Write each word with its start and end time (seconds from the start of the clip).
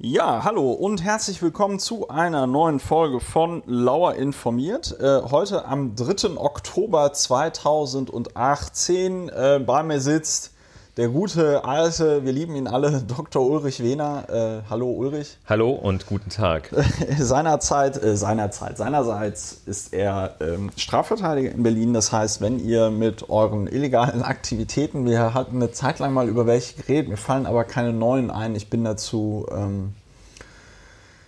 Ja, 0.00 0.44
hallo 0.44 0.70
und 0.70 1.02
herzlich 1.02 1.42
willkommen 1.42 1.80
zu 1.80 2.06
einer 2.06 2.46
neuen 2.46 2.78
Folge 2.78 3.18
von 3.18 3.64
Lauer 3.66 4.14
informiert. 4.14 4.96
Äh, 5.00 5.22
heute 5.22 5.64
am 5.64 5.96
3. 5.96 6.36
Oktober 6.36 7.12
2018 7.12 9.28
äh, 9.28 9.58
bei 9.58 9.82
mir 9.82 10.00
sitzt 10.00 10.54
der 10.98 11.08
gute 11.08 11.64
alte, 11.64 12.24
wir 12.24 12.32
lieben 12.32 12.56
ihn 12.56 12.66
alle, 12.66 13.00
Dr. 13.06 13.48
Ulrich 13.48 13.82
Wehner. 13.82 14.24
Äh, 14.28 14.68
hallo 14.68 14.90
Ulrich. 14.90 15.38
Hallo 15.48 15.70
und 15.70 16.06
guten 16.06 16.28
Tag. 16.28 16.74
seinerzeit, 17.18 18.02
äh, 18.02 18.16
seinerzeit, 18.16 18.76
seinerseits 18.76 19.62
ist 19.64 19.94
er 19.94 20.34
ähm, 20.40 20.70
Strafverteidiger 20.76 21.52
in 21.52 21.62
Berlin. 21.62 21.94
Das 21.94 22.10
heißt, 22.10 22.40
wenn 22.40 22.58
ihr 22.58 22.90
mit 22.90 23.30
euren 23.30 23.68
illegalen 23.68 24.22
Aktivitäten, 24.24 25.06
wir 25.06 25.34
hatten 25.34 25.56
eine 25.56 25.70
Zeit 25.70 26.00
lang 26.00 26.12
mal 26.12 26.28
über 26.28 26.46
welche 26.46 26.82
geredet, 26.82 27.08
mir 27.08 27.16
fallen 27.16 27.46
aber 27.46 27.62
keine 27.62 27.92
neuen 27.92 28.32
ein. 28.32 28.56
Ich 28.56 28.68
bin 28.68 28.82
dazu, 28.82 29.46
ähm, 29.52 29.94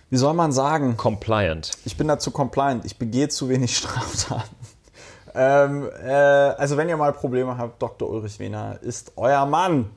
wie 0.09 0.17
soll 0.17 0.33
man 0.33 0.51
sagen? 0.51 0.97
Compliant. 0.97 1.71
Ich 1.85 1.95
bin 1.95 2.09
dazu 2.09 2.31
compliant. 2.31 2.83
Ich 2.83 2.97
begehe 2.97 3.29
zu 3.29 3.47
wenig 3.47 3.77
Straftaten. 3.77 4.53
Ähm, 5.33 5.89
äh, 6.03 6.11
also 6.11 6.77
wenn 6.77 6.89
ihr 6.89 6.97
mal 6.97 7.13
Probleme 7.13 7.57
habt, 7.57 7.81
Dr. 7.81 8.09
Ulrich 8.09 8.39
Wehner 8.39 8.79
ist 8.81 9.13
euer 9.15 9.45
Mann 9.45 9.89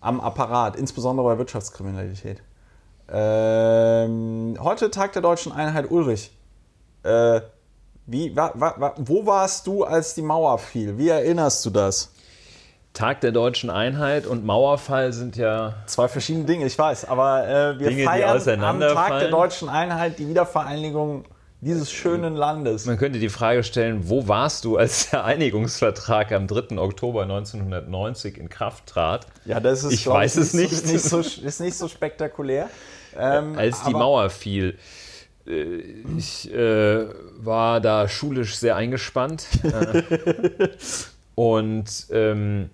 am 0.00 0.20
Apparat, 0.20 0.76
insbesondere 0.76 1.26
bei 1.26 1.38
Wirtschaftskriminalität. 1.38 2.42
Ähm, 3.10 4.56
heute 4.60 4.90
Tag 4.90 5.12
der 5.14 5.22
deutschen 5.22 5.52
Einheit 5.52 5.90
Ulrich. 5.90 6.30
Äh, 7.02 7.40
wie, 8.06 8.34
wa, 8.34 8.52
wa, 8.54 8.94
wo 8.96 9.26
warst 9.26 9.66
du, 9.66 9.84
als 9.84 10.14
die 10.14 10.22
Mauer 10.22 10.58
fiel? 10.58 10.96
Wie 10.98 11.08
erinnerst 11.08 11.64
du 11.66 11.70
das? 11.70 12.12
Tag 12.94 13.20
der 13.20 13.32
deutschen 13.32 13.70
Einheit 13.70 14.26
und 14.26 14.44
Mauerfall 14.44 15.12
sind 15.12 15.36
ja 15.36 15.74
zwei 15.86 16.08
verschiedene 16.08 16.46
Dinge, 16.46 16.66
ich 16.66 16.76
weiß, 16.76 17.04
aber 17.04 17.46
äh, 17.46 17.78
wir 17.78 17.90
Dinge, 17.90 18.04
feiern 18.04 18.64
am 18.64 18.80
Tag 18.80 19.20
der 19.20 19.30
deutschen 19.30 19.68
Einheit 19.68 20.18
die 20.18 20.28
Wiedervereinigung 20.28 21.24
dieses 21.60 21.90
schönen 21.90 22.36
Landes. 22.36 22.86
Man 22.86 22.98
könnte 22.98 23.18
die 23.18 23.28
Frage 23.28 23.64
stellen, 23.64 24.08
wo 24.08 24.28
warst 24.28 24.64
du, 24.64 24.76
als 24.76 25.10
der 25.10 25.24
Einigungsvertrag 25.24 26.32
am 26.32 26.46
3. 26.46 26.78
Oktober 26.78 27.22
1990 27.22 28.38
in 28.38 28.48
Kraft 28.48 28.86
trat? 28.86 29.26
Ja, 29.44 29.58
das 29.58 29.84
ist, 29.84 29.92
ich 29.92 30.06
weiß 30.06 30.36
ich, 30.36 30.42
es 30.42 30.54
nicht. 30.54 30.72
Ist 30.72 30.86
nicht, 30.86 31.02
so, 31.02 31.20
ist 31.20 31.60
nicht 31.60 31.76
so 31.76 31.88
spektakulär. 31.88 32.70
Ähm, 33.16 33.58
als 33.58 33.82
die 33.84 33.92
Mauer 33.92 34.30
fiel. 34.30 34.78
Äh, 35.46 35.80
ich 36.16 36.52
äh, 36.52 37.06
war 37.38 37.80
da 37.80 38.08
schulisch 38.08 38.56
sehr 38.56 38.76
eingespannt 38.76 39.46
äh, 39.64 40.02
und 41.34 42.06
ähm, 42.10 42.70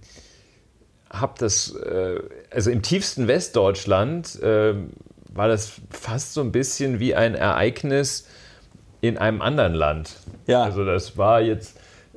habe 1.08 1.34
das, 1.38 1.74
äh, 1.74 2.20
also 2.50 2.70
im 2.70 2.82
tiefsten 2.82 3.28
Westdeutschland 3.28 4.40
äh, 4.42 4.74
war 5.32 5.48
das 5.48 5.72
fast 5.90 6.34
so 6.34 6.40
ein 6.40 6.52
bisschen 6.52 7.00
wie 7.00 7.14
ein 7.14 7.34
Ereignis, 7.34 8.26
in 9.08 9.18
einem 9.18 9.42
anderen 9.42 9.74
Land. 9.74 10.16
Ja. 10.46 10.62
Also 10.62 10.84
das 10.84 11.16
war 11.16 11.40
jetzt 11.40 11.76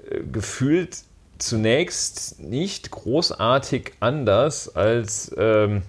äh, 0.09 0.21
gefühlt 0.31 0.97
zunächst 1.37 2.39
nicht 2.39 2.91
großartig 2.91 3.93
anders 3.99 4.75
als 4.75 5.33
ähm, 5.37 5.83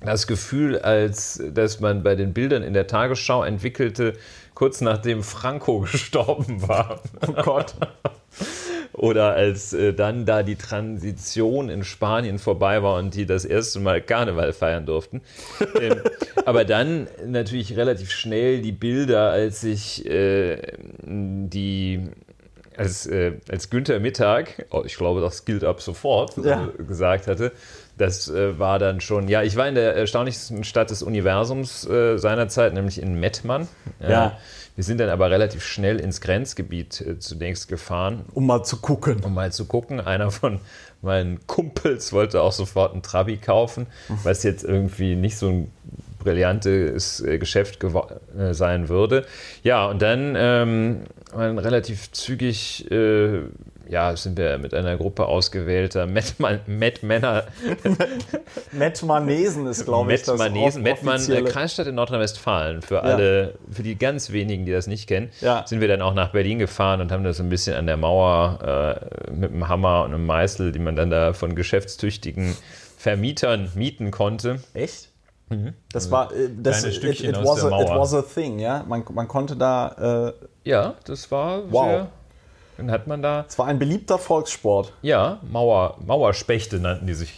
das 0.00 0.26
Gefühl, 0.26 0.78
als 0.78 1.42
dass 1.52 1.80
man 1.80 2.02
bei 2.02 2.14
den 2.14 2.32
Bildern 2.32 2.62
in 2.62 2.72
der 2.72 2.86
Tagesschau 2.86 3.42
entwickelte, 3.42 4.14
kurz 4.54 4.80
nachdem 4.80 5.22
Franco 5.22 5.80
gestorben 5.92 6.66
war. 6.66 7.00
Oh 7.26 7.32
Gott. 7.42 7.74
Oder 8.92 9.34
als 9.34 9.72
äh, 9.72 9.92
dann 9.92 10.26
da 10.26 10.42
die 10.42 10.56
Transition 10.56 11.68
in 11.68 11.84
Spanien 11.84 12.38
vorbei 12.38 12.82
war 12.82 12.98
und 12.98 13.14
die 13.14 13.26
das 13.26 13.44
erste 13.44 13.80
Mal 13.80 14.00
Karneval 14.00 14.52
feiern 14.52 14.86
durften. 14.86 15.20
ähm, 15.80 16.00
aber 16.44 16.64
dann 16.64 17.06
natürlich 17.26 17.76
relativ 17.76 18.10
schnell 18.10 18.60
die 18.60 18.72
Bilder, 18.72 19.30
als 19.30 19.60
sich 19.60 20.04
äh, 20.06 20.60
die 21.02 22.08
als, 22.78 23.06
äh, 23.06 23.32
als 23.50 23.70
Günther 23.70 23.98
Mittag, 23.98 24.66
oh, 24.70 24.82
ich 24.86 24.96
glaube, 24.96 25.20
das 25.20 25.44
gilt 25.44 25.64
ab 25.64 25.82
sofort, 25.82 26.36
ja. 26.36 26.68
äh, 26.78 26.84
gesagt 26.84 27.26
hatte, 27.26 27.52
das 27.96 28.30
äh, 28.30 28.58
war 28.58 28.78
dann 28.78 29.00
schon, 29.00 29.26
ja, 29.26 29.42
ich 29.42 29.56
war 29.56 29.66
in 29.68 29.74
der 29.74 29.96
erstaunlichsten 29.96 30.62
Stadt 30.62 30.90
des 30.90 31.02
Universums 31.02 31.84
äh, 31.88 32.18
seinerzeit, 32.18 32.74
nämlich 32.74 33.02
in 33.02 33.18
Mettmann. 33.18 33.66
Ja. 34.00 34.38
Wir 34.78 34.84
sind 34.84 35.00
dann 35.00 35.08
aber 35.08 35.28
relativ 35.28 35.64
schnell 35.64 35.98
ins 35.98 36.20
Grenzgebiet 36.20 37.00
äh, 37.00 37.18
zunächst 37.18 37.66
gefahren. 37.66 38.24
Um 38.32 38.46
mal 38.46 38.62
zu 38.62 38.76
gucken. 38.76 39.24
Um 39.24 39.34
mal 39.34 39.50
zu 39.50 39.64
gucken. 39.64 39.98
Einer 40.00 40.30
von 40.30 40.60
meinen 41.02 41.44
Kumpels 41.48 42.12
wollte 42.12 42.42
auch 42.42 42.52
sofort 42.52 42.92
einen 42.92 43.02
Trabi 43.02 43.38
kaufen, 43.38 43.88
was 44.22 44.44
jetzt 44.44 44.62
irgendwie 44.62 45.16
nicht 45.16 45.36
so 45.36 45.48
ein 45.48 45.72
brillantes 46.20 47.20
äh, 47.20 47.38
Geschäft 47.38 47.82
äh, 47.82 48.54
sein 48.54 48.88
würde. 48.88 49.26
Ja, 49.64 49.86
und 49.86 50.00
dann 50.00 50.36
ähm, 50.38 51.00
relativ 51.34 52.12
zügig 52.12 52.88
äh, 52.88 53.40
ja, 53.88 54.14
sind 54.16 54.36
wir 54.36 54.58
mit 54.58 54.74
einer 54.74 54.96
Gruppe 54.96 55.26
ausgewählter 55.26 56.06
Mettmänner. 56.06 57.44
Mettmanesen 58.72 59.66
ist, 59.66 59.84
glaube 59.84 60.12
ich, 60.12 60.22
das 60.22 60.38
Mettmanesen, 60.38 60.82
Mettmann, 60.82 61.30
äh, 61.30 61.42
Kreisstadt 61.42 61.86
in 61.86 61.94
Nordrhein-Westfalen. 61.94 62.82
Für 62.82 63.02
alle, 63.02 63.42
ja. 63.42 63.74
für 63.74 63.82
die 63.82 63.96
ganz 63.96 64.30
wenigen, 64.30 64.66
die 64.66 64.72
das 64.72 64.86
nicht 64.86 65.06
kennen, 65.06 65.30
ja. 65.40 65.66
sind 65.66 65.80
wir 65.80 65.88
dann 65.88 66.02
auch 66.02 66.14
nach 66.14 66.32
Berlin 66.32 66.58
gefahren 66.58 67.00
und 67.00 67.10
haben 67.10 67.24
das 67.24 67.40
ein 67.40 67.48
bisschen 67.48 67.76
an 67.76 67.86
der 67.86 67.96
Mauer 67.96 69.00
äh, 69.26 69.30
mit 69.30 69.52
einem 69.52 69.68
Hammer 69.68 70.04
und 70.04 70.12
einem 70.12 70.26
Meißel, 70.26 70.72
die 70.72 70.78
man 70.78 70.94
dann 70.94 71.10
da 71.10 71.32
von 71.32 71.54
geschäftstüchtigen 71.54 72.56
Vermietern 72.98 73.70
mieten 73.74 74.10
konnte. 74.10 74.60
Echt? 74.74 75.08
Mhm. 75.48 75.72
Das 75.92 76.04
also 76.04 76.10
war 76.10 76.32
äh, 76.32 76.50
das 76.58 76.84
it, 76.84 77.02
it, 77.04 77.36
was 77.42 77.64
a, 77.64 77.80
it, 77.80 77.88
was 77.88 78.12
a, 78.12 78.22
thing, 78.22 78.58
ja. 78.58 78.84
Man, 78.86 79.02
man 79.12 79.26
konnte 79.28 79.56
da. 79.56 80.34
Äh, 80.64 80.68
ja, 80.68 80.94
das 81.04 81.30
war 81.30 81.62
wow. 81.70 81.86
sehr 81.86 82.08
dann 82.78 82.90
hat 82.92 83.06
man 83.06 83.20
da. 83.20 83.44
Es 83.46 83.58
war 83.58 83.66
ein 83.66 83.78
beliebter 83.78 84.18
Volkssport. 84.18 84.92
Ja, 85.02 85.40
Mauer, 85.42 85.98
Mauerspechte 86.06 86.78
nannten 86.78 87.06
die 87.06 87.14
sich 87.14 87.34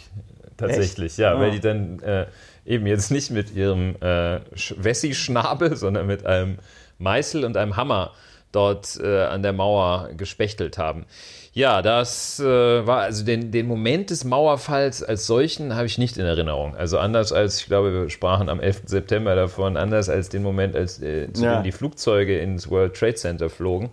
tatsächlich. 0.55 1.13
Echt? 1.13 1.19
Ja, 1.19 1.33
ah. 1.33 1.39
weil 1.39 1.51
die 1.51 1.59
dann 1.59 1.99
äh, 1.99 2.27
eben 2.65 2.85
jetzt 2.85 3.11
nicht 3.11 3.31
mit 3.31 3.53
ihrem 3.53 3.95
äh, 4.01 4.39
Wessi-Schnabel, 4.77 5.75
sondern 5.75 6.05
mit 6.05 6.25
einem 6.25 6.59
Meißel 6.99 7.43
und 7.43 7.57
einem 7.57 7.75
Hammer 7.75 8.11
dort 8.51 8.99
äh, 9.01 9.23
an 9.23 9.41
der 9.41 9.53
Mauer 9.53 10.09
gespechtelt 10.15 10.77
haben. 10.77 11.05
Ja, 11.53 11.81
das 11.81 12.39
äh, 12.39 12.45
war 12.45 12.99
also 12.99 13.25
den, 13.25 13.51
den 13.51 13.65
Moment 13.65 14.09
des 14.11 14.23
Mauerfalls 14.23 15.01
als 15.01 15.25
solchen 15.25 15.75
habe 15.75 15.87
ich 15.87 15.97
nicht 15.97 16.17
in 16.17 16.25
Erinnerung. 16.25 16.75
Also 16.75 16.99
anders 16.99 17.33
als, 17.33 17.61
ich 17.61 17.65
glaube, 17.65 17.93
wir 17.93 18.09
sprachen 18.09 18.47
am 18.47 18.59
11. 18.59 18.83
September 18.85 19.35
davon, 19.35 19.75
anders 19.75 20.07
als 20.07 20.29
den 20.29 20.43
Moment, 20.43 20.75
als 20.75 21.01
äh, 21.01 21.33
zu 21.33 21.45
ja. 21.45 21.55
dem 21.55 21.63
die 21.63 21.71
Flugzeuge 21.71 22.39
ins 22.39 22.69
World 22.69 22.95
Trade 22.95 23.15
Center 23.15 23.49
flogen 23.49 23.89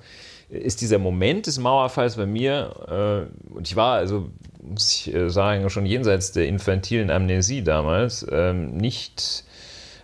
ist 0.49 0.81
dieser 0.81 0.99
Moment 0.99 1.47
des 1.47 1.59
Mauerfalls 1.59 2.17
bei 2.17 2.27
mir, 2.27 3.29
äh, 3.51 3.55
und 3.55 3.69
ich 3.69 3.77
war 3.77 3.97
also, 3.97 4.31
muss 4.63 4.93
ich 4.93 5.15
äh, 5.15 5.29
sagen, 5.29 5.69
schon 5.71 5.87
jenseits 5.87 6.33
der 6.33 6.47
infantilen 6.47 7.11
Amnesie 7.11 7.63
damals, 7.63 8.27
ähm, 8.31 8.77
nicht 8.77 9.45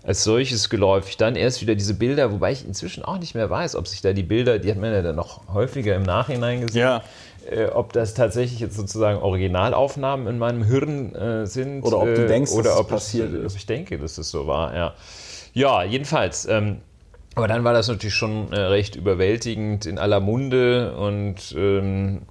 als 0.03 0.23
solches 0.23 0.69
geläufig. 0.69 1.17
Dann 1.17 1.35
erst 1.35 1.63
wieder 1.63 1.75
diese 1.75 1.95
Bilder, 1.95 2.31
wobei 2.31 2.53
ich 2.53 2.67
inzwischen 2.67 3.05
auch 3.05 3.19
nicht 3.19 3.35
mehr 3.35 3.49
weiß, 3.49 3.75
ob 3.75 3.89
sich 3.89 4.03
da 4.03 4.13
die 4.13 4.23
Bilder, 4.23 4.59
die 4.59 4.71
hat 4.71 4.79
man 4.79 4.93
ja 4.93 5.01
dann 5.01 5.17
noch 5.17 5.53
häufiger 5.53 5.97
im 5.97 6.03
Nachhinein 6.03 6.61
gesehen, 6.61 6.83
ja. 6.83 7.03
äh, 7.51 7.67
ob 7.67 7.95
das 7.95 8.13
tatsächlich 8.13 8.61
jetzt 8.61 8.77
sozusagen 8.77 9.21
Originalaufnahmen 9.21 10.27
in 10.27 10.39
meinem 10.39 10.63
Hirn 10.63 11.15
äh, 11.15 11.47
sind. 11.47 11.83
Oder 11.83 12.01
ob 12.01 12.15
du 12.15 12.27
denkst, 12.27 12.53
oder 12.53 12.71
dass 12.71 12.79
ob 12.81 12.87
es 12.87 12.91
passiert 12.91 13.33
ist. 13.33 13.53
Ob 13.53 13.59
ich 13.59 13.65
denke, 13.65 13.99
dass 13.99 14.19
es 14.19 14.31
so 14.31 14.47
war, 14.47 14.75
ja. 14.75 14.95
Ja, 15.55 15.85
jedenfalls. 15.85 16.47
Ähm, 16.47 16.81
aber 17.35 17.49
dann 17.49 17.65
war 17.65 17.73
das 17.73 17.89
natürlich 17.89 18.15
schon 18.15 18.53
äh, 18.53 18.61
recht 18.61 18.97
überwältigend 18.97 19.87
in 19.87 19.99
aller 19.99 20.21
Munde 20.21 20.97
und 20.97 21.55
ähm, 21.57 22.23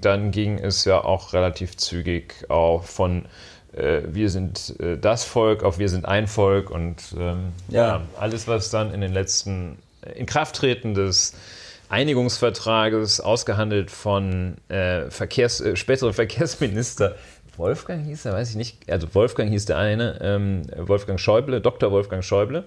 dann 0.00 0.30
ging 0.30 0.58
es 0.58 0.84
ja 0.84 1.02
auch 1.02 1.32
relativ 1.32 1.76
zügig 1.76 2.46
auch 2.48 2.84
von 2.84 3.26
äh, 3.72 4.02
wir 4.06 4.28
sind 4.30 4.78
äh, 4.80 4.98
das 4.98 5.24
Volk 5.24 5.62
auf 5.62 5.78
wir 5.78 5.88
sind 5.88 6.06
ein 6.06 6.26
Volk 6.26 6.70
und 6.70 7.14
ähm, 7.18 7.52
ja. 7.68 7.86
ja. 7.86 8.02
alles, 8.18 8.48
was 8.48 8.70
dann 8.70 8.92
in 8.92 9.00
den 9.00 9.12
letzten 9.12 9.78
äh, 10.02 10.18
Inkrafttreten 10.18 10.94
des 10.94 11.34
Einigungsvertrages 11.88 13.20
ausgehandelt 13.20 13.90
von 13.90 14.56
äh, 14.68 15.10
Verkehrs, 15.10 15.60
äh, 15.60 15.76
späteren 15.76 16.12
Verkehrsminister 16.14 17.16
Wolfgang 17.56 18.04
hieß 18.06 18.26
er, 18.26 18.32
weiß 18.32 18.50
ich 18.50 18.56
nicht, 18.56 18.90
also 18.90 19.14
Wolfgang 19.14 19.50
hieß 19.50 19.66
der 19.66 19.78
eine, 19.78 20.18
ähm, 20.22 20.62
Wolfgang 20.76 21.18
Schäuble, 21.18 21.60
Dr. 21.60 21.90
Wolfgang 21.90 22.24
Schäuble 22.24 22.64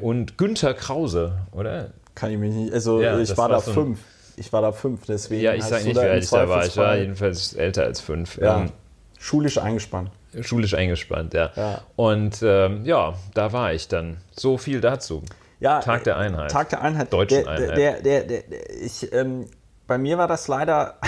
und 0.00 0.36
Günther 0.36 0.74
Krause, 0.74 1.38
oder? 1.52 1.90
Kann 2.14 2.30
ich 2.30 2.38
mich 2.38 2.54
nicht. 2.54 2.72
Also 2.72 3.00
ja, 3.00 3.18
ich 3.18 3.36
war 3.36 3.48
da 3.48 3.60
so 3.60 3.72
fünf. 3.72 4.00
Ich 4.36 4.52
war 4.52 4.62
da 4.62 4.72
fünf, 4.72 5.06
deswegen. 5.06 5.42
Ja, 5.42 5.54
ich 5.54 5.64
sage 5.64 5.84
nicht, 5.84 5.96
wie 5.96 6.00
alt 6.00 6.24
ich 6.24 6.30
da 6.30 6.48
war. 6.48 6.66
Ich 6.66 6.76
war 6.76 6.96
jedenfalls 6.96 7.54
älter 7.54 7.84
als 7.84 8.00
fünf. 8.00 8.38
Ja. 8.38 8.60
Ähm, 8.60 8.72
schulisch 9.18 9.58
eingespannt. 9.58 10.10
Schulisch 10.40 10.74
eingespannt, 10.74 11.34
ja. 11.34 11.50
ja. 11.56 11.82
Und 11.96 12.40
ähm, 12.42 12.84
ja, 12.84 13.14
da 13.34 13.52
war 13.52 13.72
ich 13.72 13.88
dann. 13.88 14.18
So 14.32 14.58
viel 14.58 14.80
dazu. 14.80 15.22
Ja, 15.60 15.80
Tag 15.80 16.04
der 16.04 16.16
Einheit. 16.16 16.50
Tag 16.50 16.70
der 16.70 16.80
Einheit. 16.80 17.12
Deutschen 17.12 17.44
der, 17.44 17.52
Einheit. 17.52 18.06
Der, 18.06 18.22
der, 18.22 18.42
ich, 18.82 19.12
ähm, 19.12 19.46
bei 19.86 19.98
mir 19.98 20.16
war 20.18 20.28
das 20.28 20.48
leider 20.48 20.98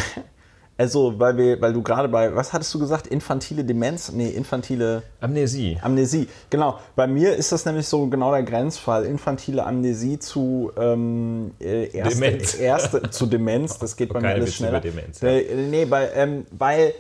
Also, 0.82 1.16
weil, 1.20 1.36
wir, 1.36 1.60
weil 1.60 1.72
du 1.72 1.80
gerade 1.80 2.08
bei, 2.08 2.34
was 2.34 2.52
hattest 2.52 2.74
du 2.74 2.80
gesagt? 2.80 3.06
Infantile 3.06 3.64
Demenz? 3.64 4.10
Nee, 4.10 4.30
infantile. 4.30 5.04
Amnesie. 5.20 5.78
Amnesie, 5.80 6.26
genau. 6.50 6.80
Bei 6.96 7.06
mir 7.06 7.36
ist 7.36 7.52
das 7.52 7.64
nämlich 7.64 7.86
so 7.86 8.08
genau 8.08 8.32
der 8.32 8.42
Grenzfall. 8.42 9.04
Infantile 9.04 9.64
Amnesie 9.64 10.18
zu 10.18 10.72
ähm, 10.76 11.52
äh, 11.60 11.96
erste, 11.96 12.14
Demenz. 12.16 12.54
erste 12.58 13.10
zu 13.10 13.26
Demenz. 13.26 13.78
Das 13.78 13.94
geht 13.96 14.08
bei 14.08 14.18
mir 14.18 14.26
Keine 14.26 14.40
alles 14.40 14.56
schneller. 14.56 14.80
Demenz, 14.80 15.20
ja. 15.20 15.28
äh, 15.28 15.54
nee, 15.54 15.84
bei, 15.84 16.10
ähm, 16.16 16.46
weil 16.50 16.94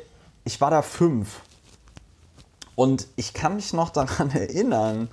ich 0.44 0.60
war 0.60 0.70
da 0.70 0.82
fünf. 0.82 1.40
Und 2.76 3.08
ich 3.16 3.34
kann 3.34 3.56
mich 3.56 3.72
noch 3.72 3.90
daran 3.90 4.30
erinnern, 4.32 5.08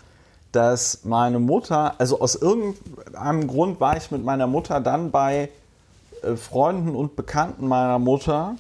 dass 0.51 1.06
meine 1.06 1.39
Mutter, 1.39 1.95
also 2.00 2.22
aus 2.22 2.36
irgendeinem 2.36 3.48
Grund 3.48 3.80
war 3.80 3.98
ich 3.98 4.12
mit 4.12 4.24
meiner 4.24 4.45
Mutter 4.45 4.80
dann 4.80 5.10
bei 5.10 5.50
äh, 6.24 6.36
Freunden 6.36 6.95
und 6.95 7.16
Bekannten 7.16 7.68
meiner 7.68 8.00
Mutter. 8.00 8.56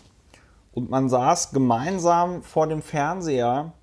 Und 0.73 0.89
man 0.89 1.09
saß 1.09 1.51
gemeinsam 1.51 2.43
vor 2.43 2.67
dem 2.67 2.81
Fernseher 2.81 3.73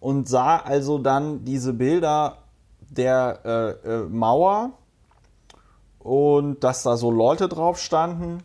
und 0.00 0.28
sah 0.28 0.56
also 0.56 0.98
dann 0.98 1.44
diese 1.44 1.72
Bilder 1.72 2.38
der 2.80 3.40
äh, 3.44 3.88
äh, 3.88 4.08
Mauer 4.08 4.72
und 6.00 6.64
dass 6.64 6.82
da 6.82 6.96
so 6.96 7.10
Leute 7.10 7.48
drauf 7.48 7.78
standen 7.78 8.42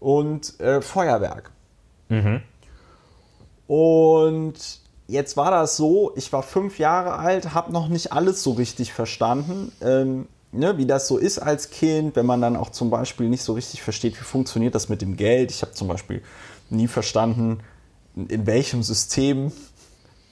und 0.00 0.58
äh, 0.60 0.82
Feuerwerk. 0.82 1.52
Und 3.68 4.80
jetzt 5.06 5.36
war 5.36 5.50
das 5.50 5.76
so, 5.76 6.12
ich 6.16 6.32
war 6.32 6.42
fünf 6.42 6.78
Jahre 6.78 7.14
alt, 7.18 7.54
habe 7.54 7.72
noch 7.72 7.88
nicht 7.88 8.12
alles 8.12 8.42
so 8.42 8.52
richtig 8.52 8.92
verstanden, 8.92 9.72
ähm, 9.80 10.26
ne, 10.52 10.78
wie 10.78 10.86
das 10.86 11.08
so 11.08 11.18
ist 11.18 11.38
als 11.38 11.70
Kind, 11.70 12.16
wenn 12.16 12.26
man 12.26 12.40
dann 12.40 12.56
auch 12.56 12.70
zum 12.70 12.90
Beispiel 12.90 13.28
nicht 13.28 13.42
so 13.42 13.52
richtig 13.52 13.82
versteht, 13.82 14.18
wie 14.18 14.24
funktioniert 14.24 14.74
das 14.74 14.88
mit 14.88 15.02
dem 15.02 15.16
Geld. 15.16 15.50
Ich 15.50 15.62
habe 15.62 15.72
zum 15.72 15.88
Beispiel 15.88 16.22
nie 16.70 16.88
verstanden, 16.88 17.60
in 18.16 18.46
welchem 18.46 18.82
System 18.82 19.52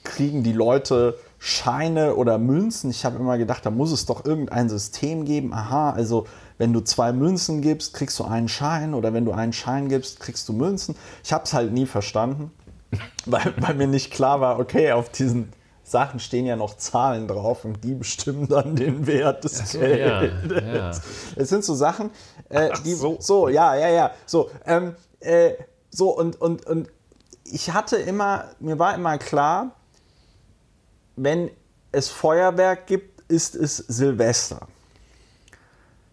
kriegen 0.04 0.42
die 0.42 0.52
Leute 0.52 1.18
Scheine 1.38 2.16
oder 2.16 2.38
Münzen. 2.38 2.90
Ich 2.90 3.04
habe 3.04 3.18
immer 3.18 3.38
gedacht, 3.38 3.66
da 3.66 3.70
muss 3.70 3.92
es 3.92 4.06
doch 4.06 4.24
irgendein 4.24 4.68
System 4.68 5.24
geben. 5.24 5.52
Aha, 5.52 5.90
also 5.90 6.26
wenn 6.58 6.72
du 6.72 6.80
zwei 6.80 7.12
Münzen 7.12 7.60
gibst, 7.60 7.92
kriegst 7.92 8.18
du 8.18 8.24
einen 8.24 8.48
Schein 8.48 8.94
oder 8.94 9.12
wenn 9.12 9.24
du 9.24 9.32
einen 9.32 9.52
Schein 9.52 9.88
gibst, 9.88 10.20
kriegst 10.20 10.48
du 10.48 10.52
Münzen. 10.52 10.96
Ich 11.22 11.32
habe 11.32 11.44
es 11.44 11.52
halt 11.52 11.72
nie 11.72 11.86
verstanden, 11.86 12.50
weil, 13.26 13.52
weil 13.58 13.74
mir 13.74 13.86
nicht 13.86 14.10
klar 14.10 14.40
war, 14.40 14.58
okay, 14.58 14.92
auf 14.92 15.10
diesen 15.10 15.52
Sachen 15.86 16.18
stehen 16.18 16.46
ja 16.46 16.56
noch 16.56 16.76
Zahlen 16.76 17.28
drauf 17.28 17.64
und 17.64 17.84
die 17.84 17.94
bestimmen 17.94 18.48
dann 18.48 18.74
den 18.74 19.06
Wert 19.06 19.44
des 19.44 19.70
so, 19.70 19.78
ja, 19.78 20.20
Geldes. 20.20 20.62
ja. 20.74 20.90
Es 21.36 21.48
sind 21.48 21.64
so 21.64 21.74
Sachen, 21.74 22.10
äh, 22.48 22.70
die 22.84 22.94
so. 22.94 23.18
so. 23.20 23.48
ja, 23.48 23.76
ja, 23.76 23.88
ja, 23.88 24.10
so, 24.26 24.50
ähm, 24.64 24.96
äh, 25.20 25.52
so 25.90 26.10
und, 26.10 26.40
und, 26.40 26.66
und 26.66 26.88
ich 27.44 27.72
hatte 27.72 27.96
immer, 27.96 28.46
mir 28.58 28.80
war 28.80 28.96
immer 28.96 29.16
klar, 29.18 29.76
wenn 31.14 31.50
es 31.92 32.08
Feuerwerk 32.08 32.88
gibt, 32.88 33.20
ist 33.30 33.54
es 33.54 33.76
Silvester. 33.76 34.66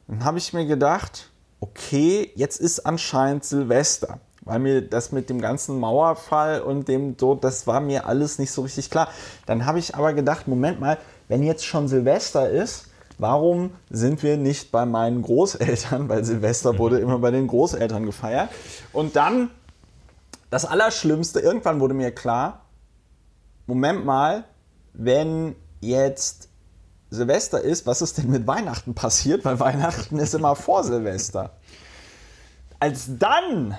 Dann 0.08 0.24
habe 0.24 0.38
ich 0.38 0.54
mir 0.54 0.68
gedacht, 0.68 1.32
okay, 1.60 2.32
jetzt 2.36 2.60
ist 2.60 2.82
anscheinend 2.82 3.44
Silvester. 3.44 4.20
Weil 4.46 4.60
mir 4.60 4.82
das 4.82 5.12
mit 5.12 5.30
dem 5.30 5.40
ganzen 5.40 5.80
Mauerfall 5.80 6.62
und 6.62 6.88
dem 6.88 7.16
Tod, 7.18 7.44
das 7.44 7.66
war 7.66 7.80
mir 7.80 8.08
alles 8.08 8.40
nicht 8.40 8.52
so 8.52 8.62
richtig 8.64 8.90
klar. 8.90 9.08
Dann 9.46 9.66
habe 9.66 9.80
ich 9.80 9.96
aber 9.96 10.14
gedacht, 10.14 10.48
Moment 10.48 10.80
mal, 10.80 10.98
wenn 11.30 11.44
jetzt 11.44 11.66
schon 11.66 11.88
Silvester 11.88 12.50
ist, 12.50 12.88
warum 13.18 13.72
sind 13.90 14.22
wir 14.22 14.38
nicht 14.38 14.72
bei 14.72 14.86
meinen 14.86 15.22
Großeltern? 15.22 16.10
Weil 16.10 16.26
Silvester 16.26 16.78
wurde 16.78 17.00
immer 17.00 17.20
bei 17.20 17.32
den 17.32 17.48
Großeltern 17.48 18.06
gefeiert. 18.06 18.50
Und 18.92 19.16
dann, 19.16 19.50
das 20.50 20.66
Allerschlimmste, 20.66 21.40
irgendwann 21.40 21.80
wurde 21.80 21.94
mir 21.94 22.12
klar, 22.12 22.66
Moment 23.66 24.06
mal, 24.06 24.44
wenn 24.94 25.56
jetzt 25.80 26.50
Silvester 27.10 27.62
ist, 27.62 27.86
was 27.86 28.02
ist 28.02 28.18
denn 28.18 28.30
mit 28.30 28.46
Weihnachten 28.46 28.94
passiert? 28.94 29.46
Weil 29.46 29.60
Weihnachten 29.60 30.20
ist 30.20 30.34
immer 30.34 30.56
vor 30.56 30.84
Silvester. 30.84 31.52
Als 32.80 33.18
dann 33.18 33.78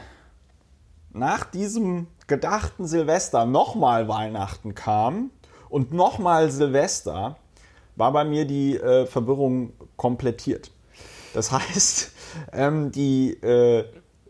nach 1.15 1.45
diesem 1.45 2.07
gedachten 2.27 2.87
Silvester 2.87 3.47
nochmal 3.47 4.09
Weihnachten 4.09 4.75
kam 4.75 5.31
und 5.69 5.93
nochmal 5.93 6.51
Silvester, 6.51 7.37
war 7.97 8.13
bei 8.13 8.25
mir 8.25 8.45
die 8.45 8.77
äh, 8.77 9.07
Verwirrung 9.07 9.73
komplettiert. 9.97 10.71
Das 11.33 11.53
heißt, 11.53 12.11
ähm, 12.53 12.91
die, 12.91 13.33
äh, 13.43 13.85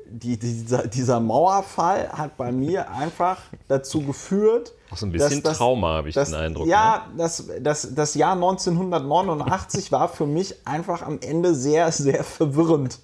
die, 0.07 0.39
dieser, 0.39 0.87
dieser 0.87 1.19
Mauerfall 1.21 2.11
hat 2.13 2.37
bei 2.37 2.53
mir 2.53 2.91
einfach 2.91 3.39
dazu 3.69 4.03
geführt, 4.03 4.75
Auch 4.91 4.97
so 4.99 5.07
ein 5.07 5.13
bisschen 5.13 5.43
dass 5.43 5.53
das- 5.53 5.59
Trauma, 5.59 5.95
habe 5.95 6.11
ich 6.11 6.15
das, 6.15 6.31
den 6.31 6.39
Eindruck. 6.39 6.67
ne? 6.67 6.73
Ja, 6.73 7.07
das, 7.17 7.49
das, 7.61 7.95
das 7.95 8.15
Jahr 8.15 8.35
1989 8.35 9.91
war 9.93 10.09
für 10.09 10.27
mich 10.27 10.67
einfach 10.67 11.03
am 11.03 11.19
Ende 11.21 11.55
sehr, 11.55 11.91
sehr 11.93 12.23
verwirrend. 12.25 13.01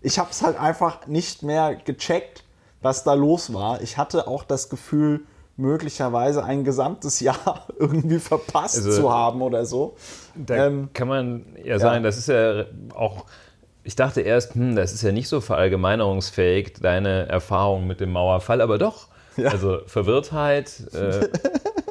Ich 0.00 0.18
habe 0.18 0.30
es 0.30 0.42
halt 0.42 0.58
einfach 0.58 1.06
nicht 1.06 1.42
mehr 1.44 1.76
gecheckt, 1.76 2.42
was 2.82 3.04
da 3.04 3.14
los 3.14 3.54
war. 3.54 3.80
Ich 3.80 3.96
hatte 3.96 4.26
auch 4.26 4.44
das 4.44 4.68
Gefühl, 4.68 5.20
möglicherweise 5.56 6.44
ein 6.44 6.64
gesamtes 6.64 7.20
Jahr 7.20 7.66
irgendwie 7.78 8.18
verpasst 8.18 8.76
Also- 8.78 8.92
zu 9.02 9.12
haben 9.12 9.40
oder 9.42 9.64
so. 9.64 9.96
Da 10.34 10.66
Ähm, 10.66 10.88
kann 10.92 11.08
man 11.08 11.44
ja 11.62 11.78
sagen, 11.78 12.02
das 12.02 12.16
ist 12.18 12.28
ja 12.28 12.64
auch. 12.94 13.24
Ich 13.84 13.96
dachte 13.96 14.20
erst, 14.20 14.54
hm, 14.54 14.76
das 14.76 14.92
ist 14.92 15.02
ja 15.02 15.10
nicht 15.12 15.28
so 15.28 15.40
verallgemeinerungsfähig, 15.40 16.74
deine 16.80 17.28
Erfahrung 17.28 17.86
mit 17.86 18.00
dem 18.00 18.12
Mauerfall, 18.12 18.60
aber 18.60 18.78
doch. 18.78 19.08
Ja. 19.36 19.50
Also 19.50 19.78
Verwirrtheit, 19.86 20.72
äh, 20.94 21.28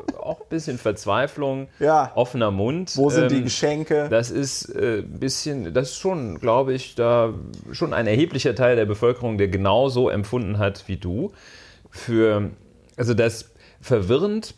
bisschen 0.52 0.78
Verzweiflung, 0.78 1.68
Ja. 1.80 2.12
offener 2.14 2.52
Mund. 2.52 2.96
Wo 2.96 3.10
sind 3.10 3.32
die 3.32 3.38
ähm, 3.38 3.44
Geschenke? 3.46 4.08
Das 4.10 4.30
ist 4.30 4.70
äh, 4.76 5.00
ein 5.00 5.20
bisschen, 5.20 5.74
das 5.74 5.90
ist 5.90 5.98
schon, 5.98 6.40
glaube 6.40 6.74
ich, 6.74 6.94
da 6.94 7.34
schon 7.72 7.94
ein 7.94 8.06
erheblicher 8.06 8.54
Teil 8.54 8.76
der 8.76 8.86
Bevölkerung, 8.86 9.40
der 9.40 9.48
genauso 9.48 10.10
empfunden 10.10 10.60
hat 10.60 10.84
wie 10.88 10.98
du. 10.98 11.32
Für, 11.90 12.52
also 12.96 13.14
das 13.16 13.50
verwirrend 13.82 14.54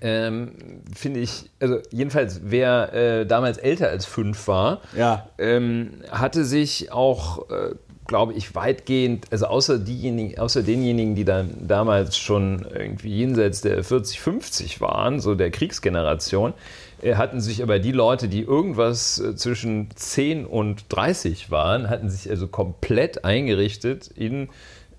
ähm, 0.00 0.52
finde 0.94 1.20
ich, 1.20 1.50
also 1.58 1.78
jedenfalls, 1.90 2.40
wer 2.44 2.92
äh, 2.94 3.26
damals 3.26 3.58
älter 3.58 3.88
als 3.88 4.06
fünf 4.06 4.46
war, 4.46 4.80
Ja. 4.96 5.28
ähm, 5.38 5.94
hatte 6.10 6.44
sich 6.44 6.92
auch, 6.92 7.50
äh, 7.50 7.74
glaube 8.12 8.34
ich, 8.34 8.54
weitgehend, 8.54 9.24
also 9.30 9.46
außer, 9.46 9.78
diejenigen, 9.78 10.38
außer 10.38 10.62
denjenigen, 10.62 11.14
die 11.14 11.24
dann 11.24 11.48
damals 11.66 12.18
schon 12.18 12.66
irgendwie 12.70 13.08
jenseits 13.08 13.62
der 13.62 13.82
40, 13.82 14.20
50 14.20 14.80
waren, 14.82 15.18
so 15.18 15.34
der 15.34 15.50
Kriegsgeneration, 15.50 16.52
äh, 17.00 17.14
hatten 17.14 17.40
sich 17.40 17.62
aber 17.62 17.78
die 17.78 17.92
Leute, 17.92 18.28
die 18.28 18.42
irgendwas 18.42 19.18
äh, 19.18 19.34
zwischen 19.34 19.88
10 19.94 20.44
und 20.44 20.84
30 20.90 21.50
waren, 21.50 21.88
hatten 21.88 22.10
sich 22.10 22.28
also 22.28 22.48
komplett 22.48 23.24
eingerichtet 23.24 24.08
in 24.14 24.50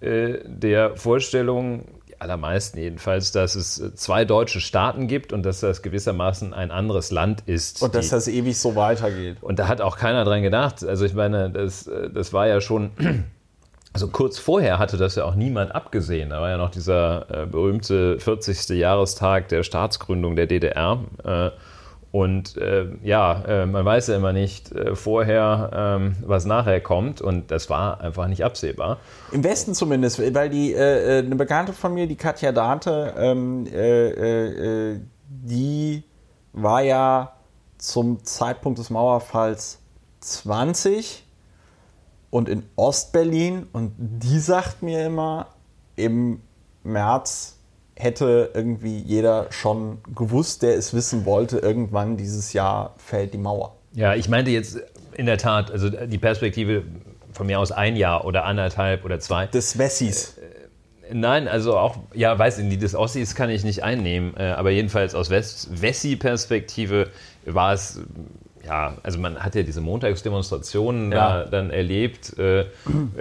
äh, 0.02 0.40
der 0.48 0.96
Vorstellung, 0.96 1.86
allermeisten 2.24 2.80
jedenfalls, 2.80 3.32
dass 3.32 3.54
es 3.54 3.80
äh, 3.80 3.94
zwei 3.94 4.26
deutsche 4.26 4.60
Staaten 4.60 5.08
gibt 5.08 5.32
und 5.32 5.44
dass 5.44 5.60
das 5.60 5.84
gewissermaßen 5.84 6.54
ein 6.54 6.72
anderes 6.72 7.12
Land 7.12 7.44
ist. 7.46 7.84
Und 7.84 7.94
dass 7.94 8.10
das 8.10 8.28
ewig 8.28 8.58
so 8.58 8.76
weitergeht. 8.76 9.38
und 9.42 9.60
da 9.60 9.68
hat 9.68 9.82
auch 9.82 9.98
keiner 9.98 10.26
dran 10.26 10.42
gedacht. 10.42 10.84
Also 10.84 11.06
ich 11.06 11.14
meine, 11.14 11.52
das, 11.52 11.88
äh, 11.88 12.10
das 12.10 12.34
war 12.34 12.48
ja 12.48 12.62
schon, 12.62 12.92
also 13.94 14.08
kurz 14.08 14.40
vorher 14.40 14.80
hatte 14.80 14.98
das 14.98 15.16
ja 15.16 15.26
auch 15.26 15.36
niemand 15.36 15.76
abgesehen. 15.76 16.32
Da 16.32 16.42
war 16.42 16.50
ja 16.50 16.58
noch 16.58 16.72
dieser 16.72 17.44
äh, 17.44 17.46
berühmte 17.46 18.20
40. 18.20 18.70
Jahrestag 18.70 19.50
der 19.50 19.64
Staatsgründung 19.64 20.36
der 20.36 20.48
DDR. 20.48 21.04
Äh, 21.24 21.52
und 22.14 22.58
äh, 22.58 22.90
ja, 23.02 23.44
äh, 23.44 23.66
man 23.66 23.84
weiß 23.84 24.06
ja 24.06 24.18
immer 24.18 24.34
nicht 24.34 24.72
äh, 24.72 24.96
vorher, 24.96 25.72
ähm, 25.74 26.16
was 26.22 26.46
nachher 26.46 26.80
kommt. 26.80 27.22
Und 27.22 27.50
das 27.50 27.72
war 27.72 28.02
einfach 28.02 28.28
nicht 28.28 28.46
absehbar. 28.46 29.00
Im 29.32 29.44
Westen 29.44 29.74
zumindest, 29.74 30.20
weil 30.36 30.48
die 30.52 30.76
äh, 30.76 31.22
äh, 31.22 31.26
eine 31.26 31.36
Bekannte 31.36 31.74
von 31.74 31.96
mir, 31.96 32.06
die 32.06 32.16
Katja 32.16 32.52
Date, 32.52 33.16
ähm, 33.18 33.66
äh, 33.66 35.00
die 35.28 36.04
war 36.52 36.84
ja 36.84 37.34
zum 37.80 38.24
Zeitpunkt 38.24 38.78
des 38.78 38.92
Mauerfalls 38.92 39.80
20 40.20 41.26
und 42.30 42.48
in 42.48 42.62
Ostberlin 42.76 43.66
und 43.74 43.92
die 43.98 44.38
sagt 44.38 44.84
mir 44.84 45.04
immer, 45.04 45.48
im 45.96 46.42
März 46.84 47.53
hätte 47.96 48.52
irgendwie 48.54 49.00
jeder 49.00 49.48
schon 49.52 50.00
gewusst, 50.16 50.64
der 50.64 50.76
es 50.76 50.94
wissen 50.94 51.26
wollte, 51.26 51.60
irgendwann 51.60 52.18
dieses 52.18 52.54
Jahr 52.54 52.96
fällt 52.98 53.34
die 53.34 53.38
Mauer. 53.38 53.76
Ja, 53.94 54.16
ich 54.16 54.30
meinte 54.30 54.52
jetzt 54.52 54.80
in 55.16 55.26
der 55.26 55.38
Tat, 55.38 55.72
also 55.72 55.90
die 55.90 56.18
Perspektive 56.18 56.84
von 57.32 57.48
mir 57.48 57.60
aus 57.60 57.72
ein 57.72 57.96
Jahr 57.96 58.26
oder 58.26 58.46
anderthalb 58.46 59.06
oder 59.06 59.20
zwei. 59.20 59.48
Des 59.48 59.78
Wessis. 59.78 60.36
Nein, 61.12 61.48
also 61.48 61.78
auch, 61.78 61.98
ja, 62.14 62.38
weiß 62.38 62.60
ich, 62.60 62.70
die 62.70 62.78
des 62.78 62.96
Ossis 62.96 63.36
kann 63.36 63.50
ich 63.50 63.64
nicht 63.64 63.84
einnehmen, 63.84 64.34
äh, 64.38 64.46
aber 64.46 64.72
jedenfalls 64.72 65.14
aus 65.14 65.30
West- 65.30 65.70
Wessi-Perspektive 65.82 67.10
war 67.46 67.74
es 67.74 68.00
ja, 68.66 68.98
also 69.04 69.20
man 69.20 69.40
hat 69.40 69.56
ja 69.56 69.64
diese 69.64 69.82
Montagsdemonstrationen 69.82 71.12
ja. 71.12 71.44
da 71.44 71.50
dann 71.50 71.70
erlebt, 71.70 72.38
äh, 72.40 72.66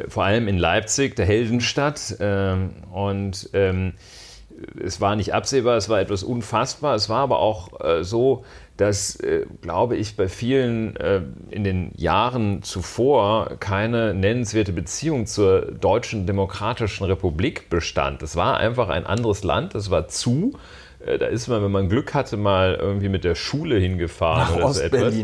vor 0.09 0.25
allem 0.25 0.47
in 0.47 0.57
Leipzig, 0.57 1.17
der 1.17 1.26
Heldenstadt. 1.26 2.21
Äh, 2.21 2.55
und 2.93 3.50
ähm, 3.52 3.95
es 4.83 5.00
war 5.00 5.16
nicht 5.16 5.35
absehbar, 5.35 5.76
es 5.76 5.88
war 5.88 6.00
etwas 6.00 6.23
unfassbar. 6.23 6.95
Es 6.95 7.09
war 7.09 7.21
aber 7.21 7.38
auch 7.38 7.81
äh, 7.81 8.04
so, 8.04 8.45
dass, 8.76 9.16
äh, 9.16 9.47
glaube 9.61 9.97
ich, 9.97 10.16
bei 10.16 10.28
vielen 10.28 10.97
äh, 10.97 11.23
in 11.50 11.64
den 11.64 11.92
Jahren 11.97 12.62
zuvor 12.62 13.57
keine 13.61 14.14
nennenswerte 14.14 14.73
Beziehung 14.73 15.26
zur 15.26 15.73
Deutschen 15.73 16.26
Demokratischen 16.26 17.04
Republik 17.04 17.69
bestand. 17.69 18.23
Es 18.23 18.37
war 18.37 18.57
einfach 18.57 18.88
ein 18.88 19.07
anderes 19.07 19.45
Land, 19.45 19.75
es 19.75 19.90
war 19.90 20.09
zu. 20.09 20.54
Äh, 21.04 21.19
da 21.19 21.26
ist 21.26 21.49
man, 21.49 21.62
wenn 21.62 21.71
man 21.71 21.88
Glück 21.88 22.14
hatte, 22.14 22.37
mal 22.37 22.75
irgendwie 22.75 23.09
mit 23.09 23.25
der 23.25 23.35
Schule 23.35 23.78
hingefahren 23.78 24.54
nach 24.54 24.57
oder 24.57 24.75
so 24.75 24.81
etwas. 24.81 25.14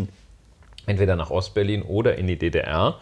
Entweder 0.87 1.17
nach 1.17 1.31
Ostberlin 1.31 1.83
oder 1.83 2.17
in 2.17 2.27
die 2.27 2.39
DDR. 2.39 2.99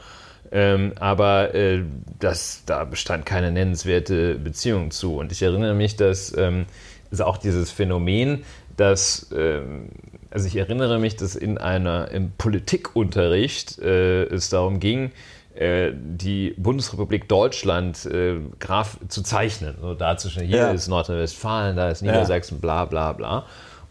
Ähm, 0.53 0.93
aber 1.00 1.55
äh, 1.55 1.83
das, 2.19 2.62
da 2.67 2.85
bestand 2.85 3.26
keine 3.26 3.50
nennenswerte 3.50 4.37
Beziehung 4.37 4.91
zu. 4.91 5.17
Und 5.17 5.33
ich 5.33 5.43
erinnere 5.43 5.75
mich, 5.75 5.97
dass 5.97 6.37
ähm, 6.37 6.67
also 7.11 7.25
auch 7.25 7.38
dieses 7.38 7.71
Phänomen, 7.71 8.45
dass, 8.76 9.31
ähm, 9.35 9.88
also 10.31 10.47
ich 10.47 10.57
erinnere 10.57 10.99
mich, 10.99 11.17
dass 11.17 11.35
in 11.35 11.59
einer, 11.59 12.11
im 12.11 12.33
Politikunterricht 12.37 13.79
äh, 13.79 14.25
es 14.25 14.50
darum 14.50 14.81
ging, 14.81 15.12
äh, 15.55 15.93
die 15.95 16.55
Bundesrepublik 16.59 17.29
Deutschland 17.29 18.05
äh, 18.07 18.37
graf 18.59 18.99
zu 19.09 19.23
zeichnen, 19.23 19.76
so 19.81 19.95
darzustellen. 19.95 20.49
Hier 20.49 20.59
ja. 20.59 20.71
ist 20.71 20.88
Nordrhein-Westfalen, 20.88 21.76
da 21.76 21.88
ist 21.88 22.03
Niedersachsen, 22.03 22.57
ja. 22.57 22.61
bla 22.61 22.85
bla 22.85 23.12
bla. 23.12 23.47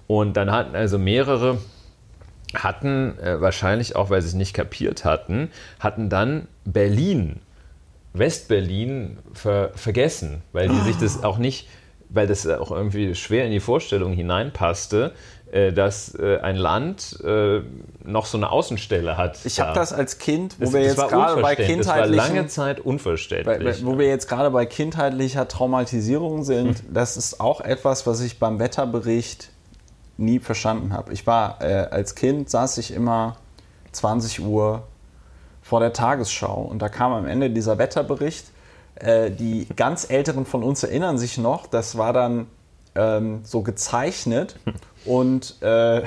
Und 0.07 0.37
dann 0.37 0.51
hatten 0.51 0.75
also 0.75 0.99
mehrere 0.99 1.57
hatten, 2.55 3.17
äh, 3.19 3.39
wahrscheinlich 3.41 3.95
auch, 3.95 4.09
weil 4.09 4.21
sie 4.21 4.29
es 4.29 4.33
nicht 4.33 4.53
kapiert 4.53 5.05
hatten, 5.05 5.49
hatten 5.79 6.09
dann 6.09 6.47
Berlin, 6.65 7.39
Westberlin 8.13 9.17
ver 9.33 9.71
vergessen, 9.75 10.41
weil 10.53 10.69
die 10.69 10.79
oh. 10.79 10.83
sich 10.83 10.97
das 10.97 11.23
auch 11.23 11.37
nicht, 11.37 11.67
weil 12.09 12.27
das 12.27 12.47
auch 12.47 12.71
irgendwie 12.71 13.15
schwer 13.15 13.45
in 13.45 13.51
die 13.51 13.59
Vorstellung 13.59 14.13
hineinpasste, 14.13 15.13
äh, 15.51 15.71
dass 15.71 16.15
äh, 16.15 16.39
ein 16.39 16.55
Land 16.55 17.19
äh, 17.23 17.61
noch 18.03 18.25
so 18.25 18.37
eine 18.37 18.49
Außenstelle 18.49 19.15
hat. 19.17 19.39
Ich 19.45 19.59
habe 19.59 19.73
das 19.73 19.93
als 19.93 20.17
Kind, 20.17 20.55
wo 20.59 20.65
das, 20.65 20.73
wir 20.73 20.81
jetzt 20.81 21.07
gerade 21.07 21.41
bei 21.41 21.55
kindheitlichen... 21.55 22.17
Das 22.17 22.27
war 22.27 22.35
lange 22.35 22.47
Zeit 22.47 22.79
unverständlich. 22.79 23.85
Wo 23.85 23.97
wir 23.97 24.07
jetzt 24.07 24.27
gerade 24.27 24.49
bei 24.51 24.65
kindheitlicher 24.65 25.47
Traumatisierung 25.47 26.43
sind, 26.43 26.79
hm. 26.79 26.93
das 26.93 27.15
ist 27.15 27.39
auch 27.39 27.61
etwas, 27.61 28.07
was 28.07 28.21
ich 28.21 28.39
beim 28.39 28.59
Wetterbericht 28.59 29.49
nie 30.17 30.39
verstanden 30.39 30.93
habe. 30.93 31.13
Ich 31.13 31.27
war 31.27 31.61
äh, 31.61 31.87
als 31.91 32.15
Kind, 32.15 32.49
saß 32.49 32.77
ich 32.77 32.93
immer 32.93 33.37
20 33.91 34.41
Uhr 34.41 34.83
vor 35.61 35.79
der 35.79 35.93
Tagesschau 35.93 36.61
und 36.61 36.81
da 36.81 36.89
kam 36.89 37.11
am 37.11 37.25
Ende 37.25 37.49
dieser 37.49 37.77
Wetterbericht. 37.77 38.47
Äh, 38.95 39.31
die 39.31 39.67
ganz 39.75 40.09
Älteren 40.09 40.45
von 40.45 40.63
uns 40.63 40.83
erinnern 40.83 41.17
sich 41.17 41.37
noch, 41.37 41.67
das 41.67 41.97
war 41.97 42.13
dann 42.13 42.47
ähm, 42.95 43.41
so 43.43 43.61
gezeichnet 43.61 44.57
und 45.05 45.61
äh, 45.61 46.03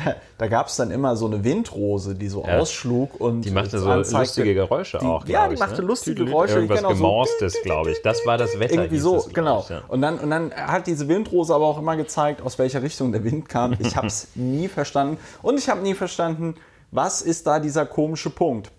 da, 0.04 0.14
da 0.38 0.46
gab 0.48 0.68
es 0.68 0.76
dann 0.76 0.90
immer 0.90 1.16
so 1.16 1.26
eine 1.26 1.44
Windrose, 1.44 2.14
die 2.14 2.28
so 2.28 2.44
ja. 2.46 2.58
ausschlug 2.58 3.20
und 3.20 3.42
die 3.42 3.50
machte 3.50 3.78
so 3.78 3.88
anzeigte, 3.88 4.18
lustige 4.18 4.54
Geräusche 4.54 4.98
die, 4.98 5.06
auch. 5.06 5.26
Ja, 5.26 5.48
die 5.48 5.54
ich, 5.54 5.60
machte 5.60 5.82
ne? 5.82 5.88
lustige 5.88 6.24
Geräusche. 6.24 6.54
Irgendwas 6.54 6.78
genau, 6.78 6.90
Gemaustes, 6.90 7.52
so, 7.54 7.62
glaube 7.62 7.92
ich. 7.92 8.02
Das 8.02 8.24
war 8.26 8.38
das 8.38 8.58
Wetter. 8.58 8.74
Irgendwie 8.74 8.98
so, 8.98 9.16
es, 9.16 9.28
genau. 9.32 9.60
Ich, 9.60 9.70
ja. 9.70 9.82
und, 9.88 10.02
dann, 10.02 10.18
und 10.18 10.30
dann 10.30 10.52
hat 10.52 10.86
diese 10.86 11.08
Windrose 11.08 11.54
aber 11.54 11.66
auch 11.66 11.78
immer 11.78 11.96
gezeigt, 11.96 12.42
aus 12.42 12.58
welcher 12.58 12.82
Richtung 12.82 13.12
der 13.12 13.24
Wind 13.24 13.48
kam. 13.48 13.76
Ich 13.78 13.96
habe 13.96 14.06
es 14.06 14.28
nie 14.34 14.68
verstanden 14.68 15.18
und 15.42 15.58
ich 15.58 15.68
habe 15.68 15.80
nie 15.80 15.94
verstanden, 15.94 16.54
was 16.90 17.22
ist 17.22 17.46
da 17.46 17.60
dieser 17.60 17.86
komische 17.86 18.30
Punkt. 18.30 18.70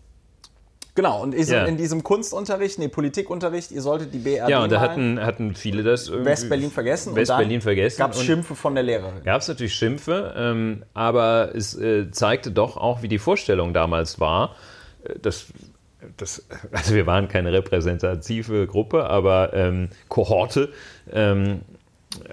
Genau, 0.94 1.22
und 1.22 1.34
yeah. 1.34 1.66
in 1.66 1.78
diesem 1.78 2.04
Kunstunterricht, 2.04 2.78
nee, 2.78 2.90
Politikunterricht, 2.90 3.72
ihr 3.72 3.82
solltet 3.82 4.14
die 4.14 4.18
BRD 4.20 4.50
Ja, 4.50 4.64
und 4.64 4.72
da 4.72 4.82
hatten, 4.82 5.24
hatten 5.24 5.56
viele 5.56 5.84
das 5.84 6.12
West-Berlin 6.12 6.70
vergessen. 6.70 7.16
West-Berlin 7.16 7.62
vergessen. 7.62 7.98
Gab 7.98 8.12
es 8.12 8.22
Schimpfe 8.22 8.56
von 8.56 8.76
der 8.76 8.84
Lehrerin. 8.84 9.24
Gab 9.24 9.42
es 9.42 9.48
natürlich 9.48 9.74
Schimpfe, 9.74 10.34
ähm, 10.36 10.84
aber 10.94 11.56
es 11.56 11.78
äh, 11.78 12.12
zeigte 12.12 12.52
doch 12.52 12.76
auch, 12.76 13.02
wie 13.02 13.08
die 13.08 13.20
Vorstellung 13.20 13.74
damals 13.74 14.20
war. 14.20 14.56
Äh, 15.06 15.18
das, 15.22 15.46
das, 16.18 16.46
also 16.74 16.94
wir 16.94 17.06
waren 17.06 17.30
keine 17.30 17.54
repräsentative 17.54 18.68
Gruppe, 18.68 19.06
aber 19.10 19.54
ähm, 19.54 19.90
Kohorte. 20.10 20.74
Ähm, 21.10 21.62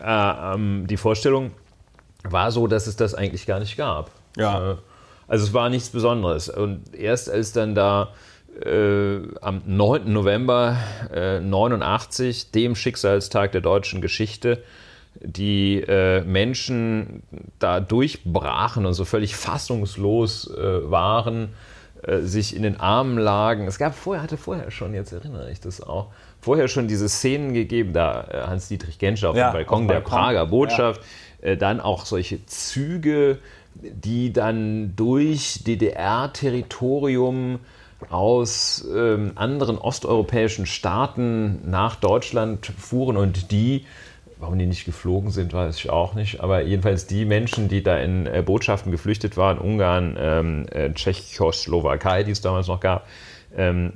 äh, 0.00 0.54
ähm, 0.54 0.86
die 0.88 0.96
Vorstellung 0.96 1.52
war 2.24 2.50
so, 2.50 2.66
dass 2.66 2.88
es 2.88 2.96
das 2.96 3.14
eigentlich 3.14 3.46
gar 3.46 3.60
nicht 3.60 3.76
gab. 3.76 4.10
Ja. 4.36 4.72
Äh, 4.72 4.76
also 5.28 5.44
es 5.44 5.52
war 5.52 5.68
nichts 5.68 5.90
Besonderes. 5.90 6.48
Und 6.48 6.94
erst 6.94 7.30
als 7.30 7.52
dann 7.52 7.76
da 7.76 8.08
äh, 8.64 9.20
am 9.40 9.62
9. 9.66 10.12
November 10.12 10.76
äh, 11.12 11.40
89, 11.40 12.50
dem 12.50 12.74
Schicksalstag 12.74 13.52
der 13.52 13.60
deutschen 13.60 14.00
Geschichte, 14.00 14.62
die 15.20 15.80
äh, 15.80 16.22
Menschen 16.22 17.22
da 17.58 17.80
durchbrachen 17.80 18.86
und 18.86 18.94
so 18.94 19.04
völlig 19.04 19.36
fassungslos 19.36 20.50
äh, 20.50 20.90
waren, 20.90 21.50
äh, 22.02 22.20
sich 22.20 22.54
in 22.54 22.62
den 22.62 22.78
Armen 22.78 23.18
lagen. 23.18 23.66
Es 23.66 23.78
gab 23.78 23.94
vorher, 23.94 24.22
hatte 24.22 24.36
vorher 24.36 24.70
schon, 24.70 24.94
jetzt 24.94 25.12
erinnere 25.12 25.50
ich 25.50 25.60
das 25.60 25.80
auch, 25.80 26.12
vorher 26.40 26.68
schon 26.68 26.86
diese 26.86 27.08
Szenen 27.08 27.54
gegeben, 27.54 27.92
da 27.92 28.24
äh, 28.30 28.42
Hans-Dietrich 28.46 28.98
Genscher 28.98 29.30
auf 29.30 29.36
ja, 29.36 29.50
dem 29.50 29.54
Balkon 29.54 29.82
auf 29.82 29.88
der 29.88 29.94
Balkon. 29.94 30.12
Prager 30.12 30.46
Botschaft, 30.46 31.00
ja. 31.42 31.56
dann 31.56 31.80
auch 31.80 32.06
solche 32.06 32.44
Züge, 32.46 33.38
die 33.74 34.32
dann 34.32 34.94
durch 34.96 35.64
DDR-Territorium 35.64 37.58
aus 38.10 38.86
ähm, 38.94 39.32
anderen 39.34 39.78
osteuropäischen 39.78 40.66
Staaten 40.66 41.68
nach 41.68 41.96
Deutschland 41.96 42.66
fuhren 42.66 43.16
und 43.16 43.50
die, 43.50 43.84
warum 44.38 44.58
die 44.58 44.66
nicht 44.66 44.84
geflogen 44.84 45.30
sind, 45.30 45.52
weiß 45.52 45.76
ich 45.76 45.90
auch 45.90 46.14
nicht, 46.14 46.40
aber 46.40 46.62
jedenfalls 46.62 47.06
die 47.06 47.24
Menschen, 47.24 47.68
die 47.68 47.82
da 47.82 47.98
in 47.98 48.26
äh, 48.26 48.42
Botschaften 48.44 48.92
geflüchtet 48.92 49.36
waren, 49.36 49.58
Ungarn, 49.58 50.16
ähm, 50.18 50.66
äh, 50.70 50.92
Tschechoslowakei, 50.92 52.22
die 52.22 52.30
es 52.30 52.40
damals 52.40 52.68
noch 52.68 52.80
gab, 52.80 53.06
ähm, 53.56 53.94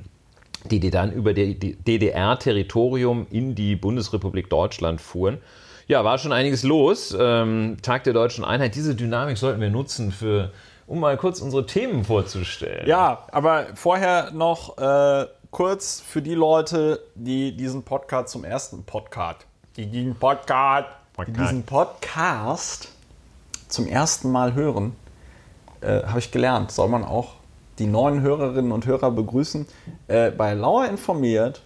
die, 0.69 0.79
die 0.79 0.91
dann 0.91 1.11
über 1.11 1.33
die, 1.33 1.55
DDR-Territorium 1.75 3.27
in 3.29 3.55
die 3.55 3.75
Bundesrepublik 3.75 4.49
Deutschland 4.49 5.01
fuhren. 5.01 5.39
Ja, 5.87 6.05
war 6.05 6.17
schon 6.17 6.31
einiges 6.31 6.63
los. 6.63 7.15
Ähm, 7.17 7.77
Tag 7.81 8.05
der 8.05 8.13
deutschen 8.13 8.45
Einheit. 8.45 8.75
Diese 8.75 8.95
Dynamik 8.95 9.37
sollten 9.37 9.59
wir 9.59 9.69
nutzen 9.69 10.11
für 10.11 10.51
um 10.87 10.99
mal 10.99 11.17
kurz 11.17 11.41
unsere 11.41 11.65
Themen 11.65 12.03
vorzustellen. 12.03 12.87
Ja, 12.87 13.25
aber 13.31 13.67
vorher 13.75 14.31
noch 14.31 14.77
äh, 14.77 15.27
kurz 15.51 16.01
für 16.01 16.21
die 16.21 16.33
Leute, 16.33 17.01
die 17.15 17.55
diesen 17.55 17.83
Podcast 17.83 18.29
zum 18.29 18.43
ersten 18.43 18.83
Podcast, 18.83 19.45
die 19.77 19.85
diesen 19.85 20.15
Podcast, 20.15 20.87
Podcast. 21.13 21.37
Die 21.37 21.41
diesen 21.41 21.63
Podcast 21.63 22.89
zum 23.67 23.87
ersten 23.87 24.31
Mal 24.31 24.53
hören, 24.53 24.95
äh, 25.81 26.03
habe 26.03 26.19
ich 26.19 26.31
gelernt, 26.31 26.71
soll 26.71 26.89
man 26.89 27.03
auch 27.03 27.33
die 27.79 27.87
neuen 27.87 28.21
Hörerinnen 28.21 28.71
und 28.71 28.85
Hörer 28.85 29.11
begrüßen. 29.11 29.67
Äh, 30.07 30.31
bei 30.31 30.53
Lauer 30.53 30.87
informiert 30.87 31.61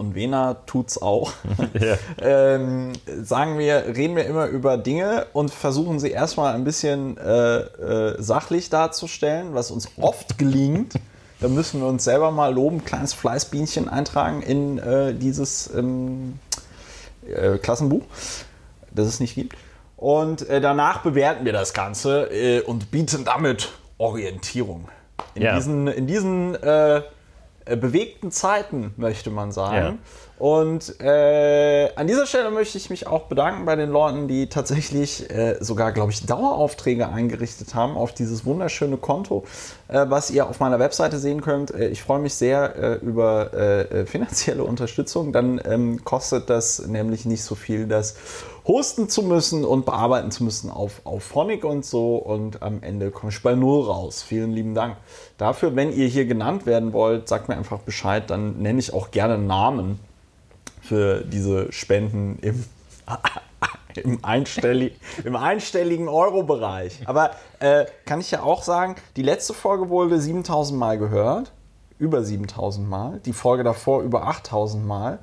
und 0.00 0.14
Wena 0.14 0.54
tut's 0.66 1.00
auch. 1.00 1.32
Ja. 1.78 1.96
ähm, 2.20 2.92
sagen 3.22 3.58
wir, 3.58 3.94
reden 3.96 4.16
wir 4.16 4.24
immer 4.26 4.46
über 4.46 4.76
Dinge 4.76 5.26
und 5.32 5.50
versuchen 5.50 6.00
sie 6.00 6.10
erstmal 6.10 6.54
ein 6.54 6.64
bisschen 6.64 7.16
äh, 7.16 7.58
äh, 7.58 8.20
sachlich 8.20 8.70
darzustellen, 8.70 9.54
was 9.54 9.70
uns 9.70 9.88
oft 10.00 10.36
gelingt. 10.36 10.94
Da 11.38 11.48
müssen 11.48 11.80
wir 11.80 11.86
uns 11.86 12.04
selber 12.04 12.30
mal 12.32 12.52
loben, 12.52 12.84
kleines 12.84 13.14
Fleißbienchen 13.14 13.88
eintragen 13.88 14.42
in 14.42 14.78
äh, 14.78 15.14
dieses 15.14 15.72
ähm, 15.74 16.38
äh, 17.26 17.58
Klassenbuch, 17.58 18.02
das 18.90 19.06
es 19.06 19.20
nicht 19.20 19.34
gibt. 19.34 19.56
Und 19.96 20.48
äh, 20.48 20.60
danach 20.60 21.02
bewerten 21.02 21.44
wir 21.44 21.52
das 21.52 21.72
Ganze 21.72 22.24
äh, 22.32 22.62
und 22.62 22.90
bieten 22.90 23.24
damit 23.24 23.70
Orientierung. 23.98 24.88
In 25.34 25.42
ja. 25.42 25.54
diesen, 25.54 25.86
in 25.88 26.06
diesen 26.06 26.56
bewegten 27.64 28.30
Zeiten, 28.30 28.94
möchte 28.96 29.30
man 29.30 29.52
sagen. 29.52 29.76
Ja. 29.76 29.98
Und 30.40 30.98
äh, 31.02 31.90
an 31.96 32.06
dieser 32.06 32.24
Stelle 32.24 32.50
möchte 32.50 32.78
ich 32.78 32.88
mich 32.88 33.06
auch 33.06 33.24
bedanken 33.24 33.66
bei 33.66 33.76
den 33.76 33.90
Leuten, 33.90 34.26
die 34.26 34.48
tatsächlich 34.48 35.28
äh, 35.28 35.58
sogar, 35.60 35.92
glaube 35.92 36.12
ich, 36.12 36.24
Daueraufträge 36.24 37.10
eingerichtet 37.10 37.74
haben 37.74 37.94
auf 37.94 38.14
dieses 38.14 38.46
wunderschöne 38.46 38.96
Konto, 38.96 39.44
äh, 39.88 40.06
was 40.08 40.30
ihr 40.30 40.48
auf 40.48 40.58
meiner 40.58 40.78
Webseite 40.78 41.18
sehen 41.18 41.42
könnt. 41.42 41.72
Äh, 41.72 41.88
ich 41.88 42.02
freue 42.02 42.20
mich 42.20 42.32
sehr 42.32 42.74
äh, 42.74 42.94
über 43.04 43.52
äh, 43.52 44.06
finanzielle 44.06 44.64
Unterstützung. 44.64 45.30
Dann 45.32 45.60
ähm, 45.62 46.04
kostet 46.04 46.48
das 46.48 46.86
nämlich 46.86 47.26
nicht 47.26 47.44
so 47.44 47.54
viel, 47.54 47.86
das 47.86 48.16
hosten 48.70 49.08
zu 49.08 49.22
müssen 49.22 49.64
und 49.64 49.84
bearbeiten 49.84 50.30
zu 50.30 50.44
müssen 50.44 50.70
auf, 50.70 51.00
auf 51.04 51.24
Phonic 51.24 51.64
und 51.64 51.84
so. 51.84 52.16
Und 52.16 52.62
am 52.62 52.82
Ende 52.82 53.10
komme 53.10 53.32
ich 53.32 53.42
bei 53.42 53.54
Null 53.54 53.84
raus. 53.84 54.22
Vielen 54.22 54.52
lieben 54.52 54.74
Dank 54.74 54.96
dafür. 55.38 55.74
Wenn 55.74 55.92
ihr 55.92 56.06
hier 56.06 56.24
genannt 56.24 56.66
werden 56.66 56.92
wollt, 56.92 57.28
sagt 57.28 57.48
mir 57.48 57.56
einfach 57.56 57.80
Bescheid, 57.80 58.30
dann 58.30 58.62
nenne 58.62 58.78
ich 58.78 58.94
auch 58.94 59.10
gerne 59.10 59.38
Namen 59.38 59.98
für 60.80 61.22
diese 61.22 61.72
Spenden 61.72 62.38
im 62.42 62.64
Im, 63.96 64.24
einstellig, 64.24 65.00
Im 65.24 65.34
einstelligen 65.34 66.08
Euro-Bereich. 66.08 67.00
Aber 67.06 67.32
äh, 67.58 67.86
kann 68.06 68.20
ich 68.20 68.30
ja 68.30 68.44
auch 68.44 68.62
sagen, 68.62 68.94
die 69.16 69.22
letzte 69.22 69.52
Folge 69.52 69.88
wurde 69.88 70.20
7000 70.20 70.78
Mal 70.78 70.96
gehört. 70.96 71.50
Über 71.98 72.22
7000 72.22 72.88
Mal. 72.88 73.20
Die 73.24 73.32
Folge 73.32 73.64
davor 73.64 74.02
über 74.02 74.28
8000 74.28 74.86
Mal. 74.86 75.18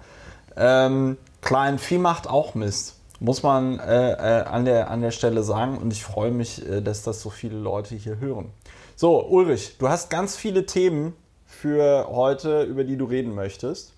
Ähm, 0.58 1.18
Klein 1.42 1.80
Vieh 1.80 1.98
macht 1.98 2.30
auch 2.30 2.56
Mist. 2.56 2.97
Muss 3.20 3.42
man 3.44 3.80
äh, 3.80 4.12
äh, 4.12 4.44
an, 4.44 4.66
der, 4.66 4.92
an 4.92 5.02
der 5.02 5.12
Stelle 5.12 5.44
sagen. 5.44 5.78
Und 5.78 5.92
ich 5.92 6.04
freue 6.04 6.32
mich, 6.32 6.68
äh, 6.68 6.82
dass 6.82 7.04
das 7.04 7.22
so 7.22 7.30
viele 7.30 7.58
Leute 7.58 7.96
hier 7.96 8.20
hören. 8.20 8.52
So, 8.96 9.26
Ulrich, 9.28 9.78
du 9.80 9.90
hast 9.90 10.10
ganz 10.10 10.36
viele 10.36 10.66
Themen 10.66 11.14
für 11.46 12.08
heute, 12.10 12.64
über 12.64 12.84
die 12.84 12.98
du 12.98 13.06
reden 13.06 13.34
möchtest. 13.34 13.94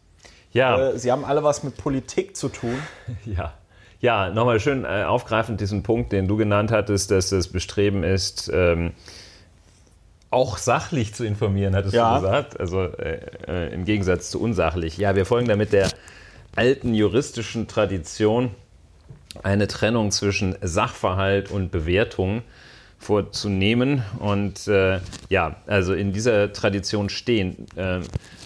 Ja. 0.51 0.89
Äh, 0.89 0.99
sie 0.99 1.11
haben 1.11 1.25
alle 1.25 1.43
was 1.43 1.63
mit 1.63 1.77
Politik 1.77 2.35
zu 2.35 2.49
tun. 2.49 2.79
Ja. 3.25 3.53
Ja, 4.01 4.29
nochmal 4.29 4.61
schön 4.61 4.85
äh, 4.85 5.03
aufgreifend 5.03 5.59
diesen 5.59 5.83
Punkt, 5.83 6.13
den 6.13 6.29
du 6.29 6.37
genannt 6.37 6.71
hattest, 6.71 7.11
dass 7.11 7.31
das 7.31 7.49
Bestreben 7.49 8.05
ist, 8.05 8.49
ähm, 8.53 8.93
auch 10.29 10.57
sachlich 10.57 11.13
zu 11.13 11.25
informieren, 11.25 11.75
hattest 11.75 11.95
ja. 11.95 12.15
du 12.15 12.21
gesagt. 12.21 12.59
Also 12.59 12.83
äh, 12.83 13.19
äh, 13.45 13.73
im 13.73 13.83
Gegensatz 13.83 14.29
zu 14.29 14.41
unsachlich. 14.41 14.97
Ja, 14.97 15.15
wir 15.15 15.25
folgen 15.25 15.49
damit 15.49 15.73
der 15.73 15.89
alten 16.55 16.93
juristischen 16.93 17.67
Tradition, 17.67 18.51
eine 19.43 19.67
Trennung 19.67 20.11
zwischen 20.11 20.55
Sachverhalt 20.61 21.51
und 21.51 21.71
Bewertung 21.71 22.41
vorzunehmen. 22.97 24.03
Und 24.19 24.67
äh, 24.67 24.99
ja, 25.29 25.55
also 25.67 25.93
in 25.93 26.13
dieser 26.13 26.53
Tradition 26.53 27.09
stehen. 27.09 27.65
Äh, 27.75 28.01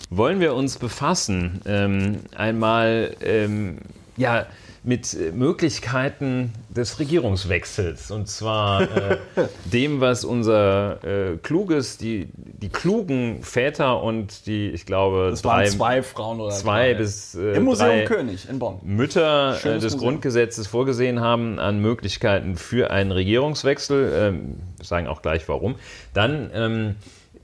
wollen 0.09 0.39
wir 0.39 0.53
uns 0.53 0.77
befassen, 0.77 1.61
ähm, 1.65 2.19
einmal 2.35 3.15
ähm, 3.21 3.79
ja, 4.15 4.45
mit 4.83 5.13
äh, 5.13 5.31
Möglichkeiten 5.31 6.53
des 6.69 6.99
Regierungswechsels. 6.99 8.11
Und 8.11 8.27
zwar 8.27 8.81
äh, 8.81 9.17
dem, 9.65 10.01
was 10.01 10.25
unser 10.25 11.03
äh, 11.03 11.37
kluges, 11.37 11.97
die, 11.97 12.27
die 12.35 12.69
klugen 12.69 13.43
Väter 13.43 14.03
und 14.03 14.45
die, 14.45 14.69
ich 14.69 14.85
glaube, 14.85 15.29
das 15.31 15.41
drei, 15.41 15.65
zwei 15.65 16.03
Frauen 16.03 16.41
oder 16.41 16.53
zwei 16.53 16.93
drei. 16.93 16.99
bis 16.99 17.35
äh, 17.35 17.55
Im 17.55 17.63
Museum 17.63 18.05
König 18.05 18.49
in 18.49 18.59
Bonn. 18.59 18.79
Mütter 18.83 19.57
äh, 19.63 19.73
des 19.75 19.83
Museum. 19.83 19.99
Grundgesetzes 20.01 20.67
vorgesehen 20.67 21.21
haben 21.21 21.59
an 21.59 21.79
Möglichkeiten 21.79 22.57
für 22.57 22.91
einen 22.91 23.11
Regierungswechsel. 23.11 24.11
Ähm, 24.13 24.55
sagen 24.81 25.07
auch 25.07 25.21
gleich 25.21 25.47
warum. 25.47 25.75
Dann 26.13 26.51
ähm, 26.53 26.95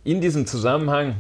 in 0.04 0.22
diesem 0.22 0.46
Zusammenhang 0.46 1.16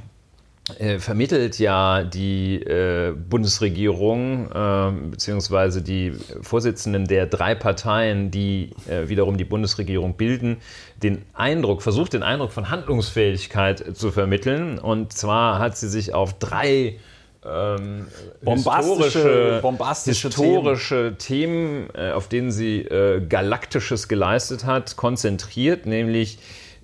vermittelt 0.99 1.59
ja 1.59 2.03
die 2.03 2.55
äh, 2.55 3.11
Bundesregierung 3.11 4.51
äh, 4.51 4.91
beziehungsweise 5.09 5.81
die 5.81 6.13
Vorsitzenden 6.41 7.07
der 7.07 7.25
drei 7.25 7.55
Parteien, 7.55 8.31
die 8.31 8.71
äh, 8.87 9.09
wiederum 9.09 9.37
die 9.37 9.45
Bundesregierung 9.45 10.15
bilden, 10.15 10.57
den 11.01 11.23
Eindruck, 11.33 11.81
versucht 11.81 12.13
den 12.13 12.23
Eindruck 12.23 12.51
von 12.51 12.69
Handlungsfähigkeit 12.69 13.95
zu 13.95 14.11
vermitteln. 14.11 14.79
Und 14.79 15.13
zwar 15.13 15.59
hat 15.59 15.77
sie 15.77 15.89
sich 15.89 16.13
auf 16.13 16.37
drei 16.37 16.99
ähm, 17.45 18.07
bombastische, 18.41 19.03
historische, 19.03 19.59
bombastische 19.61 20.27
historische 20.27 21.15
Themen, 21.17 21.87
Themen 21.87 22.09
äh, 22.09 22.11
auf 22.11 22.27
denen 22.27 22.51
sie 22.51 22.81
äh, 22.81 23.25
Galaktisches 23.25 24.07
geleistet 24.07 24.65
hat, 24.65 24.97
konzentriert, 24.97 25.85
nämlich 25.85 26.39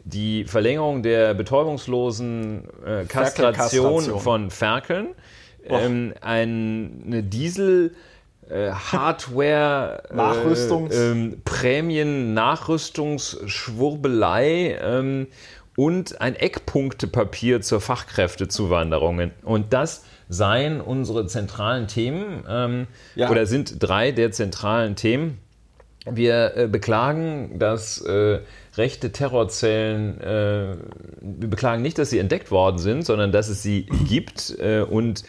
die 0.06 0.46
Verlängerung 0.46 1.04
der 1.04 1.34
betäubungslosen 1.34 2.70
äh, 2.86 3.04
Kastration 3.06 4.20
von 4.20 4.52
Ferkeln, 4.52 5.10
ähm, 5.68 6.14
eine 6.22 7.24
Diesel- 7.24 7.92
äh, 8.50 8.72
Hardware, 8.72 10.04
äh, 10.12 10.16
Nachrüstungs 10.16 10.96
äh, 10.96 11.12
ähm, 11.12 11.42
Prämien, 11.44 12.34
Nachrüstungsschwurbelei 12.36 14.78
ähm, 14.80 15.26
und 15.76 16.22
ein 16.22 16.36
Eckpunktepapier 16.36 17.62
zur 17.62 17.82
Fachkräftezuwanderung. 17.82 19.32
Und 19.44 19.74
das 19.74 20.06
seien 20.30 20.80
unsere 20.80 21.26
zentralen 21.28 21.88
Themen 21.88 22.44
ähm, 22.48 22.86
ja. 23.16 23.32
oder 23.32 23.48
sind 23.48 23.78
drei 23.80 24.12
der 24.12 24.32
zentralen 24.32 24.96
Themen. 24.96 25.40
Wir 26.10 26.56
äh, 26.56 26.68
beklagen, 26.68 27.58
dass 27.58 28.00
äh, 28.02 28.40
rechte 28.78 29.12
Terrorzellen, 29.12 30.22
äh, 30.22 30.76
wir 31.22 31.50
beklagen 31.50 31.82
nicht, 31.82 31.98
dass 31.98 32.12
sie 32.12 32.20
entdeckt 32.20 32.52
worden 32.52 32.78
sind, 32.78 33.06
sondern 33.06 33.32
dass 33.32 33.50
es 33.50 33.64
sie 33.64 33.88
gibt 34.08 34.56
äh, 34.60 34.82
und 34.82 35.24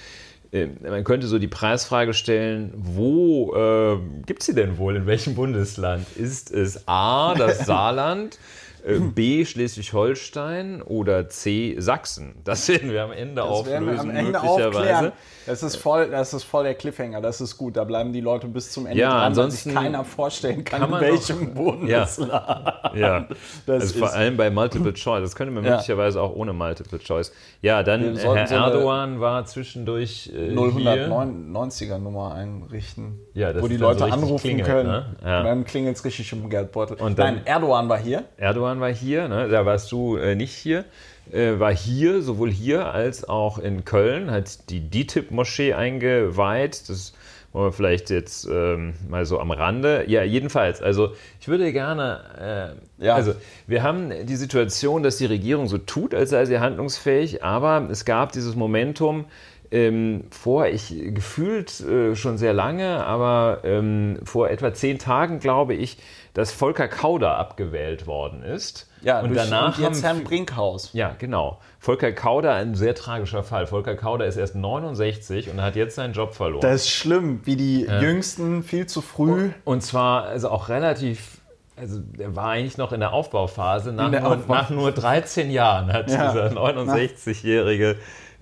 äh, 0.53 0.69
man 0.83 1.05
könnte 1.05 1.27
so 1.27 1.39
die 1.39 1.49
Preisfrage 1.49 2.15
stellen, 2.15 2.73
wo 2.77 3.55
äh, 3.55 3.99
gibt 4.27 4.41
es 4.41 4.47
sie 4.47 4.55
denn 4.55 4.79
wohl, 4.79 4.97
in 4.97 5.07
welchem 5.07 5.35
Bundesland? 5.35 6.07
Ist 6.17 6.51
es 6.51 6.87
A, 6.87 7.35
das 7.35 7.59
Saarland? 7.67 8.39
Äh, 8.87 9.01
B 9.01 9.44
Schleswig-Holstein 9.44 10.81
oder 10.81 11.29
C 11.29 11.75
Sachsen. 11.79 12.37
Das 12.44 12.68
werden 12.68 12.92
wir 12.92 13.03
am 13.03 13.12
Ende 13.12 13.37
das 13.37 13.46
auflösen, 13.46 13.87
wir 13.87 14.01
am 14.01 14.11
Ende 14.11 14.33
möglicherweise. 14.33 15.12
Das 15.46 15.62
ist, 15.62 15.77
voll, 15.77 16.11
das 16.11 16.35
ist 16.35 16.42
voll 16.42 16.64
der 16.64 16.75
Cliffhanger, 16.75 17.20
das 17.20 17.40
ist 17.40 17.57
gut. 17.57 17.77
Da 17.77 17.85
bleiben 17.85 18.12
die 18.12 18.20
Leute 18.20 18.49
bis 18.49 18.72
zum 18.72 18.87
Ende 18.87 18.99
ja, 18.99 19.11
dran, 19.11 19.22
ansonsten 19.22 19.70
weil 19.70 19.75
sich 19.75 19.83
keiner 19.85 20.05
vorstellen 20.05 20.64
kann, 20.64 20.81
kann 20.81 20.92
in 20.92 21.01
welchem 21.01 21.55
Bundesland. 21.55 22.33
Ja, 22.33 22.92
ja. 22.94 23.27
Das 23.64 23.83
also 23.83 23.99
vor 24.01 24.12
allem 24.12 24.37
bei 24.37 24.51
Multiple 24.51 24.92
Choice. 24.92 25.22
Das 25.22 25.37
könnte 25.37 25.53
man 25.53 25.64
ja. 25.64 25.72
möglicherweise 25.72 26.20
auch 26.20 26.35
ohne 26.35 26.53
Multiple 26.53 26.99
Choice. 26.99 27.33
Ja, 27.62 27.85
dann 27.85 28.16
Herr 28.16 28.46
so 28.46 28.55
Erdogan 28.55 29.20
war 29.20 29.44
zwischendurch 29.44 30.33
äh, 30.35 30.53
090er 30.53 31.99
Nummer 31.99 32.35
einrichten, 32.35 33.20
ja, 33.35 33.61
wo 33.61 33.68
die 33.68 33.77
Leute 33.77 34.01
so 34.01 34.05
anrufen 34.07 34.38
klingelt, 34.38 34.66
können. 34.66 34.88
Ne? 34.88 35.16
Ja. 35.25 35.38
Und 35.40 35.44
dann 35.46 35.64
klingelt 35.64 35.96
es 35.96 36.05
richtig 36.05 36.33
im 36.33 36.51
Geldbeutel. 36.51 36.96
Und 36.96 37.18
dann, 37.18 37.37
Nein, 37.37 37.46
Erdogan 37.46 37.88
war 37.88 37.99
hier. 37.99 38.25
Erdogan 38.37 38.76
war 38.81 38.93
hier, 38.93 39.29
ne? 39.29 39.49
da 39.49 39.67
warst 39.67 39.91
du 39.93 40.17
äh, 40.17 40.35
nicht 40.35 40.53
hier 40.53 40.85
äh, 41.33 41.59
war 41.59 41.75
hier, 41.75 42.23
sowohl 42.23 42.51
hier 42.51 42.93
als 42.93 43.29
auch 43.29 43.59
in 43.59 43.85
Köln, 43.85 44.31
hat 44.31 44.71
die 44.71 44.81
DITIB-Moschee 44.81 45.75
eingeweiht. 45.75 46.89
Das 46.89 47.15
wollen 47.53 47.69
wir 47.69 47.73
vielleicht 47.73 48.11
jetzt 48.11 48.47
ähm, 48.51 48.95
mal 49.09 49.25
so 49.25 49.41
am 49.41 49.51
Rande. 49.51 50.05
Ja, 50.09 50.23
jedenfalls, 50.23 50.83
also 50.83 51.12
ich 51.41 51.49
würde 51.49 51.73
gerne, 51.73 52.75
äh, 53.01 53.05
ja. 53.05 53.15
also 53.15 53.35
wir 53.67 53.83
haben 53.83 54.12
die 54.27 54.37
Situation, 54.37 55.03
dass 55.03 55.17
die 55.17 55.27
Regierung 55.27 55.67
so 55.67 55.79
tut, 55.79 56.15
als 56.15 56.31
sei 56.31 56.45
sie 56.45 56.59
handlungsfähig, 56.59 57.43
aber 57.43 57.89
es 57.91 58.05
gab 58.05 58.33
dieses 58.33 58.55
Momentum, 58.55 59.27
ähm, 59.73 60.25
vor, 60.31 60.67
ich 60.69 60.95
gefühlt 61.12 61.81
äh, 61.81 62.15
schon 62.15 62.39
sehr 62.39 62.53
lange, 62.53 63.05
aber 63.05 63.62
ähm, 63.65 64.19
vor 64.23 64.49
etwa 64.49 64.73
zehn 64.73 64.99
Tagen, 64.99 65.41
glaube 65.41 65.75
ich, 65.75 65.99
dass 66.37 66.53
Volker 66.53 66.87
Kauder 66.87 67.38
abgewählt 67.38 68.07
worden 68.07 68.42
ist. 68.42 68.90
Ja, 69.01 69.20
und 69.20 69.31
durch, 69.31 69.40
danach 69.40 69.79
und 69.79 69.85
jetzt 69.85 70.05
Herrn 70.05 70.22
Brinkhaus. 70.22 70.90
Ja, 70.92 71.16
genau. 71.18 71.61
Volker 71.79 72.12
Kauder, 72.12 72.53
ein 72.53 72.75
sehr 72.75 72.94
tragischer 72.94 73.42
Fall. 73.42 73.66
Volker 73.66 73.94
Kauder 73.94 74.27
ist 74.27 74.37
erst 74.37 74.55
69 74.55 75.49
und 75.49 75.62
hat 75.62 75.77
jetzt 75.77 75.94
seinen 75.94 76.12
Job 76.12 76.35
verloren. 76.35 76.61
Das 76.61 76.83
ist 76.83 76.90
schlimm, 76.90 77.40
wie 77.44 77.57
die 77.57 77.85
ja. 77.85 78.03
Jüngsten 78.03 78.62
viel 78.62 78.85
zu 78.85 79.01
früh. 79.01 79.44
Und, 79.44 79.55
und 79.64 79.81
zwar 79.81 80.25
also 80.25 80.51
auch 80.51 80.68
relativ 80.68 81.40
also 81.75 82.01
er 82.18 82.37
war 82.37 82.51
eigentlich 82.51 82.77
noch 82.77 82.92
in 82.92 83.01
der 83.01 83.14
Aufbauphase. 83.14 83.92
Nach, 83.92 84.11
der 84.11 84.20
nur, 84.20 84.33
Aufbau 84.33 84.55
nach 84.55 84.68
nur 84.68 84.92
13 84.92 85.51
Jahren 85.51 85.90
hat 85.90 86.11
ja. 86.11 86.33
dieser 86.33 86.49
69-Jährige 86.49 87.96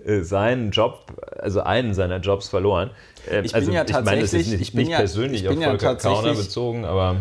äh, 0.05 0.19
seinen 0.19 0.71
Job, 0.71 1.13
also 1.39 1.61
einen 1.61 1.93
seiner 1.93 2.17
Jobs 2.17 2.49
verloren. 2.49 2.91
Äh, 3.29 3.41
ich 3.41 3.53
bin 3.53 3.61
also, 3.61 3.71
ja 3.71 3.85
tatsächlich, 3.85 4.01
ich 4.01 4.05
meine, 4.05 4.21
das 4.21 4.33
ist 4.33 4.47
nicht, 4.59 4.75
nicht 4.75 4.89
ja, 4.89 4.97
persönlich 4.97 5.47
auf 5.47 5.55
Volker 5.55 5.91
ja 5.91 5.95
Kauner 5.95 6.33
bezogen, 6.33 6.83
aber 6.83 7.17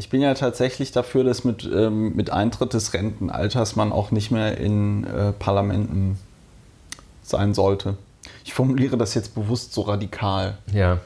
ich 0.00 0.08
bin 0.08 0.22
ja 0.22 0.32
tatsächlich 0.32 0.92
dafür, 0.92 1.24
dass 1.24 1.44
mit, 1.44 1.68
ähm, 1.70 2.16
mit 2.16 2.30
Eintritt 2.30 2.72
des 2.72 2.94
Rentenalters 2.94 3.76
man 3.76 3.92
auch 3.92 4.10
nicht 4.12 4.30
mehr 4.30 4.56
in 4.56 5.04
äh, 5.04 5.32
Parlamenten 5.32 6.18
sein 7.22 7.52
sollte. 7.52 7.98
Ich 8.42 8.54
formuliere 8.54 8.96
das 8.96 9.12
jetzt 9.12 9.34
bewusst 9.34 9.74
so 9.74 9.82
radikal. 9.82 10.56
Ja. 10.72 11.00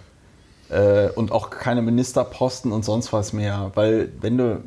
Äh, 0.68 1.08
und 1.08 1.32
auch 1.32 1.50
keine 1.50 1.82
Ministerposten 1.82 2.70
und 2.70 2.84
sonst 2.84 3.12
was 3.12 3.32
mehr. 3.32 3.72
Weil 3.74 4.12
wenn 4.20 4.38
du, 4.38 4.62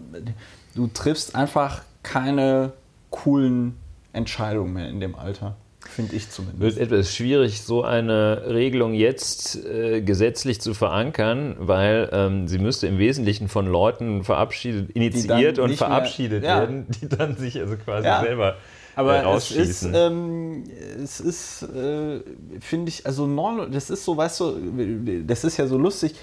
du 0.76 0.88
triffst 0.88 1.34
einfach 1.34 1.84
keine 2.04 2.74
coolen 3.12 3.78
Entscheidungen 4.12 4.74
mehr 4.74 4.90
in 4.90 5.00
dem 5.00 5.16
Alter. 5.16 5.56
Finde 5.98 6.16
ich 6.16 6.30
zumindest. 6.30 6.62
Wird 6.62 6.78
etwas 6.78 7.16
schwierig, 7.16 7.64
so 7.64 7.84
eine 7.84 8.44
Regelung 8.50 8.94
jetzt 8.94 9.66
äh, 9.66 10.02
gesetzlich 10.02 10.62
zu 10.62 10.76
verankern, 10.76 11.56
weil 11.58 12.08
ähm, 12.12 12.48
sie 12.48 12.60
müsste 12.60 12.86
im 12.86 13.00
Wesentlichen 13.00 13.48
von 13.48 13.66
Leuten 13.66 14.24
verabschiedet, 14.24 14.92
initiiert 14.92 15.58
und 15.58 15.74
verabschiedet 15.74 16.44
mehr, 16.44 16.52
ja. 16.52 16.60
werden, 16.60 16.86
die 17.02 17.10
dann 17.10 17.36
sich 17.36 17.60
also 17.60 17.78
quasi 17.78 18.06
ja. 18.06 18.22
selber 18.22 18.58
aber 18.96 19.24
äh, 19.24 19.36
es 19.38 19.50
ist, 19.50 19.90
ähm, 19.92 20.66
es 21.04 21.20
ist, 21.20 21.64
äh, 21.64 22.20
finde 22.60 22.90
ich, 22.90 23.08
also 23.08 23.28
das 23.72 23.90
ist 23.90 24.06
so, 24.06 24.18
weißt 24.18 24.40
du, 24.40 25.24
das 25.26 25.44
ist 25.44 25.58
ja 25.58 25.66
so 25.66 25.80
lustig. 25.80 26.14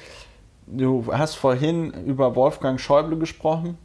Du 0.69 1.05
hast 1.13 1.35
vorhin 1.35 1.93
über 2.07 2.37
Wolfgang 2.37 2.81
Schäuble 2.81 3.19
gesprochen 3.19 3.77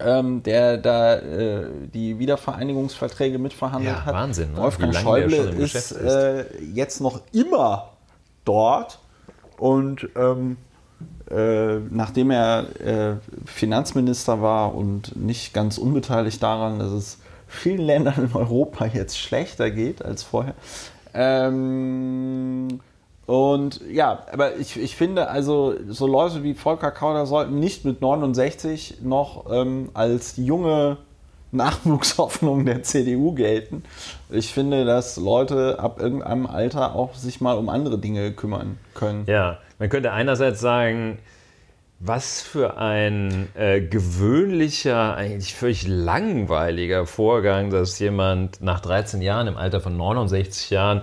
ähm, 0.00 0.42
der 0.42 0.78
da 0.78 1.16
äh, 1.16 1.66
die 1.92 2.18
Wiedervereinigungsverträge 2.18 3.38
mitverhandelt 3.38 3.96
ja, 3.96 4.04
hat. 4.04 4.14
Wahnsinn. 4.14 4.52
Ne? 4.52 4.58
Wolfgang 4.58 4.94
Schäuble 4.94 5.36
ist. 5.36 5.92
Äh, 5.92 6.44
jetzt 6.74 7.00
noch 7.00 7.20
immer 7.32 7.90
dort 8.44 8.98
und 9.58 10.08
ähm, 10.16 10.56
äh, 11.30 11.78
nachdem 11.90 12.30
er 12.30 12.66
äh, 12.80 13.16
Finanzminister 13.44 14.42
war 14.42 14.74
und 14.74 15.16
nicht 15.16 15.54
ganz 15.54 15.78
unbeteiligt 15.78 16.42
daran, 16.42 16.78
dass 16.78 16.90
es 16.90 17.18
vielen 17.46 17.80
Ländern 17.80 18.30
in 18.30 18.34
Europa 18.34 18.86
jetzt 18.86 19.18
schlechter 19.18 19.70
geht 19.70 20.04
als 20.04 20.22
vorher. 20.22 20.54
Ähm, 21.12 22.80
und 23.26 23.80
ja, 23.88 24.26
aber 24.32 24.56
ich, 24.56 24.76
ich 24.76 24.96
finde, 24.96 25.28
also 25.28 25.74
so 25.88 26.06
Leute 26.06 26.42
wie 26.42 26.54
Volker 26.54 26.90
Kauder 26.90 27.26
sollten 27.26 27.60
nicht 27.60 27.84
mit 27.84 28.00
69 28.00 28.98
noch 29.02 29.46
ähm, 29.50 29.90
als 29.94 30.36
junge 30.36 30.98
Nachwuchshoffnung 31.52 32.64
der 32.64 32.82
CDU 32.82 33.32
gelten. 33.32 33.84
Ich 34.30 34.52
finde, 34.52 34.84
dass 34.84 35.16
Leute 35.16 35.78
ab 35.78 36.00
irgendeinem 36.00 36.46
Alter 36.46 36.94
auch 36.94 37.14
sich 37.14 37.40
mal 37.40 37.56
um 37.56 37.68
andere 37.68 37.98
Dinge 37.98 38.32
kümmern 38.32 38.78
können. 38.94 39.24
Ja, 39.26 39.58
man 39.78 39.88
könnte 39.88 40.12
einerseits 40.12 40.60
sagen, 40.60 41.18
was 41.98 42.40
für 42.40 42.78
ein 42.78 43.48
äh, 43.54 43.80
gewöhnlicher, 43.82 45.14
eigentlich 45.16 45.54
völlig 45.54 45.86
langweiliger 45.86 47.04
Vorgang, 47.04 47.68
dass 47.68 47.98
jemand 47.98 48.62
nach 48.62 48.80
13 48.80 49.20
Jahren 49.20 49.48
im 49.48 49.56
Alter 49.58 49.80
von 49.80 49.96
69 49.96 50.70
Jahren 50.70 51.02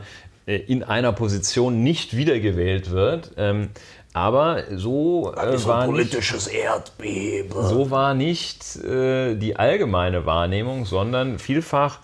in 0.56 0.84
einer 0.84 1.12
Position 1.12 1.84
nicht 1.84 2.16
wiedergewählt 2.16 2.92
wird. 2.92 3.32
Ähm, 3.38 3.70
aber 4.14 4.64
so 4.76 5.34
äh, 5.36 5.64
war 5.66 5.86
politisches 5.86 6.48
nicht, 6.48 6.58
Erdbeben. 6.58 7.68
So 7.68 7.92
war 7.92 8.14
nicht 8.14 8.78
äh, 8.78 9.36
die 9.36 9.58
allgemeine 9.58 10.26
Wahrnehmung, 10.26 10.86
sondern 10.86 11.38
vielfach 11.38 12.00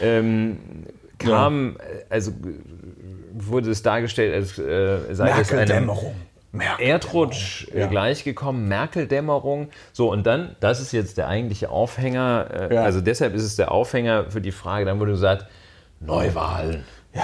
ähm, 0.00 0.58
kam, 1.18 1.76
ja. 1.78 1.84
Äh, 1.84 2.04
also 2.08 2.32
wurde 3.32 3.70
es 3.70 3.82
dargestellt, 3.82 4.34
als 4.34 4.58
äh, 4.58 5.14
sei 5.14 5.40
es 5.40 5.52
eine 5.52 5.88
Erdrutsch 6.78 7.68
ja. 7.74 7.86
gleichgekommen, 7.86 8.66
Merkel-Dämmerung. 8.66 9.68
So, 9.92 10.10
und 10.10 10.26
dann, 10.26 10.56
das 10.60 10.80
ist 10.80 10.92
jetzt 10.92 11.18
der 11.18 11.28
eigentliche 11.28 11.70
Aufhänger, 11.70 12.70
äh, 12.70 12.74
ja. 12.74 12.82
also 12.82 13.00
deshalb 13.00 13.34
ist 13.34 13.44
es 13.44 13.56
der 13.56 13.70
Aufhänger 13.70 14.30
für 14.30 14.40
die 14.40 14.50
Frage, 14.50 14.84
dann 14.84 14.98
wurde 14.98 15.12
gesagt, 15.12 15.46
Neuwahlen. 16.00 16.84
Ja. 17.14 17.22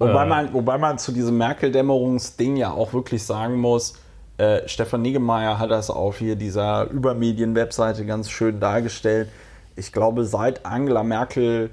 Wobei, 0.00 0.24
äh. 0.24 0.26
man, 0.26 0.52
wobei 0.54 0.78
man 0.78 0.98
zu 0.98 1.12
diesem 1.12 1.36
Merkel-Dämmerungsding 1.38 2.56
ja 2.56 2.72
auch 2.72 2.92
wirklich 2.94 3.22
sagen 3.22 3.56
muss, 3.56 3.94
äh, 4.38 4.66
Stefan 4.66 5.02
Niggemeier 5.02 5.58
hat 5.58 5.70
das 5.70 5.90
auf 5.90 6.18
hier 6.18 6.34
dieser 6.34 6.90
Übermedien-Webseite 6.90 8.06
ganz 8.06 8.30
schön 8.30 8.58
dargestellt. 8.58 9.28
Ich 9.76 9.92
glaube, 9.92 10.24
seit 10.24 10.64
Angela 10.64 11.02
Merkel 11.02 11.70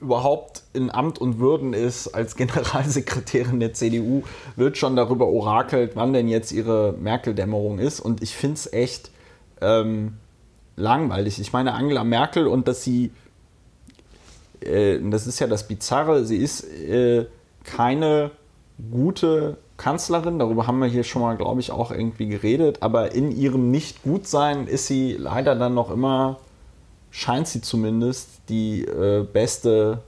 überhaupt 0.00 0.62
in 0.72 0.94
Amt 0.94 1.18
und 1.18 1.40
Würden 1.40 1.72
ist 1.72 2.08
als 2.08 2.36
Generalsekretärin 2.36 3.58
der 3.58 3.74
CDU, 3.74 4.22
wird 4.54 4.78
schon 4.78 4.94
darüber 4.94 5.26
orakelt, 5.26 5.92
wann 5.96 6.12
denn 6.12 6.28
jetzt 6.28 6.52
ihre 6.52 6.92
Merkel-Dämmerung 6.92 7.80
ist. 7.80 7.98
Und 7.98 8.22
ich 8.22 8.36
finde 8.36 8.54
es 8.54 8.72
echt 8.72 9.10
ähm, 9.60 10.14
langweilig. 10.76 11.40
Ich 11.40 11.52
meine, 11.52 11.74
Angela 11.74 12.04
Merkel 12.04 12.46
und 12.46 12.68
dass 12.68 12.84
sie 12.84 13.10
äh, 14.66 15.00
das 15.10 15.26
ist 15.26 15.38
ja 15.38 15.46
das 15.46 15.66
Bizarre, 15.66 16.24
sie 16.24 16.36
ist 16.36 16.64
äh, 16.64 17.26
keine 17.64 18.30
gute 18.90 19.56
Kanzlerin, 19.76 20.38
darüber 20.38 20.66
haben 20.66 20.78
wir 20.78 20.86
hier 20.86 21.04
schon 21.04 21.22
mal, 21.22 21.36
glaube 21.36 21.60
ich, 21.60 21.70
auch 21.70 21.90
irgendwie 21.90 22.28
geredet, 22.28 22.78
aber 22.82 23.14
in 23.14 23.30
ihrem 23.30 23.70
Nicht-Gutsein 23.70 24.66
ist 24.66 24.86
sie 24.86 25.14
leider 25.14 25.54
dann 25.54 25.74
noch 25.74 25.90
immer, 25.90 26.38
scheint 27.10 27.48
sie 27.48 27.60
zumindest, 27.60 28.28
die 28.48 28.84
äh, 28.84 29.24
beste 29.24 30.02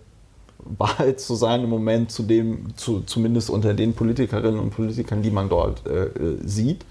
Wahl 0.79 1.17
zu 1.17 1.35
sein 1.35 1.65
im 1.65 1.71
Moment, 1.71 2.11
zu 2.11 2.23
dem, 2.23 2.75
zu, 2.77 3.01
zumindest 3.01 3.51
unter 3.51 3.75
den 3.75 3.95
Politikerinnen 3.95 4.59
und 4.59 4.71
Politikern, 4.71 5.23
die 5.23 5.31
man 5.31 5.49
dort 5.49 5.87
äh, 5.87 6.05
äh 6.07 6.39
sieht. 6.43 6.87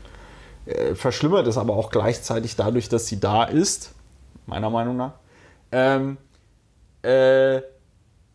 Äh, 0.65 0.93
verschlimmert 0.93 1.47
es 1.47 1.57
aber 1.57 1.75
auch 1.75 1.89
gleichzeitig 1.89 2.55
dadurch, 2.55 2.87
dass 2.87 3.07
sie 3.07 3.19
da 3.19 3.43
ist, 3.43 3.93
meiner 4.45 4.69
Meinung 4.69 4.97
nach. 4.97 5.13
Ähm, 5.71 6.17
äh, 7.03 7.61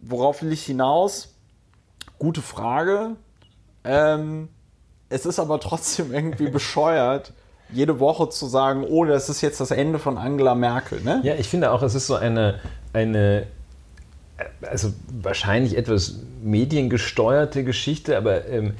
worauf 0.00 0.42
will 0.42 0.52
ich 0.52 0.64
hinaus? 0.64 1.34
Gute 2.18 2.42
Frage. 2.42 3.16
Ähm, 3.84 4.48
es 5.08 5.26
ist 5.26 5.38
aber 5.38 5.60
trotzdem 5.60 6.12
irgendwie 6.14 6.50
bescheuert, 6.50 7.32
jede 7.70 8.00
Woche 8.00 8.30
zu 8.30 8.46
sagen, 8.46 8.84
oh, 8.88 9.04
das 9.04 9.28
ist 9.28 9.40
jetzt 9.40 9.60
das 9.60 9.70
Ende 9.70 9.98
von 9.98 10.16
Angela 10.16 10.54
Merkel. 10.54 11.02
Ne? 11.02 11.20
Ja, 11.22 11.34
ich 11.34 11.48
finde 11.48 11.70
auch, 11.70 11.82
es 11.82 11.94
ist 11.94 12.06
so 12.06 12.14
eine, 12.14 12.60
eine 12.92 13.46
also 14.62 14.92
wahrscheinlich 15.10 15.76
etwas 15.76 16.16
mediengesteuerte 16.42 17.64
Geschichte, 17.64 18.16
aber 18.16 18.46
ähm, 18.46 18.74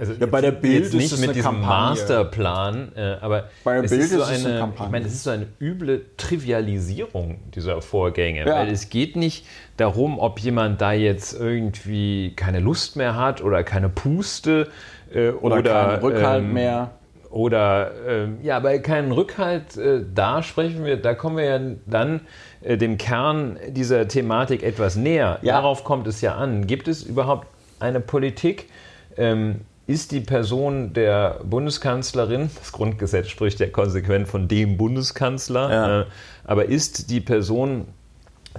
also 0.00 0.14
ja, 0.14 0.24
bei 0.24 0.40
der 0.40 0.52
Bild 0.52 0.84
jetzt 0.84 0.94
nicht 0.94 1.18
mit 1.20 1.34
diesem 1.34 1.60
Kampagne. 1.60 1.90
Masterplan, 1.90 2.92
äh, 2.96 3.16
aber 3.20 3.50
bei 3.62 3.74
der 3.74 3.84
es 3.84 3.90
Bild 3.90 4.02
ist 4.02 4.10
so 4.12 4.22
eine, 4.22 4.62
eine 4.62 4.72
ich 4.74 4.88
meine, 4.88 5.06
es 5.06 5.12
ist 5.12 5.24
so 5.24 5.30
eine 5.30 5.46
üble 5.60 6.06
Trivialisierung 6.16 7.38
dieser 7.54 7.82
Vorgänge, 7.82 8.46
ja. 8.46 8.54
weil 8.54 8.70
es 8.70 8.88
geht 8.88 9.14
nicht 9.14 9.46
darum, 9.76 10.18
ob 10.18 10.38
jemand 10.40 10.80
da 10.80 10.92
jetzt 10.92 11.38
irgendwie 11.38 12.32
keine 12.34 12.60
Lust 12.60 12.96
mehr 12.96 13.14
hat 13.14 13.42
oder 13.42 13.62
keine 13.62 13.90
Puste 13.90 14.68
äh, 15.12 15.28
oder, 15.32 15.58
oder 15.58 15.72
keinen 15.72 16.00
Rückhalt 16.00 16.44
ähm, 16.44 16.52
mehr. 16.54 16.90
Oder 17.28 17.92
ähm, 18.08 18.38
ja, 18.42 18.58
bei 18.58 18.78
keinen 18.78 19.12
Rückhalt, 19.12 19.76
äh, 19.76 20.02
da 20.14 20.42
sprechen 20.42 20.84
wir, 20.84 20.96
da 20.96 21.14
kommen 21.14 21.36
wir 21.36 21.44
ja 21.44 21.60
dann 21.86 22.22
äh, 22.62 22.78
dem 22.78 22.96
Kern 22.96 23.58
dieser 23.68 24.08
Thematik 24.08 24.62
etwas 24.62 24.96
näher. 24.96 25.38
Ja. 25.42 25.56
Darauf 25.56 25.84
kommt 25.84 26.06
es 26.06 26.22
ja 26.22 26.36
an. 26.36 26.66
Gibt 26.66 26.88
es 26.88 27.04
überhaupt 27.04 27.46
eine 27.78 28.00
Politik, 28.00 28.68
ähm, 29.16 29.60
ist 29.90 30.12
die 30.12 30.20
Person 30.20 30.92
der 30.92 31.40
Bundeskanzlerin, 31.42 32.48
das 32.56 32.70
Grundgesetz 32.70 33.28
spricht 33.28 33.58
ja 33.58 33.66
konsequent 33.66 34.28
von 34.28 34.46
dem 34.46 34.76
Bundeskanzler, 34.76 35.70
ja. 35.70 36.00
äh, 36.02 36.04
aber 36.44 36.66
ist 36.66 37.10
die 37.10 37.20
Person 37.20 37.88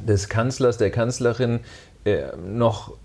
des 0.06 0.28
Kanzlers, 0.28 0.78
der 0.78 0.92
Kanzlerin 0.92 1.62
äh, 2.04 2.24
noch 2.46 2.98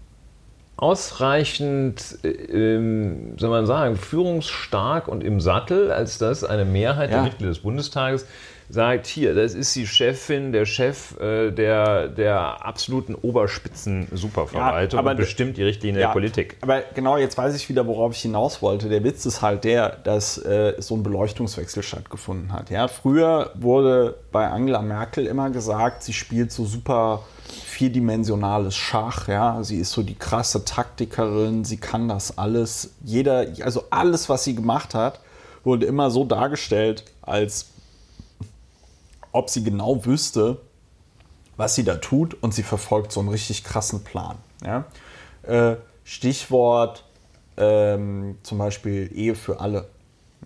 ausreichend, 0.76 2.18
äh, 2.24 2.28
ähm, 2.28 3.38
soll 3.38 3.50
man 3.50 3.64
sagen, 3.64 3.94
führungsstark 3.94 5.06
und 5.06 5.22
im 5.22 5.40
Sattel, 5.40 5.92
als 5.92 6.18
dass 6.18 6.42
eine 6.42 6.64
Mehrheit 6.64 7.10
ja. 7.10 7.18
der 7.18 7.24
Mitglieder 7.26 7.50
des 7.50 7.60
Bundestages 7.60 8.26
sagt, 8.68 9.06
hier, 9.06 9.34
das 9.34 9.54
ist 9.54 9.74
die 9.76 9.86
Chefin, 9.86 10.52
der 10.52 10.66
Chef 10.66 11.18
äh, 11.20 11.50
der, 11.50 12.08
der 12.08 12.64
absoluten 12.64 13.14
Oberspitzen-Superverwaltung 13.14 15.04
ja, 15.04 15.10
und 15.10 15.16
bestimmt 15.16 15.56
die 15.56 15.62
Richtlinie 15.62 16.00
ja, 16.00 16.08
der 16.08 16.12
Politik. 16.12 16.56
Aber 16.60 16.82
genau, 16.94 17.16
jetzt 17.16 17.38
weiß 17.38 17.54
ich 17.54 17.68
wieder, 17.68 17.86
worauf 17.86 18.12
ich 18.12 18.22
hinaus 18.22 18.62
wollte. 18.62 18.88
Der 18.88 19.04
Witz 19.04 19.24
ist 19.26 19.42
halt 19.42 19.64
der, 19.64 19.90
dass 19.90 20.38
äh, 20.38 20.74
so 20.78 20.96
ein 20.96 21.02
Beleuchtungswechsel 21.02 21.82
stattgefunden 21.82 22.52
hat. 22.52 22.70
Ja? 22.70 22.88
Früher 22.88 23.50
wurde 23.54 24.16
bei 24.32 24.48
Angela 24.48 24.82
Merkel 24.82 25.26
immer 25.26 25.50
gesagt, 25.50 26.02
sie 26.02 26.12
spielt 26.12 26.50
so 26.50 26.64
super 26.64 27.22
vierdimensionales 27.46 28.74
Schach, 28.74 29.28
ja, 29.28 29.62
sie 29.62 29.78
ist 29.78 29.92
so 29.92 30.02
die 30.02 30.14
krasse 30.14 30.64
Taktikerin, 30.64 31.64
sie 31.64 31.76
kann 31.76 32.08
das 32.08 32.38
alles. 32.38 32.94
Jeder, 33.04 33.46
also 33.62 33.84
alles, 33.90 34.28
was 34.28 34.44
sie 34.44 34.54
gemacht 34.54 34.94
hat, 34.94 35.20
wurde 35.62 35.86
immer 35.86 36.10
so 36.10 36.24
dargestellt, 36.24 37.04
als 37.22 37.66
ob 39.36 39.50
sie 39.50 39.62
genau 39.62 40.04
wüsste, 40.04 40.58
was 41.56 41.74
sie 41.74 41.84
da 41.84 41.96
tut 41.96 42.34
und 42.42 42.54
sie 42.54 42.62
verfolgt 42.62 43.12
so 43.12 43.20
einen 43.20 43.28
richtig 43.28 43.64
krassen 43.64 44.02
Plan. 44.02 44.36
Ja? 44.64 44.84
Äh, 45.42 45.76
Stichwort 46.04 47.04
ähm, 47.56 48.38
zum 48.42 48.58
Beispiel 48.58 49.10
Ehe 49.14 49.34
für 49.34 49.60
alle. 49.60 49.88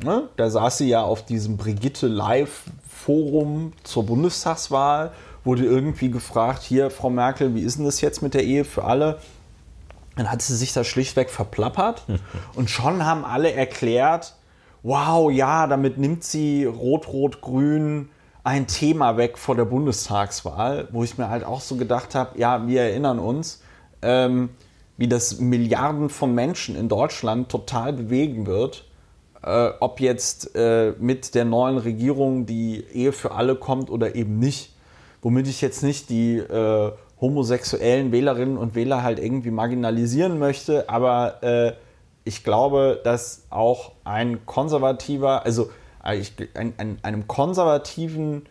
Ne? 0.02 0.28
Da 0.36 0.50
saß 0.50 0.78
sie 0.78 0.88
ja 0.88 1.02
auf 1.02 1.24
diesem 1.24 1.56
Brigitte 1.56 2.06
Live-Forum 2.06 3.72
zur 3.82 4.06
Bundestagswahl, 4.06 5.12
wurde 5.44 5.64
irgendwie 5.64 6.10
gefragt, 6.10 6.62
hier, 6.62 6.90
Frau 6.90 7.10
Merkel, 7.10 7.54
wie 7.54 7.62
ist 7.62 7.78
denn 7.78 7.84
das 7.84 8.00
jetzt 8.00 8.22
mit 8.22 8.34
der 8.34 8.44
Ehe 8.44 8.64
für 8.64 8.84
alle? 8.84 9.18
Dann 10.16 10.30
hat 10.30 10.42
sie 10.42 10.56
sich 10.56 10.72
da 10.72 10.84
schlichtweg 10.84 11.30
verplappert 11.30 12.04
und 12.54 12.70
schon 12.70 13.04
haben 13.04 13.24
alle 13.24 13.52
erklärt, 13.52 14.34
wow, 14.82 15.30
ja, 15.30 15.66
damit 15.66 15.98
nimmt 15.98 16.24
sie 16.24 16.64
Rot-Rot-Grün 16.64 18.08
ein 18.44 18.66
Thema 18.66 19.16
weg 19.16 19.38
vor 19.38 19.56
der 19.56 19.64
Bundestagswahl, 19.64 20.88
wo 20.92 21.04
ich 21.04 21.18
mir 21.18 21.28
halt 21.28 21.44
auch 21.44 21.60
so 21.60 21.76
gedacht 21.76 22.14
habe, 22.14 22.38
ja, 22.38 22.66
wir 22.66 22.82
erinnern 22.82 23.18
uns, 23.18 23.62
ähm, 24.02 24.50
wie 24.96 25.08
das 25.08 25.40
Milliarden 25.40 26.08
von 26.08 26.34
Menschen 26.34 26.76
in 26.76 26.88
Deutschland 26.88 27.48
total 27.48 27.92
bewegen 27.92 28.46
wird, 28.46 28.84
äh, 29.42 29.70
ob 29.80 30.00
jetzt 30.00 30.54
äh, 30.54 30.92
mit 30.98 31.34
der 31.34 31.44
neuen 31.44 31.78
Regierung 31.78 32.46
die 32.46 32.84
Ehe 32.92 33.12
für 33.12 33.32
alle 33.32 33.56
kommt 33.56 33.90
oder 33.90 34.14
eben 34.14 34.38
nicht. 34.38 34.74
Womit 35.22 35.48
ich 35.48 35.60
jetzt 35.60 35.82
nicht 35.82 36.08
die 36.08 36.38
äh, 36.38 36.92
homosexuellen 37.20 38.12
Wählerinnen 38.12 38.56
und 38.56 38.74
Wähler 38.74 39.02
halt 39.02 39.18
irgendwie 39.18 39.50
marginalisieren 39.50 40.38
möchte, 40.38 40.88
aber 40.88 41.42
äh, 41.42 41.72
ich 42.24 42.44
glaube, 42.44 43.00
dass 43.04 43.44
auch 43.50 43.92
ein 44.04 44.46
konservativer, 44.46 45.44
also 45.44 45.70
ich, 46.14 46.32
ein, 46.54 46.74
ein, 46.78 46.98
einem 47.02 47.26
konservativen 47.28 48.46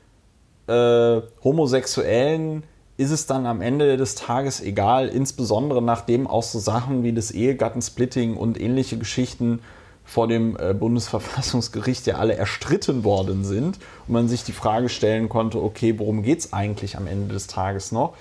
äh, 0.68 1.22
Homosexuellen 1.44 2.64
ist 2.98 3.12
es 3.12 3.26
dann 3.26 3.46
am 3.46 3.62
Ende 3.62 3.96
des 3.96 4.16
Tages 4.16 4.62
egal, 4.62 5.08
insbesondere 5.08 5.82
nachdem 5.82 6.28
auch 6.28 6.44
so 6.44 6.60
Sachen 6.60 7.04
wie 7.04 7.14
das 7.14 7.32
Ehegattensplitting 7.32 8.36
und 8.36 8.60
ähnliche 8.60 8.98
Geschichten 8.98 9.62
vor 10.04 10.28
dem 10.28 10.58
äh, 10.60 10.74
Bundesverfassungsgericht 10.74 12.08
ja 12.08 12.16
alle 12.16 12.34
erstritten 12.34 13.04
worden 13.04 13.46
sind 13.46 13.80
und 14.08 14.14
man 14.14 14.28
sich 14.28 14.44
die 14.44 14.52
Frage 14.52 14.90
stellen 14.90 15.30
konnte, 15.30 15.62
okay, 15.62 15.98
worum 15.98 16.24
geht 16.24 16.40
es 16.40 16.52
eigentlich 16.52 16.98
am 16.98 17.08
Ende 17.08 17.34
des 17.34 17.48
Tages 17.48 17.92
noch? 17.92 18.16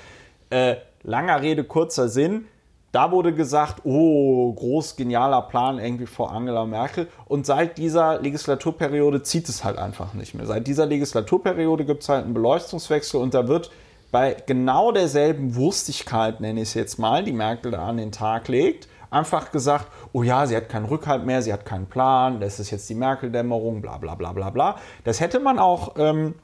Äh, 0.50 0.76
langer 1.02 1.42
Rede, 1.42 1.64
kurzer 1.64 2.08
Sinn. 2.08 2.44
Da 2.90 3.10
wurde 3.10 3.34
gesagt, 3.34 3.82
oh, 3.84 4.52
groß, 4.54 4.96
genialer 4.96 5.42
Plan 5.42 5.78
irgendwie 5.78 6.06
vor 6.06 6.32
Angela 6.32 6.64
Merkel. 6.64 7.08
Und 7.26 7.44
seit 7.44 7.76
dieser 7.76 8.20
Legislaturperiode 8.20 9.22
zieht 9.22 9.48
es 9.48 9.62
halt 9.62 9.78
einfach 9.78 10.14
nicht 10.14 10.34
mehr. 10.34 10.46
Seit 10.46 10.66
dieser 10.66 10.86
Legislaturperiode 10.86 11.84
gibt 11.84 12.02
es 12.02 12.08
halt 12.08 12.24
einen 12.24 12.34
Beleuchtungswechsel 12.34 13.20
und 13.20 13.34
da 13.34 13.46
wird 13.46 13.70
bei 14.10 14.36
genau 14.46 14.90
derselben 14.90 15.54
Wurstigkeit, 15.54 16.40
nenne 16.40 16.62
ich 16.62 16.68
es 16.68 16.74
jetzt 16.74 16.98
mal, 16.98 17.22
die 17.22 17.32
Merkel 17.32 17.72
da 17.72 17.86
an 17.86 17.98
den 17.98 18.10
Tag 18.10 18.48
legt, 18.48 18.88
einfach 19.10 19.52
gesagt, 19.52 19.88
oh 20.12 20.22
ja, 20.22 20.46
sie 20.46 20.56
hat 20.56 20.70
keinen 20.70 20.86
Rückhalt 20.86 21.26
mehr, 21.26 21.42
sie 21.42 21.52
hat 21.52 21.66
keinen 21.66 21.86
Plan, 21.86 22.40
das 22.40 22.58
ist 22.58 22.70
jetzt 22.70 22.88
die 22.88 22.94
Merkel-Dämmerung, 22.94 23.82
bla 23.82 23.98
bla 23.98 24.14
bla 24.14 24.32
bla 24.32 24.48
bla. 24.48 24.76
Das 25.04 25.20
hätte 25.20 25.40
man 25.40 25.58
auch 25.58 25.94
ähm, 25.98 26.34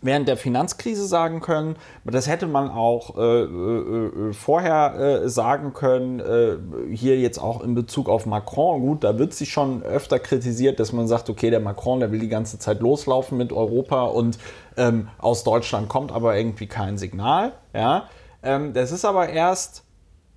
während 0.00 0.28
der 0.28 0.36
Finanzkrise 0.36 1.06
sagen 1.06 1.40
können. 1.40 1.76
Das 2.04 2.28
hätte 2.28 2.46
man 2.46 2.70
auch 2.70 3.16
äh, 3.16 3.20
äh, 3.20 4.28
äh, 4.28 4.32
vorher 4.32 4.94
äh, 4.94 5.28
sagen 5.28 5.72
können. 5.72 6.20
Äh, 6.20 6.94
hier 6.94 7.18
jetzt 7.18 7.38
auch 7.38 7.62
in 7.62 7.74
Bezug 7.74 8.08
auf 8.08 8.26
Macron. 8.26 8.80
Gut, 8.80 9.04
da 9.04 9.18
wird 9.18 9.34
sich 9.34 9.50
schon 9.50 9.82
öfter 9.82 10.18
kritisiert, 10.18 10.78
dass 10.78 10.92
man 10.92 11.08
sagt, 11.08 11.28
okay, 11.30 11.50
der 11.50 11.60
Macron, 11.60 12.00
der 12.00 12.12
will 12.12 12.20
die 12.20 12.28
ganze 12.28 12.58
Zeit 12.58 12.80
loslaufen 12.80 13.38
mit 13.38 13.52
Europa 13.52 14.04
und 14.04 14.38
ähm, 14.76 15.08
aus 15.18 15.44
Deutschland 15.44 15.88
kommt 15.88 16.12
aber 16.12 16.36
irgendwie 16.36 16.66
kein 16.66 16.98
Signal. 16.98 17.52
Ja, 17.74 18.08
ähm, 18.42 18.72
das 18.72 18.92
ist 18.92 19.04
aber 19.04 19.28
erst 19.28 19.84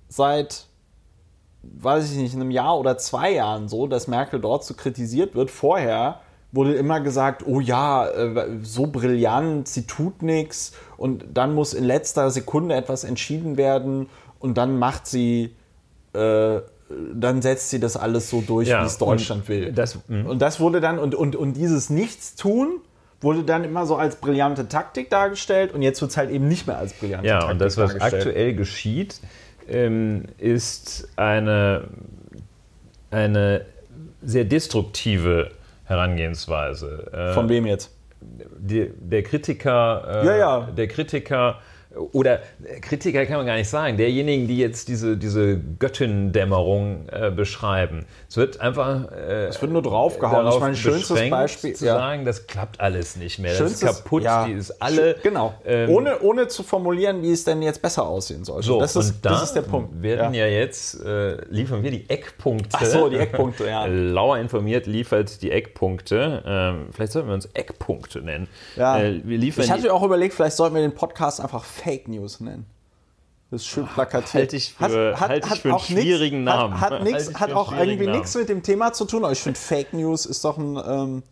seit 0.08 0.66
weiß 1.62 2.10
ich 2.10 2.18
nicht, 2.18 2.34
in 2.34 2.40
einem 2.40 2.50
Jahr 2.50 2.76
oder 2.78 2.98
zwei 2.98 3.30
Jahren 3.30 3.68
so, 3.68 3.86
dass 3.86 4.08
Merkel 4.08 4.40
dort 4.40 4.64
so 4.64 4.74
kritisiert 4.74 5.34
wird. 5.34 5.50
Vorher 5.50 6.20
wurde 6.52 6.74
immer 6.74 7.00
gesagt, 7.00 7.44
oh 7.46 7.60
ja, 7.60 8.06
äh, 8.08 8.58
so 8.62 8.86
brillant, 8.86 9.66
sie 9.66 9.86
tut 9.86 10.22
nichts 10.22 10.72
und 10.98 11.24
dann 11.34 11.54
muss 11.54 11.72
in 11.72 11.84
letzter 11.84 12.30
Sekunde 12.30 12.74
etwas 12.74 13.04
entschieden 13.04 13.56
werden 13.56 14.08
und 14.38 14.58
dann 14.58 14.78
macht 14.78 15.06
sie, 15.06 15.54
äh, 16.12 16.60
dann 17.14 17.40
setzt 17.40 17.70
sie 17.70 17.80
das 17.80 17.96
alles 17.96 18.28
so 18.28 18.42
durch, 18.42 18.68
ja, 18.68 18.82
wie 18.82 18.86
es 18.86 18.98
Deutschland 18.98 19.48
will. 19.48 19.72
Das, 19.72 19.98
hm. 20.08 20.26
und 20.26 20.42
das 20.42 20.60
wurde 20.60 20.82
dann, 20.82 20.98
und, 20.98 21.14
und, 21.14 21.36
und 21.36 21.54
dieses 21.54 21.88
Nichtstun 21.88 22.80
wurde 23.22 23.44
dann 23.44 23.64
immer 23.64 23.86
so 23.86 23.96
als 23.96 24.16
brillante 24.16 24.68
Taktik 24.68 25.08
dargestellt 25.08 25.72
und 25.72 25.80
jetzt 25.80 26.02
wird 26.02 26.10
es 26.10 26.16
halt 26.18 26.30
eben 26.30 26.48
nicht 26.48 26.66
mehr 26.66 26.76
als 26.76 26.92
brillante 26.92 27.26
ja, 27.26 27.38
Taktik 27.38 27.48
Ja, 27.48 27.52
und 27.52 27.60
das, 27.60 27.78
was 27.78 27.98
aktuell 27.98 28.54
geschieht, 28.54 29.20
ähm, 29.68 30.24
ist 30.36 31.08
eine, 31.16 31.84
eine 33.10 33.64
sehr 34.22 34.44
destruktive 34.44 35.50
Herangehensweise. 35.92 37.10
Äh, 37.12 37.32
Von 37.34 37.48
wem 37.48 37.66
jetzt? 37.66 37.96
Die, 38.20 38.90
der 38.96 39.22
Kritiker, 39.22 40.22
äh, 40.22 40.26
ja, 40.26 40.36
ja. 40.36 40.60
der 40.60 40.88
Kritiker 40.88 41.58
oder 42.12 42.40
Kritiker 42.80 43.26
kann 43.26 43.36
man 43.36 43.46
gar 43.46 43.56
nicht 43.56 43.68
sagen, 43.68 43.96
derjenigen, 43.96 44.46
die 44.46 44.58
jetzt 44.58 44.88
diese, 44.88 45.16
diese 45.16 45.58
Göttindämmerung 45.78 47.08
äh, 47.10 47.30
beschreiben. 47.30 48.06
Es 48.28 48.36
wird 48.36 48.60
einfach. 48.60 49.10
Äh, 49.12 49.46
es 49.46 49.60
wird 49.60 49.72
nur 49.72 49.82
draufgehauen. 49.82 50.46
Ich 50.48 50.60
meine, 50.60 50.76
schönstes 50.76 51.30
Beispiel. 51.30 51.74
Zu 51.74 51.86
ja. 51.86 51.94
sagen, 51.94 52.24
das 52.24 52.46
klappt 52.46 52.80
alles 52.80 53.16
nicht 53.16 53.38
mehr. 53.38 53.54
Schönstes, 53.54 53.80
das 53.80 53.90
ist 53.90 54.04
kaputt, 54.04 54.22
ja. 54.24 54.46
die 54.46 54.52
ist 54.52 54.82
alle. 54.82 55.16
Genau. 55.22 55.54
Ähm, 55.64 55.90
ohne, 55.90 56.20
ohne 56.20 56.48
zu 56.48 56.62
formulieren, 56.62 57.22
wie 57.22 57.32
es 57.32 57.44
denn 57.44 57.62
jetzt 57.62 57.82
besser 57.82 58.06
aussehen 58.06 58.44
soll. 58.44 58.62
So, 58.62 58.80
das, 58.80 58.96
ist, 58.96 59.20
da 59.22 59.30
das 59.30 59.44
ist 59.44 59.52
der 59.52 59.62
Punkt. 59.62 60.02
werden 60.02 60.34
ja, 60.34 60.46
ja 60.46 60.60
jetzt, 60.60 61.00
äh, 61.04 61.44
liefern 61.50 61.82
wir 61.82 61.90
die 61.90 62.08
Eckpunkte. 62.08 62.70
Ach 62.72 62.84
so, 62.84 63.08
die 63.08 63.16
Eckpunkte, 63.16 63.66
ja. 63.66 63.86
Lauer 63.86 64.38
informiert 64.38 64.86
liefert 64.86 65.42
die 65.42 65.50
Eckpunkte. 65.50 66.42
Ähm, 66.46 66.86
vielleicht 66.92 67.12
sollten 67.12 67.28
wir 67.28 67.34
uns 67.34 67.48
Eckpunkte 67.54 68.22
nennen. 68.22 68.48
Ja. 68.76 69.00
Äh, 69.00 69.20
wir 69.24 69.38
liefern 69.38 69.64
ich 69.64 69.70
hatte 69.70 69.92
auch 69.92 70.02
überlegt, 70.02 70.34
vielleicht 70.34 70.56
sollten 70.56 70.74
wir 70.74 70.82
den 70.82 70.94
Podcast 70.94 71.40
einfach 71.40 71.64
Fake 71.82 72.08
News 72.08 72.40
nennen. 72.40 72.66
Das 73.50 73.60
ist 73.62 73.68
schön 73.68 73.86
plakativ. 73.86 74.34
Halte 74.34 74.56
ich 74.56 74.72
für, 74.72 75.20
hat, 75.20 75.28
halt 75.28 75.46
ich 75.46 75.60
für 75.60 75.70
einen 75.70 75.78
schwierigen 75.78 76.44
nix, 76.44 76.56
Namen. 76.56 76.80
Hat, 76.80 76.92
hat, 76.92 77.04
nix, 77.04 77.34
hat 77.34 77.52
auch 77.52 77.72
irgendwie 77.76 78.06
nichts 78.06 78.34
mit 78.34 78.48
dem 78.48 78.62
Thema 78.62 78.94
zu 78.94 79.04
tun, 79.04 79.24
aber 79.24 79.32
ich 79.32 79.40
finde 79.40 79.60
Fake 79.60 79.92
News 79.92 80.24
ist 80.24 80.42
doch 80.42 80.56
ein, 80.56 80.80
ähm, 80.86 81.22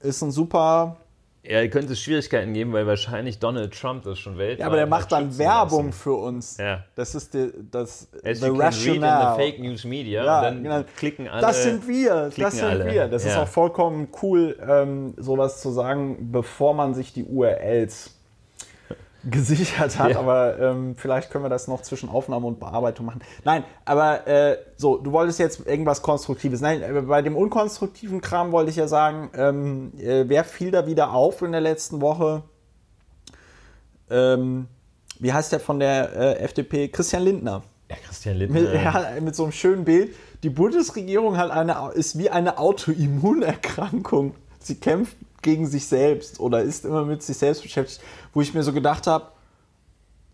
ist 0.00 0.20
ein 0.22 0.32
super. 0.32 0.96
Ja, 1.44 1.64
könnte 1.68 1.92
es 1.92 2.00
Schwierigkeiten 2.00 2.54
geben, 2.54 2.72
weil 2.72 2.86
wahrscheinlich 2.86 3.38
Donald 3.38 3.78
Trump 3.78 4.02
das 4.02 4.18
schon 4.18 4.38
weltweit. 4.38 4.60
Ja, 4.60 4.66
aber 4.66 4.76
der 4.76 4.86
macht 4.86 5.12
dann 5.12 5.36
Werbung 5.38 5.86
lassen. 5.86 5.92
für 5.92 6.14
uns. 6.14 6.56
Ja. 6.56 6.84
Das 6.96 7.14
ist 7.14 7.34
die, 7.34 7.52
das 7.70 8.08
As 8.24 8.40
the 8.40 8.48
rationale. 8.48 9.36
Fake 9.36 9.60
News 9.60 9.84
Media. 9.84 10.24
Ja, 10.24 10.40
dann 10.40 10.62
genau. 10.62 10.82
klicken 10.96 11.28
alle. 11.28 11.42
Das 11.42 11.62
sind 11.62 11.86
wir. 11.86 12.32
Das 12.36 12.56
sind 12.56 12.64
alle. 12.64 12.90
wir. 12.90 13.06
Das 13.06 13.24
ja. 13.24 13.30
ist 13.30 13.36
auch 13.36 13.48
vollkommen 13.48 14.08
cool, 14.22 14.56
ähm, 14.66 15.14
sowas 15.18 15.60
zu 15.60 15.70
sagen, 15.70 16.32
bevor 16.32 16.74
man 16.74 16.94
sich 16.94 17.12
die 17.12 17.24
URLs 17.24 18.14
gesichert 19.30 19.98
hat, 19.98 20.12
ja. 20.12 20.18
aber 20.18 20.58
ähm, 20.58 20.96
vielleicht 20.96 21.30
können 21.30 21.44
wir 21.44 21.48
das 21.48 21.68
noch 21.68 21.82
zwischen 21.82 22.08
Aufnahme 22.08 22.46
und 22.46 22.60
Bearbeitung 22.60 23.06
machen. 23.06 23.22
Nein, 23.44 23.64
aber 23.84 24.26
äh, 24.26 24.58
so, 24.76 24.98
du 24.98 25.12
wolltest 25.12 25.38
jetzt 25.38 25.66
irgendwas 25.66 26.02
Konstruktives. 26.02 26.60
Nein, 26.60 26.82
äh, 26.82 27.02
bei 27.02 27.22
dem 27.22 27.36
unkonstruktiven 27.36 28.20
Kram 28.20 28.52
wollte 28.52 28.70
ich 28.70 28.76
ja 28.76 28.88
sagen, 28.88 29.30
ähm, 29.36 29.92
äh, 29.98 30.24
wer 30.26 30.44
fiel 30.44 30.70
da 30.70 30.86
wieder 30.86 31.12
auf 31.12 31.42
in 31.42 31.52
der 31.52 31.60
letzten 31.60 32.00
Woche? 32.00 32.42
Ähm, 34.10 34.66
wie 35.18 35.32
heißt 35.32 35.52
der 35.52 35.60
von 35.60 35.80
der 35.80 36.14
äh, 36.14 36.38
FDP? 36.40 36.88
Christian 36.88 37.22
Lindner. 37.22 37.62
Ja, 37.90 37.96
Christian 38.06 38.36
Lindner. 38.36 38.60
Mit, 38.60 38.74
ja, 38.74 39.06
mit 39.20 39.34
so 39.34 39.44
einem 39.44 39.52
schönen 39.52 39.84
Bild. 39.84 40.14
Die 40.42 40.50
Bundesregierung 40.50 41.38
hat 41.38 41.50
eine, 41.50 41.92
ist 41.94 42.18
wie 42.18 42.30
eine 42.30 42.58
Autoimmunerkrankung. 42.58 44.34
Sie 44.58 44.76
kämpft 44.76 45.16
gegen 45.44 45.66
sich 45.66 45.86
selbst 45.86 46.40
oder 46.40 46.62
ist 46.62 46.84
immer 46.84 47.04
mit 47.04 47.22
sich 47.22 47.36
selbst 47.36 47.62
beschäftigt, 47.62 48.00
wo 48.32 48.40
ich 48.40 48.52
mir 48.52 48.64
so 48.64 48.72
gedacht 48.72 49.06
habe, 49.06 49.26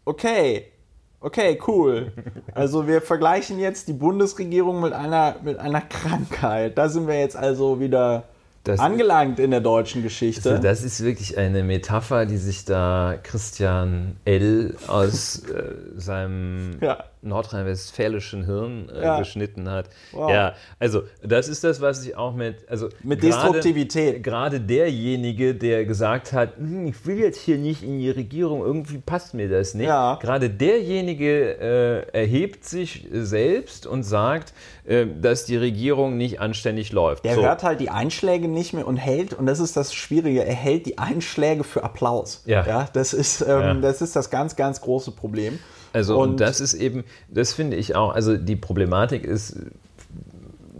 okay, 0.06 0.72
okay, 1.20 1.58
cool. 1.66 2.12
Also 2.54 2.86
wir 2.86 3.02
vergleichen 3.02 3.58
jetzt 3.58 3.88
die 3.88 3.92
Bundesregierung 3.92 4.80
mit 4.80 4.92
einer, 4.92 5.36
mit 5.42 5.58
einer 5.58 5.82
Krankheit. 5.82 6.78
Da 6.78 6.88
sind 6.88 7.06
wir 7.06 7.18
jetzt 7.18 7.36
also 7.36 7.78
wieder 7.80 8.24
das 8.64 8.80
angelangt 8.80 9.38
in 9.38 9.50
der 9.50 9.60
deutschen 9.60 10.02
Geschichte. 10.02 10.50
Also 10.50 10.62
das 10.62 10.82
ist 10.82 11.02
wirklich 11.02 11.38
eine 11.38 11.62
Metapher, 11.62 12.26
die 12.26 12.36
sich 12.36 12.64
da 12.64 13.16
Christian 13.22 14.16
L. 14.24 14.76
aus 14.86 15.44
äh, 15.44 15.74
seinem 15.96 16.78
ja. 16.80 17.04
Nordrhein-westfälischen 17.22 18.44
Hirn 18.44 18.88
äh, 18.88 19.02
ja. 19.02 19.18
geschnitten 19.18 19.68
hat. 19.68 19.90
Wow. 20.12 20.30
Ja, 20.30 20.54
also 20.78 21.02
das 21.22 21.48
ist 21.48 21.64
das, 21.64 21.80
was 21.80 22.04
ich 22.04 22.16
auch 22.16 22.34
mit... 22.34 22.68
Also 22.68 22.88
mit 23.02 23.22
Destruktivität. 23.22 24.22
Gerade 24.22 24.60
derjenige, 24.60 25.54
der 25.54 25.84
gesagt 25.84 26.32
hat, 26.32 26.56
hm, 26.56 26.86
ich 26.86 27.06
will 27.06 27.18
jetzt 27.18 27.40
hier 27.40 27.58
nicht 27.58 27.82
in 27.82 27.98
die 27.98 28.10
Regierung, 28.10 28.62
irgendwie 28.62 28.98
passt 28.98 29.34
mir 29.34 29.48
das 29.48 29.74
nicht. 29.74 29.88
Ja. 29.88 30.18
Gerade 30.20 30.50
derjenige 30.50 31.58
äh, 31.58 32.18
erhebt 32.18 32.64
sich 32.64 33.06
selbst 33.12 33.86
und 33.86 34.02
sagt, 34.02 34.52
äh, 34.84 35.06
dass 35.20 35.44
die 35.44 35.56
Regierung 35.56 36.16
nicht 36.16 36.40
anständig 36.40 36.92
läuft. 36.92 37.24
Der 37.24 37.34
so. 37.34 37.42
hört 37.42 37.62
halt 37.62 37.80
die 37.80 37.90
Einschläge 37.90 38.48
nicht 38.48 38.72
mehr 38.72 38.86
und 38.86 38.96
hält, 38.96 39.34
und 39.34 39.46
das 39.46 39.60
ist 39.60 39.76
das 39.76 39.94
Schwierige, 39.94 40.44
er 40.44 40.54
hält 40.54 40.86
die 40.86 40.98
Einschläge 40.98 41.64
für 41.64 41.84
Applaus. 41.84 42.42
Ja. 42.46 42.66
ja 42.66 42.88
das, 42.92 43.12
ist, 43.12 43.42
ähm, 43.42 43.48
ja. 43.48 43.74
das 43.74 44.02
ist 44.02 44.16
das 44.16 44.30
ganz, 44.30 44.56
ganz 44.56 44.80
große 44.80 45.12
Problem. 45.12 45.58
Also, 45.92 46.18
und, 46.18 46.30
und 46.30 46.40
das 46.40 46.60
ist 46.60 46.74
eben, 46.74 47.04
das 47.28 47.52
finde 47.52 47.76
ich 47.76 47.96
auch, 47.96 48.14
also 48.14 48.36
die 48.36 48.56
Problematik 48.56 49.24
ist, 49.24 49.56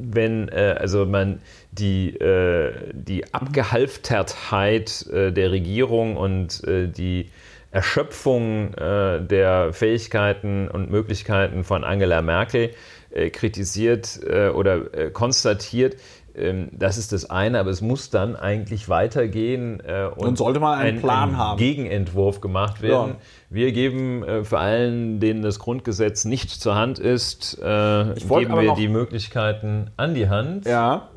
wenn 0.00 0.48
äh, 0.48 0.76
also 0.78 1.04
man 1.04 1.40
die, 1.72 2.16
äh, 2.16 2.72
die 2.92 3.32
Abgehalftertheit 3.32 5.06
äh, 5.06 5.32
der 5.32 5.50
Regierung 5.50 6.16
und 6.16 6.64
äh, 6.64 6.88
die 6.88 7.30
Erschöpfung 7.70 8.74
äh, 8.74 9.20
der 9.20 9.72
Fähigkeiten 9.72 10.68
und 10.68 10.90
Möglichkeiten 10.90 11.62
von 11.62 11.84
Angela 11.84 12.22
Merkel 12.22 12.70
äh, 13.12 13.30
kritisiert 13.30 14.20
oder 14.54 15.10
konstatiert, 15.10 15.96
ähm, 16.36 16.68
das 16.72 16.96
ist 16.96 17.12
das 17.12 17.28
eine, 17.28 17.58
aber 17.58 17.70
es 17.70 17.80
muss 17.80 18.10
dann 18.10 18.36
eigentlich 18.36 18.88
weitergehen 18.88 19.80
und, 20.16 20.26
und, 20.26 20.38
sollte 20.38 20.60
man 20.60 20.78
einen 20.78 20.96
ein, 20.98 21.02
Plan 21.02 21.30
ein 21.30 21.36
haben. 21.36 21.58
Gegenentwurf 21.58 22.40
gemacht 22.40 22.82
werden. 22.82 23.14
Ja. 23.14 23.16
Wir 23.50 23.72
geben 23.72 24.22
äh, 24.22 24.44
für 24.44 24.58
allen, 24.58 25.20
denen 25.20 25.42
das 25.42 25.58
Grundgesetz 25.58 26.24
nicht 26.24 26.50
zur 26.50 26.76
Hand 26.76 26.98
ist, 26.98 27.58
äh, 27.58 28.14
geben 28.14 28.60
wir 28.60 28.74
die 28.74 28.88
Möglichkeiten 28.88 29.90
an 29.96 30.14
die 30.14 30.28
Hand, 30.28 30.66
ja. 30.66 31.08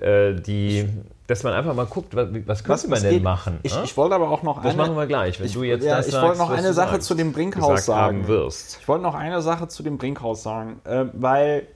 die 0.00 0.88
dass 1.26 1.42
man 1.42 1.54
einfach 1.54 1.74
mal 1.74 1.86
guckt, 1.86 2.14
was, 2.14 2.28
was 2.46 2.64
könnte 2.64 2.88
man 2.88 3.02
denn 3.02 3.14
geht? 3.14 3.22
machen? 3.22 3.58
Ich, 3.62 3.76
ich, 3.82 3.96
wollte 3.96 4.14
aber 4.14 4.30
auch 4.30 4.42
noch 4.42 4.58
eine. 4.58 4.66
Das 4.66 4.76
machen 4.76 4.96
wir 4.96 5.06
gleich, 5.06 5.40
wenn 5.40 5.46
ich, 5.46 5.54
du 5.54 5.64
jetzt 5.64 5.84
ja, 5.84 5.96
das 5.96 6.08
Ich 6.08 6.14
wollte 6.14 6.38
noch 6.38 6.50
eine 6.50 6.72
Sache 6.72 7.00
zu 7.00 7.14
dem 7.14 7.32
Brinkhaus 7.32 7.84
sagen. 7.84 8.28
Wirst. 8.28 8.78
Ich 8.80 8.88
wollte 8.88 9.02
noch 9.02 9.14
eine 9.14 9.42
Sache 9.42 9.68
zu 9.68 9.82
dem 9.82 9.98
Brinkhaus 9.98 10.42
sagen, 10.42 10.80
äh, 10.84 11.06
weil 11.12 11.66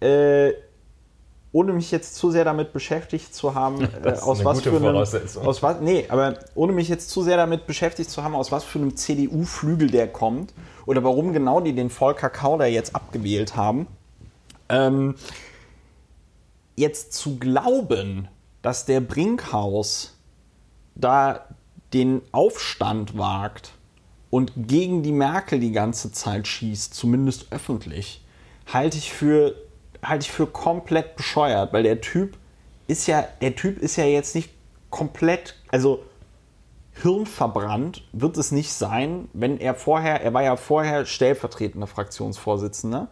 äh, 0.00 0.52
ohne 1.52 1.72
mich 1.72 1.90
jetzt 1.90 2.14
zu 2.14 2.30
sehr 2.30 2.44
damit 2.44 2.72
beschäftigt 2.72 3.34
zu 3.34 3.54
haben, 3.54 3.82
äh, 4.04 4.12
aus 4.12 4.44
was 4.44 4.60
für 4.60 4.76
einem, 4.76 4.96
aus 4.96 5.62
was, 5.62 5.80
nee, 5.80 6.06
aber 6.08 6.34
ohne 6.54 6.72
mich 6.72 6.88
jetzt 6.88 7.10
zu 7.10 7.22
sehr 7.22 7.36
damit 7.36 7.66
beschäftigt 7.66 8.10
zu 8.10 8.22
haben, 8.22 8.34
aus 8.34 8.52
was 8.52 8.64
für 8.64 8.78
einem 8.78 8.96
CDU-Flügel 8.96 9.90
der 9.90 10.08
kommt 10.08 10.54
oder 10.86 11.02
warum 11.02 11.32
genau 11.32 11.60
die 11.60 11.74
den 11.74 11.90
Volker 11.90 12.30
Kauder 12.30 12.66
jetzt 12.66 12.94
abgewählt 12.94 13.56
haben. 13.56 13.86
Ähm, 14.68 15.16
jetzt 16.76 17.12
zu 17.12 17.38
glauben, 17.38 18.28
dass 18.62 18.86
der 18.86 19.00
Brinkhaus 19.00 20.16
da 20.94 21.46
den 21.92 22.22
Aufstand 22.30 23.18
wagt 23.18 23.72
und 24.30 24.52
gegen 24.56 25.02
die 25.02 25.12
Merkel 25.12 25.58
die 25.58 25.72
ganze 25.72 26.12
Zeit 26.12 26.46
schießt, 26.46 26.94
zumindest 26.94 27.46
öffentlich, 27.50 28.24
halte 28.72 28.96
ich 28.96 29.12
für, 29.12 29.54
halte 30.02 30.26
ich 30.26 30.32
für 30.32 30.46
komplett 30.46 31.16
bescheuert, 31.16 31.72
weil 31.72 31.82
der 31.82 32.00
Typ 32.00 32.36
ist 32.86 33.06
ja, 33.06 33.24
der 33.40 33.54
Typ 33.54 33.78
ist 33.78 33.96
ja 33.96 34.04
jetzt 34.04 34.34
nicht 34.34 34.50
komplett, 34.90 35.56
also 35.68 36.02
hirnverbrannt 37.02 38.02
wird 38.12 38.36
es 38.36 38.52
nicht 38.52 38.72
sein, 38.72 39.28
wenn 39.32 39.58
er 39.58 39.74
vorher, 39.74 40.22
er 40.22 40.34
war 40.34 40.42
ja 40.42 40.56
vorher 40.56 41.06
stellvertretender 41.06 41.86
Fraktionsvorsitzender. 41.86 43.08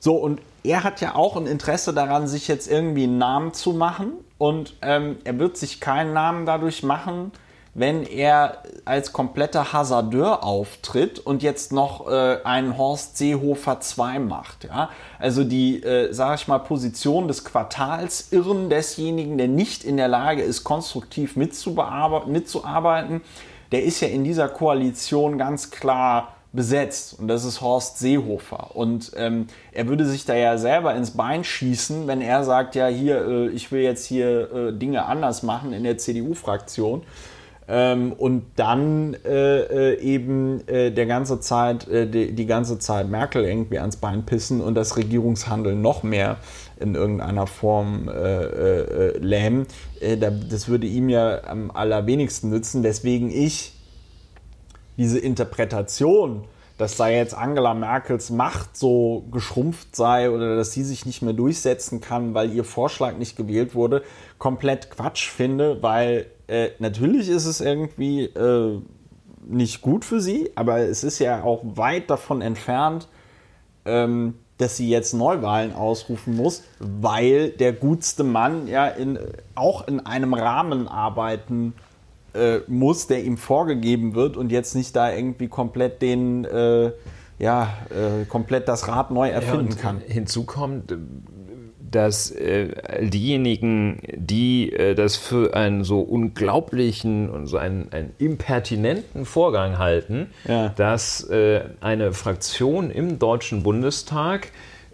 So, 0.00 0.14
und 0.14 0.40
er 0.64 0.84
hat 0.84 1.00
ja 1.00 1.14
auch 1.14 1.36
ein 1.36 1.46
Interesse 1.46 1.92
daran, 1.92 2.26
sich 2.28 2.48
jetzt 2.48 2.70
irgendwie 2.70 3.04
einen 3.04 3.18
Namen 3.18 3.52
zu 3.52 3.72
machen. 3.72 4.12
Und 4.38 4.76
ähm, 4.82 5.18
er 5.24 5.38
wird 5.38 5.56
sich 5.56 5.80
keinen 5.80 6.12
Namen 6.12 6.46
dadurch 6.46 6.82
machen, 6.82 7.32
wenn 7.74 8.04
er 8.04 8.58
als 8.84 9.12
kompletter 9.12 9.72
Hasardeur 9.72 10.44
auftritt 10.44 11.18
und 11.18 11.42
jetzt 11.42 11.72
noch 11.72 12.06
äh, 12.06 12.38
einen 12.44 12.76
Horst 12.76 13.16
Seehofer 13.16 13.80
2 13.80 14.18
macht. 14.18 14.64
Ja? 14.64 14.90
Also 15.18 15.42
die, 15.42 15.82
äh, 15.82 16.12
sage 16.12 16.34
ich 16.34 16.48
mal, 16.48 16.58
Position 16.58 17.28
des 17.28 17.44
Quartalsirren 17.44 18.68
desjenigen, 18.68 19.38
der 19.38 19.48
nicht 19.48 19.84
in 19.84 19.96
der 19.96 20.08
Lage 20.08 20.42
ist, 20.42 20.64
konstruktiv 20.64 21.36
mitzuarbeiten, 21.36 23.22
der 23.72 23.84
ist 23.84 24.00
ja 24.00 24.08
in 24.08 24.24
dieser 24.24 24.48
Koalition 24.48 25.38
ganz 25.38 25.70
klar 25.70 26.34
besetzt 26.52 27.18
und 27.18 27.28
das 27.28 27.44
ist 27.46 27.62
Horst 27.62 27.98
Seehofer. 27.98 28.76
Und 28.76 29.12
ähm, 29.16 29.46
er 29.72 29.88
würde 29.88 30.04
sich 30.04 30.26
da 30.26 30.34
ja 30.34 30.58
selber 30.58 30.94
ins 30.94 31.12
Bein 31.12 31.44
schießen, 31.44 32.06
wenn 32.06 32.20
er 32.20 32.44
sagt, 32.44 32.74
ja 32.74 32.88
hier, 32.88 33.26
äh, 33.26 33.48
ich 33.48 33.72
will 33.72 33.80
jetzt 33.80 34.04
hier 34.04 34.52
äh, 34.52 34.72
Dinge 34.72 35.06
anders 35.06 35.42
machen 35.42 35.72
in 35.72 35.84
der 35.84 35.96
CDU-Fraktion. 35.96 37.02
Ähm, 37.68 38.12
und 38.12 38.44
dann 38.56 39.14
äh, 39.24 39.92
äh, 39.92 40.00
eben 40.00 40.66
äh, 40.66 40.90
der 40.90 41.06
ganze 41.06 41.38
Zeit, 41.38 41.86
äh, 41.88 42.08
die, 42.08 42.32
die, 42.32 42.46
ganze 42.46 42.78
Zeit 42.78 43.08
Merkel 43.08 43.44
irgendwie 43.44 43.78
ans 43.78 43.96
Bein 43.96 44.26
pissen 44.26 44.60
und 44.60 44.74
das 44.74 44.96
Regierungshandeln 44.96 45.80
noch 45.80 46.02
mehr 46.02 46.38
in 46.80 46.96
irgendeiner 46.96 47.46
Form 47.46 48.08
äh, 48.08 48.12
äh, 48.12 49.18
lähmen. 49.18 49.66
das 50.50 50.66
würde 50.66 50.88
ihm 50.88 51.08
ja 51.08 51.44
am 51.44 51.70
allerwenigsten 51.70 52.50
nützen, 52.50 52.82
weswegen 52.82 53.30
ich 53.30 53.74
diese 54.96 55.20
Interpretation, 55.20 56.44
dass 56.78 56.96
da 56.96 57.08
jetzt 57.08 57.34
Angela 57.34 57.74
Merkels 57.74 58.30
Macht 58.30 58.76
so 58.76 59.24
geschrumpft 59.30 59.94
sei 59.94 60.30
oder 60.30 60.56
dass 60.56 60.72
sie 60.72 60.84
sich 60.84 61.06
nicht 61.06 61.22
mehr 61.22 61.32
durchsetzen 61.32 62.00
kann, 62.00 62.34
weil 62.34 62.52
ihr 62.52 62.64
Vorschlag 62.64 63.16
nicht 63.16 63.36
gewählt 63.36 63.74
wurde, 63.74 64.02
komplett 64.38 64.90
Quatsch 64.90 65.28
finde, 65.28 65.82
weil 65.82 66.26
äh, 66.48 66.70
natürlich 66.78 67.28
ist 67.28 67.46
es 67.46 67.60
irgendwie 67.60 68.24
äh, 68.24 68.80
nicht 69.46 69.82
gut 69.82 70.04
für 70.04 70.20
sie, 70.20 70.50
aber 70.54 70.78
es 70.78 71.04
ist 71.04 71.18
ja 71.18 71.42
auch 71.42 71.60
weit 71.64 72.10
davon 72.10 72.42
entfernt, 72.42 73.08
ähm, 73.84 74.34
dass 74.58 74.76
sie 74.76 74.88
jetzt 74.88 75.12
Neuwahlen 75.12 75.74
ausrufen 75.74 76.36
muss, 76.36 76.62
weil 76.78 77.50
der 77.50 77.72
gutste 77.72 78.22
Mann 78.22 78.68
ja 78.68 78.86
in, 78.86 79.18
auch 79.54 79.88
in 79.88 80.00
einem 80.00 80.34
Rahmen 80.34 80.88
arbeiten 80.88 81.74
äh, 82.34 82.60
muss, 82.66 83.06
der 83.06 83.24
ihm 83.24 83.36
vorgegeben 83.36 84.14
wird 84.14 84.36
und 84.36 84.52
jetzt 84.52 84.74
nicht 84.74 84.96
da 84.96 85.12
irgendwie 85.12 85.48
komplett 85.48 86.02
den 86.02 86.44
äh, 86.44 86.92
ja, 87.38 87.74
äh, 87.90 88.24
komplett 88.26 88.68
das 88.68 88.86
Rad 88.86 89.10
neu 89.10 89.28
erfinden 89.28 89.72
ja, 89.72 89.76
kann. 89.76 90.00
Hinzu 90.06 90.44
kommt, 90.44 90.94
dass 91.92 92.30
äh, 92.30 92.68
diejenigen, 93.00 94.00
die 94.14 94.72
äh, 94.72 94.94
das 94.94 95.16
für 95.16 95.54
einen 95.54 95.84
so 95.84 96.00
unglaublichen 96.00 97.28
und 97.28 97.46
so 97.46 97.58
einen, 97.58 97.92
einen 97.92 98.12
impertinenten 98.18 99.24
Vorgang 99.24 99.78
halten, 99.78 100.28
ja. 100.46 100.70
dass 100.70 101.28
äh, 101.28 101.62
eine 101.80 102.12
Fraktion 102.12 102.90
im 102.90 103.18
Deutschen 103.18 103.62
Bundestag 103.62 104.48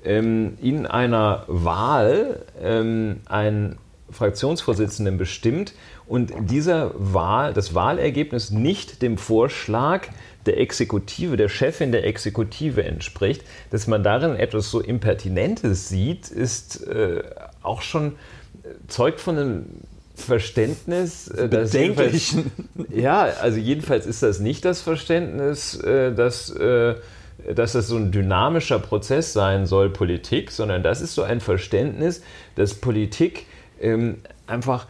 ähm, 0.05 0.59
in 0.61 0.87
einer 0.87 1.45
Wahl 1.47 2.47
ähm, 2.63 3.21
einen 3.27 3.77
Fraktionsvorsitzenden 4.11 5.19
bestimmt 5.19 5.75
und 6.09 6.33
dieser 6.51 6.93
Wahl, 6.95 7.53
das 7.53 7.75
Wahlergebnis 7.75 8.51
nicht 8.51 9.03
dem 9.03 9.19
Vorschlag 9.19 10.09
der 10.47 10.59
Exekutive, 10.59 11.37
der 11.37 11.51
Chefin 11.51 11.93
der 11.93 12.07
Exekutive 12.07 12.83
entspricht, 12.83 13.43
dass 13.71 13.87
man 13.87 14.03
darin 14.03 14.35
etwas 14.35 14.71
so 14.71 14.81
Impertinentes 14.81 15.91
sieht, 15.91 16.31
ist 16.31 16.87
äh, 16.87 17.23
auch 17.63 17.83
schon 17.83 18.13
äh, 18.65 18.69
zeugt 18.89 19.21
von 19.21 19.37
einem 19.37 19.65
Verständnis, 20.15 21.29
äh, 21.29 21.49
das 21.49 21.73
ja, 22.89 23.25
also 23.43 23.59
jedenfalls 23.59 24.07
ist 24.07 24.23
das 24.23 24.41
nicht 24.41 24.65
das 24.65 24.81
Verständnis, 24.81 25.79
äh, 25.81 26.15
dass, 26.15 26.49
äh, 26.51 26.95
dass 27.55 27.73
das 27.73 27.89
so 27.89 27.97
ein 27.97 28.11
dynamischer 28.13 28.79
Prozess 28.79 29.35
sein 29.35 29.67
soll, 29.67 29.91
Politik, 29.91 30.51
sondern 30.51 30.83
das 30.83 31.03
ist 31.03 31.15
so 31.15 31.23
ein 31.23 31.41
Verständnis, 31.41 32.23
dass 32.57 32.75
Politik 32.75 33.45
ähm, 33.81 34.17
einfach 34.47 34.87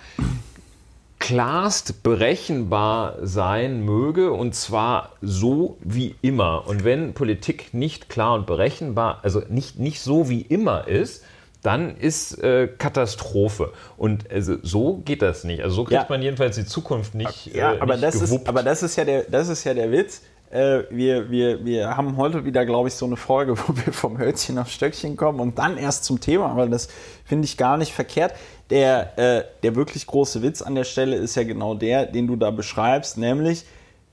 klarst 1.28 2.02
berechenbar 2.02 3.16
sein 3.20 3.84
möge 3.84 4.32
und 4.32 4.54
zwar 4.54 5.12
so 5.20 5.76
wie 5.82 6.14
immer. 6.22 6.66
Und 6.66 6.84
wenn 6.84 7.12
Politik 7.12 7.74
nicht 7.74 8.08
klar 8.08 8.32
und 8.32 8.46
berechenbar, 8.46 9.18
also 9.22 9.42
nicht, 9.50 9.78
nicht 9.78 10.00
so 10.00 10.30
wie 10.30 10.40
immer 10.40 10.88
ist, 10.88 11.22
dann 11.62 11.98
ist 11.98 12.42
äh, 12.42 12.66
Katastrophe. 12.66 13.74
Und 13.98 14.30
also, 14.30 14.56
so 14.62 15.02
geht 15.04 15.20
das 15.20 15.44
nicht. 15.44 15.62
Also 15.62 15.76
so 15.76 15.84
kriegt 15.84 16.00
ja. 16.00 16.06
man 16.08 16.22
jedenfalls 16.22 16.56
die 16.56 16.64
Zukunft 16.64 17.14
nicht. 17.14 17.54
Ja, 17.54 17.74
äh, 17.74 17.80
aber, 17.80 17.96
nicht 17.96 18.04
das 18.04 18.14
ist, 18.22 18.48
aber 18.48 18.62
das 18.62 18.82
ist 18.82 18.96
ja 18.96 19.04
der, 19.04 19.24
das 19.24 19.50
ist 19.50 19.64
ja 19.64 19.74
der 19.74 19.92
Witz. 19.92 20.22
Äh, 20.50 20.84
wir, 20.90 21.30
wir, 21.30 21.64
wir 21.64 21.96
haben 21.96 22.16
heute 22.16 22.44
wieder, 22.44 22.64
glaube 22.64 22.88
ich, 22.88 22.94
so 22.94 23.04
eine 23.04 23.16
Folge, 23.16 23.58
wo 23.66 23.76
wir 23.76 23.92
vom 23.92 24.18
Hölzchen 24.18 24.58
auf 24.58 24.70
Stöckchen 24.70 25.16
kommen 25.16 25.40
und 25.40 25.58
dann 25.58 25.76
erst 25.76 26.04
zum 26.04 26.20
Thema, 26.20 26.46
aber 26.46 26.66
das 26.66 26.88
finde 27.24 27.44
ich 27.44 27.56
gar 27.56 27.76
nicht 27.76 27.92
verkehrt. 27.92 28.34
Der, 28.70 29.18
äh, 29.18 29.44
der 29.62 29.76
wirklich 29.76 30.06
große 30.06 30.42
Witz 30.42 30.62
an 30.62 30.74
der 30.74 30.84
Stelle 30.84 31.16
ist 31.16 31.34
ja 31.34 31.44
genau 31.44 31.74
der, 31.74 32.06
den 32.06 32.26
du 32.26 32.36
da 32.36 32.50
beschreibst, 32.50 33.18
nämlich, 33.18 33.64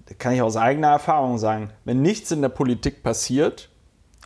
da 0.08 0.16
kann 0.16 0.34
ich 0.34 0.42
aus 0.42 0.58
eigener 0.58 0.90
Erfahrung 0.90 1.38
sagen, 1.38 1.72
wenn 1.84 2.02
nichts 2.02 2.32
in 2.32 2.42
der 2.42 2.50
Politik 2.50 3.02
passiert, 3.02 3.70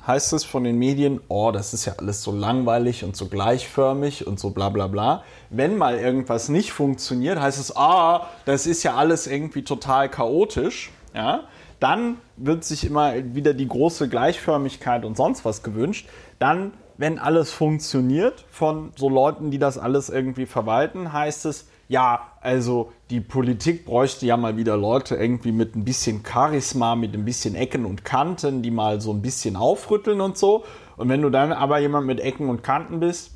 heißt 0.06 0.34
es 0.34 0.44
von 0.44 0.64
den 0.64 0.78
Medien, 0.78 1.20
oh, 1.28 1.52
das 1.52 1.74
ist 1.74 1.86
ja 1.86 1.94
alles 1.98 2.24
so 2.24 2.32
langweilig 2.32 3.04
und 3.04 3.16
so 3.16 3.28
gleichförmig 3.28 4.26
und 4.26 4.40
so 4.40 4.52
bla 4.52 4.70
bla 4.70 4.88
bla. 4.88 5.24
Wenn 5.50 5.78
mal 5.78 5.98
irgendwas 5.98 6.50
nicht 6.50 6.72
funktioniert, 6.72 7.40
heißt 7.40 7.60
es, 7.60 7.76
ah, 7.76 8.28
das 8.46 8.66
ist 8.66 8.84
ja 8.84 8.96
alles 8.96 9.28
irgendwie 9.28 9.64
total 9.64 10.10
chaotisch. 10.10 10.92
Ja? 11.14 11.44
Dann 11.80 12.18
wird 12.38 12.64
sich 12.64 12.86
immer 12.86 13.14
wieder 13.34 13.54
die 13.54 13.68
große 13.68 14.10
Gleichförmigkeit 14.10 15.06
und 15.06 15.16
sonst 15.16 15.46
was 15.46 15.64
gewünscht. 15.64 16.08
Dann 16.40 16.74
wenn 17.00 17.18
alles 17.18 17.50
funktioniert 17.50 18.44
von 18.52 18.92
so 18.98 19.08
Leuten, 19.08 19.52
die 19.52 19.58
das 19.58 19.78
alles 19.78 20.10
irgendwie 20.10 20.46
verwalten, 20.46 21.14
heißt 21.14 21.46
es, 21.46 21.70
ja, 21.88 22.34
also 22.42 22.92
die 23.10 23.22
Politik 23.22 23.86
bräuchte 23.86 24.26
ja 24.26 24.36
mal 24.36 24.58
wieder 24.58 24.76
Leute 24.76 25.16
irgendwie 25.16 25.54
mit 25.54 25.78
ein 25.78 25.86
bisschen 25.86 26.26
Charisma, 26.30 26.98
mit 26.98 27.14
ein 27.14 27.24
bisschen 27.24 27.56
Ecken 27.56 27.86
und 27.86 28.04
Kanten, 28.04 28.62
die 28.62 28.70
mal 28.70 29.00
so 29.00 29.14
ein 29.14 29.22
bisschen 29.22 29.56
aufrütteln 29.56 30.20
und 30.20 30.38
so. 30.38 30.66
Und 30.98 31.08
wenn 31.08 31.22
du 31.22 31.30
dann 31.30 31.54
aber 31.54 31.80
jemand 31.80 32.06
mit 32.06 32.20
Ecken 32.20 32.50
und 32.50 32.64
Kanten 32.64 33.00
bist, 33.00 33.32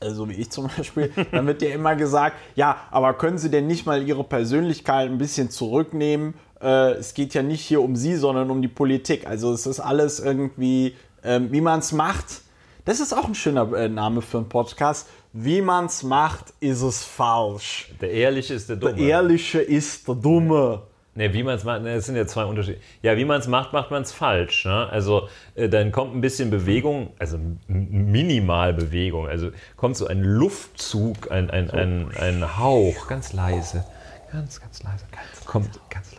also 0.00 0.28
wie 0.28 0.34
ich 0.34 0.50
zum 0.50 0.68
Beispiel, 0.76 1.12
dann 1.32 1.48
wird 1.48 1.60
dir 1.60 1.74
immer 1.74 1.96
gesagt, 1.96 2.36
ja, 2.54 2.76
aber 2.92 3.14
können 3.14 3.38
Sie 3.38 3.50
denn 3.50 3.66
nicht 3.66 3.86
mal 3.86 4.06
Ihre 4.06 4.22
Persönlichkeit 4.22 5.10
ein 5.10 5.18
bisschen 5.18 5.50
zurücknehmen? 5.50 6.34
Äh, 6.60 6.92
es 6.92 7.14
geht 7.14 7.34
ja 7.34 7.42
nicht 7.42 7.60
hier 7.60 7.80
um 7.80 7.96
Sie, 7.96 8.16
sondern 8.16 8.50
um 8.50 8.62
die 8.62 8.68
Politik. 8.68 9.26
Also 9.26 9.52
es 9.52 9.66
ist 9.66 9.80
alles 9.80 10.20
irgendwie, 10.20 10.94
äh, 11.22 11.40
wie 11.50 11.60
man 11.60 11.80
es 11.80 11.92
macht 11.92 12.42
das 12.88 13.00
ist 13.00 13.12
auch 13.12 13.26
ein 13.26 13.34
schöner 13.34 13.70
äh, 13.74 13.86
Name 13.86 14.22
für 14.22 14.38
einen 14.38 14.48
Podcast. 14.48 15.10
Wie 15.34 15.60
man 15.60 15.84
es 15.84 16.02
macht, 16.02 16.54
ist 16.58 16.80
es 16.80 17.04
falsch. 17.04 17.90
Der 18.00 18.10
Ehrliche 18.10 18.54
ist 18.54 18.70
der 18.70 18.76
Dumme. 18.76 18.94
Der 18.94 19.06
Ehrliche 19.06 19.60
ist 19.60 20.08
der 20.08 20.14
Dumme. 20.14 20.84
Ne, 21.14 21.34
wie 21.34 21.42
man 21.42 21.56
es 21.56 21.64
macht, 21.64 21.82
ne, 21.82 21.96
das 21.96 22.06
sind 22.06 22.16
ja 22.16 22.26
zwei 22.26 22.46
Unterschiede. 22.46 22.78
Ja, 23.02 23.14
wie 23.18 23.26
man 23.26 23.40
es 23.40 23.46
macht, 23.46 23.74
macht 23.74 23.90
man 23.90 24.04
es 24.04 24.12
falsch. 24.12 24.64
Ne? 24.64 24.88
Also 24.90 25.28
äh, 25.54 25.68
dann 25.68 25.92
kommt 25.92 26.14
ein 26.14 26.22
bisschen 26.22 26.48
Bewegung, 26.48 27.10
also 27.18 27.38
minimal 27.66 28.72
Bewegung. 28.72 29.28
Also 29.28 29.50
kommt 29.76 29.98
so 29.98 30.06
ein 30.06 30.22
Luftzug, 30.22 31.30
ein, 31.30 31.50
ein, 31.50 31.70
ein, 31.70 32.10
ein 32.18 32.58
Hauch, 32.58 33.06
ganz 33.06 33.34
leise, 33.34 33.84
ganz, 34.32 34.62
ganz 34.62 34.82
leise. 34.82 35.04
Ganz, 35.12 35.44
kommt 35.44 35.78
ganz 35.90 36.12
leise. 36.12 36.17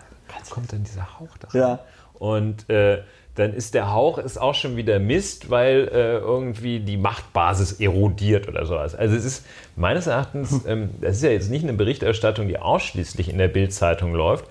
Kommt 0.49 0.73
dann 0.73 0.83
dieser 0.83 1.19
Hauch 1.19 1.37
da 1.39 1.57
Ja. 1.57 1.79
Und 2.13 2.69
äh, 2.69 3.01
dann 3.35 3.53
ist 3.53 3.73
der 3.73 3.93
Hauch 3.93 4.17
ist 4.17 4.39
auch 4.39 4.53
schon 4.53 4.75
wieder 4.75 4.99
Mist, 4.99 5.49
weil 5.49 5.87
äh, 5.93 6.17
irgendwie 6.17 6.81
die 6.81 6.97
Machtbasis 6.97 7.79
erodiert 7.79 8.49
oder 8.49 8.65
sowas. 8.65 8.95
Also 8.95 9.15
es 9.15 9.23
ist 9.23 9.45
meines 9.77 10.07
Erachtens, 10.07 10.65
ähm, 10.67 10.89
das 10.99 11.17
ist 11.17 11.23
ja 11.23 11.29
jetzt 11.29 11.49
nicht 11.49 11.63
eine 11.63 11.73
Berichterstattung, 11.73 12.47
die 12.49 12.59
ausschließlich 12.59 13.29
in 13.29 13.37
der 13.37 13.47
Bildzeitung 13.47 14.13
läuft. 14.13 14.45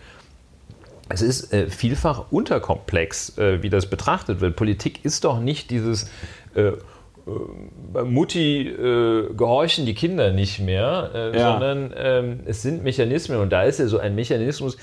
Es 1.10 1.22
ist 1.22 1.52
äh, 1.52 1.68
vielfach 1.68 2.30
unterkomplex, 2.30 3.36
äh, 3.38 3.62
wie 3.62 3.70
das 3.70 3.86
betrachtet 3.86 4.40
wird. 4.40 4.56
Politik 4.56 5.04
ist 5.04 5.24
doch 5.24 5.40
nicht 5.40 5.70
dieses 5.70 6.10
äh, 6.54 6.72
bei 7.92 8.04
Mutti 8.04 8.68
äh, 8.68 9.34
gehorchen 9.34 9.86
die 9.86 9.94
Kinder 9.94 10.32
nicht 10.32 10.60
mehr, 10.60 11.10
äh, 11.14 11.38
ja. 11.38 11.52
sondern 11.52 11.94
ähm, 11.96 12.40
es 12.46 12.62
sind 12.62 12.82
Mechanismen 12.82 13.38
und 13.38 13.50
da 13.50 13.64
ist 13.64 13.80
ja 13.80 13.86
so 13.86 13.98
ein 13.98 14.14
Mechanismus, 14.14 14.76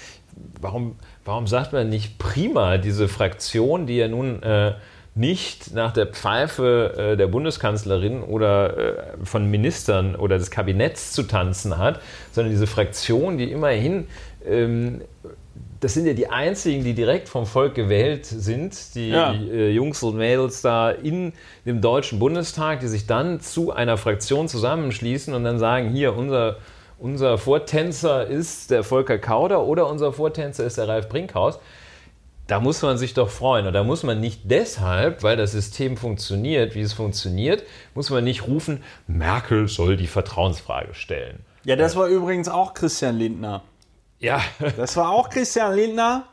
warum, 0.62 0.96
warum 1.24 1.48
sagt 1.48 1.74
man 1.74 1.90
nicht 1.90 2.18
prima 2.18 2.78
diese 2.78 3.08
Fraktion, 3.08 3.86
die 3.88 3.98
ja 3.98 4.08
nun 4.08 4.42
äh, 4.44 4.74
nicht 5.16 5.74
nach 5.74 5.94
der 5.94 6.08
Pfeife 6.08 7.14
äh, 7.14 7.18
der 7.18 7.28
Bundeskanzlerin 7.28 8.22
oder 8.22 8.78
äh, 8.78 9.04
von 9.24 9.50
Ministern 9.50 10.16
oder 10.16 10.38
des 10.38 10.52
Kabinetts 10.52 11.14
zu 11.14 11.24
tanzen 11.24 11.78
hat, 11.78 12.02
sondern 12.32 12.52
diese 12.52 12.68
Fraktion, 12.68 13.38
die 13.38 13.52
immerhin 13.52 14.08
ähm, 14.46 15.02
das 15.80 15.94
sind 15.94 16.08
ja 16.08 16.14
die 16.14 16.30
einzigen, 16.30 16.84
die 16.84 16.94
direkt 16.94 17.30
vom 17.30 17.46
Volk 17.46 17.76
gewählt 17.76 18.26
sind, 18.26 18.96
die 18.96 19.10
ja. 19.10 19.34
äh, 19.34 19.70
Jungs 19.70 20.02
und 20.04 20.18
Mädels 20.18 20.62
da 20.62 20.90
in 20.90 21.34
dem 21.66 21.80
Deutschen 21.80 22.18
Bundestag, 22.18 22.80
die 22.80 22.88
sich 22.88 23.06
dann 23.06 23.40
zu 23.40 23.72
einer 23.72 23.98
Fraktion 23.98 24.48
zusammenschließen 24.48 25.34
und 25.34 25.44
dann 25.44 25.60
sagen, 25.60 25.90
hier, 25.90 26.16
unser, 26.16 26.58
unser 26.98 27.38
Vortänzer 27.38 28.26
ist 28.26 28.72
der 28.72 28.84
Volker 28.84 29.18
Kauder 29.18 29.64
oder 29.64 29.88
unser 29.88 30.14
Vortänzer 30.14 30.66
ist 30.66 30.78
der 30.78 30.88
Ralf 30.88 31.10
Brinkhaus. 31.10 31.60
Da 32.48 32.60
muss 32.60 32.82
man 32.82 32.98
sich 32.98 33.14
doch 33.14 33.30
freuen. 33.30 33.66
Und 33.66 33.74
da 33.74 33.84
muss 33.84 34.04
man 34.04 34.20
nicht 34.20 34.42
deshalb, 34.46 35.24
weil 35.24 35.36
das 35.36 35.52
System 35.52 35.98
funktioniert, 35.98 36.76
wie 36.76 36.82
es 36.82 36.94
funktioniert, 36.94 37.64
muss 37.96 38.12
man 38.12 38.24
nicht 38.24 38.48
rufen, 38.48 38.84
Merkel 39.08 39.68
soll 39.68 39.98
die 39.98 40.08
Vertrauensfrage 40.08 40.94
stellen. 40.94 41.40
Ja, 41.64 41.76
das 41.76 41.96
war 41.96 42.08
übrigens 42.08 42.48
auch 42.48 42.76
Christian 42.76 43.18
Lindner. 43.18 43.64
Ja. 44.20 44.42
Das 44.78 44.96
war 44.96 45.10
auch 45.10 45.30
Christian 45.30 45.76
Lindner. 45.76 46.26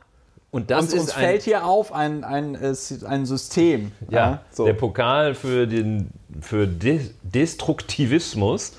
Und 0.50 0.70
das 0.70 0.92
und 0.92 1.00
uns 1.00 1.08
ist 1.08 1.14
fällt 1.14 1.42
hier 1.42 1.64
auf 1.64 1.94
ein, 1.94 2.24
ein, 2.24 2.56
ein 2.56 3.26
System. 3.26 3.92
Ja, 4.10 4.18
ja 4.18 4.42
so. 4.50 4.66
der 4.66 4.74
Pokal 4.74 5.34
für, 5.34 5.66
den, 5.66 6.10
für 6.42 6.66
Destruktivismus. 6.66 8.74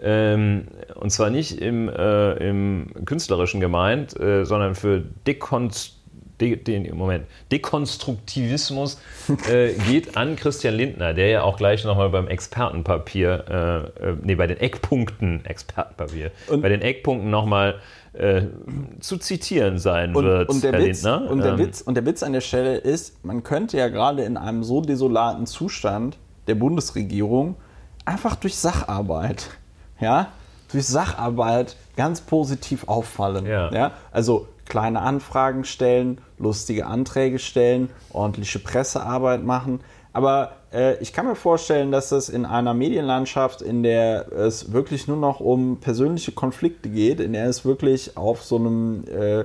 Ähm, 0.00 0.68
und 0.94 1.10
zwar 1.10 1.30
nicht 1.30 1.60
im, 1.60 1.88
äh, 1.88 2.32
im 2.48 2.92
künstlerischen 3.04 3.60
gemeint, 3.60 4.18
äh, 4.18 4.44
sondern 4.44 4.74
für 4.74 5.02
Dekonst 5.26 5.98
De, 6.40 6.92
Moment, 6.92 7.26
Dekonstruktivismus 7.50 9.00
äh, 9.50 9.72
geht 9.88 10.16
an 10.16 10.36
Christian 10.36 10.74
Lindner, 10.74 11.12
der 11.12 11.28
ja 11.28 11.42
auch 11.42 11.56
gleich 11.56 11.84
nochmal 11.84 12.10
beim 12.10 12.28
Expertenpapier, 12.28 13.90
äh, 14.00 14.10
äh, 14.10 14.16
nee, 14.22 14.36
bei 14.36 14.46
den 14.46 14.58
Eckpunkten, 14.58 15.44
Expertenpapier, 15.44 16.30
und 16.46 16.62
bei 16.62 16.68
den 16.68 16.80
Eckpunkten 16.80 17.28
nochmal 17.28 17.80
äh, 18.12 18.42
zu 19.00 19.18
zitieren 19.18 19.78
sein 19.78 20.14
und, 20.14 20.24
wird, 20.24 20.48
und 20.48 20.62
der 20.62 20.72
Herr 20.72 20.80
Witz, 20.80 21.02
Lindner. 21.02 21.28
Und 21.28 21.42
der, 21.42 21.52
ähm, 21.52 21.58
Witz, 21.58 21.80
und 21.80 21.94
der 21.96 22.06
Witz 22.06 22.22
an 22.22 22.32
der 22.32 22.40
Stelle 22.40 22.76
ist, 22.76 23.24
man 23.24 23.42
könnte 23.42 23.76
ja 23.76 23.88
gerade 23.88 24.22
in 24.22 24.36
einem 24.36 24.62
so 24.62 24.80
desolaten 24.80 25.46
Zustand 25.46 26.18
der 26.46 26.54
Bundesregierung 26.54 27.56
einfach 28.04 28.36
durch 28.36 28.56
Sacharbeit, 28.56 29.57
ja, 30.00 30.28
durch 30.70 30.86
Sacharbeit 30.86 31.76
ganz 31.96 32.20
positiv 32.20 32.88
auffallen. 32.88 33.46
Ja. 33.46 33.72
ja. 33.72 33.90
Also 34.12 34.46
kleine 34.66 35.00
Anfragen 35.00 35.64
stellen, 35.64 36.20
lustige 36.38 36.86
Anträge 36.86 37.38
stellen, 37.38 37.90
ordentliche 38.12 38.58
Pressearbeit 38.58 39.42
machen. 39.42 39.80
Aber 40.12 40.52
äh, 40.72 40.98
ich 40.98 41.12
kann 41.12 41.26
mir 41.26 41.36
vorstellen, 41.36 41.90
dass 41.90 42.12
es 42.12 42.28
in 42.28 42.44
einer 42.44 42.74
Medienlandschaft, 42.74 43.62
in 43.62 43.82
der 43.82 44.30
es 44.32 44.72
wirklich 44.72 45.08
nur 45.08 45.16
noch 45.16 45.40
um 45.40 45.78
persönliche 45.80 46.32
Konflikte 46.32 46.88
geht, 46.88 47.20
in 47.20 47.32
der 47.32 47.46
es 47.46 47.64
wirklich 47.64 48.16
auf 48.16 48.42
so 48.42 48.56
einem 48.56 49.04
äh, 49.06 49.44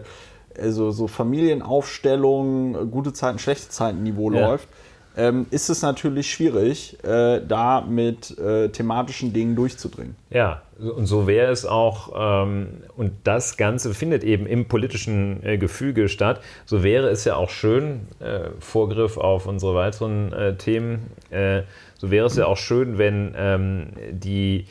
also 0.59 0.91
so 0.91 1.07
Familienaufstellung, 1.07 2.91
gute 2.91 3.13
Zeiten, 3.13 3.39
schlechte 3.39 3.69
Zeiten 3.69 4.03
Niveau 4.03 4.31
ja. 4.31 4.47
läuft, 4.47 4.67
ähm, 5.15 5.45
ist 5.51 5.69
es 5.69 5.81
natürlich 5.81 6.31
schwierig, 6.31 6.97
äh, 7.03 7.41
da 7.45 7.81
mit 7.81 8.37
äh, 8.37 8.69
thematischen 8.69 9.33
Dingen 9.33 9.55
durchzudringen. 9.55 10.15
Ja, 10.29 10.63
und 10.79 11.05
so 11.05 11.27
wäre 11.27 11.51
es 11.51 11.65
auch, 11.65 12.11
ähm, 12.45 12.67
und 12.97 13.13
das 13.23 13.57
Ganze 13.57 13.93
findet 13.93 14.23
eben 14.23 14.45
im 14.47 14.67
politischen 14.67 15.43
äh, 15.43 15.57
Gefüge 15.57 16.09
statt, 16.09 16.41
so 16.65 16.83
wäre 16.83 17.09
es 17.09 17.25
ja 17.25 17.35
auch 17.35 17.49
schön, 17.49 18.07
äh, 18.19 18.49
Vorgriff 18.59 19.17
auf 19.17 19.45
unsere 19.45 19.75
weiteren 19.75 20.33
äh, 20.33 20.55
Themen, 20.55 21.11
äh, 21.29 21.61
so 21.97 22.09
wäre 22.11 22.25
es 22.25 22.35
ja 22.35 22.47
auch 22.47 22.57
schön, 22.57 22.97
wenn 22.97 23.33
ähm, 23.37 23.87
die 24.11 24.65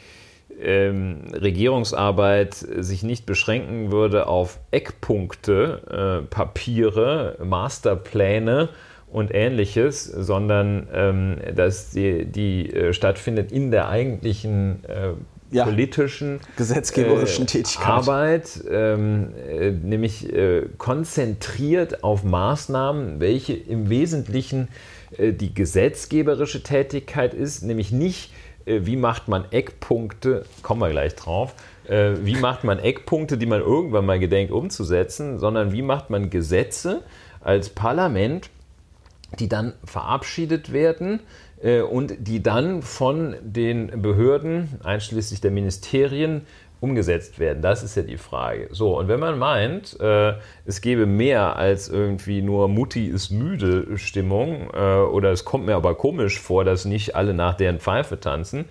ähm, 0.60 1.28
Regierungsarbeit 1.32 2.54
sich 2.54 3.02
nicht 3.04 3.24
beschränken 3.24 3.90
würde 3.90 4.26
auf 4.26 4.58
Eckpunkte, 4.70 6.26
Papiere, 6.28 7.38
Masterpläne, 7.42 8.68
und 9.12 9.30
ähnliches, 9.34 10.04
sondern 10.04 10.88
ähm, 10.92 11.36
dass 11.54 11.90
die, 11.90 12.24
die 12.24 12.72
äh, 12.74 12.92
stattfindet 12.92 13.52
in 13.52 13.70
der 13.70 13.88
eigentlichen 13.88 14.84
äh, 14.86 15.12
ja, 15.52 15.64
politischen, 15.64 16.40
gesetzgeberischen 16.56 17.44
äh, 17.44 17.48
Tätigkeit. 17.48 17.86
Arbeit, 17.86 18.64
ähm, 18.70 19.28
äh, 19.48 19.70
nämlich 19.70 20.32
äh, 20.32 20.66
konzentriert 20.78 22.02
auf 22.02 22.24
Maßnahmen, 22.24 23.20
welche 23.20 23.52
im 23.52 23.90
Wesentlichen 23.90 24.68
äh, 25.18 25.32
die 25.32 25.52
gesetzgeberische 25.52 26.62
Tätigkeit 26.62 27.34
ist, 27.34 27.62
nämlich 27.62 27.92
nicht, 27.92 28.32
wie 28.64 28.94
macht 28.94 29.26
man 29.26 29.44
Eckpunkte, 29.50 30.44
kommen 30.62 30.80
wir 30.80 30.90
gleich 30.90 31.16
drauf, 31.16 31.52
wie 31.88 32.36
macht 32.36 32.62
man 32.62 32.78
Eckpunkte, 32.78 33.36
die 33.36 33.46
man 33.46 33.60
irgendwann 33.60 34.06
mal 34.06 34.20
gedenkt 34.20 34.52
umzusetzen, 34.52 35.40
sondern 35.40 35.72
wie 35.72 35.82
macht 35.82 36.10
man 36.10 36.30
Gesetze 36.30 37.02
als 37.40 37.70
Parlament, 37.70 38.50
die 39.38 39.48
dann 39.48 39.74
verabschiedet 39.84 40.72
werden 40.72 41.20
äh, 41.62 41.80
und 41.80 42.14
die 42.18 42.42
dann 42.42 42.82
von 42.82 43.36
den 43.42 44.02
Behörden, 44.02 44.80
einschließlich 44.82 45.40
der 45.40 45.50
Ministerien, 45.50 46.42
umgesetzt 46.82 47.38
werden. 47.38 47.62
Das 47.62 47.84
ist 47.84 47.96
ja 47.96 48.02
die 48.02 48.16
Frage. 48.16 48.68
So, 48.72 48.98
und 48.98 49.06
wenn 49.06 49.20
man 49.20 49.38
meint, 49.38 49.98
äh, 50.00 50.34
es 50.66 50.80
gäbe 50.80 51.06
mehr 51.06 51.54
als 51.54 51.88
irgendwie 51.88 52.42
nur 52.42 52.66
Mutti 52.66 53.06
ist 53.06 53.30
müde 53.30 53.96
Stimmung 53.98 54.68
äh, 54.74 54.96
oder 54.96 55.30
es 55.30 55.44
kommt 55.44 55.64
mir 55.64 55.76
aber 55.76 55.94
komisch 55.94 56.40
vor, 56.40 56.64
dass 56.64 56.84
nicht 56.84 57.14
alle 57.14 57.34
nach 57.34 57.54
deren 57.54 57.78
Pfeife 57.78 58.18
tanzen, 58.18 58.64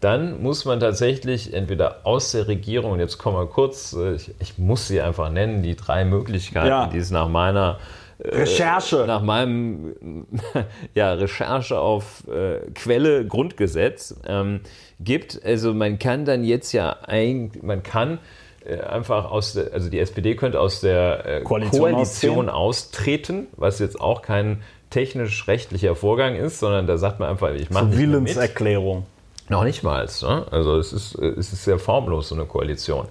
dann 0.00 0.42
muss 0.42 0.64
man 0.64 0.78
tatsächlich 0.78 1.54
entweder 1.54 2.06
aus 2.06 2.30
der 2.30 2.46
Regierung, 2.46 2.92
und 2.92 3.00
jetzt 3.00 3.18
kommen 3.18 3.36
wir 3.36 3.46
kurz, 3.46 3.94
äh, 3.94 4.14
ich, 4.14 4.32
ich, 4.38 4.58
muss 4.58 4.86
sie 4.86 5.00
einfach 5.00 5.30
nennen, 5.30 5.64
die 5.64 5.74
drei 5.74 6.04
Möglichkeiten, 6.04 6.68
ja. 6.68 6.86
die 6.86 6.98
es 6.98 7.10
nach 7.10 7.28
meiner 7.28 7.80
Recherche. 8.20 9.04
Nach 9.06 9.22
meinem 9.22 10.26
ja, 10.94 11.12
Recherche 11.12 11.78
auf 11.78 12.26
äh, 12.28 12.70
Quelle 12.74 13.26
Grundgesetz 13.26 14.16
ähm, 14.26 14.60
gibt. 15.00 15.40
Also 15.44 15.74
man 15.74 15.98
kann 15.98 16.24
dann 16.24 16.44
jetzt 16.44 16.72
ja 16.72 16.96
eigentlich, 17.06 17.62
man 17.62 17.82
kann 17.82 18.18
äh, 18.64 18.80
einfach 18.80 19.30
aus 19.30 19.52
der, 19.52 19.72
also 19.72 19.90
die 19.90 19.98
SPD 19.98 20.34
könnte 20.34 20.60
aus 20.60 20.80
der 20.80 21.26
äh, 21.26 21.40
Koalition, 21.42 21.92
Koalition 21.92 22.48
austreten, 22.48 23.46
was 23.56 23.78
jetzt 23.78 24.00
auch 24.00 24.22
kein 24.22 24.62
technisch-rechtlicher 24.90 25.94
Vorgang 25.94 26.36
ist, 26.36 26.60
sondern 26.60 26.86
da 26.86 26.96
sagt 26.96 27.20
man 27.20 27.28
einfach, 27.28 27.52
ich 27.52 27.70
mache 27.70 27.92
so 27.92 27.98
Willenserklärung. 27.98 29.04
Noch 29.48 29.64
nicht 29.64 29.82
mal. 29.82 30.08
Ne? 30.22 30.46
Also 30.50 30.78
es 30.78 30.92
ist, 30.92 31.14
es 31.16 31.52
ist 31.52 31.64
sehr 31.64 31.78
formlos, 31.78 32.28
so 32.28 32.34
eine 32.34 32.46
Koalition. 32.46 33.06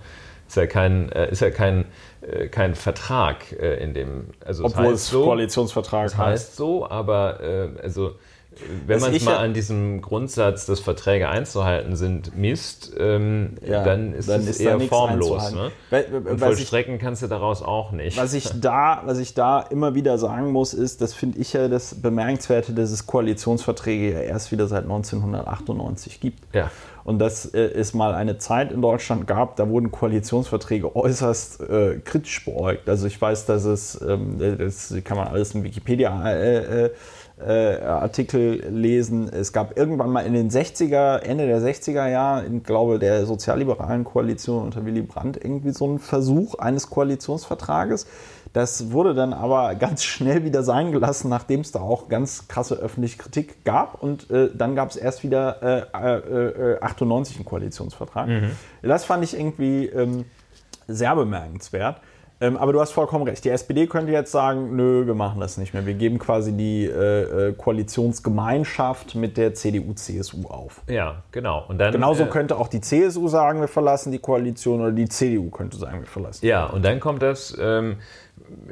Ist 0.56 0.62
ja 0.62 0.68
kein, 0.68 1.12
äh, 1.12 1.30
ist 1.30 1.42
ja 1.42 1.50
kein 1.50 1.84
äh, 2.22 2.48
kein 2.48 2.76
Vertrag 2.76 3.52
äh, 3.52 3.84
in 3.84 3.94
dem. 3.94 4.28
Also 4.40 4.64
Obwohl 4.64 4.94
es 4.94 5.10
so, 5.10 5.26
Koalitionsvertrag 5.26 6.06
das 6.06 6.18
heißt. 6.18 6.44
heißt 6.48 6.56
so, 6.56 6.90
aber 6.90 7.42
äh, 7.42 7.68
also 7.84 8.16
wenn 8.88 9.00
man 9.00 9.14
es 9.14 9.24
mal 9.24 9.38
an 9.38 9.54
diesem 9.54 10.02
Grundsatz, 10.02 10.66
dass 10.66 10.80
Verträge 10.80 11.30
einzuhalten 11.30 11.96
sind, 11.96 12.38
misst, 12.38 12.94
ähm, 12.98 13.56
ja, 13.66 13.84
dann 13.84 14.14
ist 14.14 14.30
dann 14.30 14.42
es 14.42 14.48
ist 14.48 14.62
eher 14.62 14.80
formlos. 14.80 15.52
Ne? 15.52 15.72
Und 16.26 16.40
vollstrecken 16.40 16.96
ich, 16.96 17.02
kannst 17.02 17.22
du 17.22 17.28
daraus 17.28 17.62
auch 17.62 17.92
nicht. 17.92 18.18
Was 18.18 18.34
ich, 18.34 18.50
da, 18.60 19.02
was 19.06 19.18
ich 19.18 19.34
da 19.34 19.60
immer 19.60 19.96
wieder 19.96 20.18
sagen 20.18 20.52
muss, 20.52 20.74
ist, 20.74 21.02
das 21.02 21.14
finde 21.14 21.40
ich 21.40 21.54
ja 21.54 21.68
das 21.68 21.96
Bemerkenswerte, 21.96 22.74
dass 22.74 22.92
es 22.92 23.06
Koalitionsverträge 23.06 24.14
ja 24.14 24.20
erst 24.22 24.52
wieder 24.52 24.68
seit 24.68 24.84
1998 24.84 26.20
gibt. 26.20 26.44
Ja. 26.54 26.72
Und 27.04 27.20
dass 27.20 27.46
äh, 27.46 27.60
es 27.60 27.94
mal 27.94 28.16
eine 28.16 28.40
Zeit 28.40 28.72
in 28.72 28.82
Deutschland 28.82 29.28
gab, 29.28 29.58
da 29.58 29.70
wurden 29.70 29.92
Koalitionsverträge 29.92 30.96
äußerst 30.96 31.62
äh, 31.62 32.00
kritisch 32.04 32.44
beäugt. 32.46 32.90
Also 32.90 33.06
ich 33.06 33.22
weiß, 33.22 33.46
dass 33.46 33.66
es, 33.66 34.02
ähm, 34.02 34.38
das 34.58 34.94
kann 35.04 35.16
man 35.16 35.28
alles 35.28 35.54
in 35.54 35.64
Wikipedia 35.64 36.32
äh, 36.32 36.90
äh, 37.40 37.76
äh 37.76 37.82
Artikel 37.84 38.66
lesen. 38.70 39.30
Es 39.30 39.54
gab 39.54 39.78
irgendwann 39.78 40.10
mal 40.10 40.26
in 40.26 40.34
den 40.34 40.50
60er, 40.50 41.20
Ende 41.20 41.48
der 41.48 41.60
60er 41.60 42.10
Jahre, 42.10 42.46
ich 42.46 42.64
glaube 42.64 43.00
der 43.00 43.26
sozialliberalen 43.26 44.04
Koalition 44.04 44.64
unter 44.64 44.86
Willy 44.86 45.02
Brandt 45.02 45.38
irgendwie 45.44 45.72
so 45.72 45.86
einen 45.86 46.00
Versuch 46.00 46.56
eines 46.56 46.90
Koalitionsvertrages 46.90 48.08
das 48.56 48.92
wurde 48.92 49.14
dann 49.14 49.34
aber 49.34 49.76
ganz 49.80 50.04
schnell 50.04 50.46
wieder 50.46 50.64
sein 50.64 50.94
gelassen, 50.94 51.30
nachdem 51.30 51.60
es 51.60 51.72
da 51.72 51.82
auch 51.82 52.08
ganz 52.08 52.48
krasse 52.48 52.76
öffentliche 52.76 53.18
Kritik 53.18 53.66
gab. 53.66 54.02
Und 54.02 54.32
äh, 54.32 54.50
dann 54.54 54.76
gab 54.76 54.90
es 54.90 54.96
erst 54.96 55.24
wieder 55.24 55.90
äh, 55.94 56.76
äh, 56.76 56.80
98 56.80 57.36
einen 57.36 57.46
Koalitionsvertrag. 57.46 58.28
Mhm. 58.28 58.52
Das 58.82 59.04
fand 59.04 59.26
ich 59.26 59.38
irgendwie 59.38 59.88
ähm, 59.88 60.24
sehr 60.88 61.16
bemerkenswert. 61.16 62.00
Ähm, 62.42 62.58
aber 62.58 62.74
du 62.74 62.82
hast 62.82 62.92
vollkommen 62.92 63.26
recht. 63.26 63.46
Die 63.46 63.50
SPD 63.50 63.88
könnte 63.88 64.12
jetzt 64.12 64.32
sagen, 64.32 64.76
nö, 64.76 65.08
wir 65.08 65.14
machen 65.14 65.40
das 65.40 65.58
nicht 65.58 65.74
mehr. 65.74 65.86
Wir 65.86 65.94
geben 65.94 66.20
quasi 66.20 66.52
die 66.52 66.86
äh, 66.86 67.50
äh 67.50 67.54
Koalitionsgemeinschaft 67.54 69.16
mit 69.16 69.38
der 69.38 69.54
CDU, 69.54 69.94
CSU 69.94 70.48
auf. 70.50 70.82
Ja, 70.90 71.24
genau. 71.32 71.64
Und 71.68 71.78
dann, 71.78 71.94
Genauso 71.94 72.24
äh, 72.24 72.28
könnte 72.28 72.58
auch 72.58 72.68
die 72.68 72.82
CSU 72.82 73.30
sagen, 73.30 73.62
wir 73.62 73.70
verlassen 73.70 74.12
die 74.12 74.20
Koalition 74.20 74.82
oder 74.82 74.92
die 74.92 75.08
CDU 75.08 75.50
könnte 75.50 75.78
sagen, 75.78 76.02
wir 76.02 76.08
verlassen. 76.08 76.46
Ja, 76.46 76.66
und 76.66 76.84
dann 76.84 77.00
kommt 77.00 77.22
das 77.22 77.56
ähm, 77.58 77.98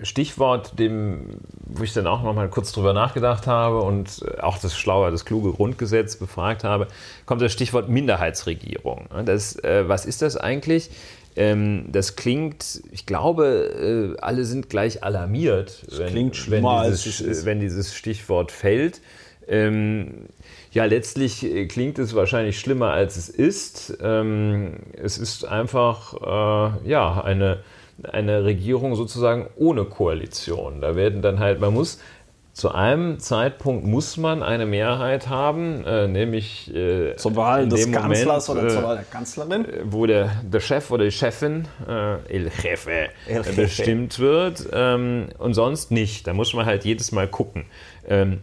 Stichwort, 0.01 0.77
dem, 0.77 1.39
wo 1.65 1.83
ich 1.83 1.93
dann 1.93 2.05
auch 2.05 2.21
noch 2.21 2.33
mal 2.33 2.49
kurz 2.49 2.73
drüber 2.73 2.93
nachgedacht 2.93 3.47
habe 3.47 3.81
und 3.81 4.25
auch 4.41 4.57
das 4.57 4.75
schlaue, 4.77 5.09
das 5.09 5.23
kluge 5.23 5.53
Grundgesetz 5.53 6.17
befragt 6.17 6.65
habe, 6.65 6.87
kommt 7.25 7.41
das 7.41 7.53
Stichwort 7.53 7.87
Minderheitsregierung. 7.87 9.07
Das, 9.25 9.55
äh, 9.63 9.87
was 9.87 10.05
ist 10.05 10.21
das 10.21 10.35
eigentlich? 10.35 10.89
Ähm, 11.35 11.85
das 11.91 12.15
klingt, 12.15 12.81
ich 12.91 13.05
glaube, 13.05 14.15
äh, 14.17 14.21
alle 14.21 14.45
sind 14.45 14.69
gleich 14.69 15.03
alarmiert, 15.03 15.83
wenn, 15.97 16.07
klingt 16.07 16.51
wenn, 16.51 16.65
dieses, 16.91 17.45
wenn 17.45 17.59
dieses 17.59 17.95
Stichwort 17.95 18.51
fällt. 18.51 19.01
Ähm, 19.47 20.27
ja, 20.71 20.85
letztlich 20.85 21.43
äh, 21.43 21.65
klingt 21.67 21.99
es 21.99 22.15
wahrscheinlich 22.15 22.59
schlimmer, 22.59 22.91
als 22.91 23.17
es 23.17 23.29
ist. 23.29 23.97
Ähm, 24.01 24.77
es 24.93 25.17
ist 25.17 25.45
einfach 25.45 26.13
äh, 26.13 26.89
ja, 26.89 27.21
eine, 27.23 27.59
eine 28.03 28.43
Regierung 28.43 28.95
sozusagen 28.95 29.47
ohne 29.55 29.85
Koalition. 29.85 30.81
Da 30.81 30.95
werden 30.95 31.21
dann 31.21 31.39
halt, 31.39 31.59
man 31.59 31.73
muss 31.73 31.99
zu 32.53 32.71
einem 32.71 33.19
Zeitpunkt 33.19 33.83
muss 33.83 34.15
man 34.15 34.43
eine 34.43 34.67
Mehrheit 34.67 35.27
haben, 35.27 35.83
äh, 35.85 36.07
nämlich 36.07 36.73
äh, 36.73 37.15
zur 37.15 37.35
Wahl 37.35 37.67
des 37.67 37.91
Kanzlers 37.91 38.47
Moment, 38.47 38.65
oder 38.65 38.75
zur 38.75 38.83
Wahl 38.87 38.95
der 38.97 39.05
Kanzlerin, 39.05 39.65
äh, 39.65 39.79
wo 39.85 40.05
der, 40.05 40.31
der 40.43 40.59
Chef 40.59 40.91
oder 40.91 41.03
die 41.03 41.11
Chefin, 41.11 41.67
äh, 41.87 42.13
el 42.31 42.51
Jefe, 42.61 43.09
el 43.27 43.37
Jefe. 43.37 43.53
bestimmt 43.53 44.19
wird 44.19 44.67
ähm, 44.71 45.29
und 45.39 45.55
sonst 45.55 45.89
nicht. 45.89 46.27
Da 46.27 46.33
muss 46.33 46.53
man 46.53 46.67
halt 46.67 46.85
jedes 46.85 47.11
Mal 47.11 47.27
gucken. 47.27 47.65
Ähm, 48.07 48.41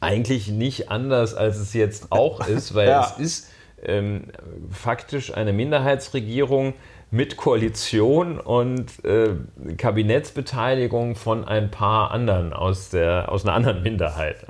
eigentlich 0.00 0.48
nicht 0.48 0.90
anders, 0.90 1.34
als 1.34 1.58
es 1.58 1.74
jetzt 1.74 2.12
auch 2.12 2.46
ist, 2.48 2.74
weil 2.74 2.88
ja. 2.88 3.02
es 3.04 3.22
ist 3.22 3.50
ähm, 3.84 4.24
faktisch 4.70 5.34
eine 5.34 5.52
Minderheitsregierung, 5.52 6.72
mit 7.10 7.36
Koalition 7.36 8.40
und 8.40 9.04
äh, 9.04 9.30
Kabinettsbeteiligung 9.76 11.14
von 11.14 11.44
ein 11.44 11.70
paar 11.70 12.10
anderen 12.10 12.52
aus, 12.52 12.90
der, 12.90 13.30
aus 13.30 13.44
einer 13.44 13.54
anderen 13.54 13.82
Minderheit. 13.82 14.46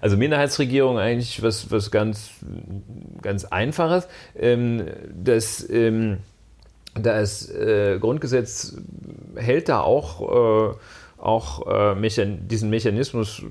Also 0.00 0.16
Minderheitsregierung 0.16 0.98
eigentlich 0.98 1.42
was, 1.42 1.70
was 1.70 1.90
ganz, 1.90 2.32
ganz 3.22 3.44
Einfaches. 3.44 4.08
Ähm, 4.36 4.86
das, 5.14 5.68
ähm, 5.70 6.18
das 6.94 7.48
äh, 7.50 7.98
Grundgesetz 8.00 8.76
hält 9.36 9.68
da 9.68 9.80
auch, 9.80 10.72
äh, 10.72 10.74
auch 11.18 11.66
äh, 11.68 11.94
Mechan 11.94 12.48
diesen 12.48 12.68
Mechanismus 12.68 13.42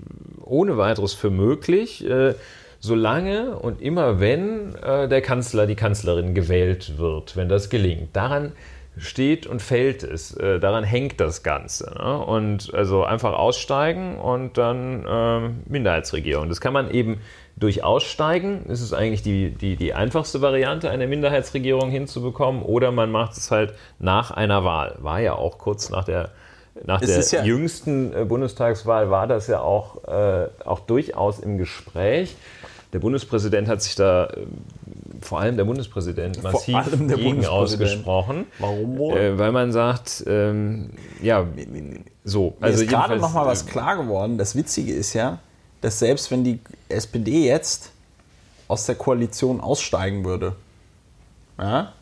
ohne 0.43 0.78
weiteres 0.78 1.14
für 1.14 1.30
möglich 1.30 2.06
äh, 2.06 2.36
solange 2.82 3.55
und 3.55 3.82
immer 3.82 4.19
wenn 4.19 4.75
äh, 4.75 5.07
der 5.07 5.21
Kanzler, 5.21 5.67
die 5.67 5.75
Kanzlerin 5.75 6.34
gewählt 6.34 6.97
wird, 6.97 7.38
wenn 7.38 7.47
das 7.47 7.69
gelingt. 7.69 8.15
Daran 8.15 8.51
steht 8.97 9.47
und 9.47 9.61
fällt 9.61 10.03
es, 10.03 10.36
äh, 10.36 10.59
daran 10.59 10.84
hängt 10.84 11.21
das 11.21 11.43
Ganze. 11.43 11.93
Ne? 11.97 12.17
Und 12.17 12.73
also 12.73 13.05
einfach 13.05 13.34
aussteigen 13.34 14.17
und 14.17 14.57
dann 14.57 15.05
äh, 15.05 15.49
Minderheitsregierung. 15.69 16.49
Das 16.49 16.59
kann 16.59 16.73
man 16.73 16.91
eben 16.91 17.21
durch 17.55 17.84
Aussteigen, 17.84 18.65
das 18.67 18.82
ist 18.82 18.93
eigentlich 18.93 19.21
die, 19.21 19.51
die, 19.51 19.75
die 19.75 19.93
einfachste 19.93 20.41
Variante, 20.41 20.89
eine 20.89 21.05
Minderheitsregierung 21.05 21.91
hinzubekommen, 21.91 22.63
oder 22.63 22.91
man 22.91 23.11
macht 23.11 23.38
es 23.38 23.51
halt 23.51 23.75
nach 23.99 24.32
einer 24.32 24.63
Wahl. 24.63 24.95
War 24.99 25.19
ja 25.19 25.36
auch 25.36 25.59
kurz 25.59 25.89
nach 25.89 26.03
der 26.03 26.32
nach 26.86 27.01
der 27.01 27.19
ja 27.19 27.43
jüngsten 27.43 28.13
äh, 28.13 28.25
Bundestagswahl 28.25 29.11
war 29.11 29.27
das 29.27 29.47
ja 29.47 29.59
auch, 29.59 30.05
äh, 30.05 30.47
auch 30.65 30.79
durchaus 30.79 31.39
im 31.39 31.57
Gespräch. 31.57 32.36
Der 32.94 33.00
Bundespräsident 33.00 33.68
hat 33.68 33.82
sich 33.82 33.96
da, 33.96 34.26
äh, 34.26 34.46
vor 35.22 35.39
allem 35.39 35.56
der 35.56 35.64
Bundespräsident, 35.64 36.42
massiv 36.44 36.76
der 36.76 37.18
gegen 37.18 37.42
Bundespräsident. 37.42 37.50
ausgesprochen. 37.50 38.46
Warum 38.60 38.98
wohl? 38.98 39.18
Äh, 39.18 39.39
weil 39.39 39.52
man 39.52 39.72
sagt, 39.72 40.24
ähm, 40.28 40.92
ja, 41.22 41.46
so. 42.24 42.56
Mir 42.60 42.68
also 42.68 42.84
ist 42.84 42.89
gerade 42.89 43.18
noch 43.18 43.34
mal 43.34 43.46
was 43.46 43.66
klar 43.66 43.98
geworden. 43.98 44.38
Das 44.38 44.56
Witzige 44.56 44.94
ist 44.94 45.14
ja, 45.14 45.39
dass 45.82 46.00
selbst 46.00 46.32
wenn 46.32 46.44
die 46.44 46.60
SPD 46.89 47.46
jetzt 47.46 47.92
aus 48.68 48.86
der 48.86 48.96
Koalition 48.96 49.62
aussteigen 49.62 50.26
würde, 50.26 50.56
ja, 51.58 51.94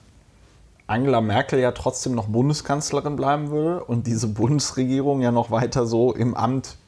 Angela 0.89 1.21
Merkel 1.21 1.59
ja 1.59 1.71
trotzdem 1.71 2.15
noch 2.15 2.25
Bundeskanzlerin 2.27 3.15
bleiben 3.15 3.51
würde 3.51 3.83
und 3.83 4.07
diese 4.07 4.27
Bundesregierung 4.27 5.21
ja 5.21 5.31
noch 5.31 5.51
weiter 5.51 5.85
so 5.85 6.13
im 6.13 6.33
Amt 6.33 6.78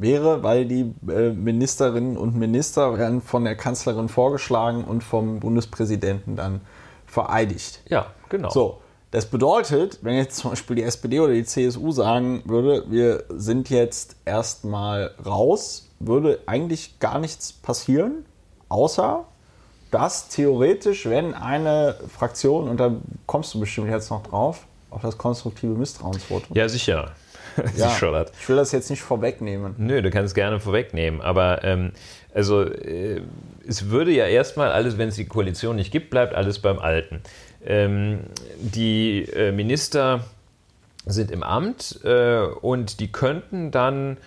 wäre, 0.00 0.42
weil 0.42 0.64
die 0.66 0.92
äh, 1.08 1.30
Ministerinnen 1.30 2.16
und 2.16 2.36
Minister 2.36 2.98
werden 2.98 3.20
von 3.20 3.44
der 3.44 3.56
Kanzlerin 3.56 4.08
vorgeschlagen 4.08 4.84
und 4.84 5.02
vom 5.02 5.40
Bundespräsidenten 5.40 6.36
dann 6.36 6.60
vereidigt. 7.06 7.80
Ja, 7.88 8.06
genau. 8.28 8.50
So, 8.50 8.78
das 9.10 9.26
bedeutet, 9.26 9.98
wenn 10.02 10.16
jetzt 10.16 10.36
zum 10.36 10.50
Beispiel 10.50 10.76
die 10.76 10.82
SPD 10.82 11.20
oder 11.20 11.32
die 11.32 11.44
CSU 11.44 11.92
sagen 11.92 12.42
würde, 12.44 12.84
wir 12.88 13.24
sind 13.30 13.70
jetzt 13.70 14.16
erstmal 14.24 15.14
raus, 15.24 15.88
würde 15.98 16.40
eigentlich 16.46 17.00
gar 17.00 17.18
nichts 17.18 17.52
passieren, 17.52 18.26
außer 18.68 19.24
dass 19.90 20.28
theoretisch, 20.28 21.06
wenn 21.06 21.32
eine 21.32 21.96
Fraktion, 22.14 22.68
und 22.68 22.78
da 22.78 22.92
kommst 23.26 23.54
du 23.54 23.60
bestimmt 23.60 23.88
jetzt 23.88 24.10
noch 24.10 24.22
drauf, 24.22 24.66
auf 24.90 25.02
das 25.02 25.16
konstruktive 25.16 25.72
Misstrauensvotum. 25.72 26.56
Ja, 26.56 26.68
sicher. 26.68 27.12
ja, 27.76 27.94
ich 27.94 28.48
will 28.48 28.56
das 28.56 28.72
jetzt 28.72 28.90
nicht 28.90 29.02
vorwegnehmen. 29.02 29.74
Nö, 29.78 30.02
du 30.02 30.10
kannst 30.10 30.34
gerne 30.34 30.60
vorwegnehmen. 30.60 31.20
Aber 31.20 31.64
ähm, 31.64 31.92
also 32.34 32.62
äh, 32.62 33.22
es 33.66 33.90
würde 33.90 34.12
ja 34.12 34.26
erstmal 34.26 34.70
alles, 34.70 34.98
wenn 34.98 35.08
es 35.08 35.16
die 35.16 35.26
Koalition 35.26 35.76
nicht 35.76 35.90
gibt, 35.90 36.10
bleibt 36.10 36.34
alles 36.34 36.58
beim 36.60 36.78
Alten. 36.78 37.20
Ähm, 37.64 38.20
die 38.58 39.24
äh, 39.24 39.52
Minister 39.52 40.24
sind 41.06 41.30
im 41.30 41.42
Amt 41.42 42.00
äh, 42.04 42.42
und 42.42 43.00
die 43.00 43.10
könnten 43.10 43.70
dann 43.70 44.18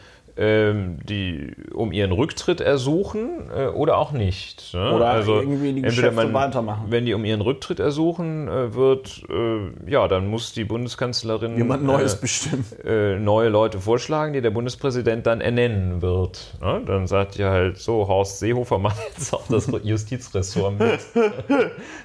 die 0.42 1.54
um 1.74 1.92
ihren 1.92 2.12
Rücktritt 2.12 2.62
ersuchen 2.62 3.50
äh, 3.56 3.68
oder 3.68 3.98
auch 3.98 4.12
nicht. 4.12 4.74
Ne? 4.74 4.94
Oder 4.94 5.10
also 5.10 5.40
irgendwie 5.40 5.74
die 5.74 5.82
Geschäfte 5.82 6.12
man, 6.12 6.34
weitermachen. 6.34 6.86
Wenn 6.90 7.06
die 7.06 7.14
um 7.14 7.26
ihren 7.26 7.42
Rücktritt 7.42 7.80
ersuchen 7.80 8.48
äh, 8.48 8.74
wird, 8.74 9.24
äh, 9.30 9.92
ja, 9.92 10.08
dann 10.08 10.28
muss 10.28 10.54
die 10.54 10.64
Bundeskanzlerin 10.64 11.58
jemand 11.58 11.84
Neues 11.84 12.16
äh, 12.16 12.22
bestimmen. 12.22 13.24
Neue 13.24 13.50
Leute 13.50 13.80
vorschlagen, 13.80 14.34
die 14.34 14.42
der 14.42 14.50
Bundespräsident 14.50 15.28
dann 15.28 15.42
ernennen 15.42 16.02
wird. 16.02 16.58
Ne? 16.62 16.82
Dann 16.86 17.06
sagt 17.08 17.38
ihr 17.38 17.50
halt 17.50 17.78
so, 17.78 18.08
Horst 18.08 18.40
Seehofer 18.40 18.80
macht 18.80 18.98
jetzt 19.16 19.34
auch 19.34 19.48
das 19.48 19.72
Justizressort 19.84 20.80
mit. 20.80 21.00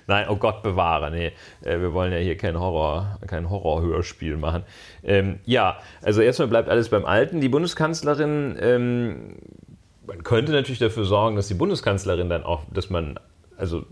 Nein, 0.06 0.26
oh 0.28 0.36
Gott 0.36 0.62
bewahre, 0.62 1.10
nee, 1.10 1.32
wir 1.62 1.92
wollen 1.92 2.12
ja 2.12 2.18
hier 2.18 2.36
kein 2.36 2.58
Horror, 2.58 3.18
kein 3.26 3.48
Horrorhörspiel 3.48 4.36
machen. 4.36 4.64
Ähm, 5.06 5.38
ja, 5.44 5.78
also 6.02 6.20
erstmal 6.20 6.48
bleibt 6.48 6.68
alles 6.68 6.88
beim 6.88 7.04
Alten. 7.04 7.40
Die 7.40 7.48
Bundeskanzlerin, 7.48 8.56
ähm, 8.60 9.36
man 10.06 10.22
könnte 10.24 10.52
natürlich 10.52 10.80
dafür 10.80 11.04
sorgen, 11.04 11.36
dass 11.36 11.48
die 11.48 11.54
Bundeskanzlerin 11.54 12.28
dann 12.28 12.42
auch, 12.42 12.62
dass 12.72 12.90
man 12.90 13.18
also 13.56 13.84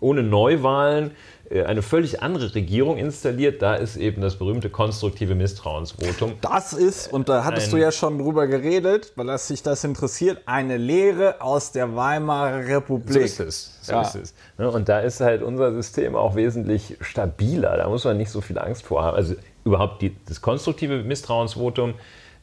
ohne 0.00 0.22
Neuwahlen 0.22 1.12
äh, 1.50 1.64
eine 1.64 1.82
völlig 1.82 2.22
andere 2.22 2.54
Regierung 2.54 2.96
installiert, 2.96 3.60
da 3.60 3.74
ist 3.74 3.96
eben 3.96 4.22
das 4.22 4.36
berühmte 4.36 4.70
konstruktive 4.70 5.34
Misstrauensvotum. 5.34 6.34
Das 6.40 6.72
ist, 6.72 7.12
und 7.12 7.28
da 7.28 7.44
hattest 7.44 7.72
du 7.72 7.76
ja 7.76 7.92
schon 7.92 8.18
drüber 8.18 8.46
geredet, 8.46 9.12
weil 9.16 9.26
das 9.26 9.48
sich 9.48 9.62
das 9.62 9.84
interessiert, 9.84 10.42
eine 10.46 10.76
Lehre 10.76 11.40
aus 11.40 11.72
der 11.72 11.94
Weimarer 11.96 12.66
Republik. 12.66 13.12
So 13.12 13.18
ist 13.18 13.40
es. 13.40 13.78
So 13.82 13.92
ja. 13.92 14.02
ist 14.02 14.14
es. 14.14 14.34
Ne, 14.58 14.70
und 14.70 14.88
da 14.88 15.00
ist 15.00 15.20
halt 15.20 15.42
unser 15.42 15.72
System 15.72 16.14
auch 16.14 16.34
wesentlich 16.36 16.96
stabiler. 17.00 17.76
Da 17.76 17.88
muss 17.88 18.04
man 18.04 18.16
nicht 18.16 18.30
so 18.30 18.40
viel 18.40 18.58
Angst 18.58 18.84
vor 18.84 19.02
haben. 19.02 19.16
Also 19.16 19.34
überhaupt 19.64 20.02
die, 20.02 20.14
das 20.26 20.40
konstruktive 20.40 21.02
Misstrauensvotum, 21.02 21.94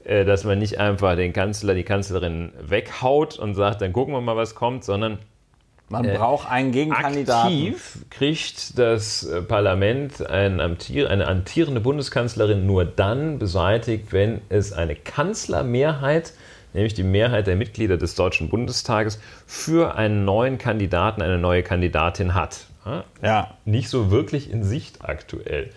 äh, 0.03 0.25
dass 0.25 0.43
man 0.43 0.59
nicht 0.59 0.79
einfach 0.79 1.15
den 1.15 1.33
Kanzler, 1.33 1.73
die 1.73 1.83
Kanzlerin 1.83 2.51
weghaut 2.61 3.37
und 3.37 3.55
sagt, 3.55 3.81
dann 3.81 3.93
gucken 3.93 4.13
wir 4.13 4.21
mal, 4.21 4.35
was 4.35 4.55
kommt, 4.55 4.83
sondern 4.83 5.19
man 5.89 6.05
äh, 6.05 6.17
braucht 6.17 6.49
einen 6.49 6.71
Gegenkandidaten. 6.71 7.47
Aktiv 7.47 8.05
kriegt 8.09 8.77
das 8.77 9.23
äh, 9.23 9.41
Parlament 9.41 10.25
eine, 10.25 10.63
amtier 10.63 11.09
eine 11.09 11.27
amtierende 11.27 11.81
Bundeskanzlerin 11.81 12.65
nur 12.65 12.85
dann 12.85 13.39
beseitigt, 13.39 14.13
wenn 14.13 14.41
es 14.49 14.71
eine 14.71 14.95
Kanzlermehrheit, 14.95 16.33
nämlich 16.73 16.93
die 16.93 17.03
Mehrheit 17.03 17.47
der 17.47 17.55
Mitglieder 17.55 17.97
des 17.97 18.15
Deutschen 18.15 18.49
Bundestages, 18.49 19.19
für 19.47 19.95
einen 19.95 20.25
neuen 20.25 20.59
Kandidaten, 20.59 21.21
eine 21.21 21.39
neue 21.39 21.63
Kandidatin 21.63 22.35
hat. 22.35 22.67
Ja. 23.21 23.51
Nicht 23.65 23.89
so 23.89 24.09
wirklich 24.09 24.49
in 24.49 24.63
Sicht 24.63 25.03
aktuell. 25.03 25.69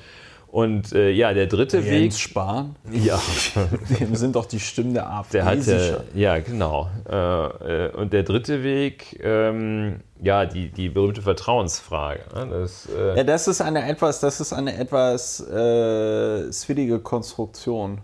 Und 0.53 0.93
äh, 0.93 1.09
ja, 1.11 1.33
der 1.33 1.47
dritte 1.47 1.79
Jens 1.79 1.89
Weg. 1.91 2.13
Spahn? 2.13 2.77
Ja, 2.93 3.19
Dem 4.01 4.15
sind 4.15 4.37
doch 4.37 4.45
die 4.45 4.61
Stimmen 4.61 4.93
der 4.93 5.09
AfD 5.11 5.39
der 5.39 5.45
hat 5.47 5.63
sicher. 5.63 6.05
ja, 6.15 6.39
genau. 6.41 6.91
Äh, 7.11 7.87
äh, 7.87 7.91
und 7.93 8.13
der 8.13 8.23
dritte 8.23 8.63
Weg, 8.63 9.19
ähm, 9.25 10.01
ja, 10.21 10.45
die, 10.45 10.69
die 10.69 10.91
berühmte 10.91 11.23
Vertrauensfrage. 11.23 12.21
ne? 12.35 12.49
Das, 12.51 12.87
äh, 12.95 13.17
Ja, 13.17 13.25
das 13.25 13.49
ist 13.49 13.63
eine 13.63 13.89
etwas, 13.89 14.21
das 14.21 14.41
ist 14.43 14.53
eine 14.53 14.77
etwas 14.77 15.41
äh, 15.41 16.53
swiddige 16.53 16.99
Konstruktion. 17.01 18.03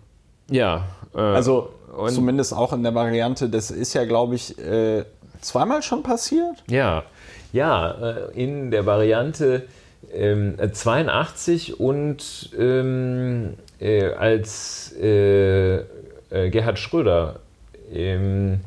ja. 0.50 0.84
Äh, 1.14 1.20
Also 1.20 1.68
zumindest 2.08 2.54
auch 2.54 2.72
in 2.72 2.82
der 2.82 2.94
Variante, 2.94 3.50
das 3.50 3.70
ist 3.70 3.92
ja, 3.92 4.06
glaube 4.06 4.36
ich, 4.36 4.58
äh, 4.58 5.04
zweimal 5.42 5.82
schon 5.82 6.02
passiert. 6.02 6.64
Ja, 6.70 7.02
ja, 7.52 7.90
in 8.34 8.70
der 8.70 8.84
Variante 8.86 9.66
ähm, 10.12 10.56
82 10.72 11.80
und 11.80 12.50
ähm, 12.58 13.54
äh, 13.80 14.04
als 14.04 14.94
äh, 15.00 15.76
äh, 15.76 16.50
Gerhard 16.50 16.78
Schröder 16.78 17.40
im 17.92 18.60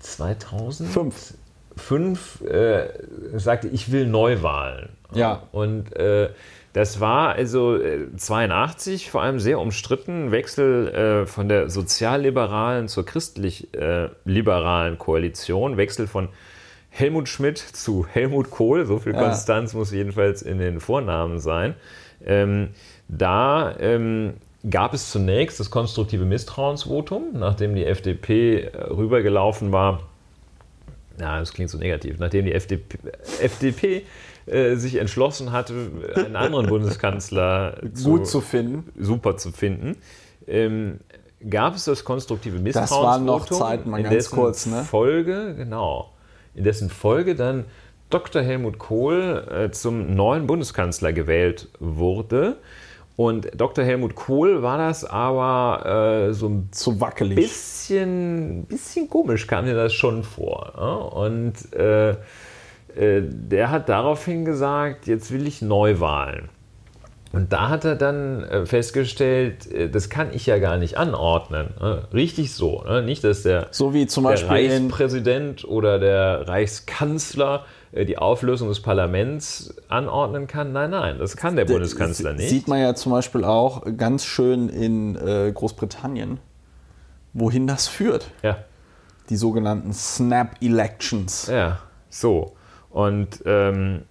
2000 0.00 0.88
Fünf. 0.90 1.34
fünf 1.76 2.40
äh, 2.42 2.88
sagte, 3.34 3.68
ich 3.68 3.92
will 3.92 4.06
Neuwahlen. 4.06 4.90
Ja. 5.14 5.42
Und 5.52 5.94
äh, 5.96 6.30
das 6.72 7.00
war 7.00 7.34
also 7.34 7.76
äh, 7.76 8.08
82 8.16 9.10
vor 9.10 9.22
allem 9.22 9.40
sehr 9.40 9.58
umstritten, 9.58 10.30
Wechsel 10.30 10.88
äh, 10.88 11.26
von 11.26 11.48
der 11.48 11.68
sozialliberalen 11.68 12.88
zur 12.88 13.04
christlich-liberalen 13.04 14.98
Koalition, 14.98 15.76
Wechsel 15.76 16.06
von 16.06 16.28
Helmut 16.94 17.26
Schmidt 17.28 17.56
zu 17.58 18.06
Helmut 18.06 18.50
Kohl, 18.50 18.84
so 18.84 18.98
viel 18.98 19.14
Ja. 19.14 19.22
Konstanz 19.22 19.72
muss 19.72 19.90
jedenfalls 19.92 20.42
in 20.42 20.58
den 20.58 20.78
Vornamen 20.78 21.38
sein. 21.40 21.74
Ähm, 22.24 22.68
da 23.08 23.74
ähm, 23.80 24.34
gab 24.68 24.92
es 24.92 25.10
zunächst 25.10 25.58
das 25.58 25.70
konstruktive 25.70 26.26
Misstrauensvotum, 26.26 27.32
nachdem 27.32 27.74
die 27.74 27.86
FDP 27.86 28.64
äh, 28.64 28.76
rübergelaufen 28.90 29.72
war. 29.72 30.02
Ja, 31.18 31.40
das 31.40 31.54
klingt 31.54 31.70
so 31.70 31.78
negativ. 31.78 32.18
Nachdem 32.18 32.44
die 32.44 32.52
FDP, 32.52 32.98
FDP 33.40 34.02
äh, 34.44 34.76
sich 34.76 34.96
entschlossen 34.96 35.50
hatte, 35.50 35.90
einen 36.14 36.36
anderen 36.36 36.66
Bundeskanzler 36.66 37.78
Gut 38.04 38.26
zu 38.26 38.42
finden. 38.42 38.92
super 38.98 39.38
zu 39.38 39.50
finden, 39.50 39.96
ähm, 40.46 41.00
gab 41.48 41.74
es 41.74 41.84
das 41.86 42.04
konstruktive 42.04 42.56
waren 42.56 42.64
Misstrauensvotum. 42.64 43.26
noch 43.26 43.46
Zeiten, 43.46 43.90
mal 43.90 44.02
ganz 44.02 44.30
kurz, 44.30 44.66
ne? 44.66 44.84
Folge, 44.84 45.54
genau, 45.56 46.12
in 46.54 46.64
dessen 46.64 46.90
Folge 46.90 47.34
dann 47.34 47.64
Dr. 48.10 48.42
Helmut 48.42 48.78
Kohl 48.78 49.46
äh, 49.50 49.70
zum 49.70 50.14
neuen 50.14 50.46
Bundeskanzler 50.46 51.12
gewählt 51.12 51.68
wurde. 51.80 52.58
Und 53.16 53.48
Dr. 53.54 53.84
Helmut 53.84 54.14
Kohl 54.14 54.62
war 54.62 54.78
das 54.78 55.04
aber 55.04 56.28
äh, 56.28 56.32
so 56.32 56.48
ein 56.48 56.68
Zu 56.72 57.00
wackelig. 57.00 57.36
bisschen, 57.36 58.64
bisschen 58.64 59.08
komisch 59.08 59.46
kam 59.46 59.66
mir 59.66 59.74
das 59.74 59.92
schon 59.92 60.24
vor. 60.24 60.72
Ja? 60.76 60.94
Und 60.94 61.72
äh, 61.74 62.10
äh, 62.10 63.22
der 63.22 63.70
hat 63.70 63.88
daraufhin 63.88 64.44
gesagt, 64.44 65.06
jetzt 65.06 65.30
will 65.30 65.46
ich 65.46 65.62
Neuwahlen. 65.62 66.48
Und 67.32 67.52
da 67.54 67.70
hat 67.70 67.84
er 67.86 67.96
dann 67.96 68.44
äh, 68.44 68.66
festgestellt, 68.66 69.70
äh, 69.72 69.88
das 69.88 70.10
kann 70.10 70.28
ich 70.34 70.44
ja 70.44 70.58
gar 70.58 70.76
nicht 70.76 70.98
anordnen. 70.98 71.68
ne? 71.80 72.06
Richtig 72.12 72.52
so. 72.52 72.82
ne? 72.82 73.02
Nicht, 73.02 73.24
dass 73.24 73.42
der, 73.42 73.68
so 73.70 73.94
wie 73.94 74.06
zum 74.06 74.24
der 74.24 74.30
Beispiel 74.30 74.70
Reichspräsident 74.70 75.64
oder 75.64 75.98
der 75.98 76.46
Reichskanzler 76.46 77.64
äh, 77.92 78.04
die 78.04 78.18
Auflösung 78.18 78.68
des 78.68 78.80
Parlaments 78.80 79.74
anordnen 79.88 80.46
kann. 80.46 80.72
Nein, 80.72 80.90
nein, 80.90 81.18
das 81.18 81.36
kann 81.36 81.56
der 81.56 81.64
Bundeskanzler 81.64 82.34
nicht. 82.34 82.50
Sieht 82.50 82.68
man 82.68 82.80
ja 82.80 82.94
zum 82.94 83.12
Beispiel 83.12 83.44
auch 83.44 83.82
ganz 83.96 84.24
schön 84.24 84.68
in 84.68 85.14
Großbritannien, 85.54 86.38
wohin 87.32 87.66
das 87.66 87.88
führt. 87.88 88.30
ja. 88.42 88.58
Die 89.30 89.36
sogenannten 89.36 89.92
Snap 89.92 90.56
Elections. 90.60 91.46
Ja, 91.46 91.78
so. 92.10 92.54
Und 92.90 93.42
ähm, 93.46 94.02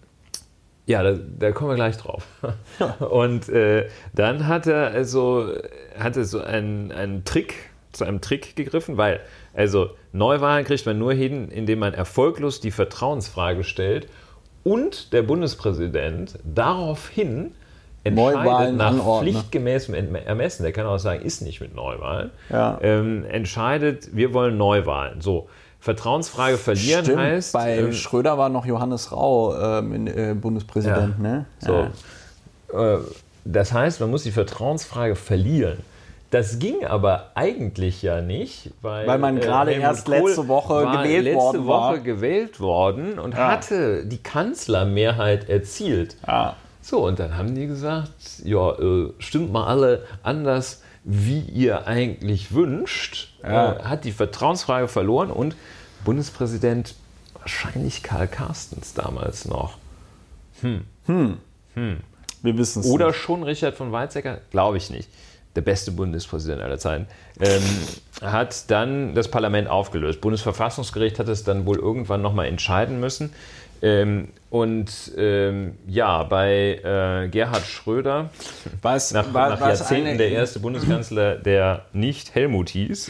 ja, 0.91 1.03
da, 1.03 1.17
da 1.39 1.51
kommen 1.51 1.71
wir 1.71 1.75
gleich 1.75 1.97
drauf. 1.97 2.25
Und 2.99 3.49
äh, 3.49 3.87
dann 4.13 4.47
hat 4.47 4.67
er 4.67 4.87
also 4.91 5.51
hat 5.97 6.17
er 6.17 6.25
so 6.25 6.39
einen, 6.41 6.91
einen 6.91 7.23
Trick, 7.25 7.55
zu 7.91 8.05
einem 8.05 8.21
Trick 8.21 8.55
gegriffen, 8.55 8.97
weil 8.97 9.19
also 9.53 9.89
Neuwahlen 10.13 10.65
kriegt 10.65 10.85
man 10.85 10.97
nur 10.97 11.13
hin, 11.13 11.49
indem 11.49 11.79
man 11.79 11.93
erfolglos 11.93 12.61
die 12.61 12.71
Vertrauensfrage 12.71 13.63
stellt 13.63 14.07
und 14.63 15.11
der 15.13 15.23
Bundespräsident 15.23 16.37
daraufhin 16.43 17.51
entscheidet 18.03 18.35
Neuwahlen 18.35 18.77
nach 18.77 18.91
anordnet. 18.91 19.33
pflichtgemäßem 19.33 20.15
Ermessen, 20.15 20.63
der 20.63 20.71
kann 20.71 20.85
auch 20.85 20.97
sagen, 20.97 21.21
ist 21.23 21.41
nicht 21.41 21.61
mit 21.61 21.75
Neuwahlen, 21.75 22.31
Ja. 22.49 22.79
ähm, 22.81 23.25
entscheidet, 23.25 24.15
wir 24.15 24.33
wollen 24.33 24.57
Neuwahlen. 24.57 25.21
So, 25.21 25.49
Vertrauensfrage 25.81 26.57
verlieren 26.57 27.03
Stimmt, 27.03 27.19
heißt, 27.19 27.53
bei 27.53 27.77
ähm, 27.77 27.91
Schröder 27.93 28.37
war 28.37 28.49
noch 28.49 28.65
Johannes 28.65 29.11
Rau 29.11 29.55
ähm, 29.79 29.93
in, 29.93 30.07
äh, 30.07 30.33
Bundespräsident, 30.39 31.15
Ja. 31.17 31.23
ne? 31.23 31.45
So. 31.59 31.87
Ja. 32.73 32.95
Äh, 32.95 32.99
Das 33.43 33.73
heißt, 33.73 33.99
man 33.99 34.11
muss 34.11 34.21
die 34.23 34.31
Vertrauensfrage 34.31 35.15
verlieren. 35.15 35.79
Das 36.29 36.59
ging 36.59 36.85
aber 36.85 37.31
eigentlich 37.33 38.03
ja 38.03 38.21
nicht, 38.21 38.69
weil, 38.83 39.05
Weil 39.07 39.17
man 39.17 39.37
äh, 39.37 39.39
gerade 39.41 39.71
Helmut 39.71 39.87
erst 39.89 40.07
letzte 40.07 40.47
Woche 40.47 40.85
gewählt 40.91 41.23
letzte 41.25 41.37
worden 41.39 41.65
Woche 41.65 41.67
war. 41.67 41.97
gewählt 41.99 42.59
worden 42.59 43.17
und 43.19 43.33
Ja. 43.33 43.47
hatte 43.51 44.05
die 44.05 44.21
Kanzlermehrheit 44.21 45.49
erzielt. 45.49 46.15
Ja. 46.27 46.55
So, 46.83 47.05
und 47.05 47.19
dann 47.19 47.35
haben 47.37 47.53
die 47.55 47.65
gesagt, 47.67 48.11
ja, 48.43 48.71
äh, 48.71 49.11
stimmt 49.19 49.51
mal 49.51 49.65
alle 49.65 50.03
anders, 50.23 50.80
wie 51.03 51.39
ihr 51.39 51.87
eigentlich 51.87 52.53
wünscht. 52.53 53.33
Ja. 53.43 53.73
Äh, 53.73 53.83
hat 53.83 54.05
die 54.05 54.11
Vertrauensfrage 54.11 54.87
verloren 54.87 55.31
und 55.31 55.55
Bundespräsident 56.05 56.95
wahrscheinlich 57.33 58.03
Karl 58.03 58.27
Carstens 58.27 58.93
damals 58.93 59.45
noch. 59.45 59.77
Wir 62.41 62.57
wissen 62.57 62.81
es. 62.81 62.87
Oder 62.87 63.13
schon 63.13 63.43
Richard 63.43 63.75
von 63.75 63.91
Weizsäcker? 63.91 64.41
Glaube 64.51 64.77
ich 64.77 64.89
nicht. 64.89 65.09
Der 65.55 65.61
beste 65.61 65.91
Bundespräsident 65.91 66.61
aller 66.61 66.77
Zeiten. 66.77 67.07
Ähm, 67.39 67.61
hat 68.21 68.69
dann 68.71 69.15
das 69.15 69.29
Parlament 69.29 69.67
aufgelöst. 69.67 70.21
Bundesverfassungsgericht 70.21 71.19
hat 71.19 71.27
es 71.27 71.43
dann 71.43 71.65
wohl 71.65 71.77
irgendwann 71.77 72.21
nochmal 72.21 72.45
entscheiden 72.45 72.99
müssen. 72.99 73.33
Ähm, 73.81 74.29
und 74.49 75.11
ähm, 75.17 75.77
ja, 75.87 76.23
bei 76.23 76.75
äh, 76.83 77.29
Gerhard 77.29 77.65
Schröder, 77.65 78.29
Was, 78.81 79.11
nach, 79.11 79.33
war, 79.33 79.49
nach 79.51 79.61
was 79.61 79.79
Jahrzehnten 79.79 80.07
eine- 80.09 80.17
der 80.17 80.29
erste 80.31 80.59
Bundeskanzler, 80.59 81.35
der 81.35 81.85
nicht 81.93 82.35
Helmut 82.35 82.69
hieß. 82.69 83.09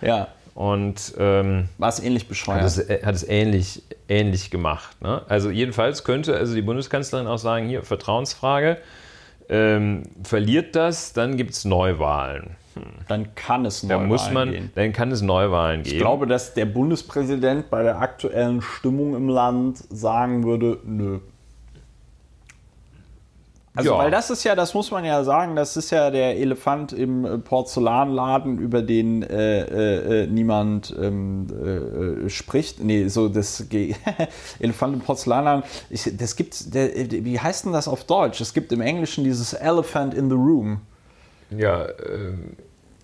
Äh, 0.00 0.06
Ja, 0.06 0.28
und 0.54 1.12
ähm, 1.18 1.68
war 1.78 1.88
es 1.90 2.00
ähnlich 2.00 2.22
hat 2.24 2.28
bescheuert. 2.30 2.64
es, 2.64 2.78
äh, 2.78 3.00
hat 3.04 3.14
es 3.14 3.22
ähnlich, 3.28 3.82
ähnlich 4.08 4.50
gemacht. 4.50 5.00
Ne? 5.00 5.22
Also 5.28 5.50
jedenfalls 5.50 6.02
könnte 6.02 6.34
also 6.36 6.54
die 6.54 6.62
Bundeskanzlerin 6.62 7.26
auch 7.28 7.38
sagen, 7.38 7.68
hier 7.68 7.84
Vertrauensfrage, 7.84 8.78
ähm, 9.50 10.02
verliert 10.24 10.74
das, 10.74 11.12
dann 11.12 11.36
gibt 11.36 11.52
es 11.52 11.64
Neuwahlen. 11.64 12.56
Dann 13.08 13.34
kann 13.34 13.64
es 13.64 13.82
Neuwahlen 13.82 14.08
muss 14.08 14.30
man, 14.30 14.50
gehen. 14.50 14.70
dann 14.74 14.92
kann 14.92 15.10
es 15.10 15.22
Neuwahlen 15.22 15.82
geben. 15.82 15.96
Ich 15.96 16.00
glaube, 16.00 16.26
dass 16.26 16.54
der 16.54 16.66
Bundespräsident 16.66 17.70
bei 17.70 17.82
der 17.82 18.00
aktuellen 18.00 18.62
Stimmung 18.62 19.14
im 19.16 19.28
Land 19.28 19.78
sagen 19.90 20.44
würde, 20.44 20.78
nö. 20.84 21.18
Also, 23.74 23.92
Ja. 23.92 23.98
weil 23.98 24.10
das 24.10 24.28
ist 24.30 24.42
ja, 24.42 24.56
das 24.56 24.74
muss 24.74 24.90
man 24.90 25.04
ja 25.04 25.22
sagen, 25.22 25.54
das 25.54 25.76
ist 25.76 25.90
ja 25.90 26.10
der 26.10 26.36
Elefant 26.36 26.92
im 26.92 27.24
äh, 27.24 27.38
Porzellanladen, 27.38 28.58
über 28.58 28.82
den 28.82 29.22
äh, 29.22 29.60
äh, 29.60 30.24
äh, 30.24 30.26
niemand 30.26 30.92
ähm, 31.00 31.46
äh, 31.52 32.24
äh, 32.26 32.28
spricht. 32.28 32.82
Nee, 32.82 33.06
so 33.06 33.28
das 33.28 33.68
Ge 33.68 33.94
Elefant 34.58 34.94
im 34.94 35.00
Porzellanladen. 35.00 35.62
Ich, 35.90 36.10
das 36.16 36.34
gibt, 36.34 36.74
der, 36.74 36.88
wie 37.24 37.38
heißt 37.38 37.66
denn 37.66 37.72
das 37.72 37.86
auf 37.86 38.02
Deutsch? 38.04 38.40
Es 38.40 38.52
gibt 38.52 38.72
im 38.72 38.80
Englischen 38.80 39.22
dieses 39.22 39.52
Elephant 39.52 40.12
in 40.12 40.28
the 40.28 40.34
Room. 40.36 40.80
Ja, 41.50 41.86
ähm, 41.88 42.56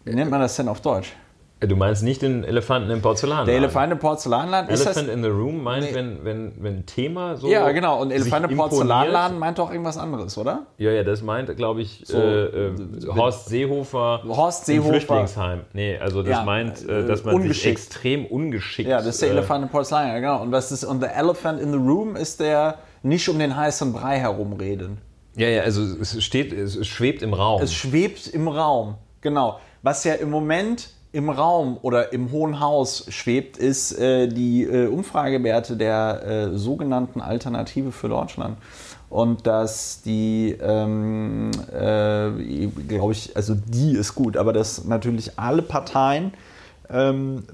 Wie 0.05 0.15
nennt 0.15 0.31
man 0.31 0.41
das 0.41 0.57
denn 0.57 0.69
auf 0.69 0.81
Deutsch? 0.81 1.13
du 1.61 1.77
meinst 1.77 2.03
nicht 2.03 2.23
den 2.23 2.45
Elefanten 2.45 2.91
im 2.91 3.01
Porzellan. 3.01 3.47
Der 3.47 3.57
Elefant 3.57 3.93
im 3.93 3.99
Porzellanladen 3.99 4.71
ist. 4.71 4.85
Elephant 4.85 5.09
in 5.09 5.23
the 5.23 5.29
Room 5.29 5.63
meint, 5.63 5.85
Nee. 5.85 5.95
wenn, 5.95 6.25
wenn, 6.25 6.53
wenn 6.59 6.87
Thema 6.87 7.37
so. 7.37 7.49
Ja, 7.49 7.71
genau. 7.73 8.01
Und 8.03 8.11
Elefant 8.11 8.51
im. 8.51 8.57
Porzellanladen 8.57 9.39
meint 9.39 9.59
doch 9.59 9.71
irgendwas 9.71 9.97
anderes, 9.97 10.37
oder? 10.39 10.67
Ja, 10.79 10.91
ja, 10.91 11.03
das 11.05 11.23
meint, 11.23 11.57
glaube 11.57 11.83
ich, 11.83 12.03
So, 12.05 12.19
äh, 12.19 12.69
äh, 12.69 12.75
Horst 13.15 13.49
Seehofer. 13.49 14.23
Horst 14.27 14.69
im 14.69 14.75
Seehofer. 14.75 14.91
Flüchtlingsheim. 14.91 15.61
Nee, 15.73 15.99
also 15.99 16.23
das 16.23 16.31
Ja, 16.31 16.43
meint, 16.43 16.87
äh, 16.89 17.01
äh, 17.01 17.07
dass 17.07 17.25
man 17.25 17.41
sich 17.43 17.67
extrem 17.67 18.27
ungeschickt. 18.27 18.89
Ja, 18.89 18.99
das 18.99 19.07
ist 19.07 19.23
der 19.23 19.31
äh, 19.31 19.33
Elefant 19.33 19.65
im 19.65 19.71
Porzellanladen, 19.71 20.23
genau. 20.23 20.43
Und 20.43 20.53
was 20.53 20.71
ist 20.73 20.85
und 20.85 21.01
the 21.03 21.09
Elephant 21.09 21.61
in 21.61 21.71
the 21.73 21.79
Room 21.79 22.17
ist 22.17 22.41
der 22.41 22.79
nicht 23.03 23.29
um 23.29 23.39
den 23.39 23.57
heißen 23.57 23.93
Brei 23.93 24.19
herumreden. 24.19 24.99
Ja, 25.37 25.49
ja, 25.49 25.63
also 25.63 25.83
es 25.83 26.23
steht, 26.23 26.53
es 26.53 26.87
schwebt 26.87 27.23
im 27.23 27.35
Raum. 27.35 27.61
Es 27.61 27.73
schwebt 27.75 28.29
im 28.29 28.49
Raum, 28.49 28.95
genau. 29.21 29.59
Was 29.83 30.05
ja 30.05 30.15
im 30.15 30.31
Moment 30.31 30.91
im 31.13 31.31
Raum 31.31 31.79
oder 31.83 32.13
im 32.13 32.33
Hohen 32.33 32.59
Haus 32.61 33.07
schwebt, 33.09 33.57
ist 33.57 33.93
äh, 33.99 34.27
die 34.27 34.65
äh, 34.65 34.89
Umfragewerte 34.89 35.77
der 35.77 36.23
äh, 36.53 36.59
sogenannten 36.59 37.21
Alternative 37.21 37.93
für 37.93 38.09
Deutschland. 38.09 38.57
und 39.11 39.47
dass 39.47 40.03
die, 40.03 40.57
ähm, 40.61 41.53
äh, 41.73 42.67
glaube 42.89 43.13
ich, 43.13 43.37
also 43.37 43.55
die 43.55 43.93
ist 43.93 44.17
gut, 44.17 44.37
aber 44.37 44.53
dass 44.53 44.85
natürlich 44.87 45.39
alle 45.39 45.63
Parteien 45.63 46.33
ähm, 46.91 47.45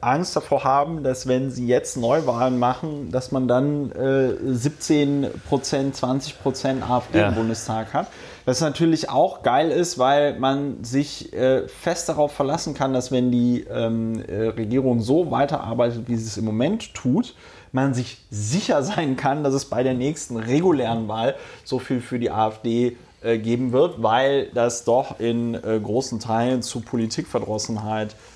Angst 0.00 0.36
davor 0.36 0.64
haben, 0.64 1.02
dass 1.02 1.26
wenn 1.26 1.50
sie 1.50 1.66
jetzt 1.66 1.96
Neuwahlen 1.96 2.58
machen, 2.58 3.10
dass 3.10 3.32
man 3.32 3.48
dann 3.48 3.90
äh, 3.92 4.34
17 4.44 5.26
Prozent, 5.48 5.96
20 5.96 6.40
Prozent 6.40 6.88
AfD 6.88 7.18
ja. 7.18 7.28
im 7.28 7.34
Bundestag 7.34 7.92
hat. 7.92 8.08
Was 8.44 8.60
natürlich 8.60 9.10
auch 9.10 9.42
geil 9.42 9.70
ist, 9.70 9.98
weil 9.98 10.38
man 10.38 10.84
sich 10.84 11.32
äh, 11.32 11.66
fest 11.66 12.08
darauf 12.08 12.32
verlassen 12.32 12.74
kann, 12.74 12.92
dass 12.92 13.10
wenn 13.10 13.32
die 13.32 13.66
ähm, 13.68 14.22
äh, 14.22 14.48
Regierung 14.48 15.00
so 15.00 15.32
weiterarbeitet, 15.32 16.04
wie 16.06 16.16
sie 16.16 16.28
es 16.28 16.36
im 16.36 16.44
Moment 16.44 16.94
tut, 16.94 17.34
man 17.72 17.92
sich 17.92 18.18
sicher 18.30 18.84
sein 18.84 19.16
kann, 19.16 19.42
dass 19.42 19.52
es 19.52 19.64
bei 19.64 19.82
der 19.82 19.94
nächsten 19.94 20.36
regulären 20.36 21.08
Wahl 21.08 21.34
so 21.64 21.80
viel 21.80 22.00
für 22.00 22.20
die 22.20 22.30
AfD 22.30 22.96
äh, 23.20 23.38
geben 23.38 23.72
wird, 23.72 24.02
weil 24.02 24.48
das 24.54 24.84
doch 24.84 25.18
in 25.18 25.54
äh, 25.54 25.80
großen 25.82 26.20
Teilen 26.20 26.62
zu 26.62 26.80
Politikverdrossenheit 26.80 28.12
äh, 28.12 28.35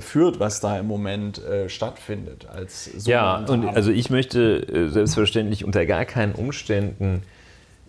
führt, 0.00 0.40
was 0.40 0.60
da 0.60 0.78
im 0.78 0.86
Moment 0.86 1.42
äh, 1.44 1.68
stattfindet. 1.68 2.46
Als 2.48 2.90
ja, 3.04 3.36
und 3.36 3.66
also 3.66 3.90
ich 3.90 4.10
möchte 4.10 4.62
äh, 4.68 4.88
selbstverständlich 4.88 5.64
unter 5.64 5.84
gar 5.86 6.04
keinen 6.04 6.32
Umständen 6.34 7.22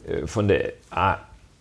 äh, 0.08 0.28
von 0.28 0.48
der 0.48 0.74
A 0.90 1.20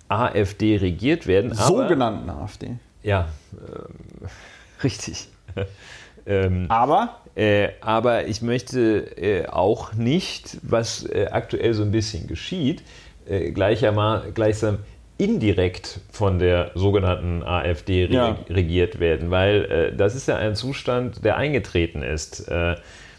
AfD 0.09 0.77
regiert 0.77 1.27
werden. 1.27 1.55
Sogenannten 1.55 2.31
AfD. 2.31 2.77
Ja, 3.03 3.29
ähm, 3.53 4.29
richtig. 4.83 5.29
ähm, 6.27 6.67
aber? 6.69 7.21
Äh, 7.35 7.71
aber 7.81 8.27
ich 8.27 8.43
möchte 8.43 9.17
äh, 9.17 9.47
auch 9.47 9.93
nicht, 9.93 10.59
was 10.63 11.09
aktuell 11.31 11.75
so 11.75 11.83
ein 11.83 11.93
bisschen 11.93 12.27
geschieht, 12.27 12.83
gleichsam 13.27 14.79
indirekt 15.19 16.01
von 16.13 16.39
der 16.39 16.71
sogenannten 16.75 17.43
AfD 17.43 18.07
ja. 18.07 18.39
regiert 18.49 19.01
werden, 19.01 19.31
weil 19.31 19.65
äh, 19.65 19.97
das 19.97 20.15
ist 20.15 20.29
ja 20.29 20.37
ein 20.37 20.55
Zustand, 20.55 21.25
der 21.25 21.37
eingetreten 21.37 22.03
ist. 22.03 22.49
Äh, 22.49 22.77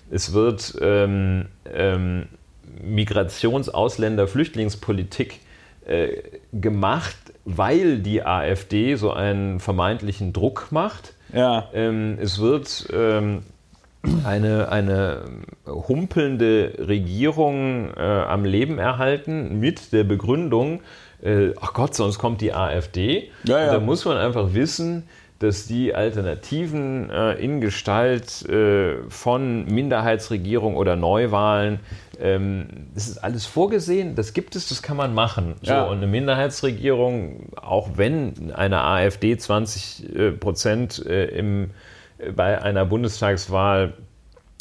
es 0.10 0.34
wird 0.34 0.76
ähm, 0.82 1.48
ähm, 1.72 2.28
Migrations-, 2.82 3.70
Ausländer-, 3.70 4.28
Flüchtlingspolitik 4.28 5.40
äh, 5.86 6.22
gemacht, 6.54 7.18
weil 7.46 8.00
die 8.00 8.24
AfD 8.24 8.96
so 8.96 9.12
einen 9.12 9.60
vermeintlichen 9.60 10.34
Druck 10.34 10.68
macht. 10.72 11.14
Ja. 11.34 11.70
Ähm, 11.74 12.18
es 12.22 12.40
wird 12.40 12.88
ähm, 12.94 13.44
eine, 14.24 14.70
eine 14.72 15.24
humpelnde 15.68 16.74
Regierung 16.80 17.92
äh, 17.96 18.02
am 18.02 18.46
Leben 18.46 18.80
erhalten 18.80 19.60
mit 19.60 19.92
der 19.92 20.06
Begründung, 20.06 20.82
äh, 21.22 21.54
ach 21.60 21.74
Gott, 21.74 21.96
sonst 21.96 22.20
kommt 22.20 22.42
die 22.42 22.54
AfD. 22.54 23.32
Ja, 23.44 23.60
ja. 23.60 23.74
Da 23.74 23.80
muss 23.80 24.06
man 24.06 24.18
einfach 24.18 24.54
wissen, 24.54 25.04
dass 25.40 25.68
die 25.68 25.96
Alternativen 25.96 27.10
äh, 27.10 27.34
in 27.34 27.62
Gestalt 27.62 28.48
äh, 28.50 28.98
von 29.08 29.66
Minderheitsregierung 29.66 30.76
oder 30.76 30.98
Neuwahlen, 30.98 31.80
ähm, 32.20 32.68
das 32.94 33.08
ist 33.08 33.18
alles 33.24 33.46
vorgesehen, 33.46 34.16
das 34.16 34.34
gibt 34.34 34.58
es, 34.58 34.68
das 34.68 34.82
kann 34.82 34.98
man 34.98 35.14
machen. 35.14 35.56
So, 35.62 35.72
ja. 35.72 35.84
Und 35.84 35.98
eine 35.98 36.08
Minderheitsregierung, 36.08 37.54
auch 37.56 37.92
wenn 37.96 38.52
eine 38.54 38.82
AfD 38.82 39.38
20 39.38 40.16
äh, 40.16 40.32
Prozent 40.34 41.06
äh, 41.06 41.26
im, 41.28 41.72
äh, 42.18 42.32
bei 42.34 42.62
einer 42.62 42.86
Bundestagswahl 42.86 43.94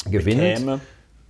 gewinnt, 0.09 0.39
Bekäme 0.39 0.79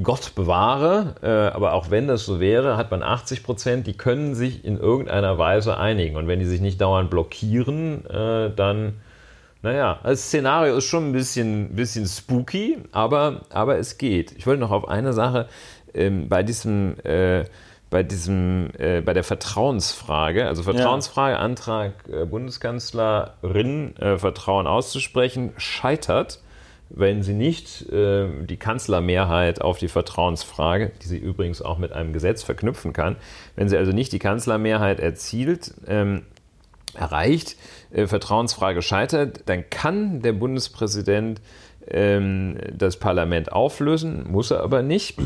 Gott 0.01 0.33
bewahre, 0.35 1.15
äh, 1.21 1.53
aber 1.53 1.73
auch 1.73 1.91
wenn 1.91 2.07
das 2.07 2.25
so 2.25 2.39
wäre, 2.39 2.77
hat 2.77 2.89
man 2.89 3.03
80 3.03 3.43
Prozent, 3.43 3.85
die 3.85 3.97
können 3.97 4.33
sich 4.33 4.63
in 4.63 4.77
irgendeiner 4.77 5.37
Weise 5.37 5.77
einigen. 5.77 6.15
Und 6.15 6.27
wenn 6.27 6.39
die 6.39 6.45
sich 6.45 6.61
nicht 6.61 6.79
dauernd 6.79 7.09
blockieren, 7.09 8.05
äh, 8.05 8.49
dann, 8.55 8.93
naja, 9.61 9.99
das 10.03 10.27
Szenario 10.27 10.77
ist 10.77 10.85
schon 10.85 11.09
ein 11.09 11.11
bisschen, 11.11 11.75
bisschen 11.75 12.05
spooky, 12.05 12.77
aber, 12.93 13.41
aber 13.49 13.77
es 13.77 13.97
geht. 13.97 14.31
Ich 14.37 14.47
wollte 14.47 14.61
noch 14.61 14.71
auf 14.71 14.87
eine 14.87 15.11
Sache 15.11 15.47
ähm, 15.93 16.29
bei 16.29 16.43
diesem. 16.43 16.95
Äh, 17.03 17.45
bei 17.91 18.03
diesem, 18.03 18.69
äh, 18.77 19.01
bei 19.01 19.13
der 19.15 19.23
Vertrauensfrage, 19.23 20.45
also 20.45 20.61
Vertrauensfrage, 20.61 21.33
ja. 21.33 21.39
Antrag 21.39 21.93
äh, 22.07 22.23
Bundeskanzlerin 22.25 23.97
äh, 23.97 24.19
Vertrauen 24.19 24.67
auszusprechen, 24.67 25.53
scheitert 25.57 26.39
wenn 26.89 27.21
sie 27.23 27.33
nicht 27.33 27.89
äh, 27.91 28.27
die 28.45 28.57
Kanzlermehrheit 28.57 29.61
auf 29.61 29.77
die 29.77 29.87
Vertrauensfrage, 29.87 30.91
die 31.01 31.07
sie 31.07 31.17
übrigens 31.17 31.61
auch 31.61 31.77
mit 31.77 31.91
einem 31.93 32.13
Gesetz 32.13 32.43
verknüpfen 32.43 32.93
kann, 32.93 33.15
wenn 33.55 33.69
sie 33.69 33.77
also 33.77 33.91
nicht 33.91 34.11
die 34.11 34.19
Kanzlermehrheit 34.19 34.99
erzielt, 34.99 35.73
ähm, 35.87 36.23
erreicht, 36.95 37.55
äh, 37.91 38.07
Vertrauensfrage 38.07 38.81
scheitert, 38.81 39.43
dann 39.45 39.69
kann 39.69 40.21
der 40.21 40.33
Bundespräsident 40.33 41.41
ähm, 41.87 42.57
das 42.73 42.97
Parlament 42.97 43.51
auflösen, 43.51 44.29
muss 44.29 44.51
er 44.51 44.61
aber 44.61 44.81
nicht. 44.81 45.17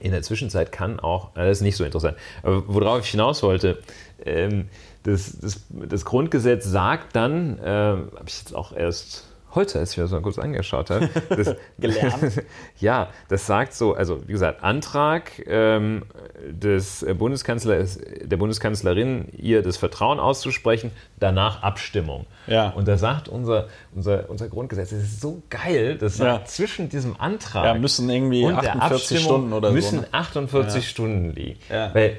In 0.00 0.12
der 0.12 0.20
Zwischenzeit 0.20 0.70
kann 0.70 1.00
auch, 1.00 1.30
das 1.34 1.58
ist 1.58 1.62
nicht 1.62 1.76
so 1.76 1.84
interessant, 1.84 2.16
aber 2.42 2.62
worauf 2.68 3.04
ich 3.04 3.10
hinaus 3.10 3.42
wollte, 3.42 3.78
ähm, 4.24 4.68
das, 5.04 5.38
das, 5.40 5.62
das, 5.70 6.04
Grundgesetz 6.04 6.66
sagt 6.66 7.16
dann, 7.16 7.58
äh, 7.58 7.64
habe 7.64 8.24
ich 8.26 8.38
jetzt 8.38 8.54
auch 8.54 8.72
erst 8.72 9.27
heute, 9.58 9.80
als 9.80 9.92
ich 9.92 9.96
mir 9.96 10.04
das 10.04 10.12
mal 10.12 10.22
kurz 10.22 10.38
angeschaut 10.38 10.90
habe, 10.90 11.08
das, 11.30 11.56
gelernt. 11.78 12.42
ja, 12.80 13.08
das 13.28 13.46
sagt 13.46 13.74
so, 13.74 13.94
also 13.94 14.22
wie 14.28 14.32
gesagt, 14.32 14.62
Antrag 14.62 15.32
ähm, 15.46 16.04
des 16.48 17.04
Bundeskanzlers, 17.18 17.98
der 18.22 18.36
Bundeskanzlerin, 18.36 19.28
ihr 19.36 19.62
das 19.62 19.76
Vertrauen 19.76 20.20
auszusprechen, 20.20 20.92
danach 21.18 21.62
Abstimmung. 21.62 22.26
Ja. 22.46 22.70
Und 22.70 22.86
da 22.86 22.96
sagt 22.96 23.28
unser, 23.28 23.66
unser, 23.94 24.30
unser 24.30 24.48
Grundgesetz, 24.48 24.90
das 24.90 25.00
ist 25.00 25.20
so 25.20 25.42
geil, 25.50 25.98
das 25.98 26.18
sagt, 26.18 26.40
ja. 26.40 26.44
zwischen 26.46 26.88
diesem 26.88 27.20
Antrag 27.20 27.64
ja, 27.64 27.74
müssen 27.74 28.08
irgendwie 28.08 28.44
und 28.44 28.54
48 28.54 29.20
Stunden 29.20 29.52
oder 29.52 29.72
müssen 29.72 29.96
so. 29.96 30.00
Müssen 30.02 30.14
48 30.14 30.74
ja. 30.74 30.82
Stunden 30.82 31.32
liegen. 31.32 31.58
Ja. 31.68 31.92
Weil 31.94 32.16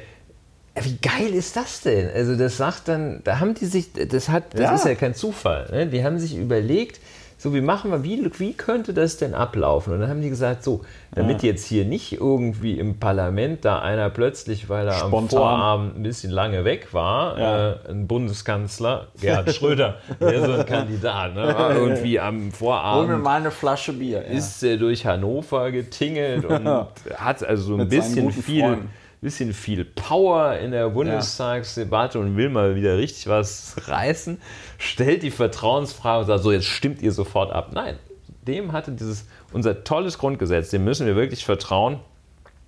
wie 0.81 0.97
geil 0.97 1.33
ist 1.33 1.55
das 1.55 1.81
denn? 1.81 2.09
Also 2.09 2.35
das 2.35 2.57
sagt 2.57 2.87
dann, 2.87 3.21
da 3.23 3.39
haben 3.39 3.53
die 3.53 3.65
sich, 3.65 3.91
das 3.93 4.29
hat, 4.29 4.53
das 4.53 4.61
ja. 4.61 4.75
ist 4.75 4.85
ja 4.85 4.95
kein 4.95 5.13
Zufall. 5.13 5.67
Ne? 5.71 5.87
Die 5.87 6.03
haben 6.03 6.19
sich 6.19 6.35
überlegt, 6.35 6.99
so 7.39 7.53
wie 7.53 7.61
machen 7.61 7.89
wir, 7.89 8.03
wie, 8.03 8.29
wie 8.37 8.51
könnte 8.51 8.93
das 8.93 9.15
denn 9.15 9.33
ablaufen? 9.33 9.93
Und 9.93 10.01
dann 10.01 10.09
haben 10.09 10.21
die 10.21 10.27
gesagt, 10.27 10.61
so, 10.61 10.81
damit 11.15 11.41
ja. 11.41 11.51
jetzt 11.51 11.65
hier 11.65 11.85
nicht 11.85 12.19
irgendwie 12.19 12.77
im 12.77 12.99
Parlament 12.99 13.63
da 13.63 13.79
einer 13.79 14.09
plötzlich, 14.09 14.67
weil 14.67 14.87
er 14.87 14.95
Spontan. 14.95 15.21
am 15.21 15.29
Vorabend 15.29 15.95
ein 15.95 16.03
bisschen 16.03 16.31
lange 16.31 16.65
weg 16.65 16.93
war, 16.93 17.39
ja. 17.39 17.69
äh, 17.71 17.75
ein 17.91 18.07
Bundeskanzler, 18.07 19.07
Gerhard 19.21 19.51
Schröder, 19.55 19.99
wäre 20.19 20.45
so 20.45 20.51
ein 20.51 20.65
Kandidat, 20.65 21.33
ne? 21.33 21.55
war 21.57 21.73
irgendwie 21.73 22.19
am 22.19 22.51
Vorabend. 22.51 23.07
Hol 23.07 23.17
mir 23.17 23.23
mal 23.23 23.39
eine 23.39 23.51
Flasche 23.51 23.93
Bier. 23.93 24.25
Ist 24.25 24.61
er 24.61 24.75
durch 24.75 25.05
Hannover 25.05 25.71
getingelt 25.71 26.43
und 26.49 26.67
hat 27.15 27.41
also 27.41 27.63
so 27.63 27.77
ein 27.77 27.87
bisschen 27.87 28.33
viel. 28.33 28.63
Freunden 28.63 28.98
bisschen 29.21 29.53
viel 29.53 29.83
Power 29.85 30.57
in 30.57 30.71
der 30.71 30.89
Bundestagsdebatte 30.89 32.19
und 32.19 32.37
will 32.37 32.49
mal 32.49 32.75
wieder 32.75 32.97
richtig 32.97 33.27
was 33.27 33.75
reißen, 33.87 34.39
stellt 34.77 35.23
die 35.23 35.31
Vertrauensfrage 35.31 36.21
und 36.21 36.27
sagt, 36.27 36.43
so 36.43 36.51
jetzt 36.51 36.67
stimmt 36.67 37.01
ihr 37.01 37.11
sofort 37.11 37.51
ab. 37.51 37.71
Nein, 37.73 37.97
dem 38.47 38.71
hatte 38.71 38.91
dieses, 38.91 39.25
unser 39.51 39.83
tolles 39.83 40.17
Grundgesetz, 40.17 40.69
dem 40.69 40.83
müssen 40.83 41.05
wir 41.05 41.15
wirklich 41.15 41.43
vertrauen. 41.45 41.99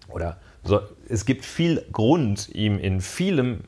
Oder 0.09 0.37
so, 0.63 0.81
es 1.07 1.25
gibt 1.25 1.45
viel 1.45 1.85
Grund, 1.91 2.49
ihm 2.49 2.77
in 2.77 3.01
vielem 3.01 3.61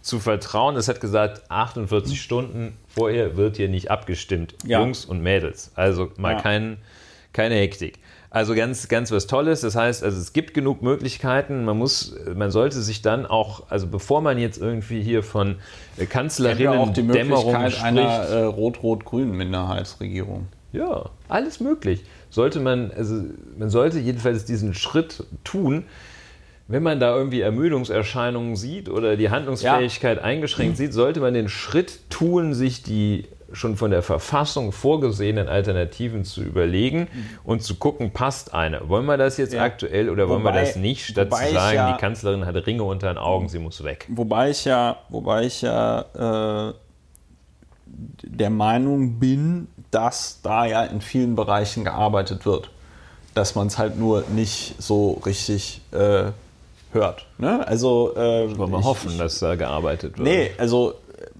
zu 0.00 0.20
vertrauen. 0.20 0.76
Es 0.76 0.88
hat 0.88 1.00
gesagt, 1.00 1.50
48 1.50 2.20
Stunden 2.20 2.76
vorher 2.88 3.36
wird 3.36 3.56
hier 3.56 3.68
nicht 3.68 3.90
abgestimmt. 3.90 4.54
Ja. 4.64 4.80
Jungs 4.80 5.04
und 5.04 5.20
Mädels. 5.22 5.72
Also 5.74 6.10
mal 6.16 6.34
ja. 6.34 6.40
kein, 6.40 6.78
keine 7.32 7.56
Hektik. 7.56 7.98
Also 8.30 8.54
ganz, 8.54 8.88
ganz 8.88 9.10
was 9.10 9.26
Tolles. 9.26 9.62
Das 9.62 9.74
heißt, 9.74 10.04
also 10.04 10.18
es 10.18 10.32
gibt 10.32 10.52
genug 10.52 10.82
Möglichkeiten. 10.82 11.64
Man 11.64 11.78
muss, 11.78 12.14
man 12.34 12.50
sollte 12.50 12.82
sich 12.82 13.00
dann 13.00 13.24
auch, 13.24 13.70
also 13.70 13.86
bevor 13.86 14.20
man 14.20 14.38
jetzt 14.38 14.60
irgendwie 14.60 15.02
hier 15.02 15.22
von 15.22 15.56
Kanzlerinnen 16.10 16.74
ja 16.74 16.78
auch 16.78 16.92
die 16.92 17.02
Möglichkeit 17.02 17.72
spricht, 17.72 17.84
einer 17.84 18.00
äh, 18.00 18.44
rot-rot-grünen 18.44 19.34
Minderheitsregierung. 19.34 20.48
Ja, 20.72 21.06
alles 21.28 21.60
möglich. 21.60 22.04
Sollte 22.28 22.60
man, 22.60 22.90
also 22.90 23.22
man 23.56 23.70
sollte 23.70 23.98
jedenfalls 23.98 24.44
diesen 24.44 24.74
Schritt 24.74 25.24
tun, 25.44 25.84
wenn 26.66 26.82
man 26.82 27.00
da 27.00 27.16
irgendwie 27.16 27.40
Ermüdungserscheinungen 27.40 28.54
sieht 28.54 28.90
oder 28.90 29.16
die 29.16 29.30
Handlungsfähigkeit 29.30 30.18
ja. 30.18 30.22
eingeschränkt 30.22 30.76
sieht, 30.76 30.92
sollte 30.92 31.20
man 31.20 31.32
den 31.32 31.48
Schritt 31.48 32.10
tun, 32.10 32.52
sich 32.52 32.82
die 32.82 33.24
schon 33.52 33.76
von 33.76 33.90
der 33.90 34.02
Verfassung 34.02 34.72
vorgesehenen 34.72 35.48
Alternativen 35.48 36.24
zu 36.24 36.42
überlegen 36.42 37.00
mhm. 37.00 37.26
und 37.44 37.62
zu 37.62 37.76
gucken, 37.76 38.12
passt 38.12 38.54
eine. 38.54 38.88
Wollen 38.88 39.06
wir 39.06 39.16
das 39.16 39.36
jetzt 39.36 39.54
ja. 39.54 39.62
aktuell 39.62 40.10
oder 40.10 40.28
wollen 40.28 40.42
wir 40.42 40.52
das 40.52 40.76
nicht, 40.76 41.06
statt 41.06 41.32
zu 41.32 41.52
sagen, 41.52 41.76
ja, 41.76 41.92
die 41.92 41.98
Kanzlerin 41.98 42.44
hat 42.44 42.54
Ringe 42.66 42.84
unter 42.84 43.08
den 43.08 43.18
Augen, 43.18 43.48
sie 43.48 43.58
muss 43.58 43.82
weg. 43.84 44.06
Wobei 44.08 44.50
ich 44.50 44.64
ja, 44.64 44.96
wobei 45.08 45.44
ich 45.44 45.62
ja 45.62 46.68
äh, 46.70 46.74
der 47.86 48.50
Meinung 48.50 49.18
bin, 49.18 49.68
dass 49.90 50.40
da 50.42 50.66
ja 50.66 50.84
in 50.84 51.00
vielen 51.00 51.34
Bereichen 51.34 51.84
gearbeitet 51.84 52.44
wird. 52.44 52.70
Dass 53.34 53.54
man 53.54 53.68
es 53.68 53.78
halt 53.78 53.98
nur 53.98 54.24
nicht 54.34 54.74
so 54.78 55.12
richtig 55.24 55.80
äh, 55.92 56.32
hört. 56.92 57.26
Ne? 57.38 57.66
Also 57.66 58.14
äh, 58.16 58.58
wollen 58.58 58.72
wir 58.72 58.84
hoffen, 58.84 59.16
dass 59.18 59.38
da 59.38 59.54
gearbeitet 59.54 60.18
wird. 60.18 60.28
Nee, 60.28 60.50
also 60.58 60.94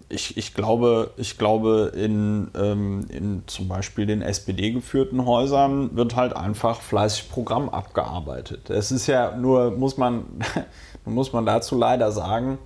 ich, 0.08 0.36
ich 0.36 0.54
glaube, 0.54 1.10
ich 1.16 1.36
glaube 1.36 1.92
in, 1.94 2.50
ähm, 2.56 3.06
in 3.10 3.42
zum 3.46 3.68
Beispiel 3.68 4.06
den 4.06 4.22
SPD-geführten 4.22 5.26
Häusern 5.26 5.96
wird 5.96 6.16
halt 6.16 6.34
einfach 6.34 6.80
fleißig 6.80 7.30
Programm 7.30 7.68
abgearbeitet. 7.68 8.70
Es 8.70 8.90
ist 8.90 9.06
ja 9.06 9.36
nur, 9.36 9.70
muss 9.70 9.98
man, 9.98 10.24
muss 11.04 11.32
man 11.32 11.44
dazu 11.44 11.76
leider 11.76 12.10
sagen, 12.10 12.58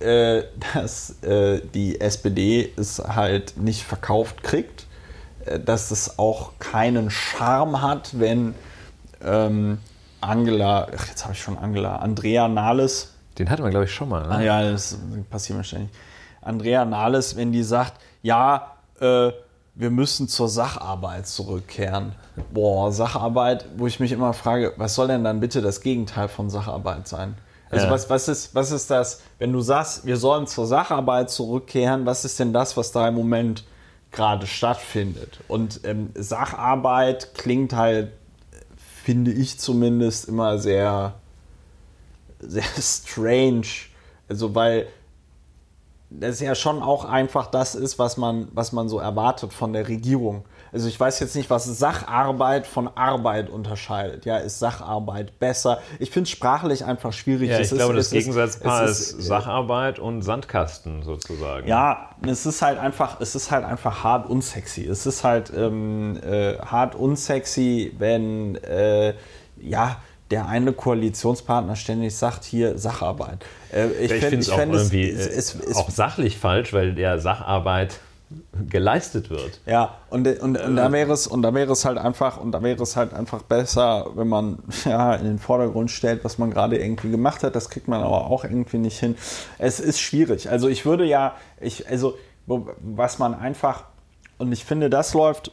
äh, 0.00 0.42
dass 0.74 1.22
äh, 1.22 1.62
die 1.74 2.00
SPD 2.00 2.70
es 2.76 2.98
halt 2.98 3.56
nicht 3.56 3.84
verkauft 3.84 4.42
kriegt, 4.42 4.86
äh, 5.46 5.58
dass 5.58 5.90
es 5.90 6.18
auch 6.18 6.58
keinen 6.58 7.10
Charme 7.10 7.80
hat, 7.80 8.18
wenn 8.18 8.54
ähm, 9.24 9.78
Angela, 10.20 10.88
ach, 10.94 11.08
jetzt 11.08 11.24
habe 11.24 11.32
ich 11.32 11.40
schon 11.40 11.56
Angela, 11.56 11.96
Andrea 11.96 12.48
Nahles. 12.48 13.14
Den 13.38 13.48
hatten 13.48 13.62
wir, 13.62 13.70
glaube 13.70 13.86
ich, 13.86 13.94
schon 13.94 14.10
mal. 14.10 14.24
Ne? 14.24 14.34
Ah, 14.34 14.42
ja, 14.42 14.70
das 14.70 14.98
passiert 15.30 15.56
mir 15.56 15.64
ständig 15.64 15.90
Andrea 16.42 16.84
Nahles, 16.84 17.36
wenn 17.36 17.52
die 17.52 17.62
sagt, 17.62 17.94
ja, 18.22 18.72
äh, 19.00 19.32
wir 19.74 19.90
müssen 19.90 20.28
zur 20.28 20.48
Sacharbeit 20.48 21.26
zurückkehren. 21.26 22.12
Boah, 22.52 22.92
Sacharbeit, 22.92 23.64
wo 23.76 23.86
ich 23.86 24.00
mich 24.00 24.12
immer 24.12 24.34
frage, 24.34 24.74
was 24.76 24.94
soll 24.94 25.08
denn 25.08 25.24
dann 25.24 25.40
bitte 25.40 25.62
das 25.62 25.80
Gegenteil 25.80 26.28
von 26.28 26.50
Sacharbeit 26.50 27.08
sein? 27.08 27.36
Also 27.70 27.86
ja. 27.86 27.90
was, 27.90 28.10
was, 28.10 28.28
ist, 28.28 28.54
was 28.54 28.70
ist 28.70 28.90
das, 28.90 29.22
wenn 29.38 29.50
du 29.52 29.62
sagst, 29.62 30.04
wir 30.04 30.18
sollen 30.18 30.46
zur 30.46 30.66
Sacharbeit 30.66 31.30
zurückkehren, 31.30 32.04
was 32.04 32.24
ist 32.26 32.38
denn 32.38 32.52
das, 32.52 32.76
was 32.76 32.92
da 32.92 33.08
im 33.08 33.14
Moment 33.14 33.64
gerade 34.10 34.46
stattfindet? 34.46 35.40
Und 35.48 35.80
ähm, 35.84 36.10
Sacharbeit 36.14 37.34
klingt 37.34 37.72
halt, 37.72 38.12
finde 38.76 39.32
ich 39.32 39.58
zumindest, 39.58 40.28
immer 40.28 40.58
sehr, 40.58 41.14
sehr 42.40 42.62
strange. 42.78 43.66
Also 44.28 44.54
weil 44.54 44.86
das 46.20 46.40
ja 46.40 46.54
schon 46.54 46.82
auch 46.82 47.04
einfach 47.04 47.46
das 47.46 47.74
ist, 47.74 47.98
was 47.98 48.16
man, 48.16 48.48
was 48.52 48.72
man 48.72 48.88
so 48.88 48.98
erwartet 48.98 49.52
von 49.52 49.72
der 49.72 49.88
Regierung. 49.88 50.44
Also 50.72 50.88
ich 50.88 50.98
weiß 50.98 51.20
jetzt 51.20 51.36
nicht, 51.36 51.50
was 51.50 51.64
Sacharbeit 51.64 52.66
von 52.66 52.88
Arbeit 52.96 53.50
unterscheidet. 53.50 54.24
Ja, 54.24 54.38
ist 54.38 54.58
Sacharbeit 54.58 55.38
besser? 55.38 55.80
Ich 55.98 56.10
finde 56.10 56.24
es 56.24 56.30
sprachlich 56.30 56.84
einfach 56.84 57.12
schwierig. 57.12 57.50
Ja, 57.50 57.56
ich 57.56 57.70
es 57.70 57.76
glaube, 57.76 57.98
ist, 57.98 58.12
das 58.12 58.18
Gegensatzpaar 58.18 58.84
ist, 58.84 59.12
ist, 59.12 59.22
Sacharbeit 59.22 59.98
und 59.98 60.22
Sandkasten 60.22 61.02
sozusagen. 61.02 61.68
Ja, 61.68 62.10
es 62.26 62.46
ist 62.46 62.62
halt 62.62 62.78
einfach, 62.78 63.20
es 63.20 63.34
ist 63.34 63.50
halt 63.50 63.64
einfach 63.64 64.02
hart 64.02 64.30
unsexy. 64.30 64.86
Es 64.86 65.04
ist 65.04 65.24
halt 65.24 65.52
ähm, 65.54 66.18
äh, 66.22 66.58
hart 66.58 66.94
unsexy, 66.94 67.94
wenn 67.98 68.56
äh, 68.56 69.14
ja 69.60 69.96
der 70.32 70.48
eine 70.48 70.72
Koalitionspartner 70.72 71.76
ständig 71.76 72.16
sagt, 72.16 72.44
hier 72.44 72.78
Sacharbeit. 72.78 73.44
Äh, 73.70 73.88
ich, 74.00 74.10
ich 74.10 74.24
finde 74.24 74.38
es 74.38 74.48
auch 74.48 74.58
irgendwie 74.58 75.10
es, 75.10 75.26
es, 75.26 75.54
es, 75.54 75.76
auch 75.76 75.90
sachlich 75.90 76.38
falsch, 76.38 76.72
weil 76.72 76.94
der 76.94 77.18
Sacharbeit 77.18 78.00
geleistet 78.70 79.28
wird. 79.28 79.60
Ja, 79.66 79.98
und, 80.08 80.26
und, 80.26 80.56
und, 80.58 80.76
da 80.76 80.90
wäre 80.90 81.12
es, 81.12 81.26
und 81.26 81.42
da 81.42 81.52
wäre 81.52 81.72
es 81.72 81.84
halt 81.84 81.98
einfach, 81.98 82.40
und 82.40 82.52
da 82.52 82.62
wäre 82.62 82.82
es 82.82 82.96
halt 82.96 83.12
einfach 83.12 83.42
besser, 83.42 84.06
wenn 84.14 84.26
man 84.26 84.60
ja, 84.86 85.14
in 85.16 85.26
den 85.26 85.38
Vordergrund 85.38 85.90
stellt, 85.90 86.24
was 86.24 86.38
man 86.38 86.50
gerade 86.50 86.78
irgendwie 86.78 87.10
gemacht 87.10 87.42
hat. 87.42 87.54
Das 87.54 87.68
kriegt 87.68 87.86
man 87.86 88.00
aber 88.00 88.26
auch 88.30 88.44
irgendwie 88.44 88.78
nicht 88.78 88.98
hin. 88.98 89.16
Es 89.58 89.80
ist 89.80 90.00
schwierig. 90.00 90.48
Also 90.48 90.66
ich 90.68 90.86
würde 90.86 91.04
ja, 91.04 91.34
ich, 91.60 91.90
also 91.90 92.16
was 92.46 93.18
man 93.18 93.34
einfach, 93.34 93.84
und 94.38 94.50
ich 94.50 94.64
finde, 94.64 94.88
das 94.88 95.12
läuft 95.12 95.52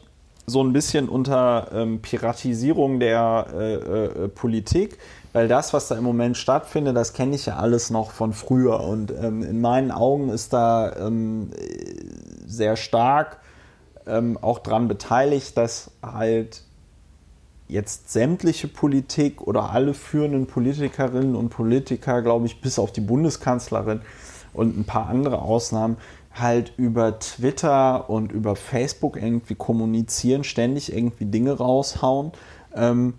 so 0.50 0.62
ein 0.62 0.72
bisschen 0.72 1.08
unter 1.08 1.68
ähm, 1.72 2.02
Piratisierung 2.02 3.00
der 3.00 3.46
äh, 3.54 3.74
äh, 3.74 4.28
Politik, 4.28 4.98
weil 5.32 5.48
das, 5.48 5.72
was 5.72 5.88
da 5.88 5.96
im 5.96 6.04
Moment 6.04 6.36
stattfindet, 6.36 6.96
das 6.96 7.12
kenne 7.12 7.36
ich 7.36 7.46
ja 7.46 7.56
alles 7.56 7.90
noch 7.90 8.10
von 8.10 8.32
früher. 8.32 8.80
Und 8.80 9.12
ähm, 9.12 9.42
in 9.42 9.60
meinen 9.60 9.90
Augen 9.90 10.28
ist 10.28 10.52
da 10.52 10.94
ähm, 10.96 11.50
sehr 12.46 12.76
stark 12.76 13.38
ähm, 14.06 14.38
auch 14.40 14.58
daran 14.58 14.88
beteiligt, 14.88 15.56
dass 15.56 15.92
halt 16.02 16.64
jetzt 17.68 18.10
sämtliche 18.10 18.66
Politik 18.66 19.40
oder 19.42 19.70
alle 19.70 19.94
führenden 19.94 20.46
Politikerinnen 20.46 21.36
und 21.36 21.50
Politiker, 21.50 22.20
glaube 22.20 22.46
ich, 22.46 22.60
bis 22.60 22.80
auf 22.80 22.90
die 22.90 23.00
Bundeskanzlerin 23.00 24.00
und 24.52 24.76
ein 24.76 24.84
paar 24.84 25.08
andere 25.08 25.40
Ausnahmen, 25.40 25.96
halt 26.32 26.72
über 26.76 27.18
Twitter 27.18 28.08
und 28.08 28.32
über 28.32 28.56
Facebook 28.56 29.16
irgendwie 29.16 29.54
kommunizieren, 29.54 30.44
ständig 30.44 30.94
irgendwie 30.94 31.26
Dinge 31.26 31.52
raushauen, 31.52 32.32
ähm, 32.74 33.14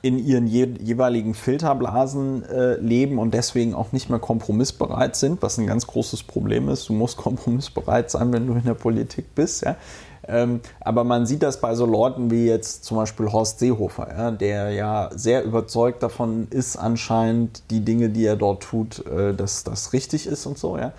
in 0.00 0.18
ihren 0.18 0.46
je 0.46 0.68
jeweiligen 0.80 1.34
Filterblasen 1.34 2.44
äh, 2.44 2.76
leben 2.76 3.18
und 3.18 3.34
deswegen 3.34 3.74
auch 3.74 3.92
nicht 3.92 4.08
mehr 4.08 4.18
kompromissbereit 4.18 5.16
sind, 5.16 5.42
was 5.42 5.58
ein 5.58 5.66
ganz 5.66 5.86
großes 5.86 6.22
Problem 6.22 6.68
ist. 6.68 6.88
Du 6.88 6.94
musst 6.94 7.16
kompromissbereit 7.18 8.10
sein, 8.10 8.32
wenn 8.32 8.46
du 8.46 8.54
in 8.54 8.64
der 8.64 8.74
Politik 8.74 9.34
bist. 9.34 9.64
Ja? 9.64 9.76
Ähm, 10.26 10.60
aber 10.80 11.04
man 11.04 11.26
sieht 11.26 11.42
das 11.42 11.60
bei 11.60 11.74
so 11.74 11.84
Leuten 11.84 12.30
wie 12.30 12.46
jetzt 12.46 12.84
zum 12.84 12.96
Beispiel 12.96 13.30
Horst 13.30 13.58
Seehofer, 13.58 14.08
ja, 14.08 14.30
der 14.30 14.70
ja 14.70 15.10
sehr 15.14 15.44
überzeugt 15.44 16.02
davon 16.02 16.46
ist, 16.50 16.76
anscheinend 16.76 17.70
die 17.70 17.80
Dinge, 17.84 18.08
die 18.08 18.24
er 18.24 18.36
dort 18.36 18.62
tut, 18.62 19.04
äh, 19.06 19.34
dass 19.34 19.64
das 19.64 19.92
richtig 19.92 20.26
ist 20.26 20.46
und 20.46 20.58
so. 20.58 20.78
Ja. 20.78 20.92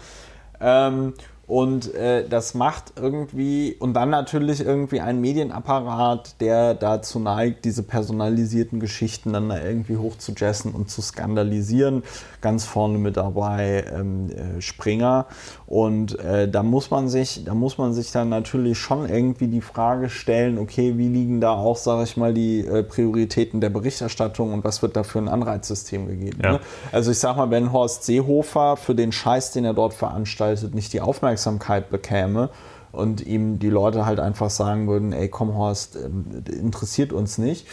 Ähm, 0.59 1.13
und 1.53 1.93
äh, 1.93 2.27
das 2.27 2.55
macht 2.55 2.93
irgendwie, 2.99 3.75
und 3.77 3.93
dann 3.93 4.09
natürlich 4.09 4.65
irgendwie 4.65 5.01
ein 5.01 5.21
Medienapparat, 5.21 6.41
der 6.41 6.73
dazu 6.73 7.19
neigt, 7.19 7.63
diese 7.63 7.83
personalisierten 7.83 8.79
Geschichten 8.79 9.33
dann 9.33 9.51
irgendwie 9.51 9.97
hoch 9.97 10.17
zu 10.17 10.31
jessen 10.31 10.71
und 10.71 10.89
zu 10.89 11.03
skandalisieren. 11.03 12.01
Ganz 12.41 12.65
vorne 12.65 12.97
mit 12.97 13.17
dabei 13.17 13.85
ähm, 13.95 14.31
äh, 14.31 14.61
Springer. 14.61 15.27
Und 15.67 16.17
äh, 16.17 16.49
da 16.49 16.63
muss 16.63 16.89
man 16.89 17.07
sich, 17.07 17.43
da 17.45 17.53
muss 17.53 17.77
man 17.77 17.93
sich 17.93 18.11
dann 18.11 18.29
natürlich 18.29 18.79
schon 18.79 19.07
irgendwie 19.07 19.47
die 19.47 19.61
Frage 19.61 20.09
stellen, 20.09 20.57
okay, 20.57 20.97
wie 20.97 21.07
liegen 21.07 21.39
da 21.39 21.51
auch, 21.51 21.77
sage 21.77 22.03
ich 22.03 22.17
mal, 22.17 22.33
die 22.33 22.65
äh, 22.65 22.81
Prioritäten 22.81 23.61
der 23.61 23.69
Berichterstattung 23.69 24.53
und 24.53 24.63
was 24.63 24.81
wird 24.81 24.95
da 24.95 25.03
für 25.03 25.19
ein 25.19 25.27
Anreizsystem 25.27 26.07
gegeben? 26.07 26.39
Ja. 26.43 26.53
Ne? 26.53 26.59
Also 26.91 27.11
ich 27.11 27.19
sag 27.19 27.37
mal, 27.37 27.51
wenn 27.51 27.71
Horst 27.71 28.05
Seehofer 28.05 28.75
für 28.75 28.95
den 28.95 29.11
Scheiß, 29.11 29.51
den 29.51 29.65
er 29.65 29.75
dort 29.75 29.93
veranstaltet, 29.93 30.73
nicht 30.73 30.93
die 30.93 31.01
Aufmerksamkeit 31.01 31.42
Aufmerksamkeit 31.43 31.89
bekäme 31.89 32.49
und 32.91 33.25
ihm 33.25 33.59
die 33.59 33.69
Leute 33.69 34.05
halt 34.05 34.19
einfach 34.19 34.49
sagen 34.49 34.87
würden, 34.87 35.13
ey 35.13 35.27
komm 35.27 35.55
Horst, 35.55 35.95
ähm, 35.95 36.43
interessiert 36.47 37.11
uns 37.11 37.37
nicht, 37.37 37.67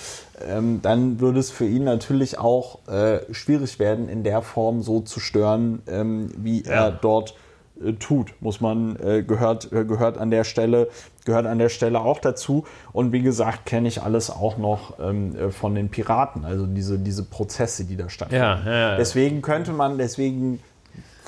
ähm, 0.47 0.81
dann 0.83 1.21
würde 1.21 1.39
es 1.41 1.51
für 1.51 1.67
ihn 1.67 1.85
natürlich 1.85 2.39
auch 2.39 2.87
äh, 2.89 3.21
schwierig 3.33 3.79
werden, 3.79 4.09
in 4.09 4.25
der 4.25 4.43
Form 4.43 4.83
so 4.83 5.01
zu 5.01 5.21
stören, 5.21 5.83
ähm, 5.87 6.31
wie 6.37 6.63
ja. 6.63 6.73
er 6.73 6.91
dort 6.91 7.35
äh, 7.85 7.93
tut. 7.93 8.33
Muss 8.41 8.63
man, 8.63 8.97
äh, 8.97 9.23
gehört, 9.23 9.71
gehört 9.71 10.17
an 10.17 10.31
der 10.31 10.45
Stelle, 10.45 10.89
gehört 11.27 11.45
an 11.45 11.59
der 11.59 11.69
Stelle 11.69 12.01
auch 12.01 12.19
dazu. 12.19 12.65
Und 12.93 13.13
wie 13.13 13.21
gesagt, 13.21 13.67
kenne 13.67 13.89
ich 13.89 14.03
alles 14.03 14.31
auch 14.31 14.57
noch 14.57 14.95
von 15.51 15.75
den 15.75 15.91
Piraten, 15.91 16.47
also 16.47 16.65
diese, 16.67 16.99
diese 16.99 17.25
Prozesse, 17.25 17.85
die 17.85 17.97
da 17.97 18.09
stattfinden. 18.09 18.43
Ja, 18.43 18.63
ja, 18.65 18.79
ja. 18.93 18.97
Deswegen 18.97 19.43
könnte 19.43 19.73
man, 19.73 19.99
deswegen 19.99 20.61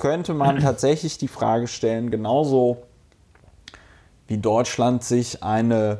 könnte 0.03 0.33
man 0.33 0.59
tatsächlich 0.59 1.17
die 1.17 1.29
Frage 1.29 1.65
stellen, 1.65 2.11
genauso 2.11 2.83
wie 4.27 4.37
Deutschland 4.37 5.01
sich 5.01 5.43
eine 5.43 5.99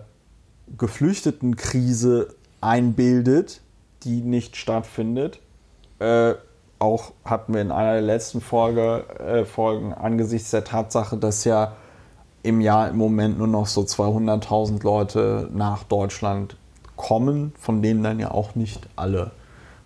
Geflüchtetenkrise 0.78 2.36
einbildet, 2.60 3.62
die 4.04 4.20
nicht 4.20 4.58
stattfindet. 4.58 5.40
Äh, 6.00 6.34
auch 6.80 7.14
hatten 7.24 7.54
wir 7.54 7.62
in 7.62 7.72
einer 7.72 7.94
der 7.94 8.02
letzten 8.02 8.42
Folge, 8.42 9.06
äh, 9.20 9.46
Folgen 9.46 9.94
angesichts 9.94 10.52
der 10.52 10.66
Tatsache, 10.66 11.16
dass 11.16 11.46
ja 11.46 11.78
im 12.42 12.60
Jahr 12.60 12.90
im 12.90 12.98
Moment 12.98 13.38
nur 13.38 13.48
noch 13.48 13.68
so 13.68 13.84
200.000 13.84 14.84
Leute 14.84 15.50
nach 15.54 15.86
Deutschland 15.86 16.58
kommen, 16.98 17.54
von 17.58 17.82
denen 17.82 18.04
dann 18.04 18.20
ja 18.20 18.32
auch 18.32 18.56
nicht 18.56 18.86
alle 18.98 19.32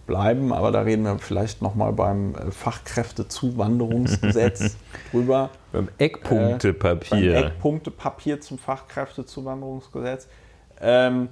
bleiben, 0.08 0.52
aber 0.54 0.72
da 0.72 0.82
reden 0.82 1.04
wir 1.04 1.20
vielleicht 1.20 1.62
nochmal 1.62 1.94
beim 1.94 2.34
äh, 2.34 2.50
Fachkräftezuwanderungsgesetz 2.52 4.78
drüber. 5.12 5.52
Beim 5.72 5.90
Eckpunktepapier. 5.98 7.32
Äh, 7.32 7.34
beim 7.34 7.44
Eckpunktepapier 7.52 8.42
zum 8.42 8.58
Fachkräftezuwanderungsgesetz. 8.58 10.28
Ähm, 10.82 11.30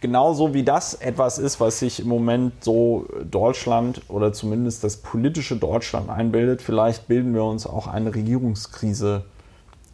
genauso 0.00 0.52
wie 0.54 0.64
das 0.64 0.94
etwas 0.94 1.38
ist, 1.38 1.60
was 1.60 1.78
sich 1.78 2.00
im 2.00 2.08
Moment 2.08 2.64
so 2.64 3.06
Deutschland 3.22 4.02
oder 4.08 4.32
zumindest 4.32 4.82
das 4.82 4.96
politische 4.96 5.54
Deutschland 5.56 6.10
einbildet, 6.10 6.62
vielleicht 6.62 7.06
bilden 7.06 7.34
wir 7.34 7.44
uns 7.44 7.64
auch 7.66 7.86
eine 7.86 8.12
Regierungskrise 8.14 9.24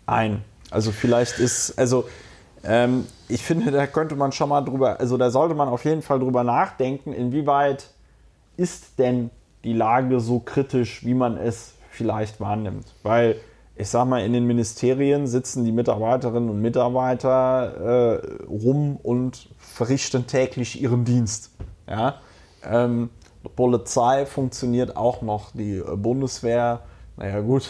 ein. 0.07 0.42
Also 0.70 0.92
vielleicht 0.92 1.38
ist, 1.38 1.78
also 1.78 2.09
ähm, 2.64 3.07
ich 3.28 3.42
finde, 3.42 3.70
da 3.70 3.86
könnte 3.86 4.16
man 4.16 4.32
schon 4.32 4.48
mal 4.48 4.62
drüber, 4.62 5.00
also 5.00 5.16
da 5.16 5.30
sollte 5.30 5.54
man 5.54 5.68
auf 5.68 5.84
jeden 5.84 6.02
Fall 6.02 6.18
drüber 6.18 6.44
nachdenken, 6.44 7.12
inwieweit 7.12 7.90
ist 8.57 8.98
denn 8.98 9.30
die 9.64 9.72
Lage 9.72 10.20
so 10.20 10.40
kritisch, 10.40 11.04
wie 11.04 11.14
man 11.14 11.36
es 11.36 11.74
vielleicht 11.90 12.40
wahrnimmt? 12.40 12.86
Weil 13.02 13.36
ich 13.76 13.88
sag 13.88 14.07
mal, 14.07 14.24
in 14.24 14.32
den 14.32 14.46
Ministerien 14.46 15.26
sitzen 15.26 15.64
die 15.64 15.72
Mitarbeiterinnen 15.72 16.48
und 16.48 16.62
Mitarbeiter 16.62 18.22
äh, 18.22 18.44
rum 18.46 18.96
und 18.96 19.50
verrichten 19.59 20.26
täglich 20.26 20.80
ihren 20.80 21.04
Dienst. 21.04 21.50
Ja? 21.86 22.20
Ähm, 22.64 23.11
Polizei 23.54 24.24
funktioniert 24.24 24.96
auch 24.96 25.20
noch, 25.20 25.52
die 25.52 25.76
äh, 25.76 25.96
Bundeswehr, 25.96 26.80
naja 27.16 27.40
gut. 27.40 27.68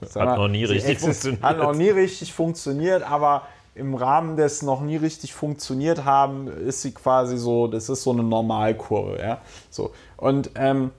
Hat 0.00 0.14
mal, 0.14 0.36
noch 0.36 0.48
nie 0.48 0.64
richtig 0.64 0.98
funktioniert. 0.98 1.42
Hat 1.42 1.58
noch 1.58 1.74
nie 1.74 1.90
richtig 1.90 2.32
funktioniert, 2.32 3.02
aber 3.02 3.42
im 3.74 3.94
Rahmen 3.94 4.36
des 4.36 4.62
noch 4.62 4.82
nie 4.82 4.96
richtig 4.96 5.32
funktioniert 5.32 6.04
haben, 6.04 6.48
ist 6.48 6.82
sie 6.82 6.92
quasi 6.92 7.38
so, 7.38 7.66
das 7.66 7.88
ist 7.88 8.02
so 8.02 8.10
eine 8.12 8.22
Normalkurve. 8.22 9.18
Ja? 9.18 9.38
So. 9.70 9.92
Und 10.16 10.50
ähm, 10.56 10.90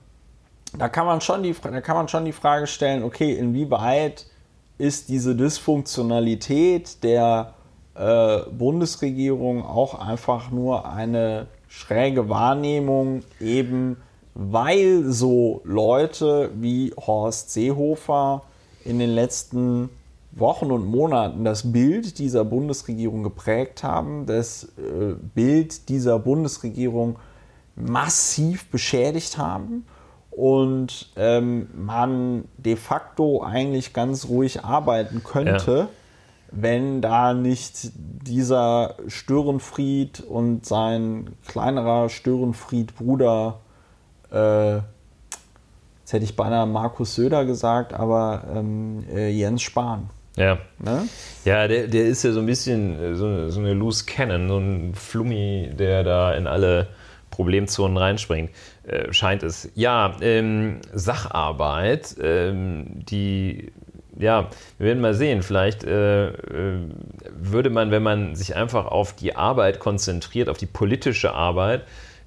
da, 0.76 0.88
kann 0.88 1.06
man 1.06 1.20
schon 1.20 1.42
die, 1.42 1.54
da 1.54 1.80
kann 1.80 1.96
man 1.96 2.08
schon 2.08 2.24
die 2.24 2.32
Frage 2.32 2.66
stellen, 2.66 3.04
okay, 3.04 3.32
inwieweit 3.32 4.26
ist 4.76 5.08
diese 5.08 5.36
Dysfunktionalität 5.36 7.04
der 7.04 7.54
äh, 7.94 8.38
Bundesregierung 8.50 9.64
auch 9.64 10.00
einfach 10.00 10.50
nur 10.50 10.88
eine 10.88 11.46
schräge 11.68 12.28
Wahrnehmung, 12.28 13.22
eben 13.40 13.98
weil 14.34 15.04
so 15.04 15.60
Leute 15.62 16.50
wie 16.56 16.92
Horst 16.96 17.52
Seehofer 17.52 18.42
in 18.84 18.98
den 18.98 19.10
letzten 19.10 19.90
Wochen 20.36 20.70
und 20.72 20.84
Monaten 20.86 21.44
das 21.44 21.72
Bild 21.72 22.18
dieser 22.18 22.44
Bundesregierung 22.44 23.22
geprägt 23.22 23.84
haben, 23.84 24.26
das 24.26 24.64
äh, 24.78 25.14
Bild 25.34 25.88
dieser 25.88 26.18
Bundesregierung 26.18 27.16
massiv 27.76 28.68
beschädigt 28.70 29.38
haben 29.38 29.84
und 30.30 31.10
ähm, 31.16 31.68
man 31.74 32.44
de 32.56 32.76
facto 32.76 33.42
eigentlich 33.42 33.92
ganz 33.92 34.28
ruhig 34.28 34.64
arbeiten 34.64 35.22
könnte, 35.22 35.72
ja. 35.72 35.88
wenn 36.50 37.00
da 37.00 37.34
nicht 37.34 37.92
dieser 37.94 38.96
Störenfried 39.06 40.20
und 40.20 40.66
sein 40.66 41.36
kleinerer 41.46 42.08
Störenfried-Bruder, 42.08 43.60
äh, 44.32 44.74
jetzt 44.74 46.12
hätte 46.12 46.24
ich 46.24 46.34
beinahe 46.34 46.66
Markus 46.66 47.14
Söder 47.14 47.44
gesagt, 47.44 47.94
aber 47.94 48.42
ähm, 48.52 49.04
äh, 49.14 49.30
Jens 49.30 49.62
Spahn. 49.62 50.10
Ja. 50.36 50.58
Ne? 50.78 51.08
Ja, 51.44 51.68
der, 51.68 51.86
der 51.86 52.06
ist 52.06 52.24
ja 52.24 52.32
so 52.32 52.40
ein 52.40 52.46
bisschen 52.46 53.00
äh, 53.00 53.14
so, 53.14 53.50
so 53.50 53.60
eine 53.60 53.74
Loose 53.74 54.04
Cannon, 54.04 54.48
so 54.48 54.58
ein 54.58 54.94
Flummi, 54.94 55.70
der 55.78 56.02
da 56.02 56.34
in 56.34 56.46
alle 56.46 56.88
Problemzonen 57.30 57.96
reinspringt, 57.96 58.50
äh, 58.86 59.12
scheint 59.12 59.42
es. 59.42 59.70
Ja, 59.74 60.16
ähm, 60.20 60.80
Sacharbeit, 60.92 62.16
ähm, 62.20 63.04
die, 63.08 63.72
ja, 64.18 64.50
wir 64.78 64.86
werden 64.86 65.00
mal 65.00 65.14
sehen, 65.14 65.42
vielleicht 65.42 65.84
äh, 65.84 66.28
äh, 66.28 66.78
würde 67.36 67.70
man, 67.70 67.90
wenn 67.90 68.02
man 68.02 68.34
sich 68.36 68.56
einfach 68.56 68.86
auf 68.86 69.14
die 69.14 69.36
Arbeit 69.36 69.80
konzentriert, 69.80 70.48
auf 70.48 70.58
die 70.58 70.66
politische 70.66 71.32
Arbeit, 71.32 71.82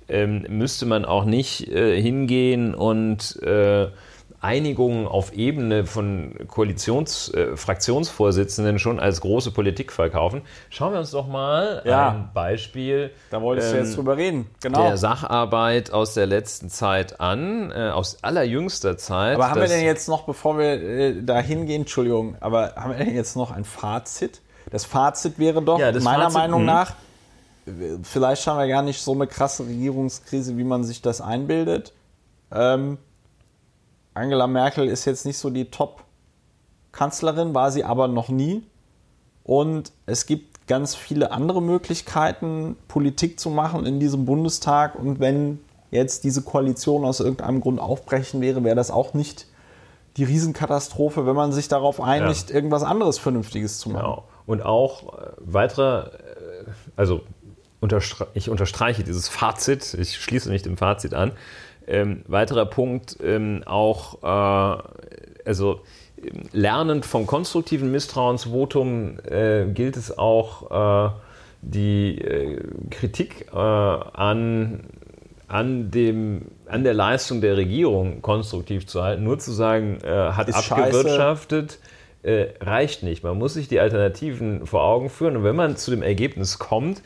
ähm, 0.10 0.46
müsste 0.50 0.86
man 0.86 1.06
auch 1.06 1.26
nicht 1.26 1.68
äh, 1.70 2.02
hingehen 2.02 2.74
und 2.74 3.40
Einigungen 4.48 5.08
auf 5.08 5.34
Ebene 5.34 5.86
von 5.86 6.34
Koalitionsfraktionsvorsitzenden 6.48 8.78
äh, 8.78 8.80
schon 8.80 9.02
als 9.02 9.20
große 9.20 9.52
Politik 9.52 9.92
verkaufen. 9.92 10.44
Schauen 10.70 10.94
wir 10.94 11.00
uns 11.00 11.12
doch 11.12 11.28
mal 11.28 11.82
ja. 11.86 12.12
ein 12.12 12.30
Beispiel 12.34 13.12
da 13.30 13.42
wolltest 13.42 13.68
ähm, 13.70 13.74
du 13.74 13.80
jetzt 13.84 13.98
drüber 13.98 14.16
reden. 14.16 14.50
Genau. 14.62 14.84
der 14.84 14.96
Sacharbeit 14.98 15.92
aus 15.92 16.14
der 16.14 16.28
letzten 16.28 16.70
Zeit 16.70 17.20
an, 17.20 17.72
äh, 17.72 17.90
aus 17.90 18.24
allerjüngster 18.24 18.98
Zeit. 18.98 19.36
Aber 19.36 19.50
haben 19.50 19.60
wir 19.60 19.68
denn 19.68 19.84
jetzt 19.84 20.08
noch, 20.08 20.24
bevor 20.24 20.58
wir 20.58 20.82
äh, 20.82 21.22
da 21.22 21.40
hingehen, 21.40 21.82
Entschuldigung, 21.82 22.38
aber 22.40 22.76
haben 22.76 22.98
wir 22.98 23.04
denn 23.04 23.16
jetzt 23.16 23.36
noch 23.36 23.52
ein 23.52 23.66
Fazit? 23.66 24.40
Das 24.72 24.86
Fazit 24.86 25.40
wäre 25.40 25.62
doch 25.62 25.78
ja, 25.80 25.92
meiner 25.92 26.24
Fazit, 26.24 26.38
Meinung 26.38 26.64
mh. 26.66 26.74
nach, 26.74 26.94
vielleicht 28.04 28.48
haben 28.48 28.60
wir 28.60 28.68
gar 28.68 28.82
nicht 28.82 29.02
so 29.02 29.12
eine 29.14 29.28
krasse 29.28 29.66
Regierungskrise, 29.66 30.58
wie 30.58 30.64
man 30.64 30.86
sich 30.86 31.02
das 31.02 31.20
einbildet. 31.20 31.92
Ähm, 32.52 32.98
Angela 34.18 34.48
Merkel 34.48 34.88
ist 34.88 35.06
jetzt 35.06 35.26
nicht 35.26 35.38
so 35.38 35.50
die 35.50 35.66
Top-Kanzlerin, 35.66 37.54
war 37.54 37.72
sie 37.72 37.84
aber 37.84 38.08
noch 38.08 38.30
nie. 38.30 38.64
Und 39.44 39.92
es 40.06 40.26
gibt 40.26 40.68
ganz 40.68 40.96
viele 40.96 41.32
andere 41.32 41.62
Möglichkeiten, 41.62 42.76
Politik 42.88 43.40
zu 43.40 43.50
machen 43.50 43.86
in 43.86 44.00
diesem 44.00 44.26
Bundestag. 44.26 44.96
Und 44.96 45.20
wenn 45.20 45.60
jetzt 45.92 46.24
diese 46.24 46.42
Koalition 46.42 47.06
aus 47.06 47.20
irgendeinem 47.20 47.62
Grund 47.62 47.80
aufbrechen 47.80 48.42
wäre, 48.42 48.64
wäre 48.64 48.76
das 48.76 48.92
auch 48.92 49.14
nicht 49.14 49.48
die 50.18 50.24
Riesenkatastrophe, 50.24 51.26
wenn 51.26 51.36
man 51.36 51.52
sich 51.54 51.68
darauf 51.68 52.02
einigt, 52.02 52.50
ja. 52.50 52.56
irgendwas 52.56 52.84
anderes 52.84 53.20
Vernünftiges 53.20 53.78
zu 53.78 53.90
machen. 53.90 54.04
Genau. 54.04 54.24
Und 54.46 54.64
auch 54.64 55.14
äh, 55.14 55.32
weitere, 55.38 56.08
äh, 56.08 56.10
also 56.96 57.22
unterstre 57.80 58.28
ich 58.34 58.50
unterstreiche 58.50 59.04
dieses 59.04 59.30
Fazit, 59.30 59.94
ich 59.94 60.18
schließe 60.18 60.50
mich 60.50 60.64
dem 60.64 60.78
Fazit 60.78 61.14
an, 61.14 61.32
ähm, 61.88 62.24
weiterer 62.28 62.66
Punkt, 62.66 63.18
ähm, 63.24 63.64
auch, 63.66 64.24
äh, 64.24 64.82
also 65.46 65.82
lernend 66.52 67.06
vom 67.06 67.28
konstruktiven 67.28 67.92
Misstrauensvotum 67.92 69.20
äh, 69.20 69.66
gilt 69.68 69.98
es 69.98 70.18
auch, 70.18 71.08
äh, 71.08 71.12
die 71.62 72.20
äh, 72.22 72.62
Kritik 72.90 73.48
äh, 73.52 73.58
an, 73.58 74.82
an, 75.48 75.92
dem, 75.92 76.46
an 76.68 76.84
der 76.84 76.94
Leistung 76.94 77.42
der 77.42 77.58
Regierung 77.58 78.22
konstruktiv 78.22 78.86
zu 78.88 79.04
halten. 79.04 79.24
Nur 79.24 79.40
zu 79.40 79.52
sagen, 79.52 80.00
hat 80.04 80.50
Ist 80.50 80.72
abgewirtschaftet. 80.72 81.80
reicht 82.26 83.04
nicht. 83.04 83.24
Man 83.24 83.38
muss 83.38 83.54
sich 83.54 83.70
die 83.70 83.80
Alternativen 83.80 84.66
vor 84.66 84.84
Augen 84.84 85.10
führen. 85.10 85.38
Und 85.38 85.44
wenn 85.46 85.56
man 85.56 85.78
zu 85.78 85.92
dem 85.92 86.02
Ergebnis 86.02 86.60
kommt, 86.60 87.02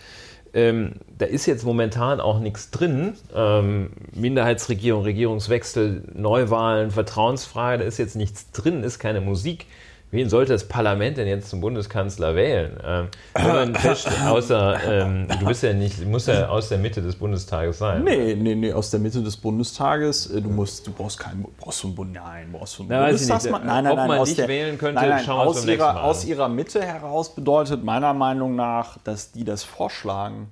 ähm, 0.53 0.93
da 1.17 1.25
ist 1.25 1.45
jetzt 1.45 1.63
momentan 1.63 2.19
auch 2.19 2.39
nichts 2.39 2.71
drin. 2.71 3.13
Ähm, 3.33 3.91
Minderheitsregierung, 4.13 5.03
Regierungswechsel, 5.03 6.03
Neuwahlen, 6.13 6.91
Vertrauensfrage, 6.91 7.79
da 7.79 7.85
ist 7.85 7.97
jetzt 7.97 8.15
nichts 8.15 8.51
drin, 8.51 8.83
ist 8.83 8.99
keine 8.99 9.21
Musik. 9.21 9.65
Wen 10.11 10.29
sollte 10.29 10.51
das 10.51 10.67
Parlament 10.67 11.15
denn 11.17 11.27
jetzt 11.27 11.49
zum 11.49 11.61
Bundeskanzler 11.61 12.35
wählen? 12.35 12.77
Ähm, 12.85 13.07
wenn 13.33 13.47
man 13.47 13.75
fest, 13.81 14.09
außer, 14.27 14.79
ähm, 14.85 15.27
du 15.39 15.45
bist 15.45 15.63
ja 15.63 15.71
nicht, 15.71 16.05
musst 16.05 16.27
ja 16.27 16.49
aus 16.49 16.67
der 16.67 16.79
Mitte 16.79 17.01
des 17.01 17.15
Bundestages 17.15 17.77
sein. 17.77 18.03
Nee, 18.03 18.35
nee, 18.35 18.55
nee, 18.55 18.73
aus 18.73 18.91
der 18.91 18.99
Mitte 18.99 19.23
des 19.23 19.37
Bundestages. 19.37 20.29
Äh, 20.29 20.41
du 20.41 20.49
musst, 20.49 20.85
du 20.85 20.91
brauchst 20.91 21.17
keinen, 21.17 21.45
brauchst 21.57 21.83
du 21.83 21.87
einen 21.87 21.95
Bund, 21.95 22.11
nein, 22.11 22.49
brauchst 22.51 22.77
du 22.77 22.83
einen 22.83 22.89
Na, 22.89 23.05
Bundestagsmann? 23.05 23.65
Nein, 23.65 23.85
nein, 23.85 23.95
nein, 23.95 24.03
Ob 24.03 24.07
man 24.09 24.19
nicht 24.27 24.37
der, 24.37 24.47
wählen 24.49 24.77
könnte, 24.77 24.95
nein, 24.99 25.09
nein, 25.09 25.23
schauen 25.23 25.45
wir 25.45 25.49
aus, 25.49 25.65
ihrer, 25.65 26.03
aus 26.03 26.25
ihrer 26.25 26.49
Mitte 26.49 26.81
heraus 26.83 27.33
bedeutet 27.33 27.81
meiner 27.85 28.13
Meinung 28.13 28.57
nach, 28.57 28.97
dass 29.05 29.31
die 29.31 29.45
das 29.45 29.63
vorschlagen. 29.63 30.51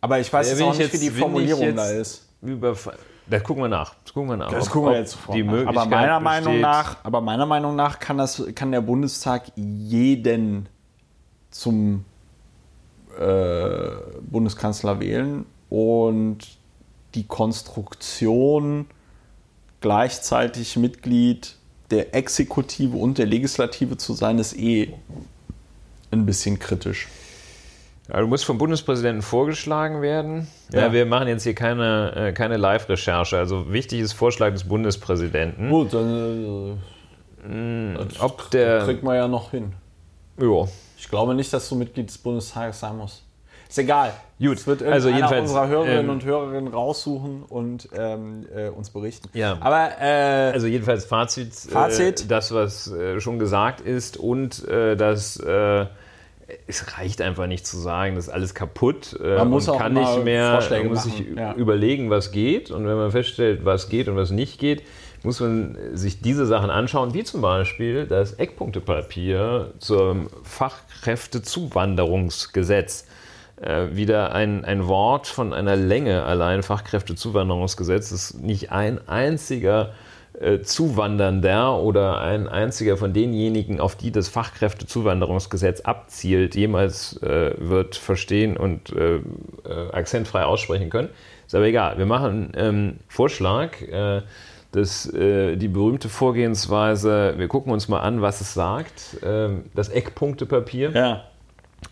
Aber 0.00 0.20
ich 0.20 0.32
weiß 0.32 0.46
ja, 0.46 0.52
jetzt 0.52 0.62
auch 0.62 0.70
nicht, 0.70 0.78
jetzt, 0.78 0.92
wie 0.92 0.98
die 0.98 1.10
Formulierung 1.10 1.74
da 1.74 1.90
ist. 1.90 2.28
Das 3.28 3.42
gucken 3.42 3.64
wir 3.64 3.68
nach. 3.68 3.94
Das 4.16 4.22
gucken 4.22 4.30
wir 4.30 4.36
nach. 4.38 4.50
Das 4.50 4.70
gucken 4.70 4.90
wir 4.92 4.98
jetzt. 4.98 5.18
Die 5.34 5.42
Möglichkeit 5.42 5.76
aber 5.76 5.90
meiner 5.90 6.20
Meinung 6.20 6.60
nach, 6.60 6.96
aber 7.02 7.20
meiner 7.20 7.44
Meinung 7.44 7.76
nach 7.76 7.98
kann 7.98 8.16
das, 8.16 8.42
kann 8.54 8.72
der 8.72 8.80
Bundestag 8.80 9.52
jeden 9.56 10.70
zum 11.50 12.06
äh, 13.18 13.90
Bundeskanzler 14.22 15.00
wählen 15.00 15.44
und 15.68 16.38
die 17.14 17.24
Konstruktion 17.24 18.86
gleichzeitig 19.82 20.76
Mitglied 20.76 21.56
der 21.90 22.14
Exekutive 22.14 22.96
und 22.96 23.18
der 23.18 23.26
Legislative 23.26 23.98
zu 23.98 24.14
sein, 24.14 24.38
ist 24.38 24.56
eh 24.58 24.94
ein 26.10 26.24
bisschen 26.24 26.58
kritisch. 26.58 27.08
Ja, 28.08 28.20
du 28.20 28.26
musst 28.26 28.44
vom 28.44 28.58
Bundespräsidenten 28.58 29.22
vorgeschlagen 29.22 30.00
werden. 30.00 30.46
Ja, 30.72 30.82
ja 30.82 30.92
wir 30.92 31.06
machen 31.06 31.28
jetzt 31.28 31.42
hier 31.42 31.54
keine, 31.54 32.12
äh, 32.14 32.32
keine 32.32 32.56
Live-Recherche. 32.56 33.36
Also 33.36 33.72
wichtig 33.72 34.00
ist 34.00 34.12
Vorschlag 34.12 34.52
des 34.52 34.64
Bundespräsidenten. 34.64 35.70
Gut, 35.70 35.92
dann 35.92 36.78
äh, 37.44 37.48
hm, 37.48 37.98
ob 38.20 38.50
der 38.50 38.84
kriegt 38.84 39.02
man 39.02 39.16
ja 39.16 39.28
noch 39.28 39.50
hin. 39.50 39.72
Ja. 40.40 40.68
Ich 40.98 41.08
glaube 41.08 41.34
nicht, 41.34 41.52
dass 41.52 41.68
du 41.68 41.74
Mitglied 41.74 42.08
des 42.08 42.18
Bundestages 42.18 42.80
sein 42.80 42.96
musst. 42.96 43.24
Ist 43.68 43.78
egal. 43.78 44.12
Gut, 44.38 44.58
es 44.58 44.66
wird 44.66 44.82
also 44.82 45.08
jedenfalls 45.08 45.42
unserer 45.42 45.66
Hörerinnen 45.66 46.04
ähm, 46.04 46.10
und 46.10 46.24
Hörerinnen 46.24 46.72
raussuchen 46.72 47.42
und 47.42 47.88
ähm, 47.96 48.46
äh, 48.54 48.68
uns 48.68 48.90
berichten. 48.90 49.28
Ja. 49.32 49.56
Aber 49.60 49.90
äh, 50.00 50.52
also 50.52 50.68
jedenfalls 50.68 51.04
Fazit. 51.04 51.52
Fazit. 51.54 52.22
Äh, 52.22 52.26
das, 52.28 52.54
was 52.54 52.92
äh, 52.92 53.18
schon 53.20 53.40
gesagt 53.40 53.80
ist 53.80 54.16
und 54.16 54.64
das 54.68 55.42
es 56.66 56.96
reicht 56.96 57.20
einfach 57.22 57.46
nicht 57.46 57.66
zu 57.66 57.76
sagen, 57.76 58.14
das 58.14 58.28
ist 58.28 58.32
alles 58.32 58.54
kaputt. 58.54 59.18
Äh, 59.22 59.36
man 59.36 59.50
muss 59.50 59.68
auch 59.68 59.78
kann 59.78 59.92
nicht 59.94 60.24
mehr, 60.24 60.52
Vorschläge 60.52 60.84
man 60.84 60.94
muss 60.94 61.02
sich 61.04 61.24
ja. 61.36 61.52
überlegen, 61.54 62.08
was 62.10 62.30
geht. 62.30 62.70
Und 62.70 62.86
wenn 62.86 62.96
man 62.96 63.10
feststellt, 63.10 63.64
was 63.64 63.88
geht 63.88 64.06
und 64.08 64.14
was 64.16 64.30
nicht 64.30 64.58
geht, 64.58 64.84
muss 65.22 65.40
man 65.40 65.78
sich 65.94 66.20
diese 66.20 66.44
Sachen 66.46 66.70
anschauen, 66.70 67.14
wie 67.14 67.24
zum 67.24 67.40
Beispiel 67.40 68.06
das 68.06 68.34
Eckpunktepapier 68.34 69.72
zum 69.78 70.28
Fachkräftezuwanderungsgesetz. 70.44 73.06
Äh, 73.60 73.86
wieder 73.92 74.32
ein, 74.32 74.64
ein 74.64 74.86
Wort 74.86 75.26
von 75.26 75.52
einer 75.52 75.74
Länge 75.74 76.22
allein, 76.24 76.62
Fachkräftezuwanderungsgesetz, 76.62 78.12
ist 78.12 78.40
nicht 78.40 78.70
ein 78.70 79.08
einziger 79.08 79.88
äh, 79.88 79.92
Zuwandernder 80.62 81.78
oder 81.80 82.20
ein 82.20 82.46
einziger 82.46 82.96
von 82.96 83.14
denjenigen, 83.14 83.80
auf 83.80 83.96
die 83.96 84.10
das 84.10 84.28
Fachkräftezuwanderungsgesetz 84.28 85.80
abzielt, 85.80 86.54
jemals 86.54 87.20
äh, 87.22 87.54
wird 87.56 87.96
verstehen 87.96 88.56
und 88.56 88.92
äh, 88.92 89.16
äh, 89.16 89.20
akzentfrei 89.92 90.44
aussprechen 90.44 90.90
können. 90.90 91.08
Ist 91.46 91.54
aber 91.54 91.64
egal. 91.64 91.96
Wir 91.96 92.06
machen 92.06 92.52
ähm, 92.54 92.96
Vorschlag, 93.08 93.80
äh, 93.80 94.22
dass 94.72 95.10
äh, 95.14 95.56
die 95.56 95.68
berühmte 95.68 96.10
Vorgehensweise, 96.10 97.34
wir 97.38 97.48
gucken 97.48 97.72
uns 97.72 97.88
mal 97.88 98.00
an, 98.00 98.20
was 98.20 98.42
es 98.42 98.52
sagt, 98.52 99.16
ähm, 99.24 99.64
das 99.74 99.88
Eckpunktepapier, 99.88 100.90
Ja. 100.90 101.24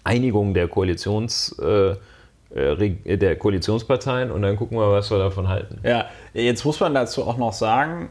Einigung 0.02 0.54
der 0.54 0.66
Koalitions 0.68 1.56
der 1.58 3.36
Koalitionsparteien 3.36 4.30
und 4.30 4.42
dann 4.42 4.56
gucken 4.56 4.78
wir, 4.78 4.90
was 4.90 5.10
wir 5.10 5.18
davon 5.18 5.48
halten. 5.48 5.78
Ja, 5.82 6.06
jetzt 6.32 6.64
muss 6.64 6.80
man 6.80 6.94
dazu 6.94 7.24
auch 7.24 7.36
noch 7.36 7.52
sagen, 7.52 8.10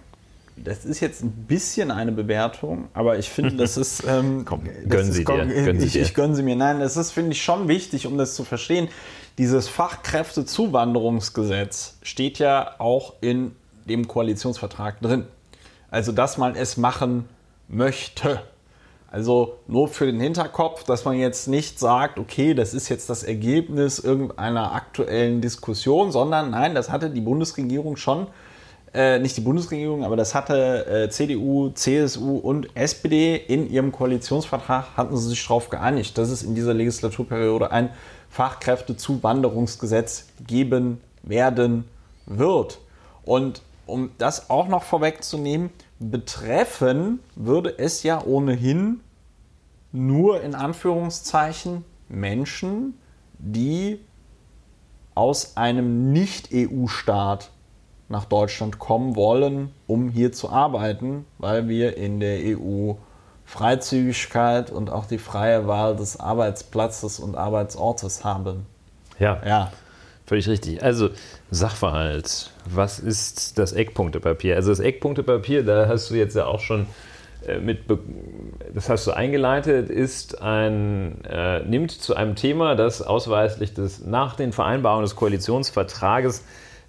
das 0.55 0.85
ist 0.85 0.99
jetzt 0.99 1.23
ein 1.23 1.31
bisschen 1.47 1.89
eine 1.91 2.11
Bewertung, 2.11 2.89
aber 2.93 3.17
ich 3.17 3.29
finde, 3.29 3.55
das 3.55 3.77
ist. 3.77 4.03
Ähm, 4.13 4.43
Komm, 4.45 4.65
ist, 4.65 5.13
Sie 5.13 5.23
komm, 5.23 5.47
dir, 5.47 5.63
gönnen 5.63 5.79
Sie 5.79 5.87
ich, 5.87 5.95
ich 5.95 6.13
gönne 6.13 6.35
sie 6.35 6.43
mir. 6.43 6.55
Nein, 6.55 6.81
das 6.81 6.97
ist, 6.97 7.11
finde 7.11 7.31
ich, 7.31 7.41
schon 7.41 7.67
wichtig, 7.67 8.05
um 8.05 8.15
das 8.17 8.35
zu 8.35 8.43
verstehen. 8.43 8.89
Dieses 9.37 9.69
Fachkräftezuwanderungsgesetz 9.69 11.97
steht 12.01 12.37
ja 12.39 12.75
auch 12.79 13.13
in 13.21 13.55
dem 13.87 14.07
Koalitionsvertrag 14.07 15.01
drin. 15.01 15.25
Also, 15.89 16.11
dass 16.11 16.37
man 16.37 16.55
es 16.55 16.77
machen 16.77 17.25
möchte. 17.67 18.41
Also 19.13 19.59
nur 19.67 19.89
für 19.89 20.07
den 20.07 20.19
Hinterkopf, 20.19 20.85
dass 20.85 21.05
man 21.05 21.19
jetzt 21.19 21.47
nicht 21.47 21.77
sagt, 21.77 22.17
okay, 22.17 22.55
das 22.55 22.73
ist 22.73 22.89
jetzt 22.89 23.11
das 23.11 23.21
Ergebnis 23.21 23.99
irgendeiner 23.99 24.73
aktuellen 24.73 25.39
Diskussion, 25.39 26.11
sondern 26.11 26.49
nein, 26.49 26.73
das 26.73 26.89
hatte 26.89 27.11
die 27.11 27.21
Bundesregierung 27.21 27.95
schon, 27.95 28.25
äh, 28.93 29.19
nicht 29.19 29.35
die 29.37 29.41
Bundesregierung, 29.41 30.03
aber 30.03 30.15
das 30.15 30.35
hatte 30.35 30.85
äh, 30.85 31.09
CDU, 31.09 31.69
CSU 31.69 32.37
und 32.37 32.75
SPD 32.75 33.35
in 33.35 33.69
ihrem 33.69 33.91
Koalitionsvertrag, 33.91 34.95
hatten 34.95 35.17
sie 35.17 35.29
sich 35.29 35.41
darauf 35.43 35.69
geeinigt, 35.69 36.17
dass 36.17 36.29
es 36.29 36.43
in 36.43 36.53
dieser 36.53 36.73
Legislaturperiode 36.73 37.71
ein 37.71 37.89
Fachkräftezuwanderungsgesetz 38.29 40.27
geben 40.45 41.01
werden 41.23 41.85
wird. 42.25 42.79
Und 43.25 43.61
um 43.85 44.11
das 44.17 44.49
auch 44.49 44.67
noch 44.67 44.83
vorwegzunehmen, 44.83 45.71
betreffen 45.99 47.19
würde 47.35 47.77
es 47.77 48.03
ja 48.03 48.23
ohnehin 48.23 48.99
nur 49.91 50.41
in 50.41 50.55
Anführungszeichen 50.55 51.85
Menschen, 52.09 52.97
die 53.39 53.99
aus 55.15 55.57
einem 55.57 56.11
Nicht-EU-Staat 56.11 57.51
nach 58.09 58.25
Deutschland 58.25 58.79
kommen 58.79 59.15
wollen, 59.15 59.71
um 59.87 60.09
hier 60.09 60.31
zu 60.31 60.49
arbeiten, 60.49 61.25
weil 61.37 61.67
wir 61.67 61.97
in 61.97 62.19
der 62.19 62.39
EU 62.57 62.93
Freizügigkeit 63.45 64.71
und 64.71 64.89
auch 64.89 65.05
die 65.05 65.17
freie 65.17 65.67
Wahl 65.67 65.95
des 65.95 66.19
Arbeitsplatzes 66.19 67.19
und 67.19 67.35
Arbeitsortes 67.35 68.23
haben. 68.23 68.65
Ja, 69.19 69.41
Ja, 69.45 69.71
völlig 70.25 70.47
richtig. 70.47 70.81
Also 70.81 71.09
Sachverhalt. 71.51 72.51
Was 72.65 72.99
ist 72.99 73.59
das 73.59 73.73
Eckpunktepapier? 73.73 74.55
Also 74.55 74.69
das 74.69 74.79
Eckpunktepapier, 74.79 75.63
da 75.63 75.87
hast 75.87 76.09
du 76.09 76.15
jetzt 76.15 76.35
ja 76.35 76.45
auch 76.45 76.61
schon 76.61 76.87
äh, 77.47 77.59
mit, 77.59 77.81
das 78.73 78.89
hast 78.89 79.05
du 79.05 79.11
eingeleitet, 79.11 79.89
ist 79.89 80.41
ein, 80.41 81.23
äh, 81.25 81.59
nimmt 81.63 81.91
zu 81.91 82.15
einem 82.15 82.35
Thema, 82.35 82.75
das 82.75 83.01
ausweislich 83.01 83.73
des, 83.73 84.05
nach 84.05 84.35
den 84.35 84.51
Vereinbarungen 84.53 85.03
des 85.03 85.15
Koalitionsvertrages 85.15 86.43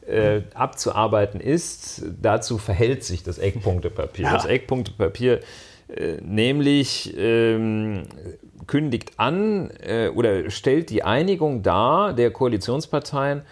äh, 0.07 0.43
abzuarbeiten 0.55 1.41
ist. 1.41 2.03
Dazu 2.21 2.59
verhält 2.59 3.05
sich 3.05 3.23
das 3.23 3.39
Eckpunktepapier. 3.39 4.27
Ja. 4.27 4.33
Das 4.35 4.45
Eckpunktepapier 4.45 5.41
äh, 5.89 6.17
nämlich 6.21 7.15
ähm, 7.17 8.05
kündigt 8.67 9.13
an 9.19 9.71
äh, 9.83 10.09
oder 10.09 10.51
stellt 10.51 10.91
die 10.91 11.03
Einigung 11.03 11.63
dar 11.63 12.13
der 12.13 12.31
Koalitionsparteien 12.31 13.43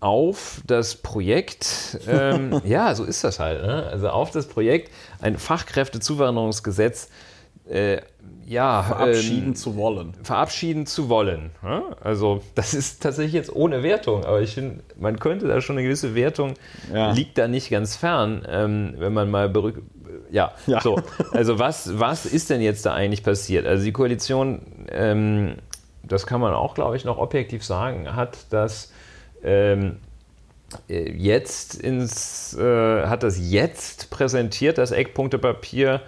auf 0.00 0.62
das 0.66 0.94
Projekt, 0.96 2.00
ähm, 2.08 2.60
ja, 2.64 2.94
so 2.94 3.04
ist 3.04 3.24
das 3.24 3.38
halt, 3.38 3.62
ne? 3.62 3.86
also 3.90 4.08
auf 4.08 4.30
das 4.30 4.46
Projekt 4.46 4.90
ein 5.20 5.36
Fachkräftezuwanderungsgesetz 5.36 7.10
äh, 7.68 7.98
ja, 8.48 8.82
verabschieden 8.82 9.48
ähm, 9.48 9.54
zu 9.54 9.76
wollen. 9.76 10.14
verabschieden 10.22 10.86
zu 10.86 11.08
wollen. 11.08 11.50
Ja? 11.62 11.82
Also 12.00 12.42
das 12.54 12.74
ist 12.74 13.02
tatsächlich 13.02 13.34
jetzt 13.34 13.54
ohne 13.54 13.82
Wertung, 13.82 14.24
aber 14.24 14.40
ich 14.40 14.54
finde, 14.54 14.82
man 14.98 15.18
könnte 15.18 15.46
da 15.46 15.60
schon 15.60 15.76
eine 15.76 15.84
gewisse 15.84 16.14
Wertung, 16.14 16.54
Ja. 16.92 17.12
liegt 17.12 17.36
da 17.38 17.46
nicht 17.48 17.70
ganz 17.70 17.96
fern, 17.96 18.42
ähm, 18.48 18.94
wenn 18.98 19.12
man 19.12 19.30
mal 19.30 19.48
berück 19.48 19.82
ja, 20.30 20.52
Ja. 20.66 20.80
so. 20.80 21.00
Also 21.32 21.58
was, 21.58 21.98
was 21.98 22.26
ist 22.26 22.50
denn 22.50 22.60
jetzt 22.60 22.84
da 22.84 22.92
eigentlich 22.94 23.22
passiert? 23.22 23.66
Also 23.66 23.84
die 23.84 23.92
Koalition, 23.92 24.60
ähm, 24.90 25.54
das 26.02 26.26
kann 26.26 26.40
man 26.40 26.52
auch, 26.54 26.74
glaube 26.74 26.96
ich, 26.96 27.04
noch 27.04 27.18
objektiv 27.18 27.64
sagen, 27.64 28.14
hat 28.14 28.38
das 28.50 28.92
ähm, 29.42 29.96
äh, 30.88 31.10
jetzt 31.12 31.74
ins, 31.76 32.54
äh, 32.58 33.06
hat 33.06 33.22
das 33.22 33.38
jetzt 33.38 34.10
präsentiert, 34.10 34.76
das 34.78 34.90
Eckpunktepapier, 34.90 35.94
äh, 35.94 35.98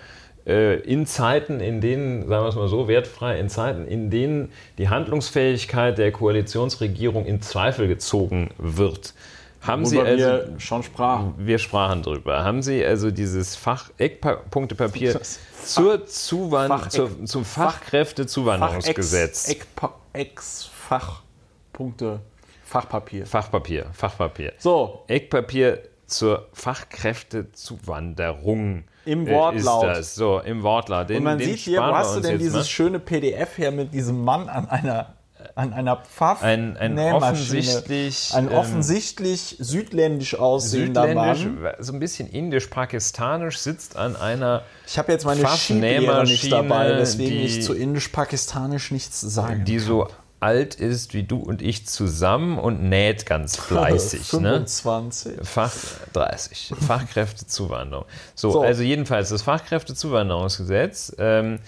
in 0.51 1.07
Zeiten, 1.07 1.61
in 1.61 1.81
denen, 1.81 2.29
sagen 2.29 2.45
wir 2.45 2.49
es 2.49 2.57
mal 2.57 2.69
so, 2.69 2.89
wertfrei, 2.89 3.39
in 3.39 3.49
Zeiten, 3.49 3.87
in 3.87 4.11
denen 4.11 4.53
die 4.79 4.89
Handlungsfähigkeit 4.89 5.99
der 5.99 6.13
Koalitionsregierung 6.13 7.27
in 7.27 7.43
Zweifel 7.43 7.89
gezogen 7.89 8.51
wird. 8.59 9.15
Haben 9.61 9.85
Sie 9.85 10.01
also, 10.01 10.25
wir 10.25 10.55
schon 10.59 10.83
sprachen. 10.83 11.35
wir 11.37 11.59
sprachen 11.59 12.03
drüber, 12.03 12.45
haben 12.45 12.63
Sie 12.63 12.85
also 12.85 13.11
dieses 13.11 13.57
Fach 13.57 13.91
Eckpunktepapier 13.99 15.21
zur 15.63 16.07
Zuwand 16.07 16.73
Facheck- 16.73 16.91
zur, 16.91 17.27
zum 17.27 17.45
Fachkräftezuwanderungsgesetz? 17.45 19.51
Ex, 19.51 19.67
Ex, 20.15 20.71
Fachpunkte, 20.73 22.21
Fachpapier. 22.65 23.27
Fachpapier, 23.27 23.87
Fachpapier. 23.93 24.55
So, 24.59 25.05
Eckpapier 25.09 25.83
zur 26.11 26.49
Fachkräftezuwanderung. 26.53 28.85
Im 29.05 29.27
äh, 29.27 29.31
Wortlaut. 29.31 29.85
Ist 29.85 29.99
das. 29.99 30.15
So, 30.15 30.41
im 30.41 30.63
Wortlaut. 30.63 31.09
Den, 31.09 31.19
und 31.19 31.25
man 31.25 31.39
sieht 31.39 31.59
hier, 31.59 31.81
wo 31.81 31.85
hast 31.85 32.17
du 32.17 32.21
denn 32.21 32.39
dieses 32.39 32.55
mal. 32.55 32.65
schöne 32.65 32.99
PDF 32.99 33.59
her 33.59 33.73
mit 33.73 33.95
diesem 33.95 34.23
Mann 34.23 34.49
an 34.49 34.69
einer, 34.69 35.15
an 35.55 35.73
einer 35.73 35.97
Pfaff 35.97 36.43
Ein, 36.43 36.77
ein 36.77 36.99
offensichtlich. 36.99 38.33
Ein 38.35 38.49
ähm, 38.49 38.55
offensichtlich 38.55 39.57
südländisch 39.59 40.35
aussehender 40.35 41.07
südländisch, 41.07 41.45
Mann. 41.47 41.75
so 41.79 41.95
ein 41.95 42.01
bisschen 42.01 42.29
indisch-pakistanisch, 42.29 43.59
sitzt 43.59 43.97
an 43.97 44.17
einer. 44.17 44.63
Ich 44.87 44.99
habe 44.99 45.13
jetzt 45.13 45.25
meine 45.25 45.47
Skilehrer 45.47 46.25
nicht 46.25 46.53
dabei, 46.53 46.93
deswegen 46.93 47.31
die- 47.31 47.45
ich 47.45 47.63
zu 47.63 47.73
indisch-pakistanisch 47.73 48.91
nichts 48.91 49.19
sagen 49.21 49.65
die 49.65 49.79
so 49.79 50.09
alt 50.41 50.75
ist 50.75 51.13
wie 51.15 51.23
du 51.23 51.37
und 51.39 51.63
ich 51.63 51.87
zusammen 51.87 52.59
und 52.59 52.83
näht 52.83 53.27
ganz 53.27 53.57
fleißig. 53.57 54.33
ne? 54.35 54.39
25. 54.67 55.47
Fach 55.47 55.73
30. 56.15 56.73
Fachkräftezuwanderung. 56.87 58.07
So, 58.35 58.51
So. 58.51 58.63
also 58.63 58.83
jedenfalls 58.83 59.29
das 59.29 59.43
Fachkräftezuwanderungsgesetz 59.43 61.15
ähm, 61.19 61.59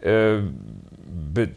äh, 0.00 0.38
be 1.04 1.50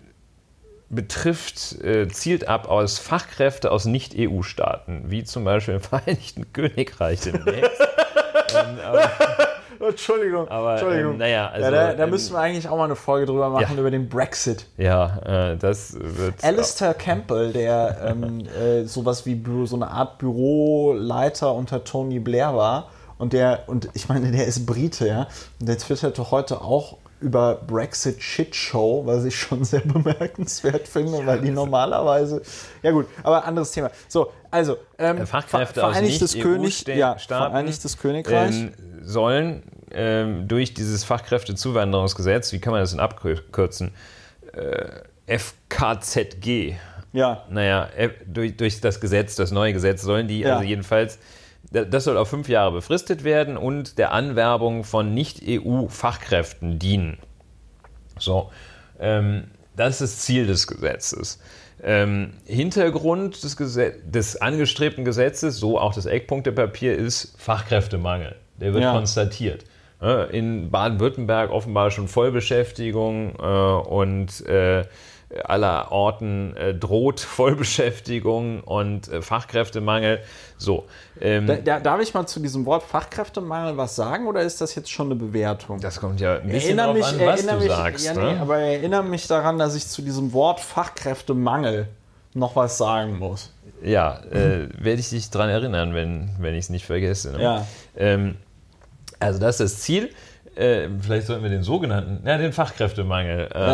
betrifft, 0.89 1.81
äh, 1.81 2.07
zielt 2.07 2.47
ab 2.47 2.67
aus 2.69 2.99
Fachkräfte 2.99 3.71
aus 3.71 3.85
Nicht-EU-Staaten, 3.85 5.05
wie 5.09 5.23
zum 5.23 5.43
Beispiel 5.43 5.75
im 5.75 5.81
Vereinigten 5.81 6.53
Königreich 6.53 7.21
demnächst. 7.21 7.81
ähm, 8.55 8.77
Entschuldigung, 9.89 10.47
aber 10.47 10.73
Entschuldigung. 10.73 11.11
ähm, 11.13 11.17
naja, 11.19 11.47
also. 11.49 11.65
ja, 11.65 11.71
da, 11.71 11.93
da 11.93 12.03
ähm, 12.03 12.09
müssen 12.09 12.33
wir 12.33 12.39
eigentlich 12.39 12.67
auch 12.67 12.77
mal 12.77 12.85
eine 12.85 12.95
Folge 12.95 13.25
drüber 13.27 13.49
machen, 13.49 13.73
Ja. 13.75 13.79
über 13.79 13.91
den 13.91 14.09
Brexit. 14.09 14.65
ja, 14.77 15.51
äh, 15.51 15.57
das 15.57 15.93
wird. 15.99 16.35
Alistair 16.43 16.93
Campbell, 16.93 17.51
der 17.53 17.97
ähm, 18.05 18.45
äh, 18.59 18.83
sowas 18.85 19.25
wie 19.25 19.35
Büro, 19.35 19.65
so 19.65 19.75
eine 19.75 19.89
Art 19.89 20.17
Büroleiter 20.19 21.53
unter 21.53 21.83
Tony 21.83 22.19
Blair 22.19 22.55
war. 22.55 22.89
Und 23.17 23.33
der, 23.33 23.63
und 23.67 23.89
ich 23.93 24.09
meine, 24.09 24.31
der 24.31 24.45
ist 24.47 24.65
Brite, 24.65 25.07
ja. 25.07 25.27
Und 25.59 25.69
der 25.69 25.77
twitterte 25.77 26.31
heute 26.31 26.61
auch 26.61 26.97
über 27.21 27.55
Brexit 27.55 28.21
Shit 28.21 28.53
Show, 28.53 29.03
was 29.05 29.23
ich 29.23 29.39
schon 29.39 29.63
sehr 29.63 29.79
bemerkenswert 29.79 30.87
finde, 30.89 31.25
weil 31.25 31.39
die 31.39 31.51
normalerweise. 31.51 32.41
Ja 32.81 32.91
gut, 32.91 33.05
aber 33.23 33.45
anderes 33.45 33.71
Thema. 33.71 33.91
So, 34.09 34.31
also 34.51 34.75
ähm, 34.97 35.25
Fachkräfte 35.25 35.79
Ver- 35.79 35.87
aus 35.87 35.93
Vereinigtes 35.93 36.33
König, 36.37 36.85
ja, 36.87 37.15
Vereinigtes 37.15 37.97
Königreich. 37.97 38.55
ähm, 38.55 38.73
sollen 39.03 39.63
ähm, 39.91 40.47
durch 40.47 40.73
dieses 40.73 41.03
Fachkräftezuwanderungsgesetz, 41.03 42.51
wie 42.53 42.59
kann 42.59 42.71
man 42.71 42.81
das 42.81 42.91
denn 42.91 42.99
abkürzen? 42.99 43.91
Äh, 44.53 45.37
FKZG. 45.37 46.75
ja, 47.13 47.43
Naja, 47.49 47.89
durch, 48.25 48.57
durch 48.57 48.81
das 48.81 48.99
Gesetz, 48.99 49.35
das 49.35 49.51
neue 49.51 49.73
Gesetz, 49.73 50.01
sollen 50.01 50.27
die 50.27 50.39
Ja. 50.41 50.53
also 50.55 50.63
jedenfalls, 50.67 51.19
da- 51.71 51.85
das 51.85 52.03
soll 52.05 52.17
auf 52.17 52.29
fünf 52.29 52.49
Jahre 52.49 52.71
befristet 52.71 53.23
werden 53.23 53.55
und 53.57 53.97
der 53.97 54.11
Anwerbung 54.11 54.83
von 54.83 55.13
Nicht-EU-Fachkräften 55.13 56.79
dienen. 56.79 57.17
So, 58.19 58.51
ähm, 58.99 59.45
das 59.75 60.01
ist 60.01 60.01
das 60.01 60.19
Ziel 60.25 60.45
des 60.47 60.67
Gesetzes. 60.67 61.39
Ähm, 61.85 62.33
Hintergrund 62.45 63.43
des, 63.43 63.57
Gesetz 63.57 63.95
des 64.05 64.41
angestrebten 64.41 65.03
Gesetzes, 65.03 65.57
so 65.57 65.79
auch 65.79 65.93
das 65.93 66.05
Eckpunktepapier, 66.05 66.95
ist 66.95 67.35
Fachkräftemangel. 67.37 68.35
Der 68.63 68.73
wird 68.73 68.83
ja. 68.83 68.93
konstatiert. 68.93 69.65
In 70.31 70.69
Baden-Württemberg 70.69 71.49
offenbar 71.49 71.89
schon 71.89 72.09
Vollbeschäftigung 72.09 73.35
äh, 73.39 73.43
und 73.43 74.45
äh, 74.47 74.83
aller 75.43 75.91
Orten 75.91 76.55
äh, 76.55 76.73
droht 76.73 77.19
Vollbeschäftigung 77.19 78.61
und 78.61 79.07
äh, 79.07 79.21
Fachkräftemangel. 79.21 80.19
So. 80.57 80.85
Ähm, 81.19 81.47
da, 81.47 81.55
da, 81.55 81.79
darf 81.79 82.01
ich 82.01 82.13
mal 82.13 82.25
zu 82.27 82.39
diesem 82.39 82.65
Wort 82.65 82.83
Fachkräftemangel 82.83 83.77
was 83.77 83.95
sagen 83.95 84.27
oder 84.27 84.41
ist 84.41 84.61
das 84.61 84.75
jetzt 84.75 84.91
schon 84.91 85.07
eine 85.07 85.15
Bewertung? 85.15 85.79
Das 85.79 85.99
kommt 85.99 86.21
ja 86.21 86.39
ein 86.39 86.47
bisschen 86.47 86.77
drauf 86.77 86.93
mich, 86.93 87.05
an, 87.05 87.19
was 87.19 87.45
du 87.45 87.55
mich, 87.55 87.67
sagst. 87.67 88.05
Ja, 88.05 88.13
ne? 88.13 88.33
nee, 88.33 88.39
aber 88.39 88.59
erinnere 88.59 89.03
mich 89.03 89.27
daran, 89.27 89.57
dass 89.57 89.75
ich 89.75 89.87
zu 89.87 90.01
diesem 90.01 90.33
Wort 90.33 90.59
Fachkräftemangel 90.59 91.87
noch 92.33 92.55
was 92.55 92.77
sagen 92.77 93.19
muss. 93.19 93.51
Ja, 93.83 94.21
äh, 94.31 94.69
werde 94.77 94.99
ich 94.99 95.09
dich 95.09 95.29
daran 95.29 95.49
erinnern, 95.49 95.93
wenn, 95.93 96.31
wenn 96.39 96.53
ich 96.53 96.65
es 96.65 96.69
nicht 96.69 96.85
vergesse. 96.85 97.33
Ne? 97.33 97.43
Ja. 97.43 97.67
Ähm, 97.97 98.35
also 99.25 99.39
das 99.39 99.59
ist 99.59 99.73
das 99.75 99.81
Ziel. 99.81 100.09
Äh, 100.55 100.87
vielleicht 101.01 101.25
sollten 101.25 101.41
wir 101.41 101.49
den 101.49 101.63
sogenannten, 101.63 102.27
ja, 102.27 102.37
den 102.37 102.53
Fachkräftemangel 102.53 103.49
ähm, 103.55 103.69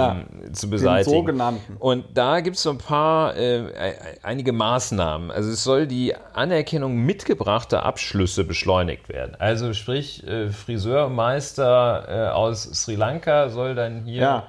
ja, 0.46 0.54
zu 0.54 0.70
beseitigen. 0.70 1.12
Den 1.12 1.20
sogenannten. 1.20 1.76
Und 1.78 2.06
da 2.14 2.40
gibt 2.40 2.56
es 2.56 2.64
so 2.64 2.70
ein 2.70 2.78
paar, 2.78 3.36
äh, 3.36 3.94
einige 4.24 4.54
Maßnahmen. 4.54 5.30
Also 5.30 5.52
es 5.52 5.64
soll 5.64 5.88
die 5.88 6.16
Anerkennung 6.34 6.96
mitgebrachter 6.96 7.84
Abschlüsse 7.86 8.46
beschleunigt 8.46 9.10
werden. 9.10 9.36
Also 9.40 9.74
sprich, 9.74 10.26
äh, 10.26 10.50
Friseurmeister 10.52 12.06
äh, 12.08 12.30
aus 12.30 12.64
Sri 12.64 12.96
Lanka 12.96 13.50
soll 13.50 13.76
dann 13.76 14.06
hier 14.06 14.22
ja. 14.22 14.48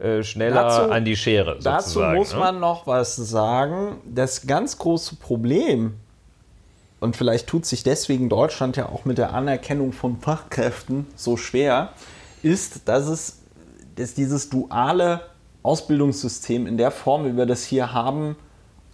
Äh, 0.00 0.22
schneller 0.22 0.62
dazu, 0.62 0.90
an 0.90 1.04
die 1.04 1.16
Schere. 1.16 1.58
Dazu 1.60 2.00
muss 2.00 2.32
ne? 2.32 2.38
man 2.38 2.60
noch 2.60 2.86
was 2.86 3.16
sagen. 3.16 4.00
Das 4.06 4.46
ganz 4.46 4.78
große 4.78 5.16
Problem 5.16 5.94
und 7.02 7.16
vielleicht 7.16 7.48
tut 7.48 7.66
sich 7.66 7.82
deswegen 7.82 8.28
Deutschland 8.28 8.76
ja 8.76 8.88
auch 8.88 9.04
mit 9.04 9.18
der 9.18 9.34
Anerkennung 9.34 9.92
von 9.92 10.18
Fachkräften 10.18 11.06
so 11.16 11.36
schwer, 11.36 11.90
ist, 12.42 12.88
dass 12.88 13.06
es 13.06 13.38
dass 13.96 14.14
dieses 14.14 14.48
duale 14.48 15.20
Ausbildungssystem 15.62 16.66
in 16.66 16.76
der 16.76 16.90
Form, 16.90 17.26
wie 17.26 17.36
wir 17.36 17.46
das 17.46 17.64
hier 17.64 17.92
haben, 17.92 18.36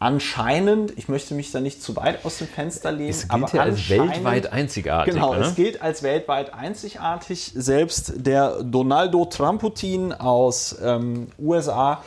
anscheinend, 0.01 0.97
ich 0.97 1.09
möchte 1.09 1.35
mich 1.35 1.51
da 1.51 1.61
nicht 1.61 1.83
zu 1.83 1.97
weit 1.97 2.25
aus 2.25 2.39
dem 2.39 2.47
Fenster 2.47 2.93
lehnen, 2.93 3.11
es 3.11 3.29
gilt 3.29 3.53
ja 3.53 3.63
als 3.63 3.89
weltweit 3.89 4.53
einzigartig. 4.53 5.15
Genau, 5.15 5.35
ne? 5.35 5.41
es 5.41 5.55
gilt 5.55 5.83
als 5.83 6.03
weltweit 6.03 6.55
einzigartig. 6.55 7.53
Selbst 7.55 8.13
der 8.17 8.63
Donaldo 8.63 9.25
Tramputin 9.25 10.13
aus 10.13 10.77
ähm, 10.83 11.29
USA 11.39 12.03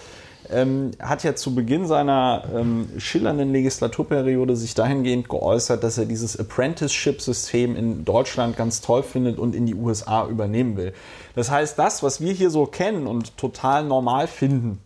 ähm, 0.52 0.92
hat 1.00 1.24
ja 1.24 1.36
zu 1.36 1.56
Beginn 1.56 1.88
seiner 1.88 2.44
ähm, 2.56 2.90
schillernden 2.98 3.52
Legislaturperiode 3.52 4.56
sich 4.56 4.74
dahingehend 4.74 5.30
geäußert, 5.30 5.84
dass 5.84 5.98
er 5.98 6.06
dieses 6.06 6.40
Apprenticeship-System 6.40 7.76
in 7.76 8.06
Deutschland 8.06 8.58
ganz 8.58 8.82
toll 8.82 9.04
findet 9.04 9.40
und 9.40 9.56
in 9.56 9.66
die 9.66 9.76
USA 9.76 10.28
übernehmen 10.28 10.78
will. 10.78 10.94
Das 11.36 11.50
heißt, 11.50 11.80
das, 11.80 12.04
was 12.04 12.22
wir 12.22 12.34
hier 12.34 12.50
so 12.50 12.66
kennen 12.66 13.08
und 13.08 13.38
total 13.38 13.86
normal 13.86 14.28
finden, 14.28 14.80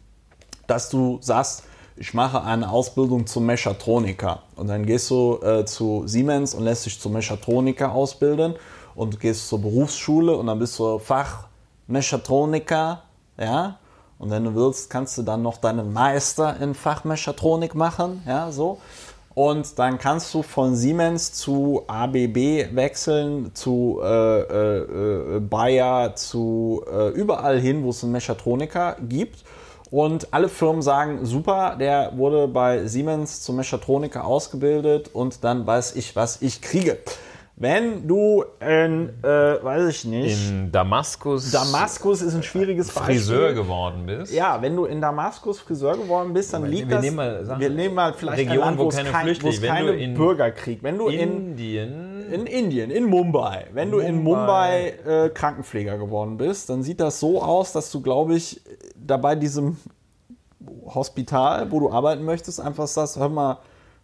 dass 0.67 0.89
du 0.89 1.17
sagst, 1.21 1.63
ich 1.97 2.13
mache 2.13 2.43
eine 2.43 2.69
Ausbildung 2.69 3.25
zum 3.25 3.45
Mechatroniker 3.45 4.43
und 4.55 4.67
dann 4.67 4.85
gehst 4.85 5.09
du 5.09 5.39
äh, 5.41 5.65
zu 5.65 6.03
Siemens 6.07 6.53
und 6.53 6.63
lässt 6.63 6.85
dich 6.85 6.99
zum 6.99 7.13
Mechatroniker 7.13 7.93
ausbilden 7.93 8.55
und 8.95 9.19
gehst 9.19 9.47
zur 9.47 9.61
Berufsschule 9.61 10.35
und 10.35 10.47
dann 10.47 10.59
bist 10.59 10.77
du 10.77 10.99
Fachmechatroniker, 10.99 13.03
ja, 13.39 13.79
und 14.17 14.31
wenn 14.31 14.43
du 14.43 14.55
willst, 14.55 14.89
kannst 14.89 15.17
du 15.17 15.23
dann 15.23 15.41
noch 15.41 15.57
deinen 15.57 15.91
Meister 15.93 16.59
in 16.59 16.73
Fachmechatronik 16.73 17.75
machen, 17.75 18.23
ja, 18.25 18.51
so. 18.51 18.79
Und 19.35 19.77
dann 19.79 19.97
kannst 19.97 20.33
du 20.33 20.43
von 20.43 20.77
Siemens 20.77 21.33
zu 21.33 21.83
ABB 21.87 22.73
wechseln, 22.73 23.53
zu 23.53 23.99
äh, 24.01 24.07
äh, 24.07 24.77
äh, 24.77 25.39
Bayer, 25.41 26.15
zu 26.15 26.81
äh, 26.89 27.09
überall 27.09 27.59
hin, 27.59 27.83
wo 27.83 27.89
es 27.89 28.01
einen 28.01 28.13
Mechatroniker 28.13 28.95
gibt. 29.09 29.43
Und 29.91 30.33
alle 30.33 30.47
Firmen 30.47 30.81
sagen, 30.81 31.25
super, 31.25 31.75
der 31.77 32.13
wurde 32.15 32.47
bei 32.47 32.87
Siemens 32.87 33.41
zum 33.41 33.57
Mechatroniker 33.57 34.25
ausgebildet 34.25 35.09
und 35.13 35.43
dann 35.43 35.67
weiß 35.67 35.95
ich, 35.97 36.15
was 36.15 36.41
ich 36.41 36.61
kriege. 36.61 36.97
Wenn 37.57 38.05
du 38.05 38.43
in, 38.59 39.13
äh, 39.23 39.63
weiß 39.63 39.87
ich 39.87 40.05
nicht. 40.05 40.49
In 40.49 40.73
Damaskus. 40.73 41.51
Damaskus 41.51 42.21
ist 42.21 42.35
ein 42.35 42.43
schwieriges 42.43 42.91
Beispiel. 42.91 43.15
Friseur 43.15 43.53
geworden 43.53 44.05
bist. 44.05 44.33
Ja, 44.33 44.61
wenn 44.61 44.75
du 44.75 44.83
in 44.83 44.99
Damaskus 44.99 45.61
Friseur 45.61 45.95
geworden 45.95 46.33
bist, 46.33 46.53
dann 46.53 46.65
liegt 46.65 46.89
wir 46.89 46.97
das. 46.97 47.05
Nehmen 47.05 47.15
mal, 47.15 47.45
Sachen, 47.45 47.61
wir 47.61 47.69
nehmen 47.69 47.95
mal 47.95 48.13
vielleicht 48.13 48.49
Region, 48.49 48.57
ein 48.57 48.77
Land, 48.77 48.79
wo, 48.79 48.89
keine 48.89 49.09
kein, 49.09 49.41
wo 49.41 49.47
es 49.47 49.61
keine 49.61 49.91
in 49.91 50.15
Bürgerkrieg. 50.15 50.83
Wenn 50.83 50.97
du 50.97 51.07
Indien. 51.07 52.25
In, 52.29 52.41
in 52.41 52.45
Indien, 52.45 52.91
in 52.91 53.05
Mumbai. 53.05 53.67
Wenn 53.71 53.89
Mumbai. 53.89 54.03
du 54.03 54.09
in 54.09 54.23
Mumbai 54.23 54.93
äh, 55.05 55.29
Krankenpfleger 55.29 55.97
geworden 55.97 56.35
bist, 56.35 56.69
dann 56.69 56.83
sieht 56.83 56.99
das 56.99 57.21
so 57.21 57.41
aus, 57.41 57.71
dass 57.71 57.89
du, 57.89 58.01
glaube 58.01 58.35
ich, 58.35 58.59
dabei 58.97 59.35
diesem 59.35 59.77
Hospital, 60.93 61.71
wo 61.71 61.79
du 61.79 61.89
arbeiten 61.89 62.25
möchtest, 62.25 62.59
einfach 62.59 62.87
sagst, 62.87 63.17
hör 63.17 63.29
mal 63.29 63.59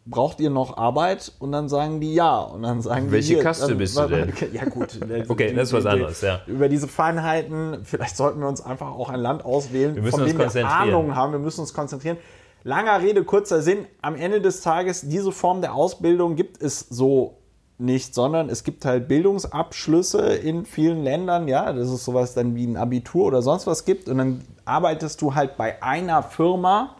braucht 0.06 0.40
ihr 0.40 0.50
noch 0.50 0.78
Arbeit? 0.78 1.32
Und 1.40 1.52
dann 1.52 1.70
sagen 1.70 2.00
die 2.00 2.14
ja. 2.14 2.40
Und 2.40 2.64
dann 2.64 2.82
sagen 2.82 3.12
Welche 3.12 3.36
die, 3.36 3.42
Kaste 3.42 3.70
dann, 3.70 3.78
bist 3.78 3.98
du 3.98 4.08
denn? 4.08 4.34
Ja 4.54 4.66
gut. 4.66 5.00
okay, 5.28 5.50
die, 5.50 5.56
das 5.56 5.70
ist 5.70 5.74
was 5.74 5.86
anderes, 5.86 6.22
ja. 6.22 6.42
Über 6.48 6.70
diese 6.70 6.88
Feinheiten, 6.88 7.80
vielleicht 7.84 8.18
sollten 8.18 8.40
wir 8.40 8.48
uns 8.48 8.62
einfach 8.62 8.92
auch 8.92 9.10
ein 9.10 9.20
Land 9.20 9.46
auswählen, 9.46 9.96
wir 9.96 10.12
von 10.12 10.26
dem 10.26 10.38
wir 10.38 10.68
Ahnung 10.68 11.16
haben. 11.16 11.32
Wir 11.32 11.40
müssen 11.40 11.62
uns 11.62 11.74
konzentrieren. 11.74 12.18
Langer 12.64 13.02
Rede, 13.02 13.24
kurzer 13.24 13.62
Sinn. 13.62 13.86
Am 14.02 14.16
Ende 14.16 14.40
des 14.40 14.62
Tages, 14.62 15.02
diese 15.02 15.32
Form 15.32 15.62
der 15.62 15.74
Ausbildung 15.74 16.36
gibt 16.36 16.62
es 16.62 16.80
so 16.80 17.38
nicht, 17.82 18.14
sondern 18.14 18.50
es 18.50 18.64
gibt 18.64 18.86
halt 18.86 19.08
Bildungsabschlüsse 19.08 20.36
in 20.36 20.66
vielen 20.66 21.04
Ländern, 21.04 21.48
ja, 21.48 21.74
das 21.74 21.90
ist 21.90 22.06
sowas 22.06 22.36
dann 22.36 22.56
wie 22.56 22.66
ein 22.66 22.78
Abitur 22.78 23.26
oder 23.26 23.42
sonst 23.42 23.66
was 23.66 23.86
gibt 23.86 24.08
und 24.08 24.20
dann 24.20 24.42
arbeitest 24.66 25.22
du 25.22 25.34
halt 25.34 25.58
bei 25.58 25.82
einer 25.82 26.22
Firma 26.22 26.96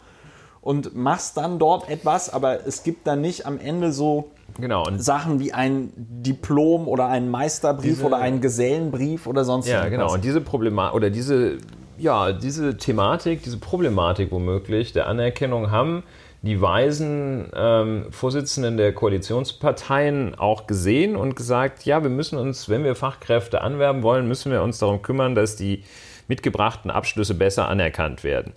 und 0.62 0.94
machst 0.96 1.36
dann 1.36 1.58
dort 1.58 1.90
etwas, 1.90 2.32
aber 2.32 2.66
es 2.66 2.84
gibt 2.84 3.06
dann 3.06 3.20
nicht 3.20 3.44
am 3.46 3.58
Ende 3.58 3.92
so 3.92 4.30
genau, 4.58 4.86
Sachen 4.96 5.40
wie 5.40 5.52
ein 5.52 5.92
Diplom 5.96 6.88
oder 6.88 7.08
ein 7.08 7.28
Meisterbrief 7.28 7.96
diese, 7.96 8.06
oder 8.06 8.18
ein 8.18 8.40
Gesellenbrief 8.40 9.26
oder 9.26 9.44
sonst 9.44 9.66
ja, 9.66 9.84
irgendwas. 9.84 9.92
Ja, 9.92 9.98
genau. 9.98 10.14
Und 10.14 10.24
diese 10.24 10.40
Problematik 10.40 10.94
oder 10.94 11.10
diese, 11.10 11.58
ja, 11.98 12.32
diese 12.32 12.76
Thematik, 12.76 13.42
diese 13.42 13.58
Problematik 13.58 14.30
womöglich 14.30 14.92
der 14.92 15.08
Anerkennung 15.08 15.70
haben 15.70 16.04
die 16.42 16.60
weisen 16.60 17.50
ähm, 17.54 18.06
Vorsitzenden 18.10 18.76
der 18.76 18.92
Koalitionsparteien 18.92 20.34
auch 20.34 20.66
gesehen 20.66 21.14
und 21.14 21.36
gesagt, 21.36 21.84
ja, 21.84 22.02
wir 22.02 22.10
müssen 22.10 22.36
uns, 22.36 22.68
wenn 22.68 22.82
wir 22.82 22.96
Fachkräfte 22.96 23.60
anwerben 23.60 24.02
wollen, 24.02 24.26
müssen 24.26 24.50
wir 24.50 24.62
uns 24.62 24.78
darum 24.78 25.02
kümmern, 25.02 25.36
dass 25.36 25.54
die 25.54 25.84
mitgebrachten 26.26 26.90
Abschlüsse 26.90 27.34
besser 27.34 27.68
anerkannt 27.68 28.24
werden. 28.24 28.54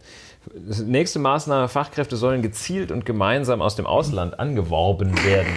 Nächste 0.86 1.20
Maßnahme, 1.20 1.68
Fachkräfte 1.68 2.16
sollen 2.16 2.42
gezielt 2.42 2.92
und 2.92 3.06
gemeinsam 3.06 3.62
aus 3.62 3.76
dem 3.76 3.86
Ausland 3.86 4.40
angeworben 4.40 5.14
werden. 5.26 5.54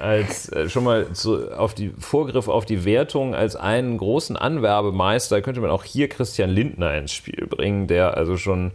Als 0.00 0.50
äh, 0.52 0.68
schon 0.68 0.84
mal 0.84 1.12
zu, 1.12 1.52
auf 1.56 1.74
die 1.74 1.92
Vorgriff 1.98 2.48
auf 2.48 2.66
die 2.66 2.84
Wertung 2.84 3.34
als 3.34 3.56
einen 3.56 3.96
großen 3.98 4.36
Anwerbemeister 4.36 5.40
könnte 5.40 5.60
man 5.60 5.70
auch 5.70 5.84
hier 5.84 6.08
Christian 6.08 6.50
Lindner 6.50 6.96
ins 6.96 7.12
Spiel 7.12 7.46
bringen, 7.46 7.86
der 7.86 8.16
also 8.16 8.36
schon 8.36 8.72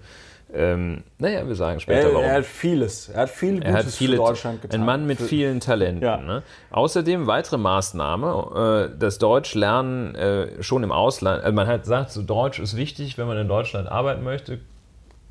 ähm, 0.53 1.03
naja, 1.17 1.47
wir 1.47 1.55
sagen 1.55 1.79
später 1.79 2.09
er, 2.09 2.13
warum. 2.13 2.25
Er 2.25 2.33
hat 2.33 2.45
vieles. 2.45 3.09
Er 3.09 3.21
hat 3.21 3.29
viel 3.29 3.53
Gutes 3.53 3.69
er 3.69 3.73
hat 3.73 3.85
viele, 3.85 4.17
für 4.17 4.23
Deutschland 4.23 4.61
getan. 4.61 4.81
Ein 4.81 4.85
Mann 4.85 5.07
mit 5.07 5.21
vielen 5.21 5.59
Talenten. 5.59 6.03
Ja. 6.03 6.17
Ne? 6.17 6.43
Außerdem 6.71 7.27
weitere 7.27 7.57
Maßnahme, 7.57 8.89
äh, 8.91 8.99
das 8.99 9.17
Deutsch 9.17 9.55
lernen 9.55 10.15
äh, 10.15 10.61
schon 10.61 10.83
im 10.83 10.91
Ausland. 10.91 11.43
Also 11.43 11.55
man 11.55 11.67
hat 11.67 11.83
gesagt, 11.83 12.11
so 12.11 12.21
Deutsch 12.21 12.59
ist 12.59 12.75
wichtig, 12.75 13.17
wenn 13.17 13.27
man 13.27 13.37
in 13.37 13.47
Deutschland 13.47 13.89
arbeiten 13.89 14.23
möchte. 14.23 14.59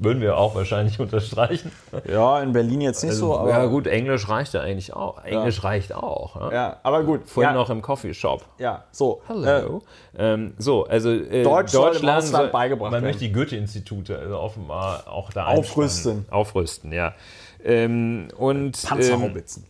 Würden 0.02 0.22
wir 0.22 0.38
auch 0.38 0.54
wahrscheinlich 0.54 0.98
unterstreichen. 1.00 1.70
Ja, 2.08 2.40
in 2.40 2.52
Berlin 2.52 2.80
jetzt 2.80 3.02
nicht 3.02 3.10
also, 3.10 3.34
so. 3.34 3.38
Aber 3.38 3.50
ja 3.50 3.66
gut, 3.66 3.86
Englisch 3.86 4.28
reicht 4.30 4.54
ja 4.54 4.62
eigentlich 4.62 4.94
auch. 4.94 5.22
Englisch 5.22 5.58
ja. 5.58 5.62
reicht 5.62 5.94
auch. 5.94 6.36
Ja, 6.40 6.52
ja 6.52 6.76
aber 6.82 7.04
gut. 7.04 7.28
Vorhin 7.28 7.52
ja. 7.52 7.54
noch 7.54 7.68
im 7.68 7.82
Coffeeshop. 7.82 8.46
Ja, 8.58 8.84
so. 8.90 9.20
Hallo. 9.28 9.82
Äh, 10.16 10.32
ähm, 10.32 10.54
so, 10.56 10.86
also 10.86 11.10
äh, 11.10 11.42
Deutsch, 11.42 11.72
Deutsch 11.72 11.98
soll 11.98 12.48
beigebracht 12.48 12.92
Man 12.92 13.02
möchte 13.02 13.20
die 13.20 13.32
Goethe-Institute 13.32 14.18
also 14.18 14.38
offenbar 14.38 15.06
auch 15.06 15.30
da 15.34 15.46
Aufrüsten. 15.46 16.24
Aufrüsten, 16.30 16.92
ja. 16.92 17.14
Ähm, 17.62 18.28
und, 18.38 18.82
Panzerhaubitzen. 18.82 19.64
Ähm, 19.64 19.69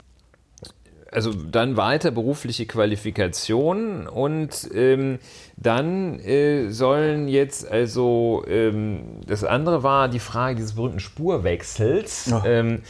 also 1.12 1.32
dann 1.32 1.76
weiter 1.76 2.10
berufliche 2.10 2.66
Qualifikation 2.66 4.06
und 4.06 4.70
ähm, 4.74 5.18
dann 5.56 6.20
äh, 6.20 6.70
sollen 6.70 7.28
jetzt 7.28 7.68
also 7.68 8.44
ähm, 8.48 9.20
das 9.26 9.44
andere 9.44 9.82
war 9.82 10.08
die 10.08 10.20
Frage 10.20 10.56
dieses 10.56 10.74
berühmten 10.74 11.00
Spurwechsels. 11.00 12.26
Ja. 12.26 12.44
Ähm, 12.44 12.82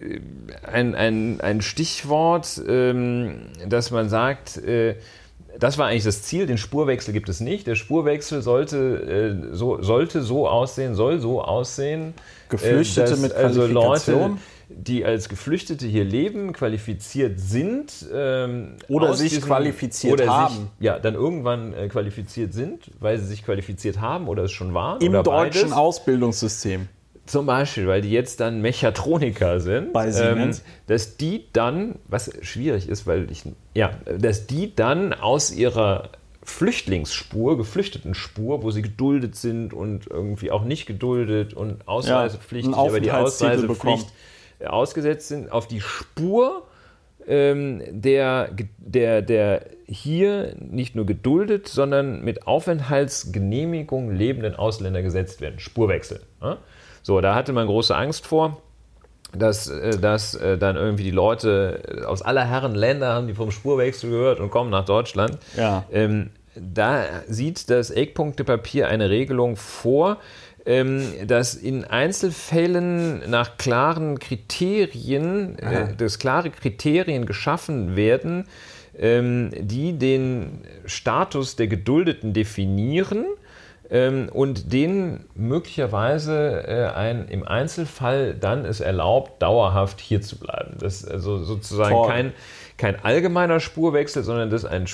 äh, 0.00 0.20
ein, 0.66 0.94
ein, 0.94 1.40
ein 1.40 1.60
Stichwort, 1.60 2.60
ähm, 2.66 3.48
dass 3.68 3.90
man 3.90 4.08
sagt, 4.08 4.56
äh, 4.58 4.96
das 5.58 5.78
war 5.78 5.86
eigentlich 5.86 6.04
das 6.04 6.22
Ziel, 6.22 6.46
den 6.46 6.58
Spurwechsel 6.58 7.12
gibt 7.14 7.28
es 7.28 7.40
nicht. 7.40 7.66
Der 7.66 7.76
Spurwechsel 7.76 8.42
sollte, 8.42 9.46
äh, 9.52 9.54
so, 9.54 9.82
sollte 9.82 10.22
so 10.22 10.48
aussehen, 10.48 10.94
soll 10.94 11.18
so 11.18 11.42
aussehen. 11.42 12.14
Geflüchtete 12.48 13.10
dass, 13.10 13.20
mit 13.20 13.32
Qualifikation. 13.32 14.22
Also 14.22 14.22
Leute, 14.22 14.36
die 14.68 15.04
als 15.04 15.28
Geflüchtete 15.28 15.86
hier 15.86 16.04
leben, 16.04 16.52
qualifiziert 16.52 17.38
sind. 17.38 18.06
Ähm, 18.12 18.76
oder 18.88 19.14
sich 19.14 19.30
diesem, 19.30 19.44
qualifiziert 19.44 20.14
oder 20.14 20.26
haben. 20.26 20.54
Sich, 20.54 20.64
ja, 20.80 20.98
dann 20.98 21.14
irgendwann 21.14 21.72
äh, 21.72 21.88
qualifiziert 21.88 22.52
sind, 22.52 22.90
weil 23.00 23.18
sie 23.18 23.26
sich 23.26 23.44
qualifiziert 23.44 24.00
haben 24.00 24.28
oder 24.28 24.44
es 24.44 24.52
schon 24.52 24.74
waren. 24.74 25.00
Im 25.00 25.12
deutschen 25.12 25.62
beides. 25.62 25.72
Ausbildungssystem. 25.72 26.88
Zum 27.26 27.46
Beispiel, 27.46 27.88
weil 27.88 28.02
die 28.02 28.10
jetzt 28.10 28.38
dann 28.38 28.60
Mechatroniker 28.60 29.58
sind, 29.58 29.92
Bei 29.92 30.12
Siemens. 30.12 30.60
Ähm, 30.60 30.64
dass 30.86 31.16
die 31.16 31.46
dann, 31.52 31.96
was 32.06 32.30
schwierig 32.42 32.88
ist, 32.88 33.06
weil 33.06 33.30
ich, 33.32 33.42
ja, 33.74 33.90
dass 34.18 34.46
die 34.46 34.74
dann 34.74 35.12
aus 35.12 35.52
ihrer 35.52 36.10
Flüchtlingsspur, 36.44 37.58
Geflüchtetenspur, 37.58 38.62
wo 38.62 38.70
sie 38.70 38.82
geduldet 38.82 39.34
sind 39.34 39.74
und 39.74 40.06
irgendwie 40.08 40.52
auch 40.52 40.62
nicht 40.62 40.86
geduldet 40.86 41.54
und 41.54 41.88
ausreisepflichtig, 41.88 42.72
ja, 42.72 42.78
aber 42.78 43.00
die 43.00 43.10
Ausreisepflicht 43.10 44.06
ausgesetzt 44.64 45.28
sind, 45.28 45.50
auf 45.50 45.68
die 45.68 45.80
Spur 45.80 46.66
ähm, 47.26 47.82
der, 47.90 48.50
der, 48.78 49.22
der 49.22 49.62
hier 49.86 50.54
nicht 50.58 50.94
nur 50.94 51.06
geduldet, 51.06 51.68
sondern 51.68 52.22
mit 52.22 52.46
Aufenthaltsgenehmigung 52.46 54.10
lebenden 54.10 54.54
Ausländer 54.54 55.02
gesetzt 55.02 55.40
werden. 55.40 55.58
Spurwechsel. 55.58 56.20
Ja? 56.40 56.58
So, 57.02 57.20
da 57.20 57.34
hatte 57.34 57.52
man 57.52 57.66
große 57.66 57.94
Angst 57.96 58.26
vor 58.26 58.60
dass, 59.32 59.68
äh, 59.68 59.98
dass 59.98 60.34
äh, 60.34 60.58
dann 60.58 60.76
irgendwie 60.76 61.04
die 61.04 61.10
Leute 61.10 62.04
aus 62.06 62.22
aller 62.22 62.44
Herren 62.44 62.74
Länder 62.74 63.12
haben, 63.12 63.26
die 63.26 63.34
vom 63.34 63.50
Spurwechsel 63.50 64.10
gehört 64.10 64.40
und 64.40 64.50
kommen 64.50 64.70
nach 64.70 64.84
Deutschland. 64.84 65.38
Ja. 65.56 65.84
Ähm, 65.90 66.30
da 66.54 67.04
sieht 67.28 67.68
das 67.68 67.90
Eckpunktepapier 67.90 68.88
eine 68.88 69.10
Regelung 69.10 69.56
vor, 69.56 70.18
dass 70.66 71.54
in 71.54 71.84
Einzelfällen 71.84 73.30
nach 73.30 73.56
klaren 73.56 74.18
Kriterien, 74.18 75.58
äh, 75.60 75.94
dass 75.94 76.18
klare 76.18 76.50
Kriterien 76.50 77.24
geschaffen 77.24 77.94
werden, 77.94 78.46
ähm, 78.98 79.50
die 79.56 79.92
den 79.92 80.62
Status 80.84 81.54
der 81.54 81.68
Geduldeten 81.68 82.32
definieren 82.32 83.26
ähm, 83.90 84.28
und 84.32 84.72
denen 84.72 85.24
möglicherweise 85.34 86.66
äh, 86.66 86.86
ein, 86.96 87.28
im 87.28 87.46
Einzelfall 87.46 88.34
dann 88.34 88.64
es 88.64 88.80
erlaubt, 88.80 89.42
dauerhaft 89.42 90.00
hier 90.00 90.22
zu 90.22 90.36
bleiben. 90.38 90.76
Das 90.80 91.02
ist 91.02 91.10
also 91.10 91.44
sozusagen 91.44 91.94
Toll. 91.94 92.08
kein, 92.08 92.32
kein 92.76 93.02
allgemeiner 93.02 93.60
Spurwechsel, 93.60 94.22
sondern 94.22 94.50
das 94.50 94.64
ein, 94.64 94.86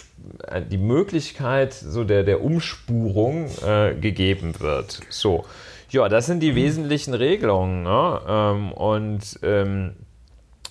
die 0.71 0.79
Möglichkeit 0.79 1.75
so 1.75 2.05
der, 2.05 2.23
der 2.23 2.43
Umspurung 2.43 3.49
äh, 3.67 3.95
gegeben 3.95 4.55
wird. 4.61 5.01
So. 5.09 5.45
Ja, 5.91 6.09
das 6.09 6.27
sind 6.27 6.41
die 6.41 6.55
wesentlichen 6.55 7.13
Regelungen. 7.13 7.83
Ne? 7.83 8.21
Ähm, 8.27 8.73
und 8.73 9.39
ähm, 9.43 9.95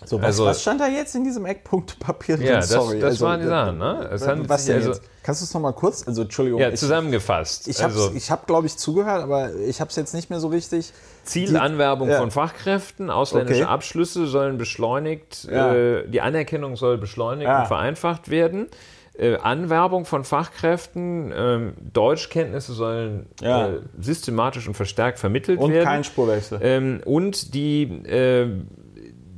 so, 0.04 0.18
was, 0.18 0.26
also, 0.26 0.46
was, 0.46 0.62
stand 0.62 0.82
da 0.82 0.88
jetzt 0.88 1.16
in 1.16 1.24
diesem 1.24 1.46
Eckpunktpapier 1.46 2.38
drin? 2.38 2.48
Ja, 2.48 2.56
das, 2.56 2.70
Sorry. 2.70 3.00
das 3.00 3.12
also, 3.12 3.26
waren 3.26 3.42
die 3.42 3.48
Sachen. 3.48 3.78
Ne? 3.78 4.10
Es 4.12 4.22
was 4.22 4.66
denn 4.66 4.76
also, 4.78 4.90
jetzt? 4.90 5.02
Kannst 5.22 5.42
du 5.42 5.46
es 5.46 5.54
nochmal 5.54 5.74
kurz? 5.74 6.08
Also, 6.08 6.24
Entschuldigung. 6.24 6.60
Ja, 6.60 6.74
zusammengefasst. 6.74 7.68
Ich, 7.68 7.78
ich 7.78 7.84
habe, 7.84 7.94
also, 7.94 8.16
hab, 8.16 8.48
glaube 8.48 8.66
ich, 8.66 8.78
zugehört, 8.78 9.22
aber 9.22 9.54
ich 9.54 9.80
habe 9.80 9.90
es 9.90 9.96
jetzt 9.96 10.16
nicht 10.16 10.32
mehr 10.32 10.40
so 10.40 10.48
richtig. 10.48 10.92
Zielanwerbung 11.24 12.08
die, 12.08 12.14
ja. 12.14 12.20
von 12.20 12.32
Fachkräften, 12.32 13.10
ausländische 13.10 13.64
okay. 13.64 13.72
Abschlüsse 13.72 14.28
sollen 14.28 14.58
beschleunigt, 14.58 15.48
ja. 15.52 15.74
äh, 15.74 16.08
die 16.08 16.22
Anerkennung 16.22 16.76
soll 16.76 16.98
beschleunigt 16.98 17.48
ja. 17.48 17.62
und 17.62 17.68
vereinfacht 17.68 18.30
werden. 18.30 18.68
Äh, 19.14 19.36
Anwerbung 19.38 20.06
von 20.06 20.24
Fachkräften, 20.24 21.32
äh, 21.32 21.60
Deutschkenntnisse 21.94 22.74
sollen 22.74 23.28
äh, 23.42 23.80
systematisch 24.00 24.68
und 24.68 24.74
verstärkt 24.74 25.20
vermittelt 25.20 25.60
und 25.60 25.72
werden. 25.72 25.82
Und 25.82 25.94
kein 25.94 26.04
Spurwechsel. 26.04 26.60
Ähm, 26.62 27.02
und 27.06 27.54
die 27.54 27.84
äh, 27.84 28.48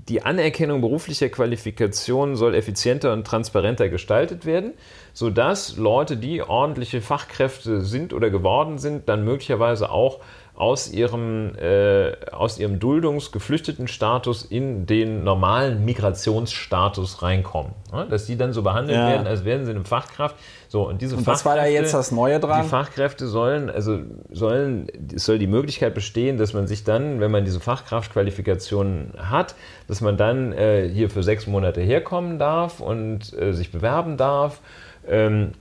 die 0.10 0.22
Anerkennung 0.24 0.82
beruflicher 0.82 1.30
Qualifikationen 1.30 2.36
soll 2.36 2.56
effizienter 2.56 3.14
und 3.14 3.26
transparenter 3.26 3.90
gestaltet 3.90 4.46
werden, 4.46 4.74
sodass 5.14 5.78
Leute, 5.78 6.18
die 6.18 6.42
ordentliche 6.42 7.02
Fachkräfte 7.02 7.82
sind 7.82 8.14
oder 8.14 8.30
geworden 8.30 8.80
sind, 8.80 9.08
dann 9.08 9.24
möglicherweise 9.24 9.90
auch 9.90 10.20
aus 10.56 10.92
ihrem, 10.92 11.56
äh, 11.56 12.12
aus 12.32 12.60
ihrem 12.60 12.80
Duldungsgeflüchteten-Status 12.80 14.44
in 14.46 14.86
den 14.86 15.24
normalen 15.24 15.84
Migrationsstatus 15.84 17.24
reinkommen. 17.24 17.72
Ja, 17.92 18.06
dass 18.06 18.28
die 18.28 18.38
dann 18.38 18.54
so 18.54 18.62
behandelt 18.62 18.98
ja. 18.98 19.08
werden, 19.08 19.26
als 19.26 19.46
wären 19.46 19.66
sie 19.66 19.72
eine 19.72 19.84
Fachkraft. 19.84 20.36
So, 20.68 20.88
und 20.88 21.02
diese 21.02 21.16
und 21.16 21.26
was 21.26 21.44
war 21.46 21.56
da 21.56 21.66
jetzt 21.66 21.94
das 21.96 22.12
Neue 22.12 22.40
dran? 22.40 22.64
Die 22.64 22.70
Fachkräfte 22.70 23.28
sollen, 23.28 23.70
also 23.70 24.00
sollen, 24.32 24.88
es 25.14 25.26
soll 25.26 25.40
die 25.40 25.48
Möglichkeit 25.48 25.96
bestehen, 25.96 26.38
dass 26.38 26.54
man 26.54 26.68
sich 26.68 26.84
dann, 26.84 27.20
wenn 27.20 27.32
man 27.32 27.46
diese 27.46 27.60
Fachkraftqualifikation 27.60 29.14
hat, 29.18 29.56
dass 29.88 30.02
man 30.02 30.18
dann 30.18 30.54
äh, 30.54 30.88
hier 30.88 31.10
für 31.10 31.24
sechs 31.24 31.48
Monate 31.48 31.82
herkommen 31.82 32.38
darf 32.38 32.80
und 32.80 33.34
äh, 33.40 33.54
sich 33.54 33.72
bewerben 33.72 34.18
darf. 34.18 34.62
Ähm, 35.08 35.54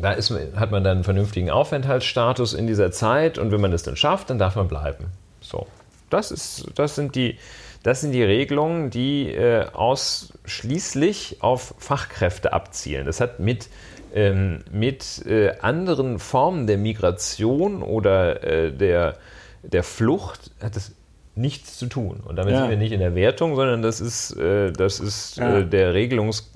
da 0.00 0.12
ist, 0.12 0.32
hat 0.56 0.70
man 0.70 0.84
dann 0.84 0.98
einen 0.98 1.04
vernünftigen 1.04 1.50
Aufenthaltsstatus 1.50 2.54
in 2.54 2.66
dieser 2.66 2.90
Zeit 2.90 3.38
und 3.38 3.52
wenn 3.52 3.60
man 3.60 3.70
das 3.70 3.82
dann 3.82 3.96
schafft, 3.96 4.30
dann 4.30 4.38
darf 4.38 4.56
man 4.56 4.68
bleiben. 4.68 5.06
So, 5.40 5.66
das, 6.10 6.30
ist, 6.30 6.66
das, 6.74 6.94
sind, 6.94 7.14
die, 7.14 7.38
das 7.82 8.00
sind 8.00 8.12
die 8.12 8.22
Regelungen, 8.22 8.90
die 8.90 9.30
äh, 9.30 9.66
ausschließlich 9.72 11.38
auf 11.40 11.74
Fachkräfte 11.78 12.52
abzielen. 12.52 13.06
Das 13.06 13.20
hat 13.20 13.40
mit, 13.40 13.68
ähm, 14.14 14.60
mit 14.70 15.24
äh, 15.26 15.52
anderen 15.60 16.18
Formen 16.18 16.66
der 16.66 16.78
Migration 16.78 17.82
oder 17.82 18.42
äh, 18.44 18.72
der, 18.72 19.16
der 19.62 19.82
Flucht 19.82 20.50
hat 20.62 20.76
das 20.76 20.92
nichts 21.36 21.78
zu 21.78 21.86
tun. 21.86 22.20
Und 22.24 22.36
damit 22.36 22.52
ja. 22.52 22.60
sind 22.60 22.70
wir 22.70 22.76
nicht 22.76 22.92
in 22.92 23.00
der 23.00 23.14
Wertung, 23.14 23.56
sondern 23.56 23.82
das 23.82 24.00
ist, 24.00 24.36
äh, 24.36 24.72
das 24.72 25.00
ist 25.00 25.36
ja. 25.36 25.58
Äh, 25.58 25.66
der 25.66 25.94
Regelungs 25.94 26.52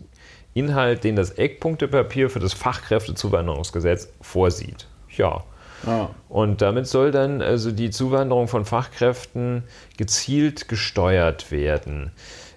Inhalt, 0.59 1.05
den 1.05 1.17
das 1.17 1.31
Eckpunktepapier 1.33 2.31
für 2.31 2.41
das 2.41 2.53
Fachkräftezuwanderungsgesetz 2.55 4.09
vorsieht. 4.21 4.87
Ja. 5.17 5.45
Ah. 5.87 6.09
Und 6.29 6.61
damit 6.61 6.87
soll 6.87 7.13
dann 7.13 7.41
also 7.41 7.71
die 7.71 7.91
Zuwanderung 7.91 8.49
von 8.49 8.65
Fachkräften 8.65 9.63
gezielt 9.97 10.69
gesteuert 10.69 11.53
werden. 11.53 12.11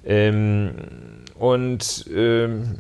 Ähm, 0.03 0.71
und 1.37 2.05
ähm, 2.13 2.79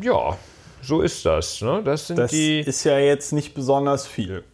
ja, 0.00 0.36
so 0.82 1.00
ist 1.00 1.24
das. 1.24 1.62
Ne? 1.62 1.82
Das, 1.84 2.08
sind 2.08 2.18
das 2.18 2.30
die, 2.30 2.60
ist 2.60 2.84
ja 2.84 2.98
jetzt 2.98 3.32
nicht 3.32 3.54
besonders 3.54 4.06
viel. 4.06 4.44